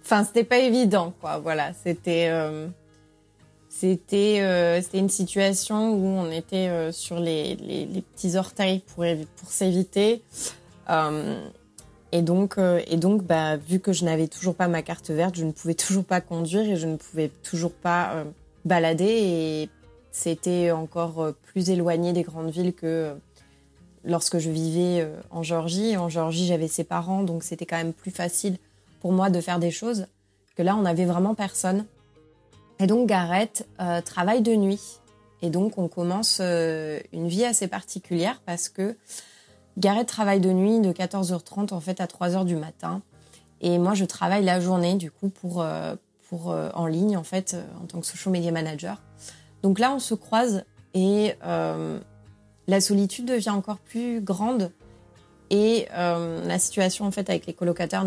enfin 0.02 0.24
c'était 0.24 0.42
pas 0.42 0.58
évident 0.58 1.14
quoi 1.20 1.38
voilà. 1.38 1.72
C'était 1.84 2.28
c'était 3.68 4.80
c'était 4.82 4.98
une 4.98 5.08
situation 5.08 5.92
où 5.92 6.04
on 6.04 6.32
était 6.32 6.90
sur 6.90 7.20
les, 7.20 7.54
les, 7.54 8.02
petits 8.02 8.34
orteils 8.34 8.80
pour 8.80 9.04
pour 9.36 9.52
s'éviter 9.52 10.24
Et 12.16 12.22
donc, 12.22 12.56
euh, 12.56 12.80
et 12.86 12.96
donc 12.96 13.24
bah, 13.24 13.58
vu 13.58 13.78
que 13.78 13.92
je 13.92 14.06
n'avais 14.06 14.26
toujours 14.26 14.54
pas 14.54 14.68
ma 14.68 14.80
carte 14.80 15.10
verte, 15.10 15.34
je 15.36 15.44
ne 15.44 15.52
pouvais 15.52 15.74
toujours 15.86 16.04
pas 16.04 16.22
conduire 16.22 16.62
et 16.62 16.76
je 16.76 16.86
ne 16.86 16.96
pouvais 16.96 17.28
toujours 17.42 17.72
pas 17.74 18.14
euh, 18.14 18.24
balader. 18.64 19.04
Et 19.04 19.70
c'était 20.12 20.70
encore 20.70 21.20
euh, 21.20 21.32
plus 21.32 21.68
éloigné 21.68 22.14
des 22.14 22.22
grandes 22.22 22.48
villes 22.48 22.72
que 22.72 23.14
lorsque 24.02 24.38
je 24.38 24.48
vivais 24.48 25.06
en 25.30 25.42
Géorgie. 25.42 25.98
En 25.98 26.08
Géorgie, 26.08 26.46
j'avais 26.46 26.68
ses 26.68 26.84
parents, 26.84 27.22
donc 27.22 27.42
c'était 27.42 27.66
quand 27.66 27.76
même 27.76 27.92
plus 27.92 28.10
facile 28.10 28.56
pour 29.00 29.12
moi 29.12 29.28
de 29.28 29.42
faire 29.42 29.58
des 29.58 29.70
choses. 29.70 30.06
Que 30.56 30.62
là, 30.62 30.74
on 30.74 30.82
n'avait 30.82 31.04
vraiment 31.04 31.34
personne. 31.34 31.84
Et 32.78 32.86
donc, 32.86 33.08
Gareth 33.08 33.68
travaille 34.06 34.40
de 34.40 34.54
nuit. 34.54 35.00
Et 35.42 35.50
donc, 35.50 35.76
on 35.76 35.88
commence 35.88 36.40
une 36.40 37.28
vie 37.28 37.44
assez 37.44 37.66
particulière 37.66 38.40
parce 38.46 38.68
que 38.68 38.96
Gareth 39.78 40.08
travaille 40.08 40.40
de 40.40 40.52
nuit 40.52 40.80
de 40.80 40.92
14h30 40.92 41.74
en 41.74 41.80
fait 41.80 42.00
à 42.00 42.06
3h 42.06 42.44
du 42.44 42.56
matin. 42.56 43.02
Et 43.60 43.78
moi, 43.78 43.94
je 43.94 44.04
travaille 44.04 44.44
la 44.44 44.60
journée 44.60 44.94
du 44.94 45.10
coup 45.10 45.28
pour, 45.28 45.60
euh, 45.60 45.96
pour 46.28 46.50
euh, 46.50 46.70
en 46.74 46.86
ligne 46.86 47.16
en 47.16 47.24
fait 47.24 47.54
euh, 47.54 47.62
en 47.82 47.86
tant 47.86 48.00
que 48.00 48.06
social 48.06 48.32
media 48.32 48.50
manager. 48.52 49.02
Donc 49.62 49.78
là, 49.78 49.92
on 49.92 49.98
se 49.98 50.14
croise 50.14 50.64
et 50.94 51.34
la 51.42 52.80
solitude 52.80 53.26
devient 53.26 53.50
encore 53.50 53.78
plus 53.78 54.22
grande 54.22 54.72
et 55.50 55.86
la 55.90 56.58
situation 56.58 57.04
en 57.04 57.10
fait 57.10 57.28
avec 57.28 57.46
les 57.46 57.52
colocataires 57.52 58.06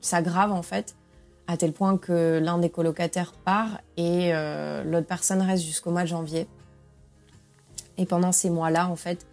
s'aggrave 0.00 0.50
en 0.50 0.62
fait 0.62 0.96
à 1.46 1.56
tel 1.56 1.72
point 1.72 1.96
que 1.96 2.40
l'un 2.42 2.58
des 2.58 2.70
colocataires 2.70 3.32
part 3.44 3.80
et 3.96 4.32
l'autre 4.84 5.06
personne 5.06 5.42
reste 5.42 5.62
jusqu'au 5.62 5.92
mois 5.92 6.02
de 6.02 6.08
janvier. 6.08 6.48
Et 7.98 8.06
pendant 8.06 8.32
ces 8.32 8.50
mois-là, 8.50 8.88
en 8.88 8.96
fait, 8.96 9.26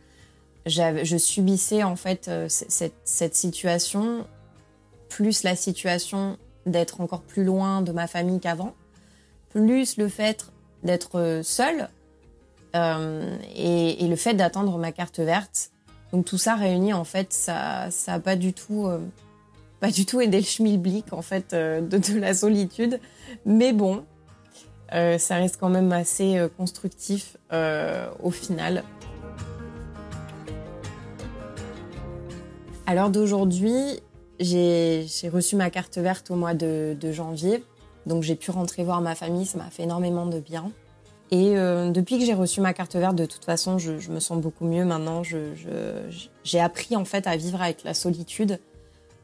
je 0.65 1.17
subissais 1.17 1.83
en 1.83 1.95
fait 1.95 2.27
euh, 2.27 2.47
cette, 2.49 3.35
situation, 3.35 4.25
plus 5.09 5.43
la 5.43 5.55
situation 5.55 6.37
d'être 6.65 7.01
encore 7.01 7.21
plus 7.21 7.43
loin 7.43 7.81
de 7.81 7.91
ma 7.91 8.07
famille 8.07 8.39
qu'avant, 8.39 8.73
plus 9.49 9.97
le 9.97 10.07
fait 10.09 10.47
d'être 10.83 11.41
seule 11.43 11.89
euh, 12.75 13.37
et, 13.55 14.07
le 14.07 14.15
fait 14.15 14.33
d'attendre 14.33 14.77
ma 14.77 14.91
carte 14.91 15.19
verte. 15.19 15.71
Donc 16.11 16.25
tout 16.25 16.37
ça 16.37 16.55
réuni 16.55 16.93
en 16.93 17.03
fait, 17.03 17.31
ça, 17.33 17.89
ça 17.91 18.19
pas 18.19 18.35
du 18.35 18.53
tout, 18.53 18.87
euh, 18.87 18.99
pas 19.79 19.91
du 19.91 20.05
tout 20.05 20.21
aidé 20.21 20.37
le 20.37 20.45
schmilblick 20.45 21.13
en 21.13 21.21
fait 21.21 21.53
de, 21.53 22.19
la 22.19 22.33
solitude. 22.33 22.99
Mais 23.45 23.73
bon, 23.73 24.03
ça 24.91 25.35
reste 25.35 25.57
quand 25.59 25.69
même 25.69 25.91
assez 25.91 26.39
constructif 26.57 27.37
au 27.51 28.31
final. 28.31 28.83
À 32.87 32.93
l'heure 32.93 33.09
d'aujourd'hui, 33.09 33.99
j'ai 34.39 35.07
reçu 35.33 35.55
ma 35.55 35.71
carte 35.71 35.97
verte 35.97 36.29
au 36.29 36.35
mois 36.35 36.53
de, 36.53 36.95
janvier. 37.11 37.63
Donc 38.05 38.21
j'ai 38.21 38.35
pu 38.35 38.51
rentrer 38.51 38.83
voir 38.83 39.01
ma 39.01 39.15
famille, 39.15 39.47
ça 39.47 39.57
m'a 39.57 39.71
fait 39.71 39.83
énormément 39.83 40.27
de 40.27 40.39
bien. 40.39 40.71
Et 41.31 41.57
euh, 41.57 41.89
depuis 41.89 42.19
que 42.19 42.25
j'ai 42.25 42.35
reçu 42.35 42.61
ma 42.61 42.73
carte 42.73 42.95
verte, 42.95 43.15
de 43.15 43.25
toute 43.25 43.43
façon, 43.43 43.79
je, 43.79 44.11
me 44.11 44.19
sens 44.19 44.39
beaucoup 44.39 44.65
mieux 44.65 44.85
maintenant. 44.85 45.23
J'ai 46.43 46.59
appris 46.59 46.95
en 46.95 47.05
fait 47.05 47.25
à 47.25 47.35
vivre 47.35 47.59
avec 47.59 47.83
la 47.83 47.95
solitude 47.95 48.59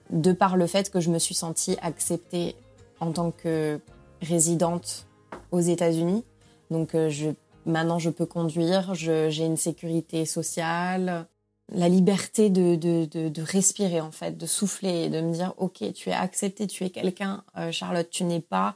de 0.09 0.33
par 0.33 0.57
le 0.57 0.65
fait 0.65 0.89
que 0.89 0.99
je 0.99 1.11
me 1.11 1.19
suis 1.19 1.35
sentie 1.35 1.77
acceptée 1.83 2.55
en 2.99 3.11
tant 3.11 3.29
que 3.29 3.79
résidente 4.23 5.05
aux 5.51 5.59
États-Unis. 5.59 6.23
Donc 6.71 6.95
euh, 6.95 7.09
je, 7.09 7.29
maintenant, 7.67 7.99
je 7.99 8.09
peux 8.09 8.25
conduire, 8.25 8.95
j'ai 8.95 9.45
une 9.45 9.57
sécurité 9.57 10.25
sociale, 10.25 11.27
la 11.71 11.87
liberté 11.87 12.49
de, 12.49 12.75
de, 12.75 13.41
respirer 13.41 14.01
en 14.01 14.11
fait, 14.11 14.37
de 14.37 14.45
souffler 14.45 15.05
et 15.05 15.09
de 15.09 15.21
me 15.21 15.33
dire 15.33 15.53
ok 15.57 15.93
tu 15.93 16.09
es 16.09 16.13
accepté, 16.13 16.67
tu 16.67 16.83
es 16.83 16.89
quelqu'un, 16.89 17.43
euh, 17.57 17.71
Charlotte, 17.71 18.09
tu 18.09 18.23
n'es 18.25 18.41
pas 18.41 18.75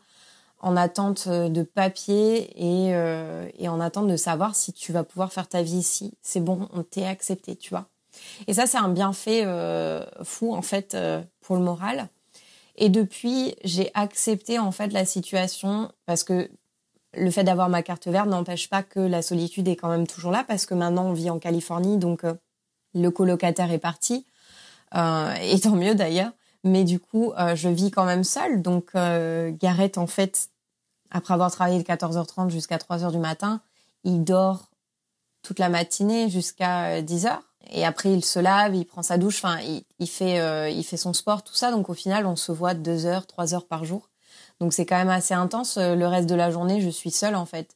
en 0.59 0.77
attente 0.77 1.25
euh, 1.27 1.49
de 1.49 1.61
papier 1.63 2.49
euh, 2.59 3.49
et, 3.59 3.67
en 3.67 3.79
attente 3.81 4.07
de 4.07 4.15
savoir 4.15 4.55
si 4.55 4.71
tu 4.73 4.93
vas 4.93 5.03
pouvoir 5.03 5.33
faire 5.33 5.47
ta 5.47 5.61
vie 5.61 5.77
ici. 5.77 6.13
C'est 6.21 6.39
bon, 6.39 6.69
on 6.73 6.83
t'est 6.83 7.05
accepté, 7.05 7.55
tu 7.55 7.69
vois. 7.69 7.87
Et 8.47 8.53
ça 8.53 8.65
c'est 8.65 8.77
un 8.77 8.89
bienfait 8.89 9.45
fou 10.23 10.55
en 10.55 10.61
fait 10.61 10.97
pour 11.41 11.57
le 11.57 11.61
moral. 11.61 12.07
Et 12.77 12.87
depuis 12.87 13.55
j'ai 13.65 13.91
accepté 13.93 14.57
en 14.57 14.71
fait 14.71 14.93
la 14.93 15.05
situation 15.05 15.91
parce 16.05 16.23
que 16.23 16.49
le 17.13 17.29
fait 17.29 17.43
d'avoir 17.43 17.67
ma 17.67 17.83
carte 17.83 18.07
verte 18.07 18.27
n'empêche 18.27 18.69
pas 18.69 18.83
que 18.83 19.01
la 19.01 19.21
solitude 19.21 19.67
est 19.67 19.75
quand 19.75 19.89
même 19.89 20.07
toujours 20.07 20.31
là 20.31 20.45
parce 20.47 20.65
que 20.65 20.73
maintenant 20.73 21.07
on 21.07 21.13
vit 21.13 21.29
en 21.29 21.39
Californie 21.39 21.97
donc 21.97 22.23
le 22.95 23.11
colocataire 23.11 23.71
est 23.71 23.79
parti, 23.79 24.25
euh, 24.95 25.33
et 25.41 25.59
tant 25.59 25.75
mieux 25.75 25.93
d'ailleurs. 25.93 26.31
Mais 26.63 26.83
du 26.83 26.99
coup, 26.99 27.31
euh, 27.37 27.55
je 27.55 27.69
vis 27.69 27.91
quand 27.91 28.05
même 28.05 28.23
seule. 28.23 28.61
Donc, 28.61 28.89
euh, 28.95 29.51
Gareth, 29.61 29.99
en 29.99 30.07
fait, 30.07 30.49
après 31.11 31.33
avoir 31.35 31.51
travaillé 31.51 31.77
de 31.77 31.83
14h30 31.83 32.49
jusqu'à 32.49 32.77
3h 32.77 33.11
du 33.11 33.19
matin, 33.19 33.61
il 34.03 34.23
dort 34.23 34.71
toute 35.43 35.59
la 35.59 35.69
matinée 35.69 36.29
jusqu'à 36.29 37.03
10h. 37.03 37.37
Et 37.71 37.85
après, 37.85 38.11
il 38.11 38.25
se 38.25 38.39
lave, 38.39 38.75
il 38.75 38.85
prend 38.85 39.03
sa 39.03 39.17
douche, 39.17 39.43
enfin, 39.43 39.59
il, 39.99 40.07
fait, 40.07 40.71
il 40.71 40.83
fait 40.83 40.97
son 40.97 41.13
sport, 41.13 41.43
tout 41.43 41.53
ça. 41.53 41.71
Donc, 41.71 41.89
au 41.89 41.93
final, 41.93 42.25
on 42.25 42.35
se 42.35 42.51
voit 42.51 42.73
2 42.73 43.05
heures, 43.05 43.27
3 43.27 43.53
heures 43.53 43.67
par 43.67 43.85
jour. 43.85 44.09
Donc, 44.59 44.73
c'est 44.73 44.85
quand 44.85 44.97
même 44.97 45.09
assez 45.09 45.33
intense. 45.33 45.77
Le 45.77 46.05
reste 46.05 46.27
de 46.27 46.35
la 46.35 46.51
journée, 46.51 46.81
je 46.81 46.89
suis 46.89 47.11
seule, 47.11 47.35
en 47.35 47.45
fait. 47.45 47.75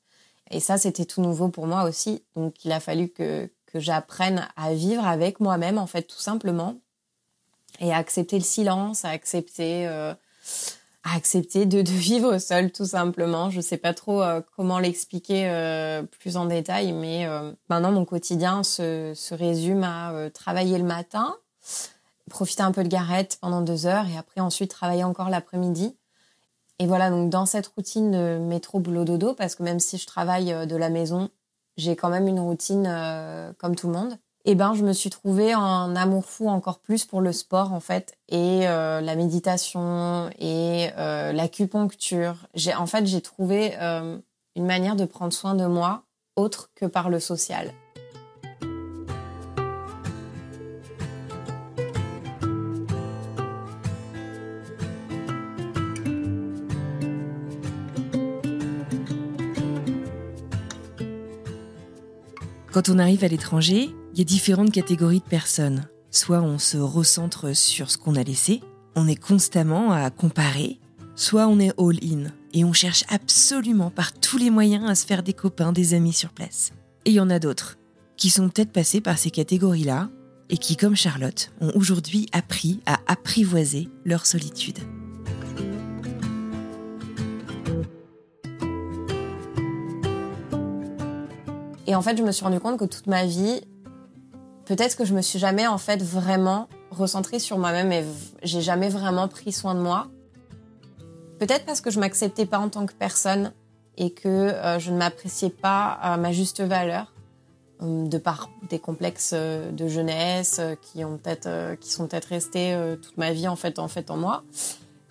Et 0.51 0.59
ça, 0.59 0.77
c'était 0.77 1.05
tout 1.05 1.21
nouveau 1.21 1.49
pour 1.49 1.67
moi 1.67 1.83
aussi. 1.83 2.23
Donc, 2.35 2.65
il 2.65 2.71
a 2.71 2.79
fallu 2.79 3.09
que, 3.09 3.49
que 3.71 3.79
j'apprenne 3.79 4.47
à 4.55 4.73
vivre 4.73 5.05
avec 5.05 5.39
moi-même, 5.39 5.77
en 5.77 5.87
fait, 5.87 6.03
tout 6.03 6.19
simplement. 6.19 6.75
Et 7.79 7.93
à 7.93 7.97
accepter 7.97 8.37
le 8.37 8.43
silence, 8.43 9.05
à 9.05 9.09
accepter, 9.09 9.87
euh, 9.87 10.13
à 11.03 11.15
accepter 11.15 11.65
de, 11.65 11.79
vivre 11.79 12.39
seul, 12.39 12.71
tout 12.71 12.85
simplement. 12.85 13.49
Je 13.49 13.57
ne 13.57 13.61
sais 13.61 13.77
pas 13.77 13.93
trop 13.93 14.21
euh, 14.21 14.41
comment 14.55 14.79
l'expliquer 14.79 15.49
euh, 15.49 16.01
plus 16.01 16.35
en 16.35 16.45
détail, 16.45 16.91
mais 16.93 17.27
maintenant, 17.69 17.91
mon 17.91 18.05
quotidien 18.05 18.63
se, 18.63 19.13
se 19.15 19.33
résume 19.33 19.83
à 19.83 20.29
travailler 20.33 20.77
le 20.77 20.83
matin, 20.83 21.35
profiter 22.29 22.63
un 22.63 22.71
peu 22.71 22.83
de 22.83 22.89
garette 22.89 23.37
pendant 23.39 23.61
deux 23.61 23.85
heures, 23.85 24.07
et 24.07 24.17
après, 24.17 24.41
ensuite, 24.41 24.71
travailler 24.71 25.03
encore 25.03 25.29
l'après-midi. 25.29 25.95
Et 26.81 26.87
voilà, 26.87 27.09
donc 27.09 27.29
dans 27.29 27.45
cette 27.45 27.67
routine 27.67 28.11
de 28.11 28.37
métro 28.39 28.79
boulot 28.79 29.03
dodo, 29.03 29.33
parce 29.33 29.55
que 29.55 29.63
même 29.63 29.79
si 29.79 29.97
je 29.97 30.07
travaille 30.07 30.65
de 30.65 30.75
la 30.75 30.89
maison, 30.89 31.29
j'ai 31.79 31.95
quand 31.95 32.09
même 32.09 32.27
une 32.27 32.39
routine 32.39 32.85
euh, 32.87 33.51
comme 33.57 33.75
tout 33.75 33.87
le 33.87 33.93
monde. 33.93 34.13
Et 34.45 34.51
eh 34.51 34.55
ben, 34.55 34.73
je 34.73 34.83
me 34.83 34.93
suis 34.93 35.09
trouvée 35.09 35.53
en 35.53 35.95
amour 35.95 36.25
fou 36.25 36.47
encore 36.47 36.79
plus 36.79 37.05
pour 37.05 37.19
le 37.19 37.33
sport 37.33 37.73
en 37.73 37.81
fait 37.81 38.17
et 38.29 38.67
euh, 38.67 39.01
la 39.01 39.15
méditation 39.15 40.29
et 40.39 40.89
euh, 40.97 41.33
l'acupuncture. 41.33 42.35
J'ai 42.55 42.73
en 42.73 42.85
fait 42.85 43.05
j'ai 43.05 43.21
trouvé 43.21 43.75
une 44.55 44.65
manière 44.65 44.95
de 44.95 45.05
prendre 45.05 45.33
soin 45.33 45.55
de 45.55 45.65
moi 45.65 46.03
autre 46.37 46.71
que 46.73 46.85
par 46.85 47.09
le 47.09 47.19
social. 47.19 47.73
Quand 62.79 62.95
on 62.95 62.99
arrive 62.99 63.25
à 63.25 63.27
l'étranger, 63.27 63.89
il 64.13 64.19
y 64.19 64.21
a 64.21 64.23
différentes 64.23 64.71
catégories 64.71 65.19
de 65.19 65.25
personnes. 65.25 65.89
Soit 66.11 66.39
on 66.39 66.57
se 66.57 66.77
recentre 66.77 67.53
sur 67.53 67.91
ce 67.91 67.97
qu'on 67.97 68.15
a 68.15 68.23
laissé, 68.23 68.61
on 68.95 69.05
est 69.05 69.21
constamment 69.21 69.91
à 69.91 70.09
comparer, 70.09 70.79
soit 71.13 71.49
on 71.49 71.59
est 71.59 71.77
all-in 71.77 72.31
et 72.53 72.63
on 72.63 72.71
cherche 72.71 73.03
absolument 73.09 73.89
par 73.89 74.13
tous 74.13 74.37
les 74.37 74.49
moyens 74.49 74.89
à 74.89 74.95
se 74.95 75.05
faire 75.05 75.23
des 75.23 75.33
copains, 75.33 75.73
des 75.73 75.93
amis 75.93 76.13
sur 76.13 76.29
place. 76.29 76.71
Et 77.03 77.09
il 77.09 77.15
y 77.15 77.19
en 77.19 77.29
a 77.29 77.39
d'autres 77.39 77.77
qui 78.15 78.29
sont 78.29 78.47
peut-être 78.47 78.71
passés 78.71 79.01
par 79.01 79.17
ces 79.17 79.29
catégories-là 79.29 80.09
et 80.49 80.55
qui, 80.55 80.77
comme 80.77 80.95
Charlotte, 80.95 81.51
ont 81.59 81.73
aujourd'hui 81.75 82.27
appris 82.31 82.79
à 82.85 82.99
apprivoiser 83.07 83.89
leur 84.05 84.25
solitude. 84.25 84.79
Et 91.89 91.95
en 91.95 92.03
fait, 92.03 92.15
je 92.15 92.21
me 92.21 92.31
suis 92.31 92.45
rendu 92.45 92.59
compte 92.59 92.77
que 92.77 92.85
toute 92.85 93.07
ma 93.07 93.25
vie, 93.25 93.61
peut-être 94.65 94.95
que 94.95 95.05
je 95.05 95.15
me 95.15 95.23
suis 95.23 95.39
jamais 95.39 95.65
en 95.65 95.79
fait 95.79 96.03
vraiment 96.03 96.69
recentrée 96.91 97.39
sur 97.39 97.57
moi-même 97.57 97.91
et 97.91 98.05
j'ai 98.43 98.61
jamais 98.61 98.89
vraiment 98.89 99.27
pris 99.27 99.51
soin 99.51 99.73
de 99.73 99.79
moi. 99.79 100.05
Peut-être 101.39 101.65
parce 101.65 101.81
que 101.81 101.89
je 101.89 101.99
m'acceptais 101.99 102.45
pas 102.45 102.59
en 102.59 102.69
tant 102.69 102.85
que 102.85 102.93
personne 102.93 103.53
et 103.97 104.11
que 104.11 104.27
euh, 104.27 104.77
je 104.77 104.91
ne 104.91 104.97
m'appréciais 104.97 105.49
pas 105.49 105.87
à 105.87 106.15
ma 106.17 106.31
juste 106.31 106.61
valeur 106.61 107.11
hum, 107.79 108.07
de 108.07 108.19
par 108.19 108.51
des 108.69 108.77
complexes 108.77 109.31
euh, 109.33 109.71
de 109.71 109.87
jeunesse 109.87 110.57
euh, 110.59 110.75
qui 110.79 111.03
ont 111.03 111.17
peut-être 111.17 111.73
qui 111.79 111.89
sont 111.89 112.05
peut-être 112.05 112.25
restés 112.25 112.77
toute 113.01 113.17
ma 113.17 113.31
vie 113.31 113.47
en 113.47 113.55
fait 113.55 113.79
en 113.79 113.87
fait 113.87 114.11
en 114.11 114.17
moi 114.17 114.43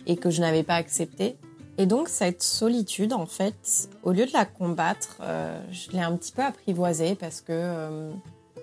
et 0.07 0.17
que 0.17 0.31
je 0.31 0.41
n'avais 0.41 0.63
pas 0.63 0.77
accepté. 0.77 1.37
Et 1.81 1.87
donc 1.87 2.09
cette 2.09 2.43
solitude, 2.43 3.13
en 3.13 3.27
fait, 3.27 3.89
au 4.03 4.11
lieu 4.11 4.27
de 4.27 4.33
la 4.33 4.45
combattre, 4.45 5.19
euh, 5.23 5.63
je 5.71 5.93
l'ai 5.93 6.01
un 6.01 6.17
petit 6.17 6.33
peu 6.33 6.43
apprivoisée 6.43 7.15
parce 7.15 7.41
que 7.41 7.53
euh, 7.53 8.11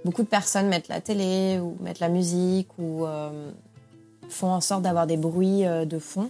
beaucoup 0.03 0.21
de 0.21 0.27
personnes 0.27 0.67
mettent 0.67 0.89
la 0.89 0.99
télé 0.99 1.57
ou 1.59 1.77
mettent 1.79 2.01
la 2.01 2.09
musique 2.09 2.67
ou, 2.77 3.05
euh, 3.05 3.51
font 4.27 4.51
en 4.51 4.59
sorte 4.59 4.81
d'avoir 4.81 5.07
des 5.07 5.15
bruits 5.15 5.63
de 5.63 5.97
fond. 5.97 6.29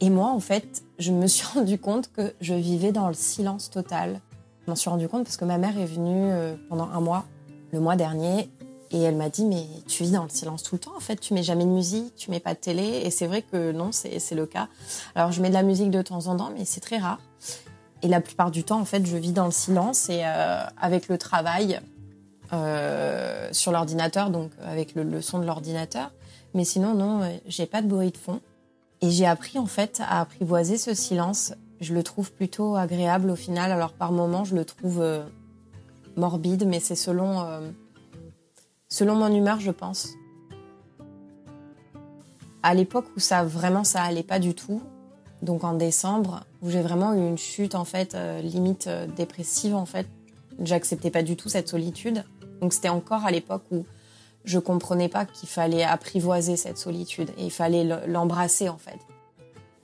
Et 0.00 0.10
moi, 0.10 0.28
en 0.28 0.38
fait, 0.38 0.84
je 1.00 1.10
me 1.10 1.26
suis 1.26 1.44
rendu 1.54 1.76
compte 1.76 2.12
que 2.12 2.32
je 2.40 2.54
vivais 2.54 2.92
dans 2.92 3.08
le 3.08 3.14
silence 3.14 3.68
total. 3.68 4.20
Je 4.64 4.70
m'en 4.70 4.76
suis 4.76 4.90
rendu 4.90 5.08
compte 5.08 5.24
parce 5.24 5.36
que 5.36 5.44
ma 5.44 5.58
mère 5.58 5.76
est 5.76 5.86
venue 5.86 6.30
pendant 6.68 6.88
un 6.88 7.00
mois, 7.00 7.24
le 7.72 7.80
mois 7.80 7.96
dernier, 7.96 8.48
et 8.92 9.00
elle 9.00 9.16
m'a 9.16 9.28
dit 9.28 9.44
mais 9.44 9.66
tu 9.88 10.04
vis 10.04 10.12
dans 10.12 10.22
le 10.22 10.28
silence 10.28 10.62
tout 10.62 10.76
le 10.76 10.80
temps 10.80 10.96
en 10.96 11.00
fait, 11.00 11.16
tu 11.16 11.34
mets 11.34 11.42
jamais 11.42 11.64
de 11.64 11.70
musique, 11.70 12.14
tu 12.14 12.30
mets 12.30 12.40
pas 12.40 12.54
de 12.54 12.58
télé, 12.58 13.02
et 13.04 13.10
c'est 13.10 13.26
vrai 13.26 13.42
que 13.42 13.72
non, 13.72 13.90
c'est 13.92 14.34
le 14.34 14.46
cas. 14.46 14.68
Alors 15.14 15.32
je 15.32 15.40
mets 15.40 15.48
de 15.48 15.54
la 15.54 15.62
musique 15.62 15.90
de 15.90 16.02
temps 16.02 16.26
en 16.26 16.36
temps, 16.36 16.52
mais 16.56 16.64
c'est 16.64 16.80
très 16.80 16.98
rare. 16.98 17.18
Et 18.02 18.08
la 18.08 18.20
plupart 18.20 18.50
du 18.50 18.64
temps, 18.64 18.80
en 18.80 18.84
fait, 18.84 19.06
je 19.06 19.16
vis 19.16 19.32
dans 19.32 19.46
le 19.46 19.52
silence 19.52 20.10
et 20.10 20.22
euh, 20.24 20.64
avec 20.80 21.08
le 21.08 21.18
travail 21.18 21.80
euh, 22.52 23.48
sur 23.52 23.70
l'ordinateur, 23.70 24.30
donc 24.30 24.50
avec 24.64 24.94
le, 24.96 25.22
son 25.22 25.38
de 25.38 25.46
l'ordinateur. 25.46 26.10
Mais 26.54 26.64
sinon, 26.64 26.94
non, 26.94 27.22
euh, 27.22 27.28
j'ai 27.46 27.66
pas 27.66 27.80
de 27.80 27.86
bruit 27.86 28.10
de 28.10 28.16
fond. 28.16 28.40
Et 29.00 29.10
j'ai 29.10 29.26
appris 29.26 29.58
en 29.58 29.66
fait 29.66 30.00
à 30.04 30.20
apprivoiser 30.20 30.78
ce 30.78 30.94
silence. 30.94 31.54
Je 31.80 31.94
le 31.94 32.02
trouve 32.02 32.32
plutôt 32.32 32.76
agréable 32.76 33.30
au 33.30 33.36
final. 33.36 33.70
Alors 33.70 33.92
par 33.92 34.12
moments, 34.12 34.44
je 34.44 34.54
le 34.54 34.64
trouve 34.64 35.04
morbide, 36.16 36.66
mais 36.68 36.78
c'est 36.78 36.94
selon 36.94 37.44
selon 38.92 39.14
mon 39.14 39.32
humeur, 39.34 39.58
je 39.58 39.70
pense. 39.70 40.10
À 42.62 42.74
l'époque 42.74 43.06
où 43.16 43.20
ça 43.20 43.42
vraiment 43.42 43.84
ça 43.84 44.02
allait 44.02 44.22
pas 44.22 44.38
du 44.38 44.54
tout, 44.54 44.82
donc 45.40 45.64
en 45.64 45.72
décembre, 45.72 46.44
où 46.60 46.68
j'ai 46.68 46.82
vraiment 46.82 47.14
eu 47.14 47.26
une 47.26 47.38
chute 47.38 47.74
en 47.74 47.84
fait 47.86 48.14
euh, 48.14 48.40
limite 48.42 48.86
euh, 48.86 49.06
dépressive 49.06 49.74
en 49.74 49.86
fait. 49.86 50.06
J'acceptais 50.62 51.10
pas 51.10 51.22
du 51.22 51.36
tout 51.36 51.48
cette 51.48 51.68
solitude. 51.68 52.22
Donc 52.60 52.74
c'était 52.74 52.90
encore 52.90 53.24
à 53.24 53.30
l'époque 53.30 53.64
où 53.72 53.86
je 54.44 54.58
comprenais 54.58 55.08
pas 55.08 55.24
qu'il 55.24 55.48
fallait 55.48 55.84
apprivoiser 55.84 56.56
cette 56.56 56.76
solitude 56.76 57.30
et 57.38 57.46
il 57.46 57.50
fallait 57.50 57.84
le- 57.84 58.06
l'embrasser 58.06 58.68
en 58.68 58.76
fait. 58.78 58.98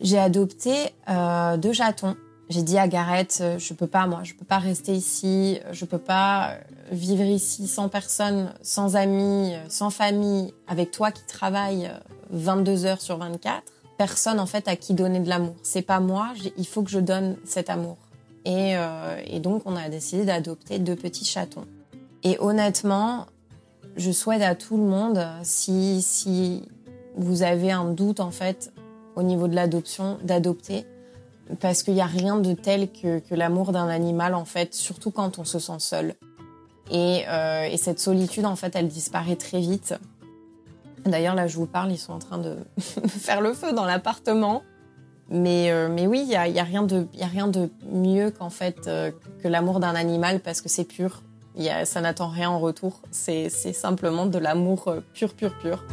J'ai 0.01 0.19
adopté 0.19 0.73
euh, 1.09 1.57
deux 1.57 1.73
chatons. 1.73 2.15
J'ai 2.49 2.63
dit 2.63 2.79
à 2.79 2.89
Gareth, 2.89 3.39
euh, 3.43 3.59
je 3.59 3.75
peux 3.75 3.87
pas 3.87 4.07
moi, 4.07 4.21
je 4.25 4.33
peux 4.35 4.45
pas 4.45 4.59
rester 4.59 4.93
ici, 4.93 5.61
je 5.71 5.85
peux 5.85 5.99
pas 5.99 6.53
euh, 6.53 6.59
vivre 6.93 7.25
ici 7.25 7.69
sans 7.69 7.89
personne, 7.89 8.55
sans 8.63 8.97
amis, 8.97 9.55
euh, 9.55 9.59
sans 9.69 9.91
famille, 9.91 10.55
avec 10.67 10.91
toi 10.91 11.11
qui 11.11 11.23
travaille 11.25 11.87
euh, 11.87 11.99
22 12.31 12.87
heures 12.87 13.01
sur 13.01 13.19
24 13.19 13.63
personne 13.99 14.39
en 14.41 14.47
fait 14.47 14.69
à 14.69 14.77
qui 14.77 14.95
donner 14.95 15.21
de 15.21 15.29
l'amour. 15.29 15.57
C'est 15.63 15.83
pas 15.83 16.01
moi, 16.01 16.33
il 16.57 16.67
faut 16.67 16.83
que 16.83 16.91
je 16.91 17.01
donne 17.01 17.37
cet 17.45 17.69
amour. 17.69 17.99
Et, 18.45 18.77
euh, 18.77 19.21
et 19.27 19.41
donc 19.41 19.63
on 19.67 19.77
a 19.77 19.91
décidé 19.91 20.25
d'adopter 20.25 20.79
deux 20.79 20.97
petits 20.97 21.27
chatons. 21.27 21.67
Et 22.23 22.39
honnêtement, 22.41 23.27
je 23.97 24.11
souhaite 24.13 24.43
à 24.43 24.55
tout 24.55 24.77
le 24.77 24.85
monde, 24.85 25.27
si, 25.43 26.01
si 26.01 26.63
vous 27.17 27.43
avez 27.43 27.73
un 27.73 27.91
doute 27.91 28.21
en 28.21 28.31
fait 28.31 28.73
au 29.17 29.23
niveau 29.23 29.49
de 29.49 29.55
l'adoption, 29.55 30.19
d'adopter. 30.23 30.87
Parce 31.61 31.83
qu'il 31.83 31.95
n'y 31.95 32.01
a 32.03 32.07
rien 32.07 32.37
de 32.37 32.53
tel 32.55 32.91
que, 32.93 33.21
l'amour 33.35 33.73
d'un 33.73 33.89
animal 33.89 34.35
en 34.35 34.45
fait, 34.45 34.75
surtout 34.75 35.11
quand 35.11 35.39
on 35.39 35.45
se 35.45 35.59
sent 35.59 35.79
seul. 35.79 36.15
Et, 36.91 37.25
euh, 37.29 37.65
et 37.65 37.77
cette 37.77 38.01
solitude 38.01 38.45
en 38.47 38.57
fait, 38.57 38.75
elle 38.77 38.89
disparaît 38.89 39.37
très 39.37 39.61
vite. 39.61 39.95
D'ailleurs, 41.05 41.35
là, 41.35 41.47
je 41.47 41.57
vous 41.57 41.67
parle, 41.67 41.91
ils 41.93 41.99
sont 41.99 42.13
en 42.13 42.19
train 42.19 42.39
de 42.39 42.57
faire 43.09 43.41
le 43.41 43.55
feu 43.55 43.73
dans 43.73 43.85
l'appartement. 43.87 44.63
Mais, 45.31 45.71
euh, 45.71 45.89
mais 45.91 46.07
oui, 46.07 46.21
il 46.23 46.29
n'y 46.29 46.37
a, 46.37 46.49
y 46.49 46.59
a, 46.59 46.65
rien 46.65 46.83
de- 46.83 47.07
a 47.21 47.27
rien 47.27 47.49
de 47.49 47.69
mieux 47.91 48.31
qu'en 48.31 48.49
fait 48.51 48.87
euh, 48.87 49.11
que 49.43 49.49
l'amour 49.49 49.79
d'un 49.81 49.95
animal 49.95 50.41
parce 50.41 50.61
que 50.63 50.69
c'est 50.71 50.85
pur. 50.85 51.23
Y 51.57 51.69
a- 51.69 51.85
ça 51.85 52.01
n'attend 52.01 52.29
rien 52.29 52.49
en 52.51 52.59
retour. 52.59 53.01
C'est 53.11 53.49
c'est 53.51 53.73
simplement 53.75 54.25
de 54.27 54.39
l'amour 54.39 54.95
pur, 55.13 55.35
pur, 55.35 55.57
pur. 55.59 55.85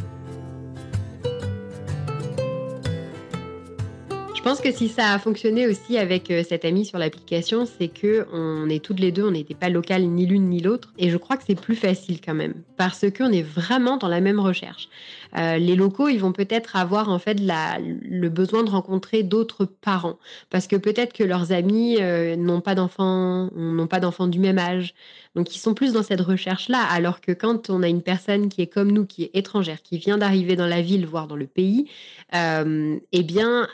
Pense 4.46 4.60
que 4.60 4.70
si 4.70 4.88
ça 4.88 5.12
a 5.12 5.18
fonctionné 5.18 5.66
aussi 5.66 5.98
avec 5.98 6.30
euh, 6.30 6.44
cette 6.48 6.64
amie 6.64 6.84
sur 6.84 6.98
l'application, 6.98 7.66
c'est 7.66 7.88
que 7.88 8.28
on 8.32 8.68
est 8.68 8.78
toutes 8.78 9.00
les 9.00 9.10
deux, 9.10 9.26
on 9.26 9.32
n'était 9.32 9.56
pas 9.56 9.70
locales 9.70 10.04
ni 10.04 10.24
l'une 10.24 10.48
ni 10.48 10.60
l'autre, 10.60 10.92
et 10.98 11.10
je 11.10 11.16
crois 11.16 11.36
que 11.36 11.42
c'est 11.44 11.60
plus 11.60 11.74
facile 11.74 12.20
quand 12.24 12.32
même 12.34 12.54
parce 12.76 13.06
qu'on 13.10 13.32
est 13.32 13.42
vraiment 13.42 13.96
dans 13.96 14.06
la 14.06 14.20
même 14.20 14.38
recherche. 14.38 14.88
Euh, 15.36 15.56
les 15.56 15.74
locaux, 15.74 16.06
ils 16.06 16.20
vont 16.20 16.30
peut-être 16.30 16.76
avoir 16.76 17.08
en 17.08 17.18
fait 17.18 17.40
le 17.40 18.28
besoin 18.28 18.62
de 18.62 18.70
rencontrer 18.70 19.24
d'autres 19.24 19.64
parents 19.64 20.16
parce 20.48 20.68
que 20.68 20.76
peut-être 20.76 21.12
que 21.12 21.24
leurs 21.24 21.50
amis 21.50 21.96
euh, 22.00 22.36
n'ont 22.36 22.60
pas 22.60 22.76
d'enfants, 22.76 23.50
n'ont 23.56 23.88
pas 23.88 23.98
d'enfants 23.98 24.28
du 24.28 24.38
même 24.38 24.58
âge, 24.58 24.94
donc 25.34 25.56
ils 25.56 25.58
sont 25.58 25.74
plus 25.74 25.92
dans 25.92 26.04
cette 26.04 26.20
recherche-là. 26.20 26.84
Alors 26.92 27.20
que 27.20 27.32
quand 27.32 27.68
on 27.68 27.82
a 27.82 27.88
une 27.88 28.02
personne 28.02 28.48
qui 28.48 28.62
est 28.62 28.68
comme 28.68 28.92
nous, 28.92 29.06
qui 29.06 29.24
est 29.24 29.30
étrangère, 29.34 29.82
qui 29.82 29.98
vient 29.98 30.18
d'arriver 30.18 30.54
dans 30.54 30.68
la 30.68 30.82
ville, 30.82 31.04
voire 31.04 31.26
dans 31.26 31.34
le 31.34 31.48
pays, 31.48 31.90
euh, 32.32 32.96
eh 33.10 33.22
bien 33.24 33.66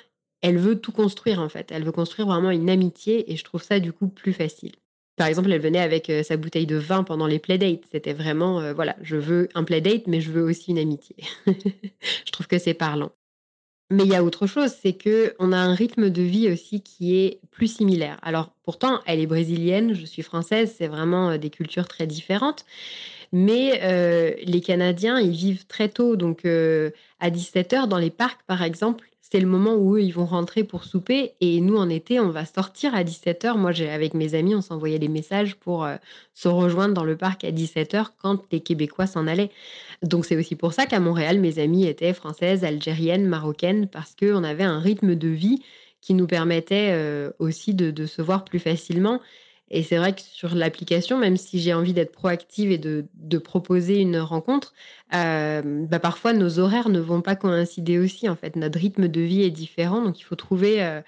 elle 0.43 0.59
veut 0.59 0.78
tout 0.81 0.93
construire 0.93 1.40
en 1.40 1.48
fait. 1.48 1.70
Elle 1.73 1.85
veut 1.85 1.93
construire 1.93 2.28
vraiment 2.28 2.51
une 2.51 2.69
amitié 2.69 3.32
et 3.32 3.36
je 3.36 3.44
trouve 3.44 3.62
ça 3.62 3.81
du 3.81 3.93
coup 3.93 4.09
plus 4.09 4.32
facile. 4.32 4.73
Par 5.16 5.27
exemple, 5.27 5.52
elle 5.52 5.60
venait 5.60 5.78
avec 5.78 6.09
euh, 6.10 6.23
sa 6.23 6.36
bouteille 6.36 6.66
de 6.66 6.77
vin 6.77 7.05
pendant 7.05 7.27
les 7.27 7.39
playdates. 7.39 7.85
C'était 7.93 8.14
vraiment, 8.14 8.60
euh, 8.60 8.73
voilà, 8.73 8.97
je 9.02 9.16
veux 9.16 9.48
un 9.55 9.62
playdate, 9.62 10.06
mais 10.06 10.20
je 10.20 10.31
veux 10.31 10.43
aussi 10.43 10.70
une 10.70 10.78
amitié. 10.78 11.16
je 11.47 12.32
trouve 12.32 12.47
que 12.47 12.59
c'est 12.59 12.74
parlant. 12.74 13.12
Mais 13.90 14.05
il 14.05 14.10
y 14.10 14.16
a 14.16 14.24
autre 14.24 14.47
chose, 14.47 14.70
c'est 14.70 14.94
que 14.94 15.35
on 15.39 15.52
a 15.52 15.59
un 15.59 15.74
rythme 15.74 16.09
de 16.09 16.23
vie 16.23 16.51
aussi 16.51 16.82
qui 16.82 17.19
est 17.19 17.40
plus 17.51 17.66
similaire. 17.66 18.19
Alors 18.23 18.55
pourtant, 18.62 19.01
elle 19.05 19.20
est 19.20 19.27
brésilienne, 19.27 19.93
je 19.93 20.06
suis 20.06 20.23
française, 20.23 20.74
c'est 20.78 20.89
vraiment 20.89 21.31
euh, 21.31 21.36
des 21.39 21.51
cultures 21.51 21.89
très 21.89 22.06
différentes. 22.06 22.64
Mais 23.32 23.81
les 24.44 24.60
Canadiens, 24.60 25.19
ils 25.19 25.31
vivent 25.31 25.66
très 25.66 25.89
tôt, 25.89 26.16
donc 26.16 26.44
à 26.44 27.31
17h 27.31 27.89
dans 27.89 27.97
les 27.97 28.10
parcs, 28.10 28.43
par 28.47 28.62
exemple, 28.62 29.09
c'est 29.32 29.40
le 29.40 29.46
moment 29.46 29.76
où 29.76 29.96
ils 29.96 30.12
vont 30.12 30.26
rentrer 30.26 30.62
pour 30.62 30.84
souper. 30.84 31.32
Et 31.40 31.62
nous, 31.62 31.78
en 31.78 31.88
été, 31.88 32.20
on 32.20 32.28
va 32.28 32.44
sortir 32.44 32.94
à 32.94 33.02
17h. 33.02 33.56
Moi, 33.56 33.72
j'ai, 33.72 33.88
avec 33.88 34.12
mes 34.12 34.34
amis, 34.34 34.54
on 34.54 34.60
s'envoyait 34.60 34.98
des 34.98 35.09
messages 35.09 35.54
pour 35.54 35.86
euh, 35.86 35.96
se 36.34 36.48
rejoindre 36.48 36.92
dans 36.92 37.04
le 37.04 37.16
parc 37.16 37.42
à 37.42 37.50
17h 37.50 38.09
quand 38.20 38.42
les 38.52 38.60
Québécois 38.60 39.06
s'en 39.06 39.26
allaient. 39.26 39.48
Donc, 40.02 40.26
c'est 40.26 40.36
aussi 40.36 40.54
pour 40.54 40.74
ça 40.74 40.84
qu'à 40.84 41.00
Montréal, 41.00 41.40
mes 41.40 41.59
amis 41.59 41.86
étaient 41.86 42.12
françaises, 42.12 42.62
algériennes, 42.62 43.26
marocaines, 43.26 43.86
parce 43.86 44.14
qu'on 44.14 44.44
avait 44.44 44.64
un 44.64 44.80
rythme 44.80 45.14
de 45.14 45.28
vie 45.28 45.62
qui 46.02 46.12
nous 46.12 46.26
permettait 46.26 46.90
euh, 46.92 47.30
aussi 47.38 47.72
de 47.72 48.04
se 48.04 48.20
voir 48.20 48.44
plus 48.44 48.59
facilement. 48.59 49.18
Et 49.74 49.82
c'est 49.82 49.97
vrai 49.97 50.15
que 50.15 50.20
sur 50.20 50.55
l'application, 50.55 51.19
même 51.19 51.39
si 51.39 51.59
j'ai 51.59 51.73
envie 51.73 51.94
d'être 51.94 52.12
proactive 52.12 52.70
et 52.70 52.78
de, 52.78 53.39
proposer 53.39 54.01
une 54.01 54.19
rencontre, 54.19 54.74
euh, 55.15 55.86
bah 55.86 55.99
parfois 55.99 56.35
nos 56.35 56.59
horaires 56.59 56.90
ne 56.90 57.01
vont 57.01 57.23
pas 57.23 57.36
coïncider 57.36 57.99
aussi. 57.99 58.28
En 58.28 58.36
fait, 58.36 58.55
notre 58.55 58.78
rythme 58.78 59.09
de 59.09 59.20
vie 59.23 59.43
est 59.43 59.51
différent, 59.51 60.03
donc 60.03 60.20
il 60.20 60.24
faut 60.24 60.36
trouver 60.36 60.85
euh, 60.85 61.01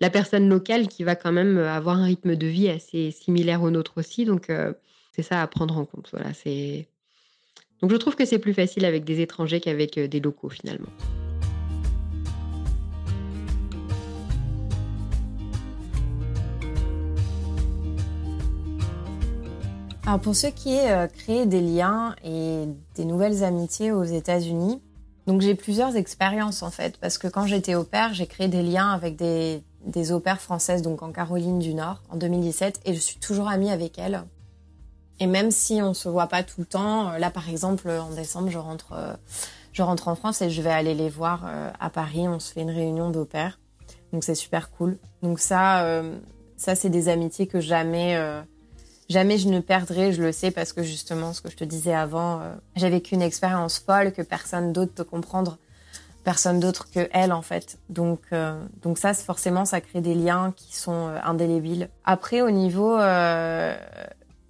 la 0.00 0.10
personne 0.10 0.48
locale 0.48 0.86
qui 0.86 1.02
va 1.02 1.16
quand 1.16 1.32
même 1.32 1.58
avoir 1.58 1.96
un 1.96 2.04
rythme 2.04 2.36
de 2.36 2.46
vie 2.46 2.68
assez 2.68 3.10
similaire 3.10 3.62
au 3.62 3.70
nôtre 3.70 3.94
aussi. 3.96 4.24
Donc 4.24 4.48
euh, 4.48 4.72
c'est 5.10 5.22
ça 5.22 5.42
à 5.42 5.46
prendre 5.48 5.76
en 5.76 5.84
compte. 5.84 6.08
Voilà, 6.12 6.30
donc 7.82 7.90
je 7.90 7.96
trouve 7.96 8.14
que 8.14 8.24
c'est 8.24 8.38
plus 8.38 8.54
facile 8.54 8.84
avec 8.84 9.04
des 9.04 9.20
étrangers 9.20 9.60
qu'avec 9.60 9.98
des 9.98 10.20
locaux 10.20 10.48
finalement. 10.48 10.88
Alors 20.06 20.20
pour 20.20 20.36
ce 20.36 20.48
qui 20.48 20.74
est 20.74 20.90
euh, 20.90 21.06
créer 21.06 21.46
des 21.46 21.62
liens 21.62 22.14
et 22.22 22.66
des 22.94 23.04
nouvelles 23.06 23.42
amitiés 23.42 23.90
aux 23.90 24.04
États-Unis, 24.04 24.82
donc 25.26 25.40
j'ai 25.40 25.54
plusieurs 25.54 25.96
expériences 25.96 26.62
en 26.62 26.70
fait, 26.70 26.98
parce 26.98 27.16
que 27.16 27.26
quand 27.26 27.46
j'étais 27.46 27.74
au 27.74 27.84
pair, 27.84 28.12
j'ai 28.12 28.26
créé 28.26 28.48
des 28.48 28.62
liens 28.62 28.90
avec 28.90 29.16
des, 29.16 29.62
des 29.86 30.12
au 30.12 30.20
pairs 30.20 30.40
françaises, 30.40 30.82
donc 30.82 31.02
en 31.02 31.10
Caroline 31.10 31.58
du 31.58 31.72
Nord, 31.72 32.02
en 32.10 32.16
2017, 32.16 32.82
et 32.84 32.94
je 32.94 33.00
suis 33.00 33.18
toujours 33.18 33.48
amie 33.48 33.70
avec 33.70 33.98
elles. 33.98 34.24
Et 35.20 35.26
même 35.26 35.50
si 35.50 35.80
on 35.80 35.94
se 35.94 36.08
voit 36.08 36.26
pas 36.26 36.42
tout 36.42 36.60
le 36.60 36.66
temps, 36.66 37.10
euh, 37.10 37.18
là 37.18 37.30
par 37.30 37.48
exemple 37.48 37.88
en 37.88 38.10
décembre, 38.10 38.50
je 38.50 38.58
rentre, 38.58 38.92
euh, 38.92 39.14
je 39.72 39.82
rentre 39.82 40.08
en 40.08 40.16
France 40.16 40.42
et 40.42 40.50
je 40.50 40.60
vais 40.60 40.70
aller 40.70 40.94
les 40.94 41.08
voir 41.08 41.44
euh, 41.46 41.70
à 41.80 41.88
Paris. 41.88 42.28
On 42.28 42.40
se 42.40 42.52
fait 42.52 42.62
une 42.62 42.70
réunion 42.70 43.10
d'au 43.10 43.24
pairs, 43.24 43.58
donc 44.12 44.24
c'est 44.24 44.34
super 44.34 44.70
cool. 44.70 44.98
Donc 45.22 45.38
ça, 45.38 45.84
euh, 45.84 46.18
ça 46.56 46.74
c'est 46.74 46.90
des 46.90 47.08
amitiés 47.08 47.46
que 47.46 47.60
jamais 47.60 48.16
jamais 49.14 49.38
je 49.38 49.48
ne 49.48 49.60
perdrai, 49.60 50.12
je 50.12 50.20
le 50.22 50.32
sais 50.32 50.50
parce 50.50 50.72
que 50.72 50.82
justement, 50.82 51.32
ce 51.32 51.40
que 51.40 51.48
je 51.48 51.56
te 51.56 51.64
disais 51.64 51.94
avant, 51.94 52.40
euh, 52.40 52.52
j'ai 52.74 52.90
vécu 52.90 53.14
une 53.14 53.22
expérience 53.22 53.78
folle 53.78 54.12
que 54.12 54.22
personne 54.22 54.72
d'autre 54.72 54.92
peut 54.92 55.04
comprendre, 55.04 55.56
personne 56.24 56.58
d'autre 56.58 56.90
que 56.90 57.08
elle 57.12 57.32
en 57.32 57.42
fait. 57.42 57.78
Donc, 57.90 58.20
euh, 58.32 58.60
donc 58.82 58.98
ça, 58.98 59.14
forcément, 59.14 59.64
ça 59.64 59.80
crée 59.80 60.00
des 60.00 60.14
liens 60.14 60.52
qui 60.56 60.74
sont 60.76 61.08
euh, 61.08 61.18
indélébiles. 61.22 61.90
Après, 62.04 62.40
au 62.40 62.50
niveau 62.50 62.96
euh, 62.98 63.76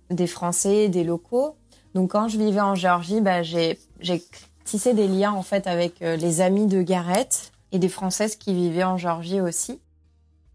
des 0.08 0.26
Français, 0.26 0.88
des 0.88 1.04
locaux, 1.04 1.56
donc 1.94 2.12
quand 2.12 2.28
je 2.28 2.38
vivais 2.38 2.62
en 2.62 2.74
Géorgie, 2.74 3.20
bah, 3.20 3.42
j'ai 3.42 3.78
tissé 4.64 4.94
des 4.94 5.08
liens 5.08 5.32
en 5.32 5.42
fait 5.42 5.66
avec 5.66 6.00
les 6.00 6.40
amis 6.40 6.66
de 6.66 6.82
Gareth 6.82 7.52
et 7.70 7.78
des 7.78 7.90
Françaises 7.90 8.34
qui 8.34 8.54
vivaient 8.54 8.82
en 8.82 8.96
Géorgie 8.96 9.40
aussi 9.40 9.78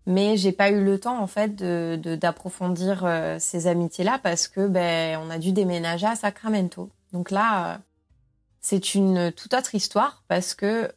mais 0.09 0.37
j'ai 0.37 0.51
pas 0.51 0.71
eu 0.71 0.83
le 0.83 0.99
temps 0.99 1.21
en 1.21 1.27
fait 1.27 1.55
d'approfondir 1.55 3.05
euh, 3.05 3.37
ces 3.39 3.67
amitiés 3.67 4.03
là 4.03 4.19
parce 4.21 4.47
que 4.47 4.67
ben 4.67 5.19
on 5.23 5.29
a 5.29 5.37
dû 5.37 5.51
déménager 5.51 6.07
à 6.07 6.15
Sacramento. 6.15 6.89
Donc 7.13 7.29
là 7.29 7.73
euh, 7.73 7.77
c'est 8.59 8.95
une 8.95 9.31
toute 9.31 9.53
autre 9.53 9.75
histoire 9.75 10.23
parce 10.27 10.55
que 10.55 10.91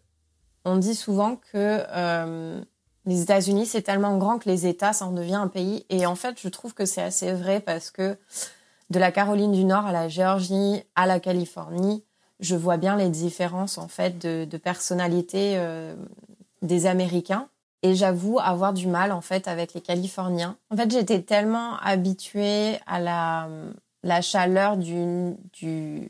on 0.64 0.76
dit 0.76 0.94
souvent 0.94 1.36
que 1.36 1.44
euh, 1.54 2.62
les 3.04 3.20
États-Unis, 3.20 3.66
c'est 3.66 3.82
tellement 3.82 4.16
grand 4.16 4.38
que 4.38 4.48
les 4.48 4.66
États, 4.66 4.94
ça 4.94 5.06
en 5.06 5.12
devient 5.12 5.34
un 5.34 5.48
pays. 5.48 5.84
Et 5.90 6.06
en 6.06 6.14
fait, 6.14 6.40
je 6.40 6.48
trouve 6.48 6.72
que 6.72 6.86
c'est 6.86 7.02
assez 7.02 7.32
vrai 7.32 7.58
parce 7.58 7.90
que 7.90 8.16
de 8.90 8.98
la 9.00 9.10
Caroline 9.10 9.50
du 9.50 9.64
Nord 9.64 9.84
à 9.84 9.92
la 9.92 10.08
Géorgie, 10.08 10.84
à 10.94 11.06
la 11.06 11.18
Californie, 11.18 12.04
je 12.38 12.54
vois 12.54 12.76
bien 12.76 12.96
les 12.96 13.08
différences 13.08 13.76
en 13.76 13.88
fait 13.88 14.18
de, 14.18 14.56
personnalité 14.56 15.60
des 16.62 16.86
Américains. 16.86 17.48
Et 17.82 17.94
j'avoue 17.94 18.38
avoir 18.38 18.72
du 18.72 18.86
mal 18.86 19.10
en 19.10 19.20
fait 19.20 19.48
avec 19.48 19.74
les 19.74 19.80
Californiens. 19.80 20.56
En 20.70 20.76
fait, 20.76 20.90
j'étais 20.90 21.22
tellement 21.22 21.76
habituée 21.78 22.78
à 22.86 23.00
la, 23.00 23.48
la 24.02 24.22
chaleur 24.22 24.76
du, 24.76 25.34
du 25.52 26.08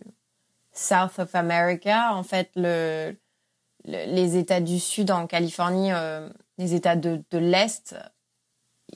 South 0.73 1.19
of 1.19 1.35
America. 1.35 2.15
En 2.15 2.23
fait, 2.23 2.51
le, 2.57 3.17
les 3.85 4.37
États 4.37 4.61
du 4.61 4.79
Sud 4.79 5.11
en 5.11 5.27
Californie, 5.27 5.93
euh, 5.93 6.29
les 6.59 6.75
États 6.75 6.97
de, 6.97 7.23
de 7.31 7.39
l'Est 7.39 7.97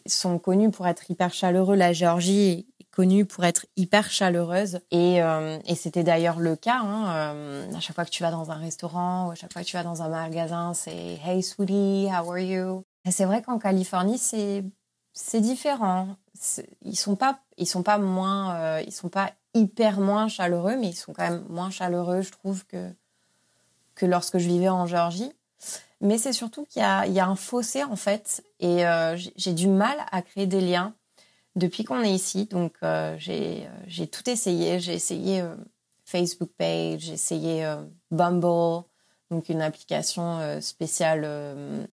sont 0.05 0.39
connus 0.39 0.71
pour 0.71 0.87
être 0.87 1.11
hyper 1.11 1.33
chaleureux. 1.33 1.77
La 1.77 1.95
Géorgie 1.95 2.67
connue 2.97 3.27
pour 3.27 3.45
être 3.45 3.67
hyper 3.77 4.11
chaleureuse. 4.11 4.81
Et, 4.91 5.23
euh, 5.23 5.59
et 5.67 5.75
c'était 5.75 6.03
d'ailleurs 6.03 6.39
le 6.39 6.57
cas. 6.57 6.79
Hein, 6.79 7.35
euh, 7.35 7.73
à 7.75 7.81
chaque 7.81 7.95
fois 7.95 8.07
que 8.07 8.11
tu 8.11 8.23
vas 8.23 8.31
dans 8.31 8.51
un 8.51 8.55
restaurant 8.55 9.29
ou 9.29 9.33
à 9.33 9.35
chaque 9.35 9.53
fois 9.53 9.61
que 9.61 9.67
tu 9.67 9.77
vas 9.77 9.83
dans 9.83 10.01
un 10.01 10.09
magasin, 10.09 10.73
c'est 10.73 11.19
Hey 11.23 11.43
sweetie, 11.43 12.09
how 12.09 12.33
are 12.33 12.39
you? 12.39 12.85
Et 13.05 13.11
c'est 13.11 13.27
vrai 13.27 13.43
qu'en 13.43 13.59
Californie, 13.59 14.17
c'est 14.17 14.65
c'est 15.13 15.43
différent. 15.43 16.17
Ils 16.83 16.97
sont 16.97 17.17
pas 17.17 17.41
ils 17.59 17.67
sont 17.67 17.83
pas 17.83 17.99
moins 17.99 18.57
euh, 18.57 18.83
ils 18.87 18.93
sont 18.93 19.11
pas 19.11 19.31
hyper 19.53 20.01
moins 20.01 20.29
chaleureux, 20.29 20.77
mais 20.79 20.89
ils 20.89 20.97
sont 20.97 21.13
quand 21.13 21.29
même 21.29 21.45
moins 21.51 21.71
chaleureux, 21.71 22.23
je 22.23 22.33
trouve 22.33 22.65
que 22.65 22.91
que 23.95 24.07
lorsque 24.07 24.39
je 24.39 24.49
vivais 24.49 24.71
en 24.71 24.87
Géorgie. 24.87 25.33
Mais 26.01 26.17
c'est 26.19 26.35
surtout 26.35 26.65
qu'il 26.65 26.83
y 26.83 26.85
a, 26.85 27.07
il 27.07 27.13
y 27.13 27.21
a 27.21 27.27
un 27.27 27.37
fossé 27.37 27.83
en 27.85 27.97
fait, 27.97 28.43
et 28.61 28.87
euh, 28.87 29.17
j'ai 29.37 29.53
du 29.53 29.69
mal 29.69 29.97
à 30.13 30.23
créer 30.23 30.47
des 30.47 30.61
liens 30.61 30.95
depuis 31.57 31.85
qu'on 31.85 32.03
est 32.03 32.13
ici. 32.13 32.47
Donc 32.47 32.75
euh, 32.83 33.17
j'ai 33.19 33.69
j'ai 33.87 34.07
tout 34.07 34.29
essayé. 34.31 34.79
J'ai 34.79 34.95
essayé 34.95 35.41
euh, 35.41 35.57
Facebook 36.05 36.51
Page, 36.57 37.01
j'ai 37.01 37.15
essayé 37.15 37.69
Bumble, 38.13 38.85
donc 39.33 39.49
une 39.49 39.61
application 39.61 40.61
spéciale 40.61 41.29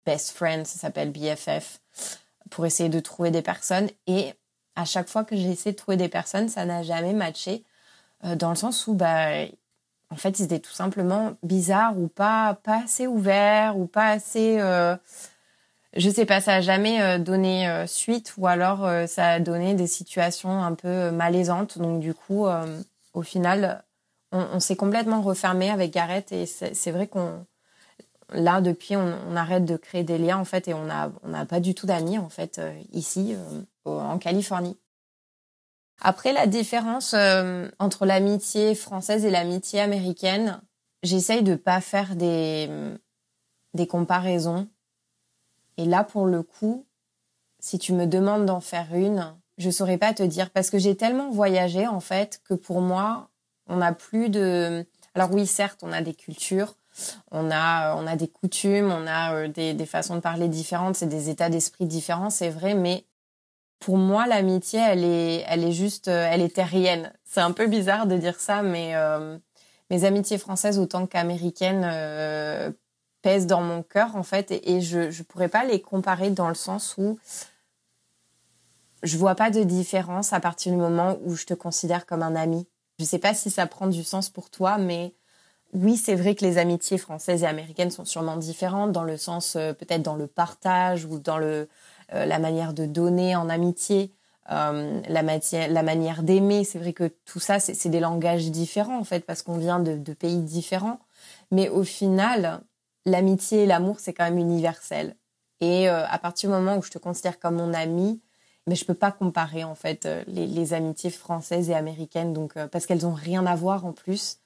Best 0.05 0.33
Friend, 0.33 0.67
ça 0.67 0.77
s'appelle 0.77 1.11
BFF, 1.11 1.79
pour 2.51 2.67
essayer 2.67 2.89
de 2.89 2.99
trouver 2.99 3.31
des 3.31 3.41
personnes. 3.41 3.89
Et 4.05 4.33
à 4.75 4.85
chaque 4.85 5.09
fois 5.09 5.23
que 5.23 5.35
j'ai 5.35 5.49
essayé 5.49 5.71
de 5.71 5.77
trouver 5.77 5.97
des 5.97 6.09
personnes, 6.09 6.47
ça 6.47 6.63
n'a 6.63 6.83
jamais 6.83 7.13
matché, 7.13 7.63
dans 8.35 8.51
le 8.51 8.55
sens 8.55 8.85
où 8.85 8.93
bah 8.93 9.29
en 10.11 10.15
fait, 10.15 10.37
ils 10.37 10.43
étaient 10.43 10.59
tout 10.59 10.73
simplement 10.73 11.33
bizarres 11.41 11.97
ou 11.97 12.07
pas, 12.07 12.59
pas 12.63 12.83
assez 12.83 13.07
ouverts 13.07 13.79
ou 13.79 13.87
pas 13.87 14.09
assez. 14.09 14.59
Je 15.95 16.09
sais 16.09 16.25
pas, 16.25 16.41
ça 16.41 16.55
a 16.55 16.61
jamais 16.61 17.01
euh, 17.01 17.19
donné 17.19 17.69
euh, 17.69 17.85
suite 17.85 18.33
ou 18.37 18.47
alors 18.47 18.83
euh, 18.83 19.05
ça 19.05 19.33
a 19.33 19.39
donné 19.39 19.75
des 19.75 19.85
situations 19.85 20.63
un 20.63 20.73
peu 20.73 21.11
malaisantes. 21.11 21.77
Donc 21.77 21.99
du 21.99 22.13
coup, 22.15 22.47
au 23.13 23.21
final, 23.21 23.83
on, 24.31 24.59
s'est 24.59 24.75
complètement 24.75 25.21
refermé 25.21 25.69
avec 25.69 25.91
Gareth 25.93 26.31
et 26.31 26.45
c'est 26.47 26.91
vrai 26.91 27.07
qu'on 27.07 27.45
là 28.29 28.61
depuis 28.61 28.95
on, 28.95 29.15
on, 29.29 29.35
arrête 29.35 29.65
de 29.65 29.77
créer 29.77 30.03
des 30.03 30.17
liens 30.17 30.37
en 30.37 30.45
fait 30.45 30.67
et 30.67 30.73
on 30.73 30.89
a 30.89 31.11
on 31.21 31.29
n'a 31.29 31.45
pas 31.45 31.59
du 31.59 31.75
tout 31.75 31.85
d'amis 31.85 32.17
en 32.17 32.29
fait 32.29 32.59
ici 32.91 33.35
en 33.85 34.17
Californie. 34.17 34.77
Après, 36.01 36.33
la 36.33 36.47
différence 36.47 37.13
entre 37.77 38.05
l'amitié 38.07 38.73
française 38.73 39.25
et 39.25 39.29
l'amitié 39.29 39.79
américaine, 39.79 40.59
j'essaye 41.03 41.43
de 41.43 41.55
pas 41.55 41.81
faire 41.81 42.15
des, 42.15 42.67
des 43.75 43.85
comparaisons. 43.85 44.67
Et 45.77 45.85
là, 45.85 46.03
pour 46.03 46.25
le 46.25 46.43
coup, 46.43 46.85
si 47.59 47.79
tu 47.79 47.93
me 47.93 48.05
demandes 48.05 48.45
d'en 48.45 48.61
faire 48.61 48.93
une, 48.93 49.35
je 49.57 49.69
saurais 49.69 49.97
pas 49.97 50.13
te 50.13 50.23
dire 50.23 50.49
parce 50.49 50.69
que 50.69 50.79
j'ai 50.79 50.95
tellement 50.95 51.29
voyagé 51.29 51.87
en 51.87 51.99
fait 51.99 52.41
que 52.47 52.53
pour 52.53 52.81
moi, 52.81 53.29
on 53.67 53.77
n'a 53.77 53.93
plus 53.93 54.29
de. 54.29 54.85
Alors 55.15 55.31
oui, 55.31 55.45
certes, 55.47 55.79
on 55.83 55.91
a 55.91 56.01
des 56.01 56.13
cultures, 56.13 56.75
on 57.31 57.51
a 57.51 57.95
on 57.95 58.07
a 58.07 58.15
des 58.15 58.27
coutumes, 58.27 58.91
on 58.91 59.07
a 59.07 59.35
euh, 59.35 59.47
des, 59.47 59.73
des 59.73 59.85
façons 59.85 60.15
de 60.15 60.21
parler 60.21 60.47
différentes, 60.47 60.95
c'est 60.95 61.07
des 61.07 61.29
états 61.29 61.49
d'esprit 61.49 61.85
différents, 61.85 62.29
c'est 62.29 62.49
vrai, 62.49 62.73
mais 62.73 63.05
pour 63.83 63.97
moi, 63.97 64.27
l'amitié, 64.27 64.79
elle 64.79 65.03
est, 65.03 65.43
elle 65.47 65.63
est 65.65 65.73
juste, 65.73 66.07
euh, 66.07 66.27
elle 66.31 66.41
est 66.41 66.55
terrienne. 66.55 67.11
C'est 67.25 67.41
un 67.41 67.51
peu 67.51 67.67
bizarre 67.67 68.07
de 68.07 68.15
dire 68.15 68.39
ça, 68.39 68.61
mais 68.61 68.95
euh, 68.95 69.37
mes 69.89 70.05
amitiés 70.05 70.37
françaises 70.37 70.79
autant 70.79 71.05
qu'américaines 71.05 71.83
euh, 71.85 72.71
pèsent 73.23 73.47
dans 73.47 73.61
mon 73.61 73.81
cœur 73.81 74.15
en 74.15 74.21
fait, 74.21 74.51
et, 74.51 74.75
et 74.75 74.81
je 74.81 74.99
ne 74.99 75.23
pourrais 75.23 75.49
pas 75.49 75.63
les 75.63 75.81
comparer 75.81 76.29
dans 76.29 76.47
le 76.49 76.55
sens 76.55 76.93
où 76.99 77.17
je 79.01 79.17
vois 79.17 79.33
pas 79.35 79.49
de 79.49 79.63
différence 79.63 80.31
à 80.31 80.39
partir 80.39 80.71
du 80.71 80.77
moment 80.77 81.17
où 81.25 81.35
je 81.35 81.45
te 81.45 81.55
considère 81.55 82.05
comme 82.05 82.21
un 82.21 82.35
ami. 82.35 82.67
Je 82.99 83.05
sais 83.05 83.19
pas 83.19 83.33
si 83.33 83.49
ça 83.49 83.65
prend 83.65 83.87
du 83.87 84.03
sens 84.03 84.29
pour 84.29 84.51
toi, 84.51 84.77
mais 84.77 85.15
oui, 85.73 85.97
c'est 85.97 86.13
vrai 86.13 86.35
que 86.35 86.45
les 86.45 86.59
amitiés 86.59 86.99
françaises 86.99 87.41
et 87.41 87.47
américaines 87.47 87.89
sont 87.89 88.05
sûrement 88.05 88.37
différentes 88.37 88.91
dans 88.91 89.03
le 89.03 89.17
sens 89.17 89.53
peut-être 89.53 90.03
dans 90.03 90.15
le 90.15 90.27
partage 90.27 91.05
ou 91.05 91.17
dans 91.17 91.39
le 91.39 91.67
euh, 92.13 92.25
la 92.25 92.39
manière 92.39 92.73
de 92.73 92.85
donner 92.85 93.35
en 93.35 93.49
amitié, 93.49 94.13
euh, 94.51 95.01
la, 95.07 95.23
la 95.67 95.83
manière 95.83 96.21
d'aimer. 96.21 96.63
C'est 96.63 96.79
vrai 96.79 96.93
que 96.93 97.11
tout 97.25 97.39
ça, 97.39 97.59
c'est 97.59 97.89
des 97.89 97.99
langages 97.99 98.51
différents 98.51 98.99
en 98.99 99.03
fait, 99.03 99.25
parce 99.25 99.41
qu'on 99.41 99.57
vient 99.57 99.79
de, 99.79 100.13
pays 100.13 100.41
différents. 100.41 100.99
Mais 101.51 101.69
au 101.69 101.83
final, 101.83 102.61
l'amitié 103.05 103.63
et 103.63 103.65
l'amour, 103.65 103.99
c'est 103.99 104.13
quand 104.13 104.23
même 104.23 104.37
universel. 104.37 105.15
Et 105.61 105.89
euh, 105.89 106.05
à 106.07 106.19
partir 106.19 106.49
du 106.49 106.55
moment 106.55 106.77
où 106.77 106.81
je 106.81 106.91
te 106.91 106.97
considère 106.97 107.39
comme 107.39 107.55
mon 107.55 107.73
ami, 107.73 108.21
mais 108.67 108.75
je 108.75 108.85
peux 108.85 108.93
pas 108.93 109.11
comparer 109.11 109.63
en 109.63 109.75
fait 109.75 110.07
les, 110.27 110.47
les 110.47 110.73
amitiés 110.73 111.09
françaises 111.09 111.69
et 111.69 111.75
américaines, 111.75 112.33
donc 112.33 112.53
parce 112.67 112.85
qu'elles 112.85 113.05
ont 113.05 113.13
rien 113.13 113.45
à 113.45 113.55
voir 113.55 113.85
en 113.85 113.91
plus, 113.91 114.39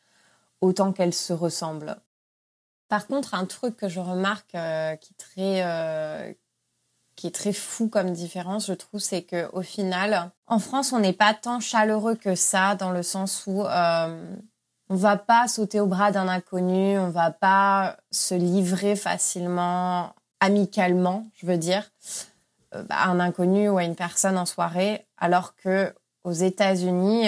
autant 0.62 0.92
qu'elles 0.92 1.14
se 1.14 1.34
ressemblent. 1.34 1.98
Par 2.88 3.06
contre, 3.06 3.36
un 3.36 3.46
truc 3.46 3.78
que 3.78 3.90
je 3.90 4.00
remarque 4.00 4.52
qui 4.54 4.58
est 4.58 5.18
très 5.18 6.36
qui 7.18 7.28
est 7.28 7.32
très 7.32 7.52
fou 7.52 7.90
comme 7.90 8.12
différence, 8.12 8.68
je 8.68 8.74
trouve, 8.74 9.02
c'est 9.02 9.24
que 9.24 9.50
au 9.52 9.64
final, 9.64 10.32
en 10.46 10.60
France, 10.60 10.94
on 10.94 11.00
n'est 11.00 11.14
pas 11.14 11.34
tant 11.34 11.60
chaleureux 11.60 12.16
que 12.16 12.36
ça, 12.36 12.76
dans 12.76 12.92
le 12.92 13.04
sens 13.04 13.44
où 13.48 13.64
euh, 13.64 14.36
on 14.90 14.96
va 14.96 15.18
pas 15.18 15.48
sauter 15.48 15.80
au 15.80 15.86
bras 15.86 16.12
d'un 16.12 16.28
inconnu, 16.28 16.98
on 16.98 17.10
va 17.10 17.32
pas 17.32 17.98
se 18.12 18.36
livrer 18.36 18.96
facilement, 18.96 20.14
amicalement, 20.40 21.26
je 21.36 21.46
veux 21.46 21.58
dire, 21.58 21.92
euh, 22.74 22.84
à 22.90 23.10
un 23.10 23.20
inconnu 23.20 23.70
ou 23.70 23.78
à 23.78 23.84
une 23.84 23.96
personne 23.96 24.38
en 24.38 24.46
soirée, 24.46 25.06
alors 25.18 25.56
que 25.56 25.94
aux 26.24 26.32
États-Unis, 26.32 27.28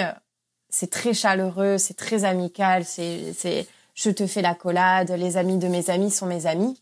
c'est 0.70 0.92
très 0.92 1.14
chaleureux, 1.14 1.78
c'est 1.78 1.96
très 1.96 2.24
amical, 2.26 2.86
c'est 2.86 3.34
c'est 3.34 3.68
je 3.96 4.10
te 4.10 4.28
fais 4.28 4.42
la 4.42 4.56
collade, 4.56 5.12
les 5.12 5.36
amis 5.36 5.58
de 5.58 5.68
mes 5.68 5.90
amis 5.90 6.12
sont 6.12 6.26
mes 6.26 6.46
amis. 6.46 6.82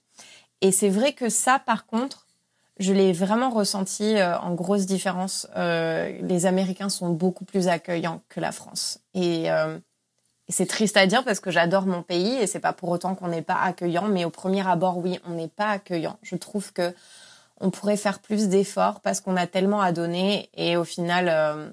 Et 0.62 0.72
c'est 0.72 0.90
vrai 0.90 1.14
que 1.14 1.30
ça, 1.30 1.60
par 1.60 1.88
contre, 1.88 2.28
je 2.80 2.94
l'ai 2.94 3.12
vraiment 3.12 3.49
ressenti 3.49 4.18
euh, 4.18 4.38
en 4.38 4.54
grosse 4.54 4.86
différence. 4.86 5.48
Euh, 5.56 6.16
les 6.22 6.45
Américains 6.45 6.90
sont 6.90 7.10
beaucoup 7.10 7.45
plus 7.45 7.68
accueillants 7.68 8.22
que 8.30 8.40
la 8.40 8.52
France. 8.52 8.99
Et, 9.14 9.52
euh, 9.52 9.80
et 10.49 10.52
c'est 10.52 10.65
triste 10.65 10.98
à 10.98 11.06
dire 11.07 11.24
parce 11.24 11.40
que 11.40 11.52
j'adore 11.52 11.86
mon 11.86 12.03
pays 12.03 12.36
et 12.36 12.48
c'est 12.48 12.60
pas 12.60 12.74
pour 12.74 12.90
autant 12.90 13.15
qu'on 13.15 13.28
n'est 13.28 13.41
pas 13.41 13.60
accueillant, 13.61 14.07
mais 14.07 14.26
au 14.26 14.30
premier 14.30 14.65
abord, 14.68 14.98
oui, 14.98 15.19
on 15.26 15.32
n'est 15.32 15.48
pas 15.49 15.69
accueillant. 15.69 16.18
Je 16.22 16.36
trouve 16.36 16.72
que 16.74 16.94
on 17.60 17.72
pourrait 17.72 17.98
faire 17.98 18.19
plus 18.19 18.49
d'efforts 18.49 19.02
parce 19.02 19.19
qu'on 19.19 19.36
a 19.36 19.48
tellement 19.48 19.82
à 19.82 19.91
donner 19.91 20.49
et 20.53 20.78
au 20.78 20.84
final, 20.84 21.28
euh, 21.30 21.69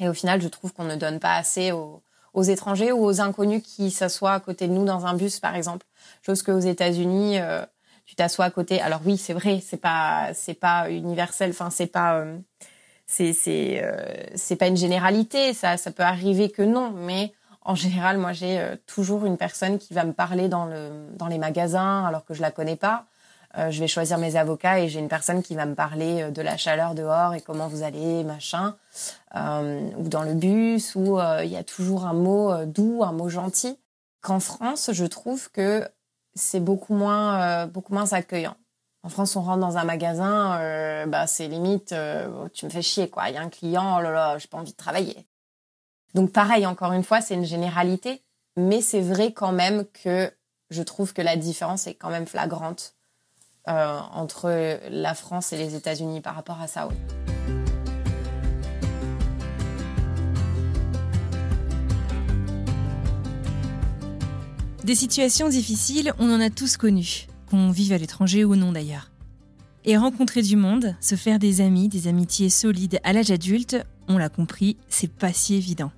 et 0.00 0.08
au 0.08 0.14
final, 0.14 0.40
je 0.42 0.48
trouve 0.48 0.72
qu'on 0.72 0.84
ne 0.84 0.96
donne 0.96 1.18
pas 1.18 1.34
assez 1.34 1.72
aux, 1.72 2.02
aux 2.34 2.42
étrangers 2.42 2.92
ou 2.92 3.04
aux 3.04 3.20
inconnus 3.20 3.62
qui 3.62 3.90
s'assoient 3.90 4.32
à 4.32 4.40
côté 4.40 4.68
de 4.68 4.72
nous 4.72 4.84
dans 4.84 5.06
un 5.06 5.14
bus, 5.14 5.40
par 5.40 5.54
exemple. 5.54 5.86
Chose 6.24 6.42
qu'aux 6.42 6.58
États-Unis, 6.58 7.38
euh, 7.38 7.64
tu 8.04 8.14
t'assois 8.16 8.46
à 8.46 8.50
côté. 8.50 8.80
Alors 8.80 9.00
oui, 9.04 9.16
c'est 9.16 9.32
vrai, 9.32 9.60
c'est 9.64 9.80
pas 9.80 10.30
c'est 10.34 10.54
pas 10.54 10.90
universel. 10.90 11.50
Enfin, 11.50 11.70
c'est 11.70 11.86
pas 11.86 12.18
euh, 12.18 12.38
c'est 13.06 13.32
c'est 13.32 13.82
euh, 13.82 13.96
c'est 14.34 14.56
pas 14.56 14.66
une 14.68 14.76
généralité. 14.76 15.54
Ça 15.54 15.76
ça 15.76 15.90
peut 15.90 16.02
arriver 16.02 16.50
que 16.50 16.62
non, 16.62 16.90
mais 16.90 17.32
en 17.64 17.74
général, 17.74 18.18
moi 18.18 18.32
j'ai 18.32 18.58
euh, 18.58 18.76
toujours 18.86 19.26
une 19.26 19.36
personne 19.36 19.78
qui 19.78 19.94
va 19.94 20.04
me 20.04 20.12
parler 20.12 20.48
dans 20.48 20.66
le 20.66 20.90
dans 21.16 21.26
les 21.26 21.38
magasins 21.38 22.04
alors 22.04 22.24
que 22.24 22.34
je 22.34 22.42
la 22.42 22.50
connais 22.50 22.76
pas. 22.76 23.06
je 23.70 23.80
vais 23.80 23.88
choisir 23.88 24.16
mes 24.18 24.36
avocats 24.36 24.80
et 24.80 24.88
j'ai 24.88 24.98
une 24.98 25.10
personne 25.10 25.42
qui 25.42 25.54
va 25.54 25.66
me 25.66 25.74
parler 25.74 26.30
de 26.30 26.42
la 26.42 26.56
chaleur 26.56 26.94
dehors 26.94 27.34
et 27.34 27.42
comment 27.42 27.68
vous 27.68 27.82
allez, 27.82 28.24
machin. 28.24 28.74
ou 29.34 30.08
dans 30.08 30.22
le 30.22 30.34
bus, 30.34 30.94
où 30.94 31.18
il 31.42 31.50
y 31.50 31.56
a 31.56 31.62
toujours 31.62 32.06
un 32.06 32.14
mot 32.14 32.64
doux, 32.64 33.04
un 33.04 33.12
mot 33.12 33.28
gentil. 33.28 33.78
Qu'en 34.22 34.40
France, 34.40 34.90
je 34.92 35.04
trouve 35.04 35.50
que 35.50 35.86
c'est 36.34 36.60
beaucoup 36.60 36.94
moins 36.94 37.42
euh, 37.42 37.66
beaucoup 37.66 37.92
moins 37.92 38.12
accueillant. 38.12 38.56
En 39.02 39.08
France, 39.08 39.34
on 39.34 39.42
rentre 39.42 39.58
dans 39.58 39.78
un 39.78 39.84
magasin, 39.84 40.60
euh, 40.60 41.06
bah 41.06 41.26
c'est 41.26 41.48
limite, 41.48 41.92
euh, 41.92 42.48
tu 42.54 42.66
me 42.66 42.70
fais 42.70 42.82
chier 42.82 43.10
quoi. 43.10 43.28
Il 43.28 43.34
y 43.34 43.36
a 43.36 43.42
un 43.42 43.48
client, 43.48 43.96
oh 43.98 44.00
là 44.00 44.12
là, 44.12 44.38
j'ai 44.38 44.46
pas 44.46 44.58
envie 44.58 44.72
de 44.72 44.76
travailler. 44.76 45.26
Donc 46.14 46.32
pareil, 46.32 46.66
encore 46.66 46.92
une 46.92 47.04
fois, 47.04 47.20
c'est 47.20 47.34
une 47.34 47.44
généralité, 47.44 48.22
mais 48.56 48.80
c'est 48.80 49.00
vrai 49.00 49.32
quand 49.32 49.52
même 49.52 49.84
que 50.04 50.30
je 50.70 50.82
trouve 50.82 51.12
que 51.12 51.22
la 51.22 51.36
différence 51.36 51.86
est 51.86 51.94
quand 51.94 52.10
même 52.10 52.26
flagrante 52.26 52.94
euh, 53.68 54.00
entre 54.12 54.80
la 54.90 55.14
France 55.14 55.52
et 55.52 55.56
les 55.56 55.74
États-Unis 55.74 56.20
par 56.20 56.34
rapport 56.34 56.60
à 56.60 56.66
ça. 56.66 56.88
Des 64.84 64.96
situations 64.96 65.48
difficiles, 65.48 66.12
on 66.18 66.28
en 66.34 66.40
a 66.40 66.50
tous 66.50 66.76
connu, 66.76 67.28
qu'on 67.48 67.70
vive 67.70 67.92
à 67.92 67.98
l'étranger 67.98 68.44
ou 68.44 68.56
non 68.56 68.72
d'ailleurs. 68.72 69.12
Et 69.84 69.96
rencontrer 69.96 70.42
du 70.42 70.56
monde, 70.56 70.96
se 71.00 71.14
faire 71.14 71.38
des 71.38 71.60
amis, 71.60 71.88
des 71.88 72.08
amitiés 72.08 72.50
solides 72.50 72.98
à 73.04 73.12
l'âge 73.12 73.30
adulte, 73.30 73.76
on 74.08 74.18
l'a 74.18 74.28
compris, 74.28 74.76
c'est 74.88 75.10
pas 75.10 75.32
si 75.32 75.54
évident. 75.54 75.92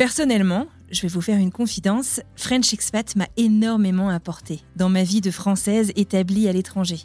Personnellement, 0.00 0.66
je 0.90 1.02
vais 1.02 1.08
vous 1.08 1.20
faire 1.20 1.36
une 1.36 1.52
confidence, 1.52 2.22
French 2.34 2.72
Expat 2.72 3.16
m'a 3.16 3.28
énormément 3.36 4.08
apporté 4.08 4.62
dans 4.74 4.88
ma 4.88 5.02
vie 5.02 5.20
de 5.20 5.30
Française 5.30 5.92
établie 5.94 6.48
à 6.48 6.52
l'étranger. 6.54 7.00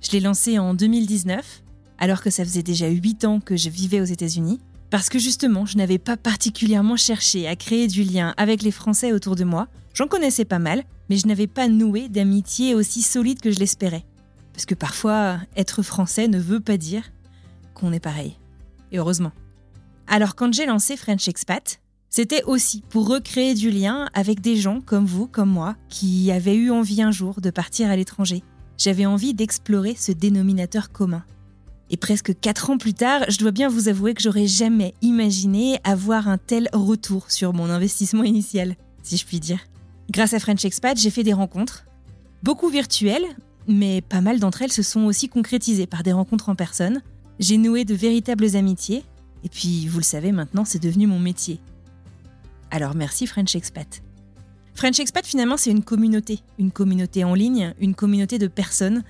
Je 0.00 0.10
l'ai 0.10 0.18
lancé 0.18 0.58
en 0.58 0.74
2019, 0.74 1.62
alors 1.98 2.20
que 2.22 2.30
ça 2.30 2.44
faisait 2.44 2.64
déjà 2.64 2.88
8 2.88 3.26
ans 3.26 3.38
que 3.38 3.56
je 3.56 3.70
vivais 3.70 4.00
aux 4.00 4.06
États-Unis, 4.06 4.58
parce 4.90 5.08
que 5.08 5.20
justement, 5.20 5.66
je 5.66 5.76
n'avais 5.76 5.98
pas 5.98 6.16
particulièrement 6.16 6.96
cherché 6.96 7.46
à 7.46 7.54
créer 7.54 7.86
du 7.86 8.02
lien 8.02 8.34
avec 8.38 8.62
les 8.62 8.72
Français 8.72 9.12
autour 9.12 9.36
de 9.36 9.44
moi. 9.44 9.68
J'en 9.94 10.08
connaissais 10.08 10.44
pas 10.44 10.58
mal, 10.58 10.82
mais 11.08 11.18
je 11.18 11.28
n'avais 11.28 11.46
pas 11.46 11.68
noué 11.68 12.08
d'amitié 12.08 12.74
aussi 12.74 13.02
solide 13.02 13.40
que 13.40 13.52
je 13.52 13.60
l'espérais. 13.60 14.04
Parce 14.52 14.66
que 14.66 14.74
parfois, 14.74 15.38
être 15.56 15.84
français 15.84 16.26
ne 16.26 16.40
veut 16.40 16.58
pas 16.58 16.76
dire 16.76 17.04
qu'on 17.74 17.92
est 17.92 18.00
pareil. 18.00 18.36
Et 18.90 18.98
heureusement. 18.98 19.30
Alors 20.08 20.34
quand 20.34 20.52
j'ai 20.52 20.66
lancé 20.66 20.96
French 20.96 21.28
Expat, 21.28 21.80
c'était 22.16 22.44
aussi 22.44 22.82
pour 22.88 23.08
recréer 23.08 23.52
du 23.52 23.70
lien 23.70 24.08
avec 24.14 24.40
des 24.40 24.56
gens 24.56 24.80
comme 24.80 25.04
vous, 25.04 25.26
comme 25.26 25.50
moi, 25.50 25.76
qui 25.90 26.32
avaient 26.32 26.54
eu 26.54 26.70
envie 26.70 27.02
un 27.02 27.10
jour 27.10 27.42
de 27.42 27.50
partir 27.50 27.90
à 27.90 27.96
l'étranger. 27.96 28.42
J'avais 28.78 29.04
envie 29.04 29.34
d'explorer 29.34 29.94
ce 29.98 30.12
dénominateur 30.12 30.92
commun. 30.92 31.26
Et 31.90 31.98
presque 31.98 32.32
quatre 32.40 32.70
ans 32.70 32.78
plus 32.78 32.94
tard, 32.94 33.26
je 33.28 33.36
dois 33.36 33.50
bien 33.50 33.68
vous 33.68 33.88
avouer 33.88 34.14
que 34.14 34.22
j'aurais 34.22 34.46
jamais 34.46 34.94
imaginé 35.02 35.78
avoir 35.84 36.26
un 36.26 36.38
tel 36.38 36.70
retour 36.72 37.30
sur 37.30 37.52
mon 37.52 37.68
investissement 37.68 38.24
initial, 38.24 38.76
si 39.02 39.18
je 39.18 39.26
puis 39.26 39.38
dire. 39.38 39.60
Grâce 40.10 40.32
à 40.32 40.38
French 40.38 40.64
Expat, 40.64 40.98
j'ai 40.98 41.10
fait 41.10 41.22
des 41.22 41.34
rencontres, 41.34 41.84
beaucoup 42.42 42.70
virtuelles, 42.70 43.26
mais 43.68 44.00
pas 44.00 44.22
mal 44.22 44.40
d'entre 44.40 44.62
elles 44.62 44.72
se 44.72 44.82
sont 44.82 45.04
aussi 45.04 45.28
concrétisées 45.28 45.86
par 45.86 46.02
des 46.02 46.12
rencontres 46.12 46.48
en 46.48 46.54
personne. 46.54 47.02
J'ai 47.40 47.58
noué 47.58 47.84
de 47.84 47.94
véritables 47.94 48.56
amitiés, 48.56 49.04
et 49.44 49.50
puis 49.50 49.86
vous 49.86 49.98
le 49.98 50.02
savez 50.02 50.32
maintenant, 50.32 50.64
c'est 50.64 50.82
devenu 50.82 51.06
mon 51.06 51.18
métier. 51.18 51.60
Alors 52.76 52.94
merci 52.94 53.26
French 53.26 53.56
Expat. 53.56 54.02
French 54.74 55.00
Expat 55.00 55.24
finalement 55.24 55.56
c'est 55.56 55.70
une 55.70 55.82
communauté, 55.82 56.40
une 56.58 56.70
communauté 56.70 57.24
en 57.24 57.32
ligne, 57.32 57.72
une 57.80 57.94
communauté 57.94 58.38
de 58.38 58.48
personnes 58.48 59.02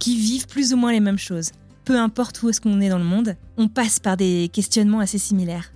qui 0.00 0.16
vivent 0.16 0.48
plus 0.48 0.74
ou 0.74 0.76
moins 0.76 0.90
les 0.90 0.98
mêmes 0.98 1.16
choses. 1.16 1.52
Peu 1.84 1.96
importe 1.96 2.42
où 2.42 2.48
est-ce 2.48 2.60
qu'on 2.60 2.80
est 2.80 2.88
dans 2.88 2.98
le 2.98 3.04
monde, 3.04 3.36
on 3.56 3.68
passe 3.68 4.00
par 4.00 4.16
des 4.16 4.50
questionnements 4.52 4.98
assez 4.98 5.18
similaires. 5.18 5.72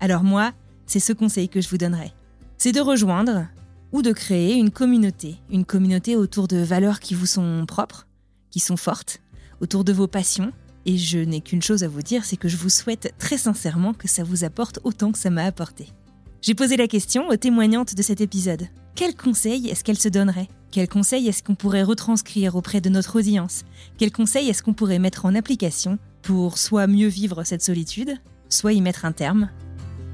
Alors 0.00 0.24
moi, 0.24 0.50
c'est 0.84 0.98
ce 0.98 1.12
conseil 1.12 1.48
que 1.48 1.60
je 1.60 1.68
vous 1.68 1.78
donnerai. 1.78 2.12
C'est 2.56 2.72
de 2.72 2.80
rejoindre 2.80 3.46
ou 3.92 4.02
de 4.02 4.10
créer 4.10 4.54
une 4.56 4.72
communauté, 4.72 5.36
une 5.52 5.64
communauté 5.64 6.16
autour 6.16 6.48
de 6.48 6.56
valeurs 6.56 6.98
qui 6.98 7.14
vous 7.14 7.26
sont 7.26 7.66
propres, 7.68 8.08
qui 8.50 8.58
sont 8.58 8.76
fortes, 8.76 9.20
autour 9.60 9.84
de 9.84 9.92
vos 9.92 10.08
passions. 10.08 10.50
Et 10.86 10.98
je 10.98 11.20
n'ai 11.20 11.40
qu'une 11.40 11.62
chose 11.62 11.84
à 11.84 11.88
vous 11.88 12.02
dire, 12.02 12.24
c'est 12.24 12.36
que 12.36 12.48
je 12.48 12.56
vous 12.56 12.68
souhaite 12.68 13.14
très 13.16 13.38
sincèrement 13.38 13.94
que 13.94 14.08
ça 14.08 14.24
vous 14.24 14.42
apporte 14.42 14.80
autant 14.82 15.12
que 15.12 15.18
ça 15.18 15.30
m'a 15.30 15.44
apporté. 15.44 15.92
J'ai 16.40 16.54
posé 16.54 16.76
la 16.76 16.86
question 16.86 17.28
aux 17.28 17.36
témoignantes 17.36 17.96
de 17.96 18.02
cet 18.02 18.20
épisode. 18.20 18.68
Quel 18.94 19.16
conseil 19.16 19.68
est-ce 19.68 19.82
qu'elles 19.82 19.98
se 19.98 20.08
donneraient? 20.08 20.46
Quel 20.70 20.88
conseil 20.88 21.26
est-ce 21.26 21.42
qu'on 21.42 21.56
pourrait 21.56 21.82
retranscrire 21.82 22.54
auprès 22.54 22.80
de 22.80 22.88
notre 22.88 23.18
audience? 23.18 23.64
Quel 23.98 24.12
conseil 24.12 24.48
est-ce 24.48 24.62
qu'on 24.62 24.72
pourrait 24.72 25.00
mettre 25.00 25.26
en 25.26 25.34
application 25.34 25.98
pour 26.22 26.58
soit 26.58 26.86
mieux 26.86 27.08
vivre 27.08 27.42
cette 27.42 27.62
solitude, 27.62 28.14
soit 28.48 28.72
y 28.72 28.80
mettre 28.80 29.04
un 29.04 29.10
terme? 29.10 29.50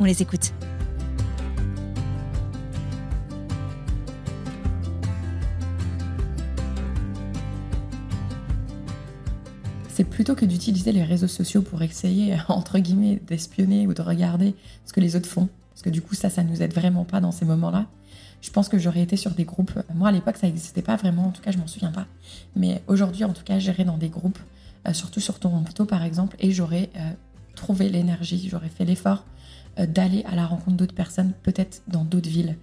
On 0.01 0.05
les 0.05 0.23
écoute. 0.23 0.53
c'est 9.97 10.03
plutôt 10.03 10.35
que 10.35 10.45
d'utiliser 10.45 10.91
les 10.91 11.05
réseaux 11.05 11.29
sociaux 11.29 11.63
pour 11.63 11.81
essayer, 11.83 12.37
entre 12.49 12.81
guillemets, 12.81 13.21
d'espionner 13.29 13.87
ou 13.87 13.95
de 13.95 14.03
regarder 14.03 14.57
ce 14.85 14.93
que 14.93 15.01
les 15.01 15.15
autres 15.15 15.29
font. 15.29 15.49
Parce 15.75 15.83
que 15.83 15.91
du 15.91 16.03
coup, 16.03 16.15
ça, 16.15 16.31
ça 16.31 16.45
nous 16.45 16.63
aide 16.63 16.73
vraiment 16.73 17.05
pas 17.05 17.21
dans 17.21 17.33
ces 17.33 17.45
moments-là. 17.45 17.87
Je 18.41 18.51
pense 18.51 18.69
que 18.69 18.79
j'aurais 18.79 19.01
été 19.01 19.17
sur 19.17 19.33
des 19.33 19.45
groupes. 19.45 19.73
Moi, 19.95 20.09
à 20.09 20.13
l'époque, 20.13 20.37
ça 20.37 20.47
n'existait 20.47 20.83
pas 20.83 20.97
vraiment. 20.97 21.27
En 21.27 21.31
tout 21.31 21.43
cas, 21.43 21.51
je 21.51 21.59
m'en 21.59 21.67
souviens 21.67 21.91
pas. 21.91 22.07
Mais 22.55 22.83
aujourd'hui, 22.87 23.25
en 23.25 23.33
tout 23.33 23.43
cas, 23.43 23.59
j'irais 23.59 23.85
dans 23.85 23.99
des 23.99 24.09
groupes, 24.09 24.39
euh, 24.87 24.93
surtout 24.93 25.21
sur 25.21 25.41
Toronto, 25.41 25.85
par 25.85 26.05
exemple, 26.05 26.37
et 26.39 26.53
j'aurais 26.53 26.91
euh, 26.97 27.11
trouvé 27.57 27.89
l'énergie, 27.89 28.49
j'aurais 28.49 28.69
fait 28.69 28.85
l'effort 28.85 29.25
euh, 29.79 29.87
d'aller 29.87 30.23
à 30.31 30.37
la 30.37 30.47
rencontre 30.47 30.77
d'autres 30.77 30.95
personnes, 30.95 31.33
peut-être 31.43 31.83
dans 31.89 32.05
d'autres 32.05 32.29
villes, 32.29 32.57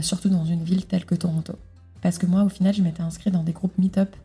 surtout 0.00 0.28
dans 0.28 0.44
une 0.44 0.64
ville 0.64 0.84
telle 0.86 1.04
que 1.04 1.14
Toronto. 1.14 1.54
Parce 2.02 2.18
que 2.18 2.26
moi, 2.26 2.42
au 2.42 2.48
final, 2.48 2.74
je 2.74 2.82
m'étais 2.82 3.02
inscrite 3.02 3.32
dans 3.32 3.44
des 3.44 3.52
groupes 3.52 3.78
meet-up 3.78 4.16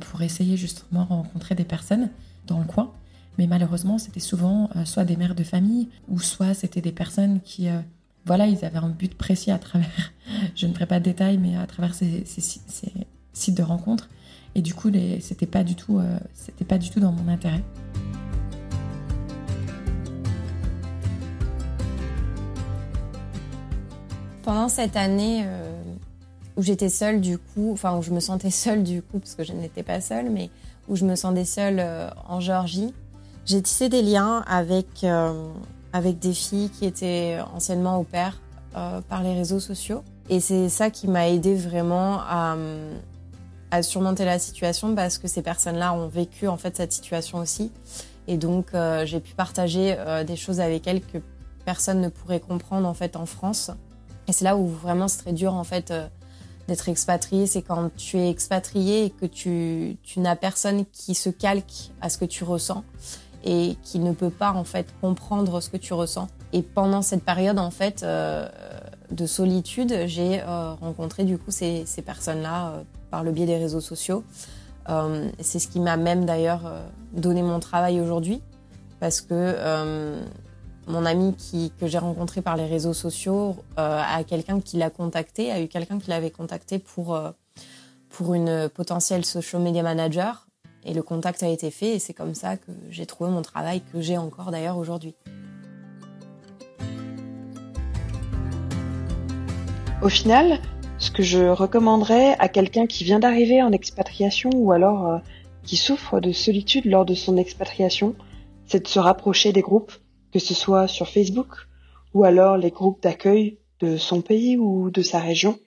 pour 0.00 0.20
essayer 0.20 0.58
justement 0.58 1.04
de 1.04 1.08
rencontrer 1.08 1.54
des 1.54 1.64
personnes 1.64 2.10
dans 2.46 2.58
le 2.58 2.66
coin. 2.66 2.92
Mais 3.38 3.46
malheureusement, 3.46 3.98
c'était 3.98 4.18
souvent 4.20 4.68
euh, 4.74 4.84
soit 4.84 5.04
des 5.04 5.16
mères 5.16 5.36
de 5.36 5.44
famille 5.44 5.88
ou 6.08 6.18
soit 6.18 6.54
c'était 6.54 6.80
des 6.80 6.90
personnes 6.90 7.40
qui, 7.40 7.68
euh, 7.68 7.78
voilà, 8.26 8.48
ils 8.48 8.64
avaient 8.64 8.78
un 8.78 8.88
but 8.88 9.16
précis 9.16 9.52
à 9.52 9.58
travers, 9.58 10.12
je 10.56 10.66
ne 10.66 10.74
ferai 10.74 10.86
pas 10.86 10.98
de 10.98 11.04
détails, 11.04 11.38
mais 11.38 11.56
à 11.56 11.64
travers 11.66 11.94
ces, 11.94 12.24
sites 12.26 13.56
de 13.56 13.62
rencontres. 13.62 14.08
Et 14.56 14.60
du 14.60 14.74
coup, 14.74 14.90
c'était 15.20 15.46
pas 15.46 15.60
euh, 15.60 16.18
pas 16.66 16.78
du 16.78 16.90
tout 16.90 16.98
dans 16.98 17.12
mon 17.12 17.28
intérêt. 17.28 17.62
Pendant 24.42 24.68
cette 24.68 24.96
année 24.96 25.44
où 26.56 26.62
j'étais 26.62 26.88
seule 26.88 27.20
du 27.20 27.36
coup, 27.36 27.70
enfin 27.72 27.96
où 27.98 28.02
je 28.02 28.10
me 28.10 28.18
sentais 28.18 28.50
seule 28.50 28.82
du 28.82 29.02
coup 29.02 29.18
parce 29.18 29.34
que 29.34 29.44
je 29.44 29.52
n'étais 29.52 29.82
pas 29.82 30.00
seule, 30.00 30.30
mais 30.30 30.48
où 30.88 30.96
je 30.96 31.04
me 31.04 31.14
sentais 31.14 31.44
seule 31.44 31.84
en 32.26 32.40
Géorgie, 32.40 32.94
j'ai 33.48 33.62
tissé 33.62 33.88
des 33.88 34.02
liens 34.02 34.44
avec 34.46 35.04
euh, 35.04 35.32
avec 35.94 36.18
des 36.18 36.34
filles 36.34 36.68
qui 36.68 36.84
étaient 36.84 37.38
anciennement 37.54 37.98
au 37.98 38.04
père 38.04 38.42
euh, 38.76 39.00
par 39.00 39.22
les 39.22 39.32
réseaux 39.32 39.58
sociaux. 39.58 40.04
Et 40.28 40.38
c'est 40.38 40.68
ça 40.68 40.90
qui 40.90 41.08
m'a 41.08 41.30
aidé 41.30 41.54
vraiment 41.54 42.18
à, 42.20 42.58
à 43.70 43.82
surmonter 43.82 44.26
la 44.26 44.38
situation 44.38 44.94
parce 44.94 45.16
que 45.16 45.28
ces 45.28 45.40
personnes-là 45.40 45.94
ont 45.94 46.08
vécu 46.08 46.46
en 46.46 46.58
fait 46.58 46.76
cette 46.76 46.92
situation 46.92 47.38
aussi. 47.38 47.72
Et 48.26 48.36
donc 48.36 48.66
j'ai 49.04 49.20
pu 49.20 49.32
partager 49.32 49.96
des 50.26 50.36
choses 50.36 50.60
avec 50.60 50.86
elles 50.86 51.00
que 51.00 51.16
personne 51.64 52.02
ne 52.02 52.10
pourrait 52.10 52.40
comprendre 52.40 52.86
en 52.86 52.92
fait 52.92 53.16
en 53.16 53.24
France. 53.24 53.70
Et 54.26 54.32
c'est 54.32 54.44
là 54.44 54.58
où 54.58 54.66
vraiment 54.66 55.08
c'est 55.08 55.22
très 55.22 55.32
dur 55.32 55.54
en 55.54 55.64
fait 55.64 55.94
d'être 56.68 56.90
expatrié, 56.90 57.46
c'est 57.46 57.62
quand 57.62 57.88
tu 57.96 58.18
es 58.18 58.28
expatrié 58.28 59.06
et 59.06 59.10
que 59.10 59.24
tu, 59.24 59.96
tu 60.02 60.20
n'as 60.20 60.36
personne 60.36 60.84
qui 60.92 61.14
se 61.14 61.30
calque 61.30 61.90
à 62.02 62.10
ce 62.10 62.18
que 62.18 62.26
tu 62.26 62.44
ressens 62.44 62.84
et 63.44 63.76
qui 63.82 63.98
ne 63.98 64.12
peut 64.12 64.30
pas 64.30 64.52
en 64.52 64.64
fait 64.64 64.86
comprendre 65.00 65.60
ce 65.60 65.70
que 65.70 65.76
tu 65.76 65.94
ressens. 65.94 66.28
Et 66.52 66.62
pendant 66.62 67.02
cette 67.02 67.24
période 67.24 67.58
en 67.58 67.70
fait 67.70 68.02
euh, 68.02 68.48
de 69.10 69.26
solitude, 69.26 70.06
j'ai 70.06 70.40
euh, 70.40 70.72
rencontré 70.74 71.24
du 71.24 71.38
coup 71.38 71.50
ces, 71.50 71.84
ces 71.86 72.02
personnes-là 72.02 72.68
euh, 72.68 72.82
par 73.10 73.22
le 73.22 73.32
biais 73.32 73.46
des 73.46 73.56
réseaux 73.56 73.80
sociaux. 73.80 74.24
c'est 75.40 75.58
ce 75.58 75.68
qui 75.68 75.80
m'a 75.80 75.96
même 75.96 76.24
d'ailleurs 76.24 76.72
donné 77.12 77.42
mon 77.42 77.60
travail 77.60 78.00
aujourd'hui 78.00 78.42
parce 79.00 79.20
que 79.20 79.54
mon 80.88 81.04
ami 81.04 81.34
qui, 81.34 81.70
que 81.78 81.86
j'ai 81.86 81.98
rencontré 81.98 82.42
par 82.42 82.56
les 82.56 82.66
réseaux 82.66 82.94
sociaux 82.94 83.56
euh, 83.78 84.00
a 84.02 84.24
quelqu'un 84.24 84.60
qui 84.60 84.78
l'a 84.78 84.90
contacté, 84.90 85.52
a 85.52 85.60
eu 85.60 85.68
quelqu'un 85.68 85.98
qui 85.98 86.10
l'avait 86.10 86.30
contacté 86.30 86.78
pour, 86.78 87.14
euh, 87.14 87.30
pour 88.08 88.34
une 88.34 88.68
potentielle 88.68 89.24
social 89.24 89.62
media 89.62 89.82
manager. 89.82 90.47
Et 90.84 90.94
le 90.94 91.02
contact 91.02 91.42
a 91.42 91.48
été 91.48 91.70
fait 91.70 91.96
et 91.96 91.98
c'est 91.98 92.14
comme 92.14 92.34
ça 92.34 92.56
que 92.56 92.70
j'ai 92.90 93.06
trouvé 93.06 93.30
mon 93.30 93.42
travail 93.42 93.82
que 93.92 94.00
j'ai 94.00 94.16
encore 94.16 94.50
d'ailleurs 94.50 94.78
aujourd'hui. 94.78 95.14
Au 100.00 100.08
final, 100.08 100.60
ce 100.98 101.10
que 101.10 101.22
je 101.22 101.48
recommanderais 101.48 102.36
à 102.38 102.48
quelqu'un 102.48 102.86
qui 102.86 103.04
vient 103.04 103.18
d'arriver 103.18 103.62
en 103.62 103.72
expatriation 103.72 104.50
ou 104.54 104.72
alors 104.72 105.06
euh, 105.06 105.18
qui 105.64 105.76
souffre 105.76 106.20
de 106.20 106.32
solitude 106.32 106.84
lors 106.84 107.04
de 107.04 107.14
son 107.14 107.36
expatriation, 107.36 108.14
c'est 108.66 108.84
de 108.84 108.88
se 108.88 108.98
rapprocher 108.98 109.52
des 109.52 109.60
groupes 109.60 109.92
que 110.32 110.38
ce 110.38 110.54
soit 110.54 110.88
sur 110.88 111.08
Facebook 111.08 111.66
ou 112.14 112.24
alors 112.24 112.56
les 112.56 112.70
groupes 112.70 113.02
d'accueil 113.02 113.58
de 113.80 113.96
son 113.96 114.22
pays 114.22 114.56
ou 114.56 114.90
de 114.90 115.02
sa 115.02 115.20
région. 115.20 115.58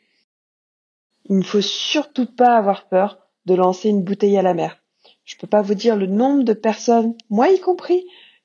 Il 1.30 1.38
ne 1.38 1.44
faut 1.44 1.62
surtout 1.62 2.26
pas 2.26 2.58
avoir 2.58 2.88
peur 2.88 3.20
de 3.46 3.56
lancer 3.56 3.90
une 3.90 4.04
bouteille 4.04 4.38
à 4.38 4.42
la 4.42 4.54
mer. 4.54 4.81
Je 5.32 5.38
peux 5.38 5.48
pas 5.48 5.62
vous 5.62 5.76
dire 5.76 5.96
le 5.96 6.08
nombre 6.08 6.44
de 6.44 6.52
personnes, 6.52 7.16
moi 7.30 7.48
y 7.48 7.58
compris, 7.58 8.04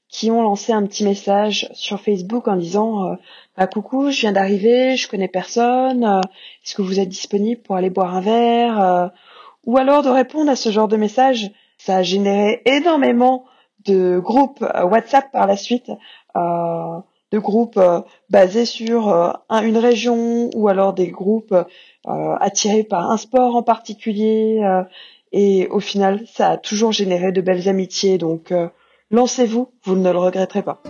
qui 0.08 0.30
ont 0.30 0.40
lancé 0.40 0.72
un 0.72 0.86
petit 0.86 1.02
message 1.02 1.68
sur 1.72 2.00
Facebook 2.00 2.46
en 2.46 2.54
disant 2.54 3.10
euh, 3.10 3.14
bah, 3.56 3.66
coucou, 3.66 4.12
je 4.12 4.20
viens 4.20 4.30
d'arriver, 4.30 4.94
je 4.94 5.08
connais 5.08 5.26
personne, 5.26 6.04
euh, 6.04 6.20
est-ce 6.64 6.76
que 6.76 6.82
vous 6.82 7.00
êtes 7.00 7.08
disponible 7.08 7.60
pour 7.60 7.74
aller 7.74 7.90
boire 7.90 8.14
un 8.14 8.20
verre 8.20 8.80
euh, 8.80 9.08
Ou 9.64 9.78
alors 9.78 10.04
de 10.04 10.10
répondre 10.10 10.48
à 10.48 10.54
ce 10.54 10.70
genre 10.70 10.86
de 10.86 10.96
message. 10.96 11.50
Ça 11.76 11.96
a 11.96 12.02
généré 12.04 12.62
énormément 12.66 13.46
de 13.84 14.20
groupes 14.20 14.60
WhatsApp 14.60 15.32
par 15.32 15.48
la 15.48 15.56
suite, 15.56 15.90
de 16.34 17.38
groupes 17.38 17.80
basés 18.30 18.64
sur 18.64 19.08
une 19.50 19.76
région 19.76 20.50
ou 20.54 20.68
alors 20.68 20.94
des 20.94 21.08
groupes 21.08 21.54
attirés 22.04 22.82
par 22.82 23.10
un 23.10 23.18
sport 23.18 23.54
en 23.54 23.62
particulier. 23.62 24.62
Et 25.36 25.68
au 25.68 25.80
final, 25.80 26.24
ça 26.26 26.50
a 26.52 26.56
toujours 26.56 26.92
généré 26.92 27.30
de 27.30 27.40
belles 27.40 27.68
amitiés. 27.68 28.18
Donc 28.18 28.52
Lancez-vous, 29.12 29.72
vous 29.84 29.94
ne 29.94 30.10
le 30.10 30.18
regretterez 30.18 30.64
pas. 30.64 30.82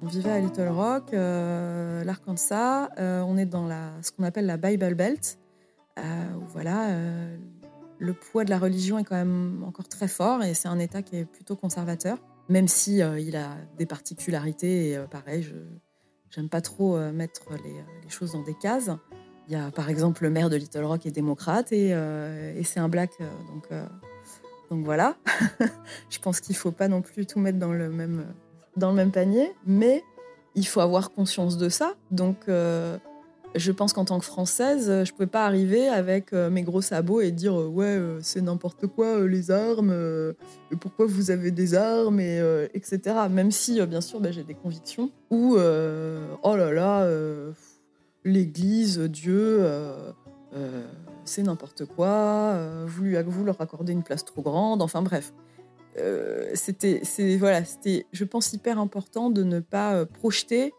On 0.00 0.06
vivait 0.06 0.30
à 0.30 0.40
Little 0.40 0.68
Rock, 0.68 1.12
euh, 1.12 2.02
l'Arkansas. 2.02 2.88
Euh, 2.98 3.20
on 3.20 3.36
est 3.36 3.44
dans 3.44 3.68
ce 4.00 4.10
qu'on 4.10 4.24
appelle 4.24 4.46
la 4.46 4.56
Bible 4.56 4.94
Belt. 4.94 5.38
Euh, 5.98 6.02
voilà, 6.48 6.96
le 7.98 8.14
poids 8.14 8.44
de 8.44 8.50
la 8.50 8.58
religion 8.58 8.98
est 8.98 9.04
quand 9.04 9.16
même 9.16 9.62
encore 9.66 9.88
très 9.88 10.08
fort 10.08 10.42
et 10.42 10.54
c'est 10.54 10.68
un 10.68 10.78
État 10.78 11.02
qui 11.02 11.16
est 11.16 11.26
plutôt 11.26 11.56
conservateur, 11.56 12.16
même 12.48 12.68
si 12.68 13.00
il 13.00 13.36
a 13.36 13.50
des 13.76 13.84
particularités. 13.84 14.92
Et 14.92 14.98
pareil, 15.10 15.42
je 15.42 15.56
j'aime 16.34 16.48
pas 16.48 16.60
trop 16.60 16.98
mettre 17.12 17.42
les, 17.64 18.10
choses 18.10 18.32
dans 18.32 18.42
des 18.42 18.54
cases. 18.54 18.90
Il 19.48 19.54
y 19.54 19.56
a 19.56 19.70
par 19.70 19.88
exemple 19.88 20.22
le 20.22 20.30
maire 20.30 20.50
de 20.50 20.56
Little 20.56 20.84
Rock 20.84 21.04
est 21.06 21.10
démocrate 21.10 21.72
et, 21.72 21.92
euh, 21.92 22.62
c'est 22.62 22.80
un 22.80 22.88
black. 22.88 23.10
Euh, 23.20 23.24
donc, 23.52 23.64
euh, 23.72 23.84
donc 24.70 24.84
voilà. 24.84 25.16
je 26.10 26.18
pense 26.20 26.40
qu'il 26.40 26.54
ne 26.54 26.58
faut 26.58 26.70
pas 26.70 26.88
non 26.88 27.02
plus 27.02 27.26
tout 27.26 27.40
mettre 27.40 27.58
dans 27.58 27.72
le 27.72 27.90
même, 27.90 28.26
dans 28.76 28.90
le 28.90 28.96
même 28.96 29.10
panier, 29.10 29.52
mais 29.66 30.02
il 30.54 30.66
faut 30.66 30.80
avoir 30.80 31.10
conscience 31.10 31.58
de 31.58 31.68
ça. 31.68 31.94
Donc 32.10 32.46
je 33.54 33.72
pense 33.72 33.92
qu'en 33.92 34.04
tant 34.04 34.18
que 34.18 34.24
Française, 34.24 34.86
je 34.86 35.10
ne 35.10 35.16
pouvais 35.16 35.26
pas 35.26 35.44
arriver 35.44 35.88
avec 35.88 36.32
mes 36.32 36.62
gros 36.62 36.80
sabots 36.80 37.20
et 37.20 37.32
dire 37.32 37.54
ouais, 37.54 38.00
c'est 38.20 38.40
n'importe 38.40 38.86
quoi 38.86 39.26
les 39.26 39.50
armes, 39.50 39.94
pourquoi 40.80 41.06
vous 41.06 41.30
avez 41.30 41.50
des 41.50 41.74
armes, 41.74 42.18
et, 42.20 42.40
etc. 42.74 43.00
Même 43.30 43.50
si, 43.50 43.84
bien 43.86 44.00
sûr, 44.00 44.20
bah, 44.20 44.30
j'ai 44.30 44.44
des 44.44 44.54
convictions 44.54 45.10
ou 45.30 45.56
oh 45.56 46.56
là 46.56 46.72
là 46.72 47.06
l'Église, 48.24 48.98
Dieu, 48.98 49.58
euh, 49.60 50.12
euh, 50.54 50.86
c'est 51.24 51.42
n'importe 51.42 51.84
quoi, 51.84 52.08
euh, 52.08 52.84
vous, 52.86 53.04
lui, 53.04 53.16
vous 53.22 53.44
leur 53.44 53.60
accordez 53.60 53.92
une 53.92 54.02
place 54.02 54.24
trop 54.24 54.42
grande, 54.42 54.82
enfin 54.82 55.02
bref. 55.02 55.32
c'était, 56.54 57.02
voilà, 57.36 57.64
c'était, 57.64 58.06
je 58.12 58.24
pense, 58.24 58.52
hyper 58.52 58.78
important 58.78 59.30
de 59.30 59.42
ne 59.42 59.60
pas 59.60 60.06
projeter 60.06 60.72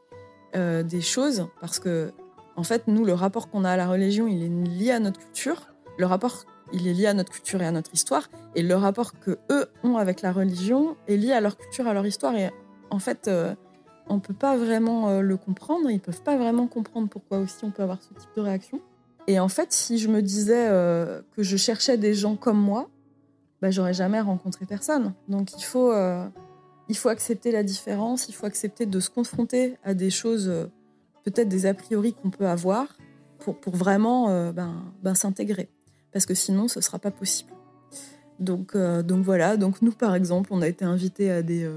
des 0.56 1.02
choses 1.02 1.48
parce 1.62 1.80
que, 1.80 2.12
en 2.56 2.64
fait, 2.64 2.88
nous, 2.88 3.06
le 3.06 3.14
rapport 3.14 3.50
qu'on 3.50 3.64
a 3.64 3.72
à 3.72 3.78
la 3.78 3.88
religion, 3.88 4.28
il 4.28 4.44
est 4.44 4.70
lié 4.70 4.92
à 4.92 5.00
notre 5.00 5.20
culture. 5.20 5.68
Le 5.98 6.06
rapport, 6.06 6.46
il 6.72 6.88
est 6.88 6.94
lié 6.94 7.08
à 7.08 7.14
notre 7.14 7.32
culture 7.32 7.62
et 7.62 7.66
à 7.66 7.72
notre 7.72 7.94
histoire. 7.94 8.30
Et 8.56 8.64
le 8.64 8.76
rapport 8.76 9.20
que 9.20 9.38
eux 9.52 9.68
ont 9.84 9.98
avec 9.98 10.22
la 10.22 10.32
religion 10.32 10.96
est 11.08 11.18
lié 11.18 11.32
à 11.32 11.42
leur 11.42 11.58
culture, 11.58 11.88
à 11.88 11.94
leur 11.94 12.06
histoire. 12.06 12.36
Et 12.36 12.50
en 12.90 13.00
fait, 13.00 13.30
on 14.08 14.16
ne 14.16 14.20
peut 14.20 14.34
pas 14.34 14.58
vraiment 14.58 15.10
euh, 15.10 15.22
le 15.22 15.38
comprendre, 15.38 15.90
ils 15.90 15.96
ne 15.96 16.00
peuvent 16.00 16.22
pas 16.22 16.38
vraiment 16.38 16.68
comprendre 16.68 17.08
pourquoi 17.10 17.40
aussi 17.40 17.64
on 17.64 17.72
peut 17.72 17.84
avoir 17.84 18.02
ce 18.02 18.14
type 18.14 18.30
de 18.36 18.42
réaction. 18.42 18.82
Et 19.28 19.40
en 19.40 19.48
fait, 19.48 19.72
si 19.72 19.98
je 19.98 20.10
me 20.10 20.22
disais 20.22 20.68
euh, 20.68 21.22
que 21.36 21.44
je 21.44 21.56
cherchais 21.56 21.98
des 21.98 22.14
gens 22.14 22.36
comme 22.36 22.60
moi, 22.60 22.90
bah, 23.62 23.72
j'aurais 23.72 23.94
jamais 23.94 24.20
rencontré 24.20 24.66
personne. 24.66 25.14
Donc 25.30 25.58
il 25.58 25.64
faut, 25.64 25.92
euh, 25.92 26.28
il 26.90 26.98
faut 26.98 27.10
accepter 27.10 27.52
la 27.52 27.64
différence, 27.64 28.28
il 28.28 28.34
faut 28.34 28.46
accepter 28.46 28.86
de 28.86 29.00
se 29.00 29.10
confronter 29.10 29.78
à 29.84 29.94
des 29.94 30.10
choses, 30.10 30.52
peut-être 31.24 31.50
des 31.50 31.66
a 31.66 31.74
priori 31.74 32.14
qu'on 32.14 32.30
peut 32.30 32.48
avoir, 32.48 32.88
pour, 33.40 33.60
pour 33.60 33.76
vraiment 33.76 34.52
ben, 34.52 34.84
ben, 35.02 35.16
s'intégrer. 35.16 35.70
Parce 36.12 36.26
que 36.26 36.34
sinon, 36.34 36.68
ce 36.68 36.80
ne 36.80 36.84
sera 36.84 37.00
pas 37.00 37.12
possible. 37.12 37.52
Donc, 38.40 38.76
donc 38.78 39.26
voilà, 39.26 39.58
donc 39.58 39.82
nous 39.82 39.92
par 39.92 40.16
exemple, 40.16 40.50
on 40.52 40.62
a 40.62 40.68
été 40.68 40.86
invités 40.86 41.32
à 41.32 41.42
des 41.42 41.68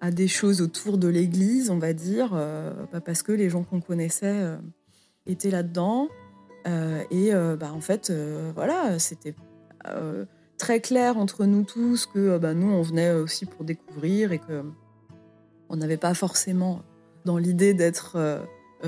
à 0.00 0.10
des 0.10 0.28
choses 0.28 0.60
autour 0.60 0.98
de 0.98 1.08
l'Église, 1.08 1.70
on 1.70 1.78
va 1.78 1.92
dire, 1.92 2.30
euh, 2.34 2.72
bah, 2.92 3.00
parce 3.00 3.22
que 3.22 3.32
les 3.32 3.48
gens 3.48 3.62
qu'on 3.62 3.80
connaissait 3.80 4.42
euh, 4.42 4.56
étaient 5.26 5.50
là-dedans. 5.50 6.08
Euh, 6.66 7.02
et 7.10 7.32
bah, 7.58 7.72
en 7.72 7.80
fait, 7.80 8.12
voilà, 8.54 8.98
c'était 8.98 9.34
très 10.58 10.80
clair 10.80 11.16
entre 11.16 11.44
nous 11.44 11.62
tous 11.62 12.06
que 12.06 12.38
bah, 12.38 12.54
nous, 12.54 12.68
on 12.68 12.82
venait 12.82 13.12
aussi 13.12 13.46
pour 13.46 13.64
découvrir 13.64 14.32
et 14.32 14.38
que 14.38 14.64
on 15.68 15.76
n'avait 15.76 15.96
pas 15.96 16.14
forcément 16.14 16.82
dans 17.24 17.38
l'idée 17.38 17.72
d'être 17.72 18.16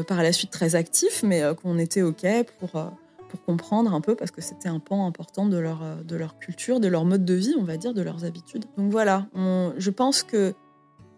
par 0.06 0.22
la 0.22 0.32
suite 0.32 0.50
très 0.50 0.74
actif, 0.74 1.22
mais 1.22 1.42
qu'on 1.60 1.78
était 1.78 2.02
OK 2.02 2.26
pour, 2.58 2.70
pour 2.70 3.42
comprendre 3.46 3.94
un 3.94 4.00
peu, 4.00 4.14
parce 4.14 4.30
que 4.30 4.40
c'était 4.40 4.68
un 4.68 4.78
pan 4.78 5.06
important 5.06 5.46
de 5.46 5.56
leur, 5.56 5.80
de 6.04 6.16
leur 6.16 6.38
culture, 6.38 6.80
de 6.80 6.88
leur 6.88 7.04
mode 7.04 7.24
de 7.24 7.34
vie, 7.34 7.54
on 7.58 7.64
va 7.64 7.76
dire, 7.76 7.94
de 7.94 8.02
leurs 8.02 8.24
habitudes. 8.24 8.64
Donc 8.76 8.90
voilà, 8.90 9.26
je 9.34 9.90
pense 9.90 10.22
que 10.22 10.54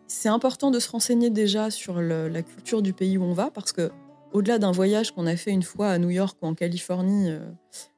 c'est 0.06 0.28
important 0.28 0.70
de 0.70 0.78
se 0.78 0.90
renseigner 0.90 1.30
déjà 1.30 1.70
sur 1.70 2.00
la 2.00 2.42
culture 2.42 2.82
du 2.82 2.92
pays 2.92 3.16
où 3.16 3.22
on 3.22 3.32
va 3.32 3.50
parce 3.50 3.72
que 3.72 3.90
au-delà 4.32 4.58
d'un 4.58 4.72
voyage 4.72 5.12
qu'on 5.12 5.26
a 5.26 5.36
fait 5.36 5.50
une 5.50 5.62
fois 5.62 5.88
à 5.88 5.98
New 5.98 6.10
York 6.10 6.36
ou 6.42 6.46
en 6.46 6.54
Californie, 6.54 7.30
euh, 7.30 7.40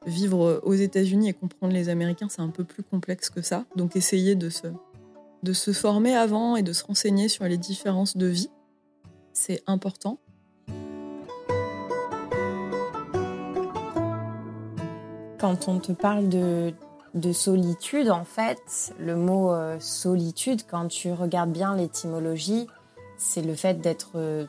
vivre 0.07 0.61
aux 0.63 0.75
États-Unis 0.75 1.29
et 1.29 1.33
comprendre 1.33 1.73
les 1.73 1.89
Américains, 1.89 2.29
c'est 2.31 2.41
un 2.41 2.49
peu 2.49 2.65
plus 2.65 2.83
complexe 2.83 3.31
que 3.31 3.43
ça. 3.43 3.65
Donc 3.77 3.97
essayer 3.97 4.35
de 4.35 4.49
se, 4.49 4.69
de 5.43 5.53
se 5.53 5.73
former 5.73 6.15
avant 6.15 6.57
et 6.57 6.63
de 6.63 6.73
se 6.73 6.85
renseigner 6.85 7.29
sur 7.29 7.45
les 7.45 7.59
différences 7.59 8.17
de 8.17 8.27
vie, 8.27 8.51
c'est 9.33 9.63
important. 9.67 10.19
Quand 15.43 15.67
on 15.67 15.81
te 15.81 15.91
parle 15.91 16.29
de, 16.29 16.73
de 17.15 17.33
solitude, 17.33 18.11
en 18.11 18.25
fait, 18.25 18.95
le 19.01 19.17
mot 19.17 19.51
euh, 19.51 19.77
solitude, 19.81 20.61
quand 20.71 20.87
tu 20.87 21.11
regardes 21.11 21.51
bien 21.51 21.75
l'étymologie, 21.75 22.69
c'est 23.17 23.43
le 23.43 23.57
fait 23.57 23.81
d'être 23.81 24.13
euh, 24.15 24.47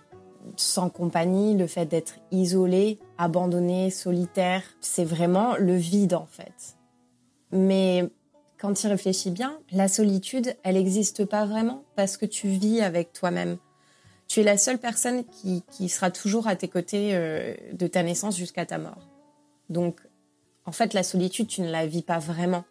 sans 0.56 0.91
compagnie, 0.91 1.57
le 1.57 1.65
fait 1.65 1.88
d'être 1.88 2.20
isolé, 2.30 2.99
abandonné, 3.18 3.90
solitaire. 3.90 4.61
C'est 4.82 5.03
vraiment 5.03 5.56
le 5.57 5.74
vide, 5.74 6.14
en 6.14 6.28
fait. 6.28 6.78
Mais 7.52 8.07
quand 8.60 8.74
tu 8.74 8.86
réfléchis 8.86 9.32
bien, 9.32 9.57
la 9.72 9.88
solitude, 9.88 10.56
elle 10.61 10.76
n'existe 10.76 11.26
pas 11.26 11.48
vraiment 11.48 11.86
parce 11.95 12.18
que 12.18 12.28
tu 12.28 12.49
vis 12.49 12.82
avec 12.82 13.14
toi-même. 13.14 13.57
Tu 14.28 14.41
es 14.41 14.44
la 14.44 14.60
seule 14.60 14.78
personne 14.78 15.24
qui, 15.26 15.90
sera 15.90 16.11
toujours 16.11 16.48
à 16.48 16.56
tes 16.56 16.68
côtés 16.68 17.15
euh, 17.15 17.56
de 17.72 17.88
ta 17.88 18.03
naissance 18.03 18.38
jusqu'à 18.38 18.68
ta 18.68 18.78
mort. 18.78 19.10
Donc, 19.72 19.99
en 20.65 20.72
fait, 20.72 20.94
la 20.94 21.03
solitude, 21.03 21.48
tu 21.48 21.61
ne 21.61 21.69
la 21.69 21.85
vis 21.85 22.02
pas 22.02 22.19
vraiment. 22.19 22.64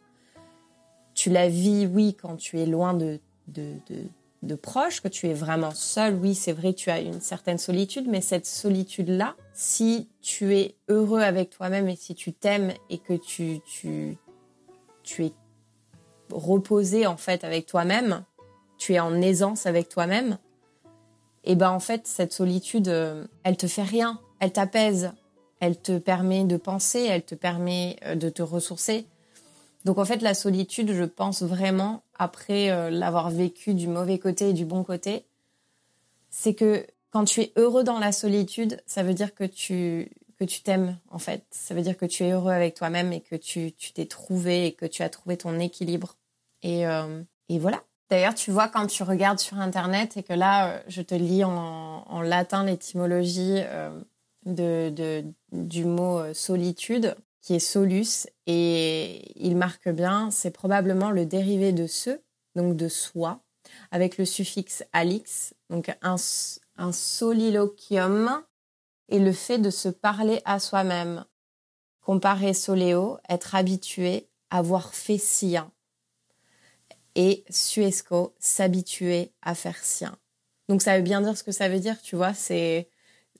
Tu 1.14 1.30
la 1.30 1.48
vis, 1.48 1.86
oui, 1.86 2.16
quand 2.20 2.36
tu 2.36 2.58
es 2.58 2.66
loin 2.66 2.94
de, 2.94 3.20
de, 3.48 4.54
proches, 4.54 5.00
que 5.00 5.08
tu 5.08 5.28
es 5.28 5.34
vraiment 5.34 5.72
seul. 5.72 6.14
Oui, 6.14 6.34
c'est 6.34 6.52
vrai, 6.52 6.72
tu 6.72 6.90
as 6.90 7.00
une 7.00 7.20
certaine 7.20 7.58
solitude, 7.58 8.06
mais 8.08 8.20
cette 8.20 8.46
solitude-là, 8.46 9.34
si 9.52 10.08
tu 10.20 10.56
es 10.56 10.74
heureux 10.88 11.20
avec 11.20 11.50
toi-même 11.50 11.88
et 11.88 11.96
si 11.96 12.14
tu 12.14 12.32
t'aimes 12.32 12.72
et 12.88 12.98
que 12.98 13.14
tu, 13.14 13.60
tu, 13.64 14.16
tu 15.02 15.26
es 15.26 15.32
reposé 16.30 17.06
en 17.06 17.16
fait 17.16 17.44
avec 17.44 17.66
toi-même, 17.66 18.24
tu 18.78 18.94
es 18.94 19.00
en 19.00 19.20
aisance 19.20 19.66
avec 19.66 19.88
toi-même, 19.88 20.38
et 21.44 21.54
ben 21.54 21.70
en 21.70 21.80
fait 21.80 22.06
cette 22.06 22.32
solitude, 22.32 22.88
euh, 22.88 23.26
elle 23.44 23.56
te 23.56 23.66
fait 23.66 23.82
rien, 23.82 24.20
elle 24.40 24.52
t'apaise, 24.52 25.12
elle 25.62 25.76
te 25.76 25.96
permet 25.96 26.42
de 26.42 26.56
penser, 26.56 27.06
elle 27.08 27.22
te 27.22 27.36
permet 27.36 27.96
euh, 28.04 28.16
de 28.16 28.28
te 28.28 28.42
ressourcer. 28.42 29.06
Donc 29.84 29.98
en 29.98 30.04
fait, 30.04 30.20
la 30.20 30.34
solitude, 30.34 30.92
je 30.92 31.04
pense 31.04 31.44
vraiment, 31.44 32.02
après 32.18 32.70
euh, 32.70 32.90
l'avoir 32.90 33.30
vécu 33.30 33.72
du 33.74 33.86
mauvais 33.86 34.18
côté 34.18 34.48
et 34.48 34.52
du 34.54 34.64
bon 34.64 34.82
côté, 34.82 35.24
c'est 36.30 36.54
que 36.54 36.84
quand 37.10 37.24
tu 37.26 37.42
es 37.42 37.52
heureux 37.54 37.84
dans 37.84 38.00
la 38.00 38.10
solitude, 38.10 38.80
ça 38.86 39.04
veut 39.04 39.14
dire 39.14 39.36
que 39.36 39.44
tu 39.44 40.10
que 40.36 40.44
tu 40.44 40.62
t'aimes 40.62 40.98
en 41.10 41.20
fait. 41.20 41.44
Ça 41.52 41.74
veut 41.74 41.82
dire 41.82 41.96
que 41.96 42.06
tu 42.06 42.24
es 42.24 42.32
heureux 42.32 42.50
avec 42.50 42.74
toi-même 42.74 43.12
et 43.12 43.20
que 43.20 43.36
tu 43.36 43.72
t'es 43.94 44.06
trouvé 44.06 44.66
et 44.66 44.72
que 44.72 44.86
tu 44.86 45.04
as 45.04 45.10
trouvé 45.10 45.36
ton 45.36 45.60
équilibre. 45.60 46.16
Et, 46.64 46.88
euh, 46.88 47.22
et 47.48 47.60
voilà. 47.60 47.84
D'ailleurs, 48.10 48.34
tu 48.34 48.50
vois, 48.50 48.66
quand 48.66 48.88
tu 48.88 49.04
regardes 49.04 49.38
sur 49.38 49.58
Internet 49.58 50.16
et 50.16 50.24
que 50.24 50.32
là, 50.32 50.82
je 50.88 51.02
te 51.02 51.14
lis 51.14 51.44
en, 51.44 52.04
en 52.08 52.20
latin 52.20 52.64
l'étymologie 52.64 53.62
de, 54.44 55.24
du 55.52 55.84
mot 55.84 56.18
euh, 56.18 56.34
solitude, 56.34 57.16
qui 57.40 57.54
est 57.54 57.60
solus, 57.60 58.26
et 58.46 59.32
il 59.36 59.56
marque 59.56 59.88
bien, 59.88 60.30
c'est 60.30 60.50
probablement 60.50 61.10
le 61.10 61.26
dérivé 61.26 61.72
de 61.72 61.86
ce, 61.86 62.20
donc 62.54 62.76
de 62.76 62.88
soi, 62.88 63.40
avec 63.90 64.18
le 64.18 64.24
suffixe 64.24 64.84
alix, 64.92 65.54
donc 65.70 65.90
un, 66.02 66.16
un 66.76 66.92
soliloquium, 66.92 68.42
et 69.08 69.18
le 69.18 69.32
fait 69.32 69.58
de 69.58 69.70
se 69.70 69.88
parler 69.88 70.40
à 70.44 70.58
soi-même. 70.58 71.24
Comparer 72.00 72.54
soléo, 72.54 73.18
être 73.28 73.54
habitué 73.54 74.28
avoir 74.52 74.94
fait 74.94 75.18
sien 75.18 75.72
et 77.14 77.44
Suesco 77.50 78.34
s'habituer 78.38 79.32
à 79.42 79.54
faire 79.54 79.82
sien. 79.82 80.16
Donc 80.68 80.82
ça 80.82 80.96
veut 80.96 81.02
bien 81.02 81.20
dire 81.20 81.36
ce 81.36 81.42
que 81.42 81.52
ça 81.52 81.68
veut 81.68 81.80
dire, 81.80 82.00
tu 82.00 82.16
vois, 82.16 82.34
c'est 82.34 82.88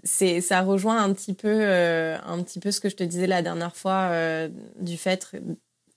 c'est 0.04 0.40
ça 0.40 0.62
rejoint 0.62 1.02
un 1.02 1.12
petit 1.12 1.34
peu 1.34 1.48
euh, 1.48 2.18
un 2.24 2.42
petit 2.42 2.58
peu 2.58 2.70
ce 2.70 2.80
que 2.80 2.88
je 2.88 2.96
te 2.96 3.04
disais 3.04 3.26
la 3.26 3.42
dernière 3.42 3.76
fois 3.76 4.08
euh, 4.10 4.48
du 4.78 4.96
fait 4.96 5.30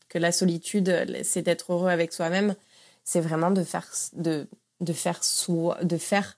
que 0.10 0.18
la 0.20 0.32
solitude 0.32 1.08
c'est 1.24 1.42
d'être 1.42 1.74
heureux 1.74 1.90
avec 1.90 2.14
soi-même, 2.14 2.56
c'est 3.04 3.22
vraiment 3.22 3.52
de 3.52 3.64
faire 3.64 3.88
de 4.14 4.48
de 4.82 4.94
faire 4.94 5.24
soi, 5.24 5.78
de 5.84 5.98
faire 5.98 6.38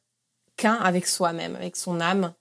qu'un 0.58 0.76
avec 0.76 1.08
soi-même, 1.08 1.56
avec 1.56 1.76
son 1.76 2.00
âme, 2.00 2.34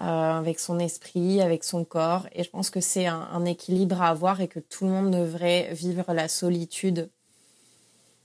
euh, 0.00 0.04
avec 0.04 0.58
son 0.58 0.78
esprit, 0.78 1.40
avec 1.40 1.64
son 1.64 1.84
corps 1.84 2.26
et 2.32 2.42
je 2.42 2.50
pense 2.50 2.70
que 2.70 2.80
c'est 2.80 3.06
un, 3.06 3.28
un 3.32 3.44
équilibre 3.44 4.02
à 4.02 4.08
avoir 4.08 4.40
et 4.40 4.48
que 4.48 4.60
tout 4.60 4.84
le 4.86 4.90
monde 4.90 5.12
devrait 5.12 5.72
vivre 5.72 6.12
la 6.12 6.28
solitude 6.28 7.10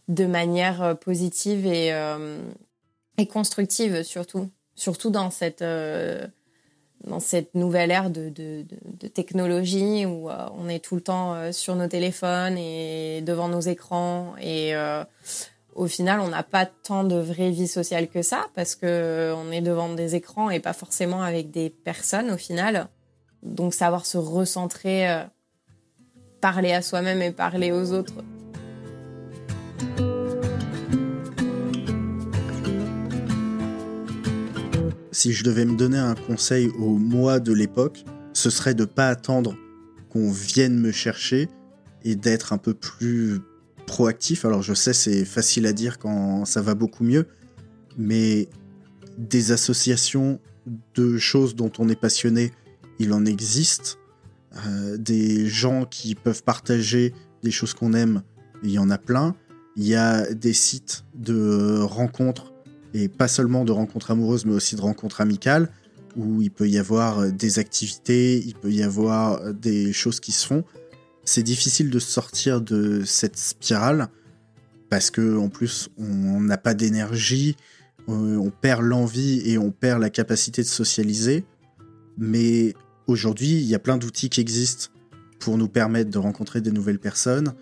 de 0.07 0.25
manière 0.25 0.97
positive 0.99 1.65
et, 1.65 1.89
et 3.17 3.27
constructive 3.27 4.03
surtout. 4.03 4.49
Surtout 4.75 5.09
dans 5.09 5.29
cette, 5.29 5.61
euh, 5.61 6.25
dans 7.05 7.19
cette 7.19 7.53
nouvelle 7.55 7.91
ère 7.91 8.09
de, 8.09 8.29
de, 8.29 8.65
de, 8.99 9.07
technologie 9.07 10.05
où 10.05 10.29
on 10.29 10.67
est 10.67 10.83
tout 10.83 10.95
le 10.95 11.01
temps 11.01 11.51
sur 11.51 11.75
nos 11.75 11.87
téléphones 11.87 12.57
et 12.57 13.21
devant 13.21 13.49
nos 13.49 13.59
écrans. 13.59 14.35
Et 14.41 14.73
au 15.75 15.87
final, 15.87 16.21
on 16.21 16.29
n'a 16.29 16.43
pas 16.43 16.65
tant 16.65 17.03
de 17.03 17.15
vraie 17.15 17.51
vie 17.51 17.67
sociale 17.67 18.07
que 18.07 18.21
ça 18.21 18.47
parce 18.55 18.75
que 18.75 19.33
on 19.35 19.51
est 19.51 19.61
devant 19.61 19.93
des 19.93 20.15
écrans 20.15 20.49
et 20.49 20.59
pas 20.59 20.73
forcément 20.73 21.21
avec 21.21 21.51
des 21.51 21.69
personnes 21.69 22.31
au 22.31 22.37
final. 22.37 22.87
Donc 23.43 23.73
savoir 23.73 24.05
se 24.05 24.17
recentrer, 24.17 25.23
parler 26.39 26.71
à 26.71 26.81
soi-même 26.81 27.21
et 27.21 27.31
parler 27.31 27.71
aux 27.71 27.91
autres 27.91 28.23
si 35.13 35.31
je 35.31 35.43
devais 35.43 35.63
me 35.63 35.77
donner 35.77 35.99
un 35.99 36.15
conseil 36.15 36.67
au 36.79 36.97
moi 36.97 37.39
de 37.39 37.53
l'époque, 37.53 38.03
ce 38.33 38.49
serait 38.49 38.73
de 38.73 38.83
pas 38.83 39.09
attendre 39.09 39.55
qu'on 40.09 40.31
vienne 40.31 40.77
me 40.77 40.91
chercher 40.91 41.49
et 42.03 42.15
d'être 42.15 42.51
un 42.51 42.57
peu 42.57 42.73
plus 42.73 43.39
proactif. 43.85 44.43
Alors 44.43 44.61
je 44.61 44.73
sais 44.73 44.93
c'est 44.93 45.23
facile 45.23 45.67
à 45.67 45.73
dire 45.73 45.99
quand 45.99 46.45
ça 46.45 46.61
va 46.61 46.73
beaucoup 46.73 47.03
mieux, 47.03 47.27
mais 47.97 48.49
des 49.17 49.51
associations 49.51 50.39
de 50.95 51.17
choses 51.17 51.55
dont 51.55 51.71
on 51.77 51.89
est 51.89 51.99
passionné, 51.99 52.51
il 52.99 53.13
en 53.13 53.25
existe. 53.25 53.99
Euh, 54.67 54.97
des 54.97 55.47
gens 55.47 55.85
qui 55.85 56.13
peuvent 56.15 56.43
partager 56.43 57.13
des 57.41 57.51
choses 57.51 57.73
qu'on 57.73 57.93
aime, 57.93 58.21
il 58.63 58.71
y 58.71 58.79
en 58.79 58.89
a 58.89 58.97
plein. 58.97 59.35
Il 59.75 59.87
y 59.87 59.95
a 59.95 60.31
des 60.33 60.53
sites 60.53 61.03
de 61.15 61.79
rencontres 61.81 62.52
et 62.93 63.07
pas 63.07 63.27
seulement 63.27 63.65
de 63.65 63.71
rencontres 63.71 64.11
amoureuses, 64.11 64.45
mais 64.45 64.53
aussi 64.53 64.75
de 64.75 64.81
rencontres 64.81 65.21
amicales, 65.21 65.69
où 66.15 66.41
il 66.41 66.51
peut 66.51 66.69
y 66.69 66.77
avoir 66.77 67.19
euh, 67.19 67.31
des 67.31 67.59
activités, 67.59 68.37
il 68.37 68.55
peut 68.55 68.71
y 68.71 68.83
avoir 68.83 69.41
euh, 69.41 69.53
des 69.53 69.93
choses 69.93 70.19
qui 70.19 70.31
se 70.31 70.45
font. 70.45 70.63
C'est 71.25 71.43
difficile 71.43 71.89
de 71.89 71.99
sortir 71.99 72.61
de 72.61 73.03
cette 73.05 73.37
spirale 73.37 74.09
parce 74.89 75.09
que 75.09 75.37
en 75.37 75.49
plus 75.49 75.89
on 75.97 76.41
n'a 76.41 76.57
pas 76.57 76.73
d'énergie, 76.73 77.55
euh, 78.09 78.35
on 78.37 78.51
perd 78.51 78.81
l'envie 78.81 79.41
et 79.49 79.57
on 79.57 79.71
perd 79.71 80.01
la 80.01 80.09
capacité 80.09 80.61
de 80.61 80.67
socialiser. 80.67 81.45
Mais 82.17 82.75
aujourd'hui, 83.07 83.53
il 83.53 83.63
y 83.63 83.73
a 83.73 83.79
plein 83.79 83.97
d'outils 83.97 84.29
qui 84.29 84.41
existent 84.41 84.89
pour 85.39 85.57
nous 85.57 85.69
permettre 85.69 86.11
de 86.11 86.19
rencontrer 86.19 86.61
des 86.61 86.71
nouvelles 86.71 86.99
personnes 86.99 87.53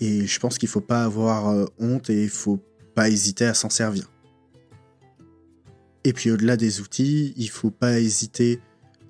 et 0.00 0.26
je 0.26 0.40
pense 0.40 0.58
qu'il 0.58 0.68
ne 0.68 0.72
faut 0.72 0.80
pas 0.80 1.04
avoir 1.04 1.68
honte 1.78 2.10
et 2.10 2.24
il 2.24 2.30
faut 2.30 2.58
pas 2.94 3.08
hésiter 3.08 3.44
à 3.44 3.54
s'en 3.54 3.70
servir. 3.70 4.09
Et 6.04 6.12
puis 6.12 6.30
au-delà 6.30 6.56
des 6.56 6.80
outils, 6.80 7.34
il 7.36 7.50
faut 7.50 7.70
pas 7.70 8.00
hésiter 8.00 8.60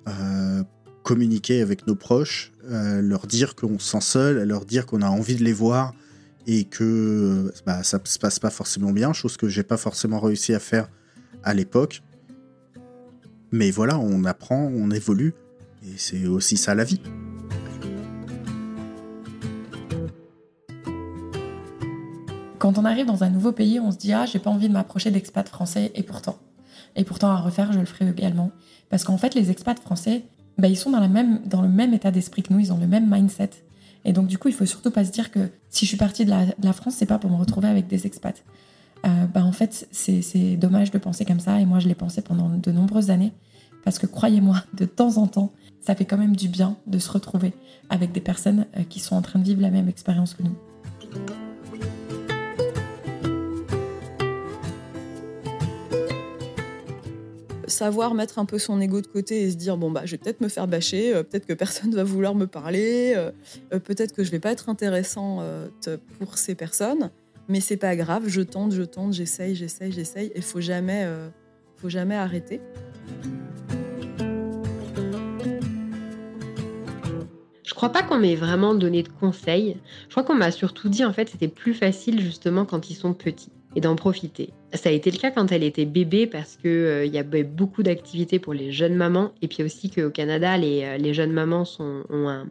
à 0.05 0.63
communiquer 1.03 1.61
avec 1.61 1.87
nos 1.87 1.95
proches, 1.95 2.51
leur 2.63 3.27
dire 3.27 3.55
qu'on 3.55 3.79
se 3.79 3.91
sent 3.91 4.01
seul, 4.01 4.39
à 4.39 4.45
leur 4.45 4.65
dire 4.65 4.85
qu'on 4.85 5.01
a 5.01 5.09
envie 5.09 5.35
de 5.35 5.43
les 5.43 5.53
voir 5.53 5.93
et 6.47 6.65
que 6.65 7.53
bah, 7.65 7.83
ça 7.83 7.99
se 8.03 8.19
passe 8.19 8.39
pas 8.39 8.49
forcément 8.49 8.91
bien, 8.91 9.13
chose 9.13 9.37
que 9.37 9.47
j'ai 9.47 9.63
pas 9.63 9.77
forcément 9.77 10.19
réussi 10.19 10.53
à 10.53 10.59
faire 10.59 10.89
à 11.43 11.53
l'époque. 11.53 12.01
Mais 13.51 13.71
voilà, 13.71 13.97
on 13.97 14.25
apprend, 14.25 14.71
on 14.73 14.91
évolue, 14.91 15.33
et 15.83 15.97
c'est 15.97 16.25
aussi 16.25 16.57
ça 16.57 16.75
la 16.75 16.83
vie. 16.83 17.01
Quand 22.59 22.77
on 22.77 22.85
arrive 22.85 23.07
dans 23.07 23.23
un 23.23 23.29
nouveau 23.29 23.51
pays, 23.51 23.79
on 23.79 23.91
se 23.91 23.97
dit 23.97 24.13
ah 24.13 24.25
j'ai 24.25 24.39
pas 24.39 24.49
envie 24.49 24.67
de 24.67 24.73
m'approcher 24.73 25.09
d'expats 25.09 25.49
français, 25.49 25.91
et 25.95 26.03
pourtant. 26.03 26.39
Et 26.95 27.03
pourtant, 27.03 27.29
à 27.29 27.37
refaire, 27.37 27.71
je 27.71 27.79
le 27.79 27.85
ferai 27.85 28.09
également. 28.09 28.51
Parce 28.89 29.03
qu'en 29.03 29.17
fait, 29.17 29.35
les 29.35 29.51
expats 29.51 29.79
français, 29.79 30.23
bah, 30.57 30.67
ils 30.67 30.77
sont 30.77 30.91
dans, 30.91 30.99
le 30.99 31.69
même 31.69 31.93
état 31.93 32.11
d'esprit 32.11 32.43
que 32.43 32.53
nous, 32.53 32.59
ils 32.59 32.73
ont 32.73 32.77
le 32.77 32.87
même 32.87 33.09
mindset. 33.09 33.51
Et 34.03 34.13
donc, 34.13 34.27
du 34.27 34.37
coup, 34.37 34.47
il 34.47 34.53
faut 34.53 34.65
surtout 34.65 34.91
pas 34.91 35.05
se 35.05 35.11
dire 35.11 35.31
que 35.31 35.49
si 35.69 35.85
je 35.85 35.89
suis 35.89 35.97
partie 35.97 36.25
de 36.25 36.29
la, 36.29 36.45
de 36.45 36.65
la 36.65 36.73
France, 36.73 36.95
c'est 36.97 37.05
pas 37.05 37.19
pour 37.19 37.29
me 37.29 37.37
retrouver 37.37 37.67
avec 37.67 37.87
des 37.87 38.05
expats. 38.05 38.43
Euh, 39.05 39.25
bah, 39.27 39.43
en 39.43 39.51
fait, 39.51 39.87
c'est 39.91 40.55
dommage 40.57 40.91
de 40.91 40.97
penser 40.97 41.25
comme 41.25 41.39
ça. 41.39 41.59
Et 41.59 41.65
moi, 41.65 41.79
je 41.79 41.87
l'ai 41.87 41.95
pensé 41.95 42.21
pendant 42.21 42.49
de 42.49 42.71
nombreuses 42.71 43.09
années. 43.09 43.31
Parce 43.83 43.99
que 43.99 44.05
croyez-moi, 44.05 44.63
de 44.73 44.85
temps 44.85 45.17
en 45.17 45.27
temps, 45.27 45.51
ça 45.79 45.95
fait 45.95 46.05
quand 46.05 46.17
même 46.17 46.35
du 46.35 46.47
bien 46.47 46.77
de 46.87 46.99
se 46.99 47.11
retrouver 47.11 47.53
avec 47.89 48.11
des 48.11 48.21
personnes 48.21 48.65
euh, 48.77 48.83
qui 48.87 48.99
sont 48.99 49.15
en 49.15 49.21
train 49.21 49.39
de 49.39 49.45
vivre 49.45 49.61
la 49.61 49.71
même 49.71 49.89
expérience 49.89 50.33
que 50.33 50.43
nous. 50.43 50.55
Savoir 57.71 58.13
mettre 58.13 58.37
un 58.39 58.45
peu 58.45 58.59
son 58.59 58.79
ego 58.79 59.01
de 59.01 59.07
côté 59.07 59.41
et 59.41 59.51
se 59.51 59.55
dire 59.55 59.77
bon 59.77 59.89
bah 59.89 60.01
je 60.05 60.11
vais 60.11 60.17
peut-être 60.17 60.41
me 60.41 60.47
faire 60.47 60.67
bâcher, 60.67 61.15
euh, 61.15 61.23
peut-être 61.23 61.47
que 61.47 61.53
personne 61.53 61.91
va 61.95 62.03
vouloir 62.03 62.35
me 62.35 62.45
parler, 62.45 63.13
euh, 63.15 63.31
euh, 63.73 63.79
peut-être 63.79 64.13
que 64.13 64.23
je 64.23 64.31
vais 64.31 64.39
pas 64.39 64.51
être 64.51 64.69
intéressant 64.69 65.39
pour 66.19 66.37
ces 66.37 66.55
personnes, 66.55 67.09
mais 67.47 67.59
c'est 67.59 67.77
pas 67.77 67.95
grave, 67.95 68.23
je 68.27 68.41
tente, 68.41 68.73
je 68.73 68.83
tente, 68.83 69.13
j'essaye, 69.13 69.55
j'essaye, 69.55 69.91
j'essaye, 69.91 70.31
et 70.35 70.41
faut 70.41 70.61
jamais, 70.61 71.07
faut 71.77 71.89
jamais 71.89 72.15
arrêter. 72.15 72.61
Je 77.63 77.73
crois 77.73 77.89
pas 77.89 78.03
qu'on 78.03 78.19
m'ait 78.19 78.35
vraiment 78.35 78.75
donné 78.75 79.01
de 79.01 79.09
conseils. 79.09 79.77
Je 80.07 80.11
crois 80.11 80.23
qu'on 80.23 80.35
m'a 80.35 80.51
surtout 80.51 80.87
dit 80.87 81.03
en 81.03 81.13
fait 81.13 81.29
c'était 81.29 81.47
plus 81.47 81.73
facile 81.73 82.21
justement 82.21 82.65
quand 82.65 82.91
ils 82.91 82.95
sont 82.95 83.13
petits 83.13 83.49
et 83.75 83.81
d'en 83.81 83.95
profiter. 83.95 84.49
Ça 84.73 84.89
a 84.89 84.91
été 84.91 85.11
le 85.11 85.17
cas 85.17 85.31
quand 85.31 85.51
elle 85.51 85.63
était 85.63 85.85
bébé 85.85 86.27
parce 86.27 86.55
qu'il 86.55 86.69
euh, 86.69 87.05
y 87.05 87.17
avait 87.17 87.43
beaucoup 87.43 87.83
d'activités 87.83 88.39
pour 88.39 88.53
les 88.53 88.71
jeunes 88.71 88.95
mamans 88.95 89.31
et 89.41 89.47
puis 89.47 89.63
aussi 89.63 89.89
qu'au 89.89 90.09
Canada, 90.09 90.57
les, 90.57 90.83
euh, 90.83 90.97
les, 90.97 91.13
jeunes 91.13 91.31
mamans 91.31 91.63
ont 91.79 92.29
un 92.29 92.47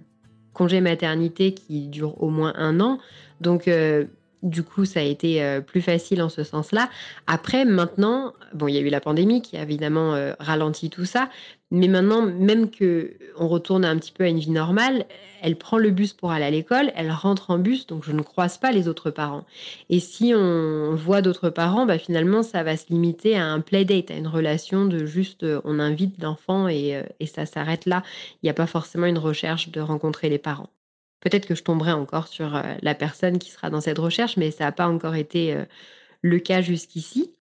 congé 0.52 0.80
maternité 0.80 1.54
qui 1.54 1.88
dure 1.88 2.22
au 2.22 2.28
moins 2.28 2.52
un 2.56 2.80
an. 2.80 2.98
Donc, 3.40 3.68
euh, 3.68 4.04
du 4.42 4.62
coup, 4.62 4.86
ça 4.86 5.00
a 5.00 5.02
été 5.02 5.60
plus 5.66 5.82
facile 5.82 6.22
en 6.22 6.30
ce 6.30 6.44
sens-là. 6.44 6.88
Après, 7.26 7.66
maintenant, 7.66 8.32
bon, 8.54 8.68
il 8.68 8.74
y 8.74 8.78
a 8.78 8.80
eu 8.80 8.88
la 8.88 9.00
pandémie 9.00 9.42
qui 9.42 9.58
a 9.58 9.62
évidemment 9.62 10.14
ralenti 10.38 10.88
tout 10.88 11.04
ça, 11.04 11.28
mais 11.70 11.88
maintenant, 11.88 12.22
même 12.22 12.70
que 12.70 13.16
on 13.38 13.48
retourne 13.48 13.84
un 13.84 13.96
petit 13.96 14.12
peu 14.12 14.24
à 14.24 14.28
une 14.28 14.38
vie 14.38 14.50
normale, 14.50 15.06
elle 15.42 15.56
prend 15.56 15.78
le 15.78 15.90
bus 15.90 16.12
pour 16.12 16.32
aller 16.32 16.44
à 16.44 16.50
l'école, 16.50 16.92
elle 16.96 17.10
rentre 17.10 17.50
en 17.50 17.58
bus, 17.58 17.86
donc 17.86 18.04
je 18.04 18.12
ne 18.12 18.22
croise 18.22 18.58
pas 18.58 18.72
les 18.72 18.88
autres 18.88 19.10
parents. 19.10 19.44
Et 19.88 20.00
si 20.00 20.32
on 20.34 20.94
voit 20.94 21.22
d'autres 21.22 21.50
parents, 21.50 21.86
bah 21.86 21.98
finalement, 21.98 22.42
ça 22.42 22.62
va 22.62 22.76
se 22.76 22.88
limiter 22.90 23.36
à 23.36 23.46
un 23.46 23.60
playdate, 23.60 24.10
à 24.10 24.16
une 24.16 24.26
relation 24.26 24.84
de 24.84 25.06
juste 25.06 25.44
euh, 25.44 25.60
on 25.64 25.78
invite 25.78 26.20
l'enfant 26.22 26.68
et, 26.68 26.96
euh, 26.96 27.02
et 27.20 27.26
ça 27.26 27.46
s'arrête 27.46 27.86
là. 27.86 28.02
Il 28.42 28.46
n'y 28.46 28.50
a 28.50 28.54
pas 28.54 28.66
forcément 28.66 29.06
une 29.06 29.18
recherche 29.18 29.70
de 29.70 29.80
rencontrer 29.80 30.28
les 30.28 30.38
parents. 30.38 30.70
Peut-être 31.20 31.46
que 31.46 31.54
je 31.54 31.62
tomberai 31.62 31.92
encore 31.92 32.28
sur 32.28 32.56
euh, 32.56 32.62
la 32.82 32.94
personne 32.94 33.38
qui 33.38 33.50
sera 33.50 33.70
dans 33.70 33.80
cette 33.80 33.98
recherche, 33.98 34.36
mais 34.36 34.50
ça 34.50 34.64
n'a 34.64 34.72
pas 34.72 34.88
encore 34.88 35.14
été 35.14 35.56
le 36.22 36.38
cas 36.38 36.62
jusqu'ici. 36.62 37.34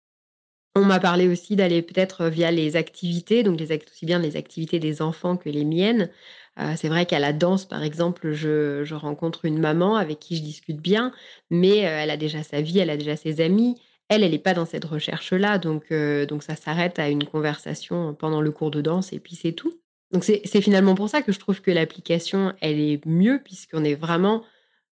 On 0.76 0.84
m'a 0.84 1.00
parlé 1.00 1.28
aussi 1.28 1.56
d'aller 1.56 1.82
peut-être 1.82 2.26
via 2.28 2.52
les 2.52 2.76
activités, 2.76 3.42
donc 3.42 3.58
les 3.58 3.72
aussi 3.72 4.06
bien 4.06 4.20
les 4.20 4.36
activités 4.36 4.78
des 4.78 5.02
enfants 5.02 5.36
que 5.36 5.48
les 5.48 5.64
miennes. 5.64 6.10
Euh, 6.58 6.74
c'est 6.76 6.88
vrai 6.88 7.06
qu'à 7.06 7.18
la 7.18 7.32
danse, 7.32 7.64
par 7.64 7.82
exemple, 7.82 8.32
je, 8.32 8.94
rencontre 8.94 9.46
une 9.46 9.58
maman 9.58 9.96
avec 9.96 10.20
qui 10.20 10.36
je 10.36 10.42
discute 10.42 10.80
bien, 10.80 11.12
mais 11.50 11.86
euh, 11.86 12.02
elle 12.02 12.10
a 12.10 12.16
déjà 12.16 12.44
sa 12.44 12.60
vie, 12.60 12.78
elle 12.78 12.90
a 12.90 12.96
déjà 12.96 13.16
ses 13.16 13.40
amis. 13.40 13.80
Elle, 14.08 14.22
elle 14.22 14.32
n'est 14.32 14.38
pas 14.38 14.54
dans 14.54 14.66
cette 14.66 14.84
recherche-là, 14.84 15.58
donc, 15.58 15.90
euh, 15.92 16.26
donc 16.26 16.42
ça 16.42 16.56
s'arrête 16.56 16.98
à 16.98 17.08
une 17.08 17.24
conversation 17.24 18.14
pendant 18.14 18.40
le 18.40 18.50
cours 18.52 18.70
de 18.70 18.80
danse 18.80 19.12
et 19.12 19.20
puis 19.20 19.36
c'est 19.36 19.52
tout. 19.52 19.80
Donc 20.12 20.24
c'est 20.24 20.60
finalement 20.60 20.96
pour 20.96 21.08
ça 21.08 21.22
que 21.22 21.30
je 21.32 21.38
trouve 21.38 21.60
que 21.62 21.70
l'application, 21.70 22.52
elle 22.60 22.80
est 22.80 23.04
mieux 23.06 23.40
puisqu'on 23.44 23.84
est 23.84 23.94
vraiment 23.94 24.44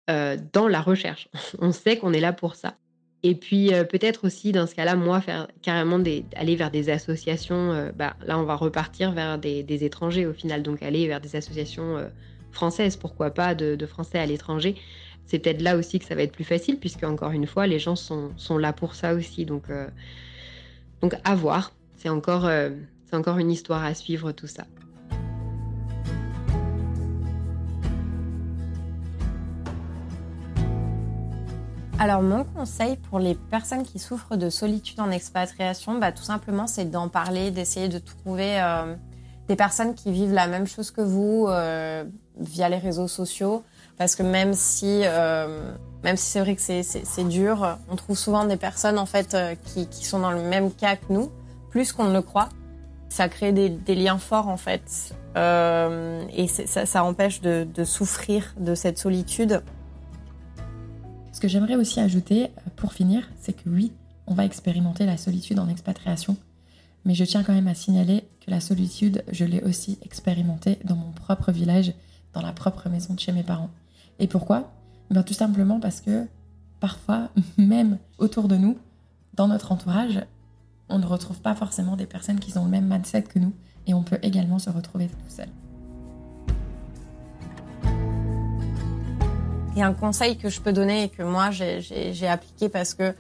dans 0.08 0.68
la 0.70 0.80
recherche. 0.80 1.28
On 1.60 1.72
sait 1.72 1.98
qu'on 1.98 2.14
est 2.14 2.20
là 2.20 2.34
pour 2.34 2.56
ça. 2.56 2.78
Et 3.28 3.36
puis 3.36 3.74
euh, 3.74 3.84
peut-être 3.84 4.26
aussi 4.26 4.54
dans 4.54 4.68
ce 4.68 4.74
cas-là, 4.74 4.96
moi, 4.96 5.20
faire 5.20 5.50
carrément 5.62 6.02
aller 6.38 6.56
vers 6.56 6.72
des 6.72 6.90
associations. 6.90 7.74
Euh, 7.74 7.92
bah, 7.94 8.16
là, 8.26 8.40
on 8.40 8.44
va 8.44 8.56
repartir 8.56 9.12
vers 9.12 9.38
des, 9.38 9.84
étrangers 9.84 10.26
au 10.26 10.32
final, 10.32 10.64
donc 10.64 10.82
aller 10.82 11.06
vers 11.08 11.20
des 11.20 11.36
associations 11.36 11.98
euh, 11.98 12.08
françaises, 12.54 12.96
pourquoi 12.96 13.32
pas, 13.32 13.54
de, 13.54 13.86
Français 13.86 14.18
à 14.18 14.26
l'étranger. 14.26 14.76
c'est 15.26 15.40
peut-être 15.40 15.62
là 15.62 15.76
aussi 15.76 16.00
que 16.00 16.06
ça 16.06 16.16
va 16.16 16.22
être 16.22 16.32
plus 16.32 16.46
facile, 16.46 16.80
puisque 16.80 17.04
encore 17.04 17.32
une 17.32 17.48
fois, 17.48 17.68
les 17.68 17.80
gens 17.80 17.98
sont, 17.98 18.32
sont 18.38 18.58
là 18.58 18.72
pour 18.72 18.96
ça 18.96 19.14
aussi. 19.14 19.44
Donc, 19.44 19.66
donc 21.02 21.16
à 21.26 21.36
voir. 21.36 21.74
C'est 21.98 22.10
encore, 22.10 22.50
c'est 23.10 23.16
encore 23.18 23.40
une 23.40 23.52
histoire 23.52 23.84
à 23.84 23.94
suivre 23.94 24.32
tout 24.32 24.48
ça. 24.48 24.66
Alors 32.00 32.22
mon 32.22 32.44
conseil 32.44 32.96
pour 32.96 33.18
les 33.18 33.34
personnes 33.34 33.82
qui 33.82 33.98
souffrent 33.98 34.38
de 34.38 34.52
solitude 34.52 35.00
en 35.00 35.10
expatriation, 35.10 35.98
bah, 35.98 36.12
tout 36.12 36.24
simplement 36.24 36.68
c'est 36.68 36.86
d'en 36.86 37.10
parler, 37.10 37.50
d'essayer 37.50 37.88
de 37.88 37.98
trouver 37.98 38.62
euh, 38.62 38.94
des 39.48 39.56
personnes 39.56 39.96
qui 39.96 40.12
vivent 40.12 40.34
la 40.34 40.46
même 40.46 40.68
chose 40.68 40.92
que 40.92 41.02
vous 41.02 41.48
euh, 41.48 42.04
via 42.40 42.70
les 42.70 42.78
réseaux 42.78 43.08
sociaux. 43.08 43.64
Parce 43.98 44.16
que 44.16 44.22
même 44.22 44.54
si, 44.54 45.02
euh, 45.06 45.74
même 46.04 46.18
si 46.18 46.26
c'est 46.30 46.40
vrai 46.40 46.56
que 46.56 46.62
c'est 46.62 47.28
dur, 47.28 47.80
on 47.90 47.96
trouve 47.96 48.16
souvent 48.16 48.46
des 48.46 48.58
personnes 48.58 49.00
en 49.00 49.08
fait 49.08 49.36
qui, 49.66 49.88
qui, 49.88 50.06
sont 50.06 50.20
dans 50.20 50.32
le 50.32 50.44
même 50.44 50.72
cas 50.72 50.98
que 50.98 51.12
nous, 51.12 51.32
plus 51.72 51.94
qu'on 51.94 52.04
ne 52.04 52.14
le 52.14 52.22
croit. 52.22 52.50
Ça 53.10 53.28
crée 53.28 53.54
des, 53.54 53.70
des 53.70 53.96
liens 53.96 54.20
forts 54.20 54.50
en 54.50 54.58
fait, 54.58 55.16
et 55.36 56.48
ça, 56.48 56.86
ça 56.86 57.04
empêche 57.04 57.42
de, 57.42 57.66
de 57.74 57.84
souffrir 57.84 58.54
de 58.60 58.76
cette 58.76 59.00
solitude. 59.00 59.64
Ce 61.38 61.40
que 61.40 61.48
j'aimerais 61.48 61.76
aussi 61.76 62.00
ajouter, 62.00 62.46
euh, 62.46 62.70
pour 62.78 62.94
finir, 62.94 63.22
c'est 63.40 63.54
que 63.54 63.70
oui, 63.70 63.92
on 64.26 64.34
va 64.34 64.44
expérimenter 64.44 65.06
la 65.06 65.18
solitude 65.18 65.60
en 65.60 65.70
expatriation, 65.70 66.36
mais 67.06 67.14
je 67.14 67.24
tiens 67.26 67.44
quand 67.44 67.54
même 67.54 67.68
à 67.68 67.76
signaler 67.76 68.24
que 68.44 68.50
la 68.50 68.60
solitude, 68.60 69.24
je 69.32 69.46
l'ai 69.46 69.62
aussi 69.62 70.00
expérimentée 70.02 70.80
dans 70.84 70.96
mon 70.96 71.12
propre 71.12 71.52
village, 71.52 71.94
dans 72.34 72.42
la 72.42 72.54
propre 72.54 72.90
maison 72.90 73.14
de 73.14 73.20
chez 73.20 73.34
mes 73.34 73.44
parents. 73.44 73.70
Et 74.18 74.26
pourquoi? 74.26 74.74
Ben, 75.12 75.22
Tout 75.22 75.36
simplement 75.36 75.80
parce 75.80 76.02
que 76.02 76.26
parfois, 76.80 77.30
même 77.60 78.00
autour 78.18 78.48
de 78.48 78.58
nous, 78.58 78.80
dans 79.36 79.48
notre 79.48 79.72
entourage, 79.72 80.20
on 80.90 80.98
ne 80.98 81.06
retrouve 81.06 81.40
pas 81.40 81.54
forcément 81.54 81.98
des 81.98 82.08
personnes 82.08 82.40
qui 82.40 82.58
ont 82.58 82.66
le 82.66 82.72
même 82.72 82.92
mindset 82.92 83.22
que 83.22 83.38
nous, 83.38 83.54
et 83.86 83.94
on 83.94 84.02
peut 84.02 84.18
également 84.24 84.58
se 84.58 84.72
retrouver 84.72 85.06
tout 85.06 85.18
seul. 85.28 85.50
Et 89.78 89.84
un 89.84 89.94
conseil 89.94 90.38
que 90.38 90.50
je 90.50 90.60
peux 90.60 90.74
donner 90.74 91.04
et 91.04 91.10
que 91.10 91.22
moi 91.22 91.52
j'ai 91.52 92.28
appliqué 92.28 92.68
parce 92.68 92.96
que 92.96 93.14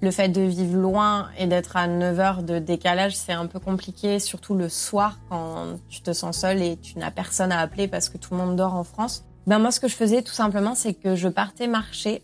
le 0.00 0.10
fait 0.10 0.30
de 0.30 0.40
vivre 0.40 0.78
loin 0.78 1.28
et 1.36 1.46
d'être 1.46 1.76
à 1.76 1.86
9 1.88 2.20
heures 2.20 2.42
de 2.42 2.58
décalage, 2.58 3.14
c'est 3.14 3.34
un 3.34 3.44
peu 3.44 3.60
compliqué, 3.60 4.18
surtout 4.18 4.54
le 4.54 4.70
soir 4.70 5.18
quand 5.28 5.78
tu 5.90 6.00
te 6.00 6.14
sens 6.14 6.38
seul 6.38 6.62
et 6.62 6.78
tu 6.78 6.98
n'as 6.98 7.10
personne 7.10 7.52
à 7.52 7.60
appeler 7.60 7.86
parce 7.86 8.08
que 8.08 8.16
tout 8.16 8.32
le 8.32 8.40
monde 8.40 8.56
dort 8.56 8.76
en 8.76 8.82
France. 8.82 9.26
Ben 9.46 9.58
moi, 9.58 9.70
ce 9.70 9.78
que 9.78 9.88
je 9.88 9.94
faisais 9.94 10.22
tout 10.22 10.32
simplement, 10.32 10.74
c'est 10.74 10.94
que 10.94 11.16
je 11.16 11.28
partais 11.28 11.66
marcher 11.66 12.22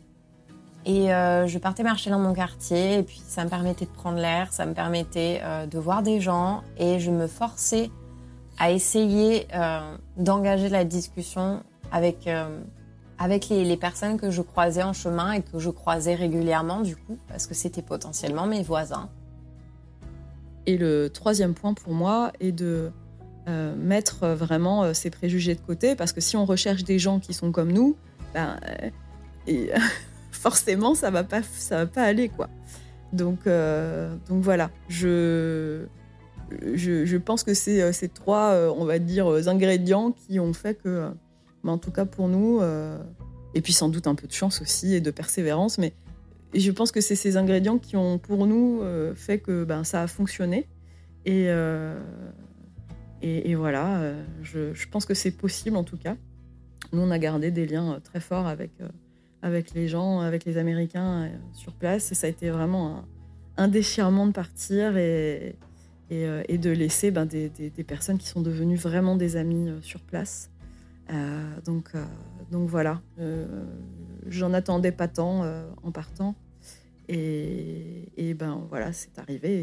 et 0.86 1.12
euh, 1.12 1.46
je 1.46 1.58
partais 1.58 1.82
marcher 1.82 2.08
dans 2.08 2.18
mon 2.18 2.32
quartier 2.32 3.00
et 3.00 3.02
puis 3.02 3.20
ça 3.28 3.44
me 3.44 3.50
permettait 3.50 3.84
de 3.84 3.90
prendre 3.90 4.16
l'air, 4.16 4.54
ça 4.54 4.64
me 4.64 4.72
permettait 4.72 5.42
euh, 5.44 5.66
de 5.66 5.78
voir 5.78 6.02
des 6.02 6.22
gens 6.22 6.62
et 6.78 6.98
je 6.98 7.10
me 7.10 7.26
forçais 7.26 7.90
à 8.58 8.70
essayer 8.70 9.46
euh, 9.54 9.96
d'engager 10.16 10.70
la 10.70 10.84
discussion 10.84 11.62
avec 11.92 12.26
avec 13.18 13.48
les, 13.48 13.76
personnes 13.76 14.18
que 14.18 14.30
je 14.30 14.42
croisais 14.42 14.82
en 14.82 14.92
chemin 14.92 15.32
et 15.32 15.42
que 15.42 15.58
je 15.58 15.70
croisais 15.70 16.14
régulièrement 16.14 16.80
du 16.80 16.96
coup, 16.96 17.18
parce 17.28 17.46
que 17.46 17.54
c'était 17.54 17.82
potentiellement 17.82 18.46
mes 18.46 18.62
voisins. 18.62 19.08
Et 20.66 20.76
le 20.76 21.08
troisième 21.08 21.54
point 21.54 21.74
pour 21.74 21.92
moi 21.92 22.32
est 22.40 22.52
de 22.52 22.90
euh, 23.48 23.74
mettre 23.76 24.26
vraiment 24.28 24.82
euh, 24.82 24.92
ces 24.92 25.10
préjugés 25.10 25.54
de 25.54 25.60
côté, 25.60 25.94
parce 25.94 26.12
que 26.12 26.20
si 26.20 26.36
on 26.36 26.44
recherche 26.44 26.84
des 26.84 26.98
gens 26.98 27.20
qui 27.20 27.32
sont 27.32 27.52
comme 27.52 27.72
nous, 27.72 27.96
ben, 28.34 28.58
euh, 29.48 29.68
forcément 30.30 30.94
ça 30.94 31.10
va 31.10 31.22
va 31.22 31.86
pas 31.86 32.02
aller 32.02 32.28
quoi. 32.28 32.48
Donc, 33.12 33.44
donc 34.28 34.42
voilà, 34.42 34.68
je, 34.88 35.86
je, 36.74 37.06
je 37.06 37.16
pense 37.16 37.44
que 37.44 37.54
c'est 37.54 37.92
ces 37.92 38.08
trois, 38.08 38.52
on 38.76 38.84
va 38.84 38.98
dire, 38.98 39.28
ingrédients 39.46 40.12
qui 40.12 40.38
ont 40.38 40.52
fait 40.52 40.74
que 40.74 41.12
en 41.72 41.78
tout 41.78 41.90
cas 41.90 42.04
pour 42.04 42.28
nous, 42.28 42.60
euh, 42.60 42.98
et 43.54 43.60
puis 43.60 43.72
sans 43.72 43.88
doute 43.88 44.06
un 44.06 44.14
peu 44.14 44.26
de 44.26 44.32
chance 44.32 44.60
aussi 44.60 44.94
et 44.94 45.00
de 45.00 45.10
persévérance, 45.10 45.78
mais 45.78 45.92
je 46.54 46.70
pense 46.70 46.92
que 46.92 47.00
c'est 47.00 47.16
ces 47.16 47.36
ingrédients 47.36 47.78
qui 47.78 47.96
ont 47.96 48.18
pour 48.18 48.46
nous 48.46 48.80
euh, 48.82 49.14
fait 49.14 49.38
que 49.38 49.64
ben, 49.64 49.84
ça 49.84 50.02
a 50.02 50.06
fonctionné. 50.06 50.66
Et, 51.24 51.46
euh, 51.48 51.98
et, 53.20 53.56
voilà, 53.56 54.12
je, 54.42 54.88
pense 54.88 55.04
que 55.04 55.14
c'est 55.14 55.32
possible 55.32 55.76
en 55.76 55.82
tout 55.82 55.96
cas. 55.96 56.16
Nous, 56.92 57.00
on 57.00 57.10
a 57.10 57.18
gardé 57.18 57.50
des 57.50 57.66
liens 57.66 57.98
très 58.04 58.20
forts 58.20 58.46
avec, 58.46 58.70
avec 59.42 59.74
les 59.74 59.88
gens, 59.88 60.20
avec 60.20 60.44
les 60.44 60.56
Américains 60.56 61.32
sur 61.52 61.72
place, 61.72 62.12
et 62.12 62.14
ça 62.14 62.28
a 62.28 62.30
été 62.30 62.50
vraiment 62.50 63.04
un, 63.56 63.66
déchirement 63.66 64.28
de 64.28 64.32
partir 64.32 64.96
et, 64.96 65.56
et, 66.10 66.58
de 66.58 66.70
laisser 66.70 67.10
ben, 67.10 67.26
des, 67.26 67.48
des, 67.48 67.84
personnes 67.84 68.18
qui 68.18 68.28
sont 68.28 68.42
devenues 68.42 68.76
vraiment 68.76 69.16
des 69.16 69.34
amis 69.36 69.68
sur 69.82 70.02
place. 70.02 70.50
Euh, 71.10 71.60
donc, 71.64 71.90
euh, 71.94 72.04
donc 72.50 72.68
voilà, 72.68 73.00
euh, 73.20 73.46
j'en 74.26 74.52
attendais 74.52 74.92
pas 74.92 75.08
tant 75.08 75.44
en 75.82 75.90
partant. 75.90 76.34
Et, 77.08 78.08
et, 78.16 78.34
ben 78.34 78.62
voilà, 78.68 78.92
c'est 78.92 79.16
arrivé 79.18 79.62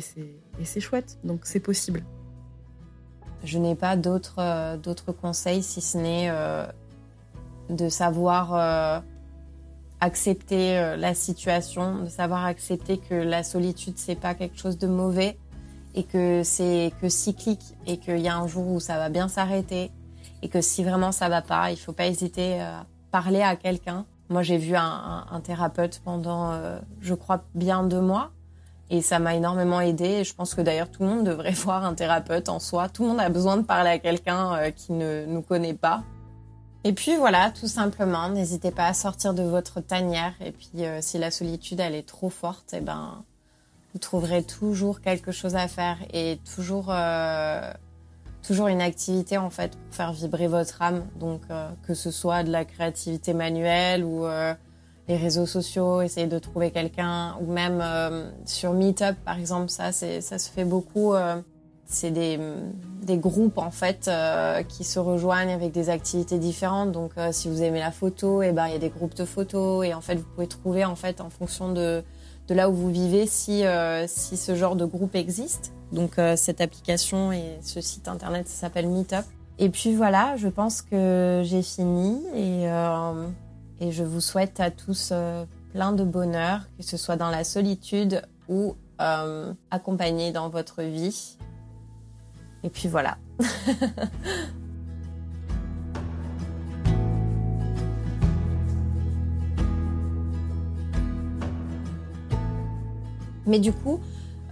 et 0.59 0.65
c'est 0.65 0.79
chouette, 0.79 1.17
donc 1.25 1.41
c'est 1.43 1.59
possible. 1.59 2.03
Je 3.43 3.57
n'ai 3.57 3.75
pas 3.75 3.97
d'autres 3.97 4.77
d'autres 4.77 5.11
conseils 5.11 5.61
si 5.61 5.81
ce 5.81 5.97
n'est 5.97 6.31
de 7.69 7.89
savoir 7.89 9.03
accepter 9.99 10.95
la 10.97 11.13
situation, 11.13 12.03
de 12.03 12.09
savoir 12.09 12.45
accepter 12.45 12.97
que 12.97 13.15
la 13.15 13.43
solitude 13.43 13.95
c'est 13.97 14.15
pas 14.15 14.35
quelque 14.35 14.57
chose 14.57 14.77
de 14.77 14.87
mauvais 14.87 15.37
et 15.95 16.03
que 16.03 16.43
c'est 16.43 16.93
que 17.01 17.09
cyclique 17.09 17.75
et 17.85 17.97
qu'il 17.97 18.19
y 18.19 18.29
a 18.29 18.37
un 18.37 18.47
jour 18.47 18.65
où 18.67 18.79
ça 18.79 18.97
va 18.97 19.09
bien 19.09 19.27
s'arrêter 19.27 19.91
et 20.43 20.49
que 20.49 20.59
si 20.59 20.83
vraiment 20.83 21.13
ça 21.13 21.29
va 21.29 21.41
pas, 21.41 21.71
il 21.71 21.77
faut 21.77 21.93
pas 21.93 22.05
hésiter 22.05 22.59
à 22.59 22.85
parler 23.11 23.41
à 23.41 23.55
quelqu'un. 23.55 24.05
Moi, 24.29 24.43
j'ai 24.43 24.57
vu 24.57 24.75
un, 24.75 25.41
thérapeute 25.41 26.01
pendant, 26.03 26.51
euh, 26.51 26.79
je 26.99 27.13
crois, 27.13 27.43
bien 27.55 27.83
deux 27.83 28.01
mois. 28.01 28.31
Et 28.89 29.01
ça 29.01 29.19
m'a 29.19 29.35
énormément 29.35 29.79
aidé. 29.79 30.05
Et 30.05 30.23
je 30.25 30.35
pense 30.35 30.53
que 30.53 30.59
d'ailleurs, 30.59 30.91
tout 30.91 31.03
le 31.03 31.09
monde 31.09 31.25
devrait 31.25 31.51
voir 31.65 31.85
un 31.85 31.93
thérapeute 31.93 32.49
en 32.49 32.59
soi. 32.59 32.89
Tout 32.89 33.03
le 33.03 33.09
monde 33.09 33.21
a 33.21 33.29
besoin 33.29 33.55
de 33.55 33.61
parler 33.61 33.91
à 33.91 33.99
quelqu'un 33.99 34.53
euh, 34.55 34.71
qui 34.71 34.91
ne 34.91 35.25
nous 35.27 35.41
connaît 35.41 35.73
pas. 35.73 36.03
Et 36.83 36.91
puis 36.91 37.15
voilà, 37.15 37.51
tout 37.51 37.69
simplement, 37.69 38.27
n'hésitez 38.27 38.71
pas 38.71 38.87
à 38.87 38.93
sortir 38.93 39.33
de 39.33 39.43
votre 39.43 39.79
tanière. 39.79 40.33
Et 40.41 40.51
puis, 40.51 40.85
euh, 40.85 40.99
si 41.01 41.17
la 41.19 41.31
solitude, 41.31 41.79
elle 41.79 41.95
est 41.95 42.07
trop 42.07 42.29
forte, 42.29 42.73
eh 42.73 42.81
ben, 42.81 43.23
vous 43.93 43.99
trouverez 43.99 44.43
toujours 44.43 44.99
quelque 44.99 45.31
chose 45.31 45.55
à 45.55 45.69
faire 45.69 45.99
et 46.11 46.37
toujours 46.53 46.89
toujours 48.43 48.67
une 48.67 48.81
activité 48.81 49.37
en 49.37 49.49
fait 49.49 49.71
pour 49.71 49.95
faire 49.95 50.13
vibrer 50.13 50.47
votre 50.47 50.81
âme. 50.81 51.05
Donc 51.19 51.41
euh, 51.49 51.69
que 51.87 51.93
ce 51.93 52.11
soit 52.11 52.43
de 52.43 52.51
la 52.51 52.65
créativité 52.65 53.33
manuelle 53.33 54.03
ou 54.03 54.25
euh, 54.25 54.53
les 55.07 55.17
réseaux 55.17 55.45
sociaux, 55.45 56.01
essayer 56.01 56.27
de 56.27 56.39
trouver 56.39 56.71
quelqu'un 56.71 57.35
ou 57.41 57.51
même 57.51 57.79
euh, 57.81 58.29
sur 58.45 58.73
Meetup 58.73 59.15
par 59.25 59.39
exemple, 59.39 59.69
ça 59.69 59.91
c'est 59.91 60.21
ça 60.21 60.37
se 60.37 60.49
fait 60.49 60.65
beaucoup. 60.65 61.13
c'est 61.85 62.11
des, 62.11 62.39
des 63.03 63.17
groupes 63.17 63.57
en 63.57 63.69
fait 63.69 64.09
qui 64.69 64.83
se 64.83 64.99
rejoignent 64.99 65.53
avec 65.53 65.71
des 65.71 65.89
activités 65.89 66.39
différentes. 66.39 66.91
Donc 66.91 67.11
si 67.31 67.49
vous 67.49 67.61
aimez 67.61 67.79
la 67.79 67.91
photo, 67.91 68.41
et 68.41 68.47
eh 68.47 68.51
ben 68.51 68.67
il 68.67 68.73
y 68.73 68.75
a 68.75 68.79
des 68.79 68.89
groupes 68.89 69.15
de 69.15 69.25
photos 69.25 69.85
et 69.85 69.93
en 69.93 70.01
fait 70.01 70.15
vous 70.15 70.25
pouvez 70.33 70.47
trouver 70.47 70.85
en 70.85 70.95
fait 70.95 71.21
en 71.21 71.29
fonction 71.29 71.71
de 71.71 72.03
de 72.47 72.53
là 72.55 72.69
où 72.69 72.73
vous 72.73 72.89
vivez 72.89 73.25
si 73.25 73.63
si 74.07 74.37
ce 74.37 74.55
genre 74.55 74.75
de 74.75 74.85
groupe 74.85 75.15
existe. 75.15 75.73
Donc 75.93 76.17
euh, 76.17 76.35
cette 76.35 76.59
application 76.59 77.31
et 77.31 77.59
ce 77.61 77.79
site 77.79 78.07
internet 78.07 78.49
s'appelle 78.49 78.89
Meetup. 78.89 79.25
Et 79.59 79.69
puis 79.69 79.93
voilà, 79.95 80.35
je 80.37 80.47
pense 80.47 80.81
que 80.81 81.43
j'ai 81.45 81.61
fini 81.61 82.19
et, 82.35 82.67
euh, 82.67 83.27
et, 83.79 83.91
je 83.91 84.03
vous 84.03 84.19
souhaite 84.19 84.59
à 84.59 84.71
tous 84.71 85.09
euh, 85.11 85.45
plein 85.71 85.91
de 85.91 86.03
bonheur, 86.03 86.61
que 86.77 86.83
ce 86.83 86.97
soit 86.97 87.15
dans 87.15 87.29
la 87.29 87.43
solitude 87.43 88.23
ou 88.49 88.75
accompagné 89.69 90.31
dans 90.31 90.47
votre 90.47 90.81
vie. 90.81 91.37
Et 92.63 92.69
puis 92.69 92.87
voilà. 92.87 93.17
Mais 103.45 103.59
du 103.59 103.73
coup, 103.73 103.99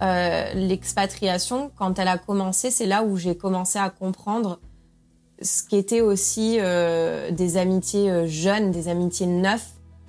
euh, 0.02 0.52
l'expatriation, 0.54 1.70
quand 1.76 1.98
elle 1.98 2.08
a 2.08 2.18
commencé, 2.18 2.70
c'est 2.70 2.86
là 2.86 3.04
où 3.04 3.16
j'ai 3.16 3.36
commencé 3.36 3.78
à 3.78 3.88
comprendre 3.88 4.58
ce 5.40 5.62
qu'étaient 5.62 6.00
aussi 6.00 6.58
euh, 6.60 7.30
des 7.30 7.56
amitiés 7.56 8.10
euh, 8.10 8.26
jeunes, 8.26 8.72
des 8.72 8.88
amitiés 8.88 9.26
neuves, 9.26 9.64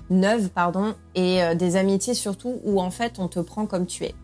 neuves 0.10 0.50
pardon, 0.50 0.96
et 1.16 1.42
des 1.56 1.76
amitiés 1.76 2.14
surtout 2.14 2.60
où 2.64 2.82
en 2.82 2.92
fait 2.92 3.20
on 3.20 3.28
te 3.28 3.40
prend 3.40 3.66
comme 3.66 3.86
tu 3.86 4.04
es. 4.04 4.16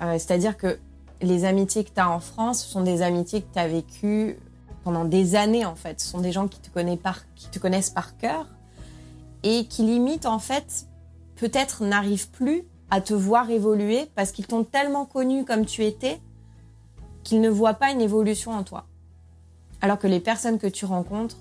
C'est-à-dire 0.00 0.56
que 0.56 0.78
les 1.20 1.44
amitiés 1.44 1.84
que 1.84 1.90
tu 1.90 2.00
as 2.00 2.10
en 2.10 2.20
France 2.20 2.64
ce 2.64 2.70
sont 2.70 2.80
des 2.80 3.02
amitiés 3.02 3.42
que 3.42 3.52
tu 3.52 3.58
as 3.58 3.68
vécues 3.68 4.38
pendant 4.82 5.04
des 5.04 5.36
années 5.36 5.66
en 5.66 5.76
fait. 5.76 6.00
Ce 6.00 6.08
sont 6.08 6.20
des 6.20 6.32
gens 6.32 6.48
qui 6.48 6.58
te, 6.58 6.70
connaissent 6.70 6.98
par, 6.98 7.20
qui 7.34 7.48
te 7.48 7.58
connaissent 7.58 7.90
par 7.90 8.16
cœur 8.16 8.46
et 9.42 9.66
qui 9.66 9.82
limite 9.82 10.24
en 10.24 10.38
fait 10.38 10.86
peut-être 11.36 11.84
n'arrivent 11.84 12.30
plus 12.30 12.64
à 12.90 13.00
te 13.00 13.14
voir 13.14 13.50
évoluer 13.50 14.08
parce 14.14 14.32
qu'ils 14.32 14.46
t'ont 14.46 14.64
tellement 14.64 15.06
connu 15.06 15.44
comme 15.44 15.64
tu 15.64 15.84
étais 15.84 16.20
qu'ils 17.22 17.40
ne 17.40 17.48
voient 17.48 17.74
pas 17.74 17.90
une 17.90 18.00
évolution 18.00 18.52
en 18.52 18.64
toi. 18.64 18.86
Alors 19.80 19.98
que 19.98 20.06
les 20.06 20.20
personnes 20.20 20.58
que 20.58 20.66
tu 20.66 20.84
rencontres, 20.84 21.36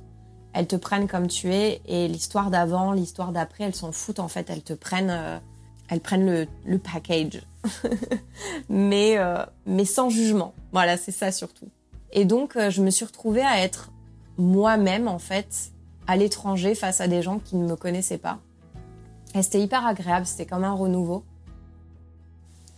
elles 0.54 0.68
te 0.68 0.76
prennent 0.76 1.08
comme 1.08 1.28
tu 1.28 1.54
es 1.54 1.82
et 1.86 2.08
l'histoire 2.08 2.50
d'avant, 2.50 2.92
l'histoire 2.92 3.32
d'après, 3.32 3.66
elles 3.66 3.76
s'en 3.76 3.92
foutent 3.92 4.20
en 4.20 4.28
fait, 4.28 4.50
elles 4.50 4.64
te 4.64 4.74
prennent, 4.74 5.10
euh, 5.10 5.38
elles 5.90 6.02
prennent 6.02 6.26
le, 6.26 6.48
le 6.66 6.80
package, 6.80 7.42
mais 8.70 9.18
euh, 9.18 9.44
mais 9.66 9.86
sans 9.86 10.10
jugement. 10.10 10.54
Voilà, 10.72 10.98
c'est 10.98 11.12
ça 11.12 11.32
surtout. 11.32 11.68
Et 12.12 12.26
donc 12.26 12.56
euh, 12.56 12.70
je 12.70 12.82
me 12.82 12.90
suis 12.90 13.06
retrouvée 13.06 13.44
à 13.44 13.62
être 13.62 13.92
moi-même 14.38 15.08
en 15.08 15.20
fait 15.20 15.72
à 16.08 16.16
l'étranger 16.16 16.74
face 16.74 17.02
à 17.02 17.08
des 17.08 17.22
gens 17.22 17.40
qui 17.40 17.56
ne 17.56 17.68
me 17.68 17.76
connaissaient 17.76 18.18
pas. 18.18 18.40
Et 19.36 19.44
c'était 19.44 19.62
hyper 19.62 19.86
agréable, 19.86 20.26
c'était 20.26 20.48
comme 20.48 20.64
un 20.64 20.74
renouveau. 20.74 21.24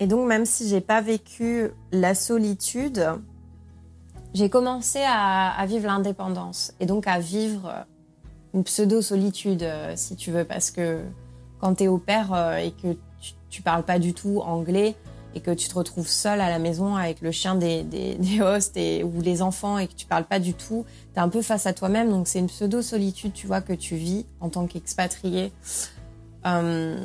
Et 0.01 0.07
donc 0.07 0.27
même 0.27 0.45
si 0.45 0.67
j'ai 0.67 0.81
pas 0.81 0.99
vécu 0.99 1.69
la 1.91 2.15
solitude, 2.15 3.05
j'ai 4.33 4.49
commencé 4.49 4.99
à, 5.05 5.63
vivre 5.67 5.85
l'indépendance 5.85 6.73
et 6.79 6.87
donc 6.87 7.05
à 7.05 7.19
vivre 7.19 7.85
une 8.55 8.63
pseudo-solitude, 8.63 9.61
euh, 9.61 9.93
si 9.95 10.15
tu 10.15 10.31
veux, 10.31 10.43
parce 10.43 10.71
que 10.71 11.03
quand 11.59 11.75
tu 11.75 11.83
es 11.83 11.87
au 11.87 11.99
père 11.99 12.33
euh, 12.33 12.57
et 12.57 12.71
que 12.71 12.93
tu, 13.19 13.33
tu, 13.51 13.61
parles 13.61 13.83
pas 13.83 13.99
du 13.99 14.15
tout 14.15 14.41
anglais 14.41 14.95
et 15.35 15.39
que 15.39 15.51
tu 15.51 15.69
te 15.69 15.75
retrouves 15.75 16.07
seul 16.07 16.41
à 16.41 16.49
la 16.49 16.57
maison 16.57 16.95
avec 16.95 17.21
le 17.21 17.31
chien 17.31 17.53
des, 17.53 17.83
des, 17.83 18.15
des 18.19 18.41
hosts 18.41 18.77
et, 18.77 19.03
ou 19.03 19.21
les 19.21 19.43
enfants 19.43 19.77
et 19.77 19.87
que 19.87 19.93
tu 19.93 20.07
parles 20.07 20.25
pas 20.25 20.39
du 20.39 20.55
tout, 20.55 20.83
tu 21.13 21.19
es 21.19 21.21
un 21.21 21.29
peu 21.29 21.43
face 21.43 21.67
à 21.67 21.73
toi-même. 21.73 22.09
Donc 22.09 22.27
c'est 22.27 22.39
une 22.39 22.47
pseudo-solitude, 22.47 23.33
tu 23.33 23.45
vois, 23.45 23.61
que 23.61 23.73
tu 23.73 23.95
vis 23.97 24.25
en 24.39 24.49
tant 24.49 24.65
qu'expatrié. 24.65 25.53
Euh, 26.47 26.97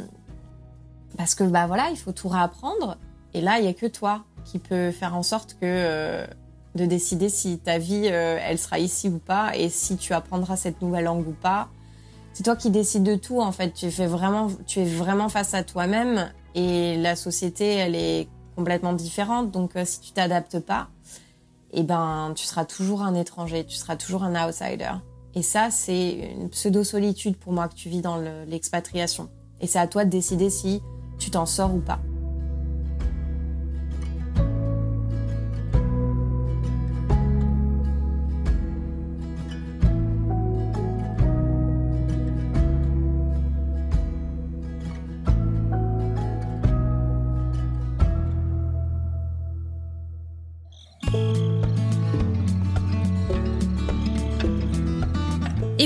parce 1.16 1.34
que 1.34 1.44
bah 1.44 1.66
voilà, 1.66 1.90
il 1.90 1.97
faut 1.97 2.12
tout 2.12 2.28
réapprendre. 2.28 2.97
Et 3.34 3.40
là, 3.40 3.59
il 3.59 3.64
y 3.64 3.68
a 3.68 3.74
que 3.74 3.86
toi 3.86 4.24
qui 4.44 4.59
peut 4.59 4.90
faire 4.90 5.14
en 5.16 5.22
sorte 5.22 5.55
que 5.55 5.59
euh, 5.62 6.26
de 6.74 6.86
décider 6.86 7.28
si 7.28 7.59
ta 7.59 7.78
vie 7.78 8.09
euh, 8.10 8.38
elle 8.40 8.59
sera 8.59 8.78
ici 8.78 9.09
ou 9.09 9.18
pas 9.18 9.56
et 9.56 9.68
si 9.68 9.97
tu 9.97 10.12
apprendras 10.12 10.56
cette 10.56 10.80
nouvelle 10.82 11.05
langue 11.05 11.26
ou 11.26 11.32
pas. 11.32 11.68
C'est 12.32 12.43
toi 12.43 12.55
qui 12.55 12.70
décides 12.70 13.02
de 13.02 13.16
tout 13.16 13.40
en 13.40 13.51
fait. 13.51 13.72
Tu 13.72 13.90
fais 13.90 14.06
vraiment, 14.06 14.48
tu 14.66 14.80
es 14.80 14.84
vraiment 14.84 15.28
face 15.28 15.55
à 15.55 15.64
toi-même 15.64 16.30
et 16.55 16.97
la 16.97 17.16
société 17.16 17.66
elle 17.74 17.94
est 17.94 18.28
complètement 18.55 18.93
différente. 18.93 19.51
Donc 19.51 19.74
euh, 19.76 19.84
si 19.84 20.01
tu 20.01 20.12
t'adaptes 20.12 20.60
pas, 20.60 20.88
eh 21.72 21.82
ben 21.82 22.32
tu 22.36 22.44
seras 22.44 22.64
toujours 22.64 23.02
un 23.02 23.14
étranger, 23.14 23.64
tu 23.64 23.76
seras 23.76 23.97
toujours 23.97 24.22
un 24.22 24.47
outsider. 24.47 24.93
Et 25.34 25.43
ça 25.43 25.70
c'est 25.70 26.34
une 26.38 26.51
pseudo 26.51 26.84
solitude 26.84 27.36
pour 27.36 27.52
moi 27.52 27.68
que 27.68 27.74
tu 27.74 27.88
vis 27.88 28.01
dans 28.01 28.16
l'expatriation. 28.47 29.28
Et 29.60 29.66
c'est 29.66 29.78
à 29.78 29.86
toi 29.86 30.05
de 30.05 30.10
décider 30.10 30.51
si 30.51 30.82
tu 31.18 31.30
t'en 31.30 31.47
sors 31.47 31.74
ou 31.74 31.80
pas. 31.80 32.01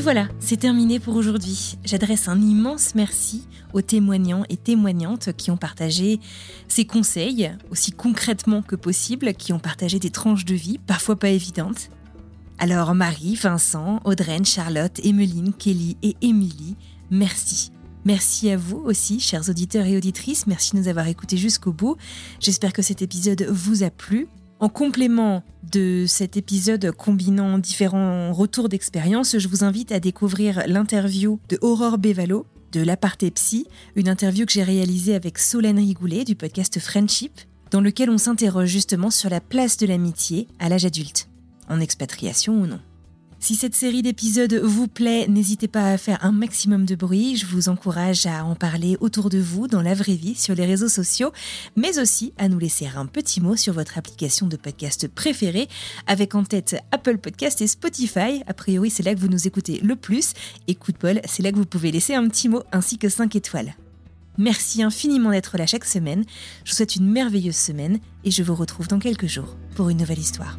Et 0.01 0.03
voilà, 0.03 0.29
c'est 0.39 0.57
terminé 0.57 0.99
pour 0.99 1.15
aujourd'hui. 1.15 1.77
J'adresse 1.85 2.27
un 2.29 2.41
immense 2.41 2.95
merci 2.95 3.47
aux 3.73 3.83
témoignants 3.83 4.45
et 4.49 4.57
témoignantes 4.57 5.33
qui 5.37 5.51
ont 5.51 5.57
partagé 5.57 6.21
ces 6.69 6.85
conseils 6.85 7.53
aussi 7.71 7.93
concrètement 7.93 8.63
que 8.63 8.77
possible, 8.77 9.35
qui 9.35 9.53
ont 9.53 9.59
partagé 9.59 9.99
des 9.99 10.11
tranches 10.11 10.45
de 10.45 10.55
vie 10.55 10.79
parfois 10.79 11.17
pas 11.17 11.29
évidentes. 11.29 11.91
Alors 12.59 12.95
Marie, 12.95 13.37
Vincent, 13.37 14.01
Audreyne, 14.05 14.45
Charlotte, 14.45 15.01
Emmeline, 15.05 15.53
Kelly 15.55 15.97
et 16.03 16.17
Émilie, 16.21 16.77
merci. 17.11 17.73
Merci 18.05 18.51
à 18.51 18.57
vous 18.57 18.79
aussi, 18.79 19.21
chers 19.21 19.49
auditeurs 19.49 19.87
et 19.87 19.97
auditrices. 19.97 20.47
Merci 20.47 20.73
de 20.73 20.79
nous 20.79 20.89
avoir 20.89 21.07
écoutés 21.07 21.37
jusqu'au 21.37 21.73
bout. 21.73 21.97
J'espère 22.39 22.73
que 22.73 22.83
cet 22.83 23.03
épisode 23.03 23.47
vous 23.51 23.83
a 23.83 23.91
plu. 23.91 24.29
En 24.59 24.69
complément 24.69 25.43
de 25.73 26.05
cet 26.07 26.37
épisode 26.37 26.93
combinant 26.93 27.59
différents 27.59 28.33
retours 28.33 28.69
d'expérience, 28.69 29.39
je 29.39 29.49
vous 29.49 29.65
invite 29.65 29.91
à 29.91 30.01
découvrir 30.01 30.63
l'interview 30.67 31.41
de 31.49 31.59
Aurore 31.63 31.97
Bévalo 31.97 32.45
de 32.73 32.81
l'aparté 32.81 33.31
psy, 33.31 33.67
une 33.97 34.09
interview 34.09 34.47
que 34.47 34.53
j'ai 34.53 34.63
réalisée 34.63 35.15
avec 35.15 35.39
Solène 35.39 35.79
Rigoulet 35.79 36.25
du 36.25 36.35
podcast 36.35 36.79
Friendship, 36.79 37.41
dans 37.71 37.81
lequel 37.81 38.11
on 38.11 38.19
s'interroge 38.19 38.69
justement 38.69 39.11
sur 39.11 39.31
la 39.31 39.41
place 39.41 39.77
de 39.77 39.87
l'amitié 39.87 40.49
à 40.59 40.69
l'âge 40.69 40.85
adulte, 40.85 41.29
en 41.69 41.81
expatriation 41.81 42.61
ou 42.61 42.67
non. 42.67 42.81
Si 43.43 43.57
cette 43.57 43.75
série 43.75 44.03
d'épisodes 44.03 44.53
vous 44.53 44.87
plaît, 44.87 45.27
n'hésitez 45.27 45.67
pas 45.67 45.93
à 45.93 45.97
faire 45.97 46.23
un 46.23 46.31
maximum 46.31 46.85
de 46.85 46.95
bruit. 46.95 47.37
Je 47.37 47.47
vous 47.47 47.71
encourage 47.71 48.27
à 48.27 48.45
en 48.45 48.55
parler 48.55 48.99
autour 49.01 49.31
de 49.31 49.39
vous, 49.39 49.67
dans 49.67 49.81
la 49.81 49.95
vraie 49.95 50.15
vie, 50.15 50.35
sur 50.35 50.55
les 50.55 50.67
réseaux 50.67 50.91
sociaux, 50.91 51.33
mais 51.75 51.99
aussi 51.99 52.35
à 52.37 52.51
nous 52.51 52.59
laisser 52.59 52.87
un 52.95 53.07
petit 53.07 53.41
mot 53.41 53.57
sur 53.57 53.73
votre 53.73 53.97
application 53.97 54.47
de 54.47 54.57
podcast 54.57 55.09
préférée, 55.09 55.69
avec 56.07 56.35
en 56.35 56.45
tête 56.45 56.77
Apple 56.93 57.17
Podcast 57.17 57.63
et 57.63 57.67
Spotify. 57.67 58.43
A 58.47 58.53
priori, 58.53 58.91
c'est 58.91 59.03
là 59.03 59.15
que 59.15 59.21
vous 59.21 59.29
nous 59.29 59.47
écoutez 59.47 59.81
le 59.81 59.97
plus. 59.97 60.35
Et 60.69 60.75
coup 60.75 60.93
de 60.93 60.99
bol, 60.99 61.23
c'est 61.25 61.43
là 61.43 61.51
que 61.51 61.57
vous 61.57 61.65
pouvez 61.65 61.91
laisser 61.91 62.15
un 62.15 62.29
petit 62.29 62.51
mot 62.51 62.63
ainsi 62.73 62.99
que 62.99 63.09
5 63.09 63.35
étoiles. 63.37 63.75
Merci 64.37 64.83
infiniment 64.83 65.31
d'être 65.31 65.57
là 65.57 65.67
chaque 65.67 65.87
semaine. 65.87 66.25
Je 66.65 66.73
vous 66.73 66.77
souhaite 66.77 66.97
une 66.97 67.11
merveilleuse 67.11 67.57
semaine 67.57 68.01
et 68.23 68.31
je 68.31 68.43
vous 68.43 68.55
retrouve 68.55 68.87
dans 68.87 68.99
quelques 68.99 69.27
jours 69.27 69.57
pour 69.77 69.89
une 69.89 69.99
nouvelle 69.99 70.19
histoire. 70.19 70.59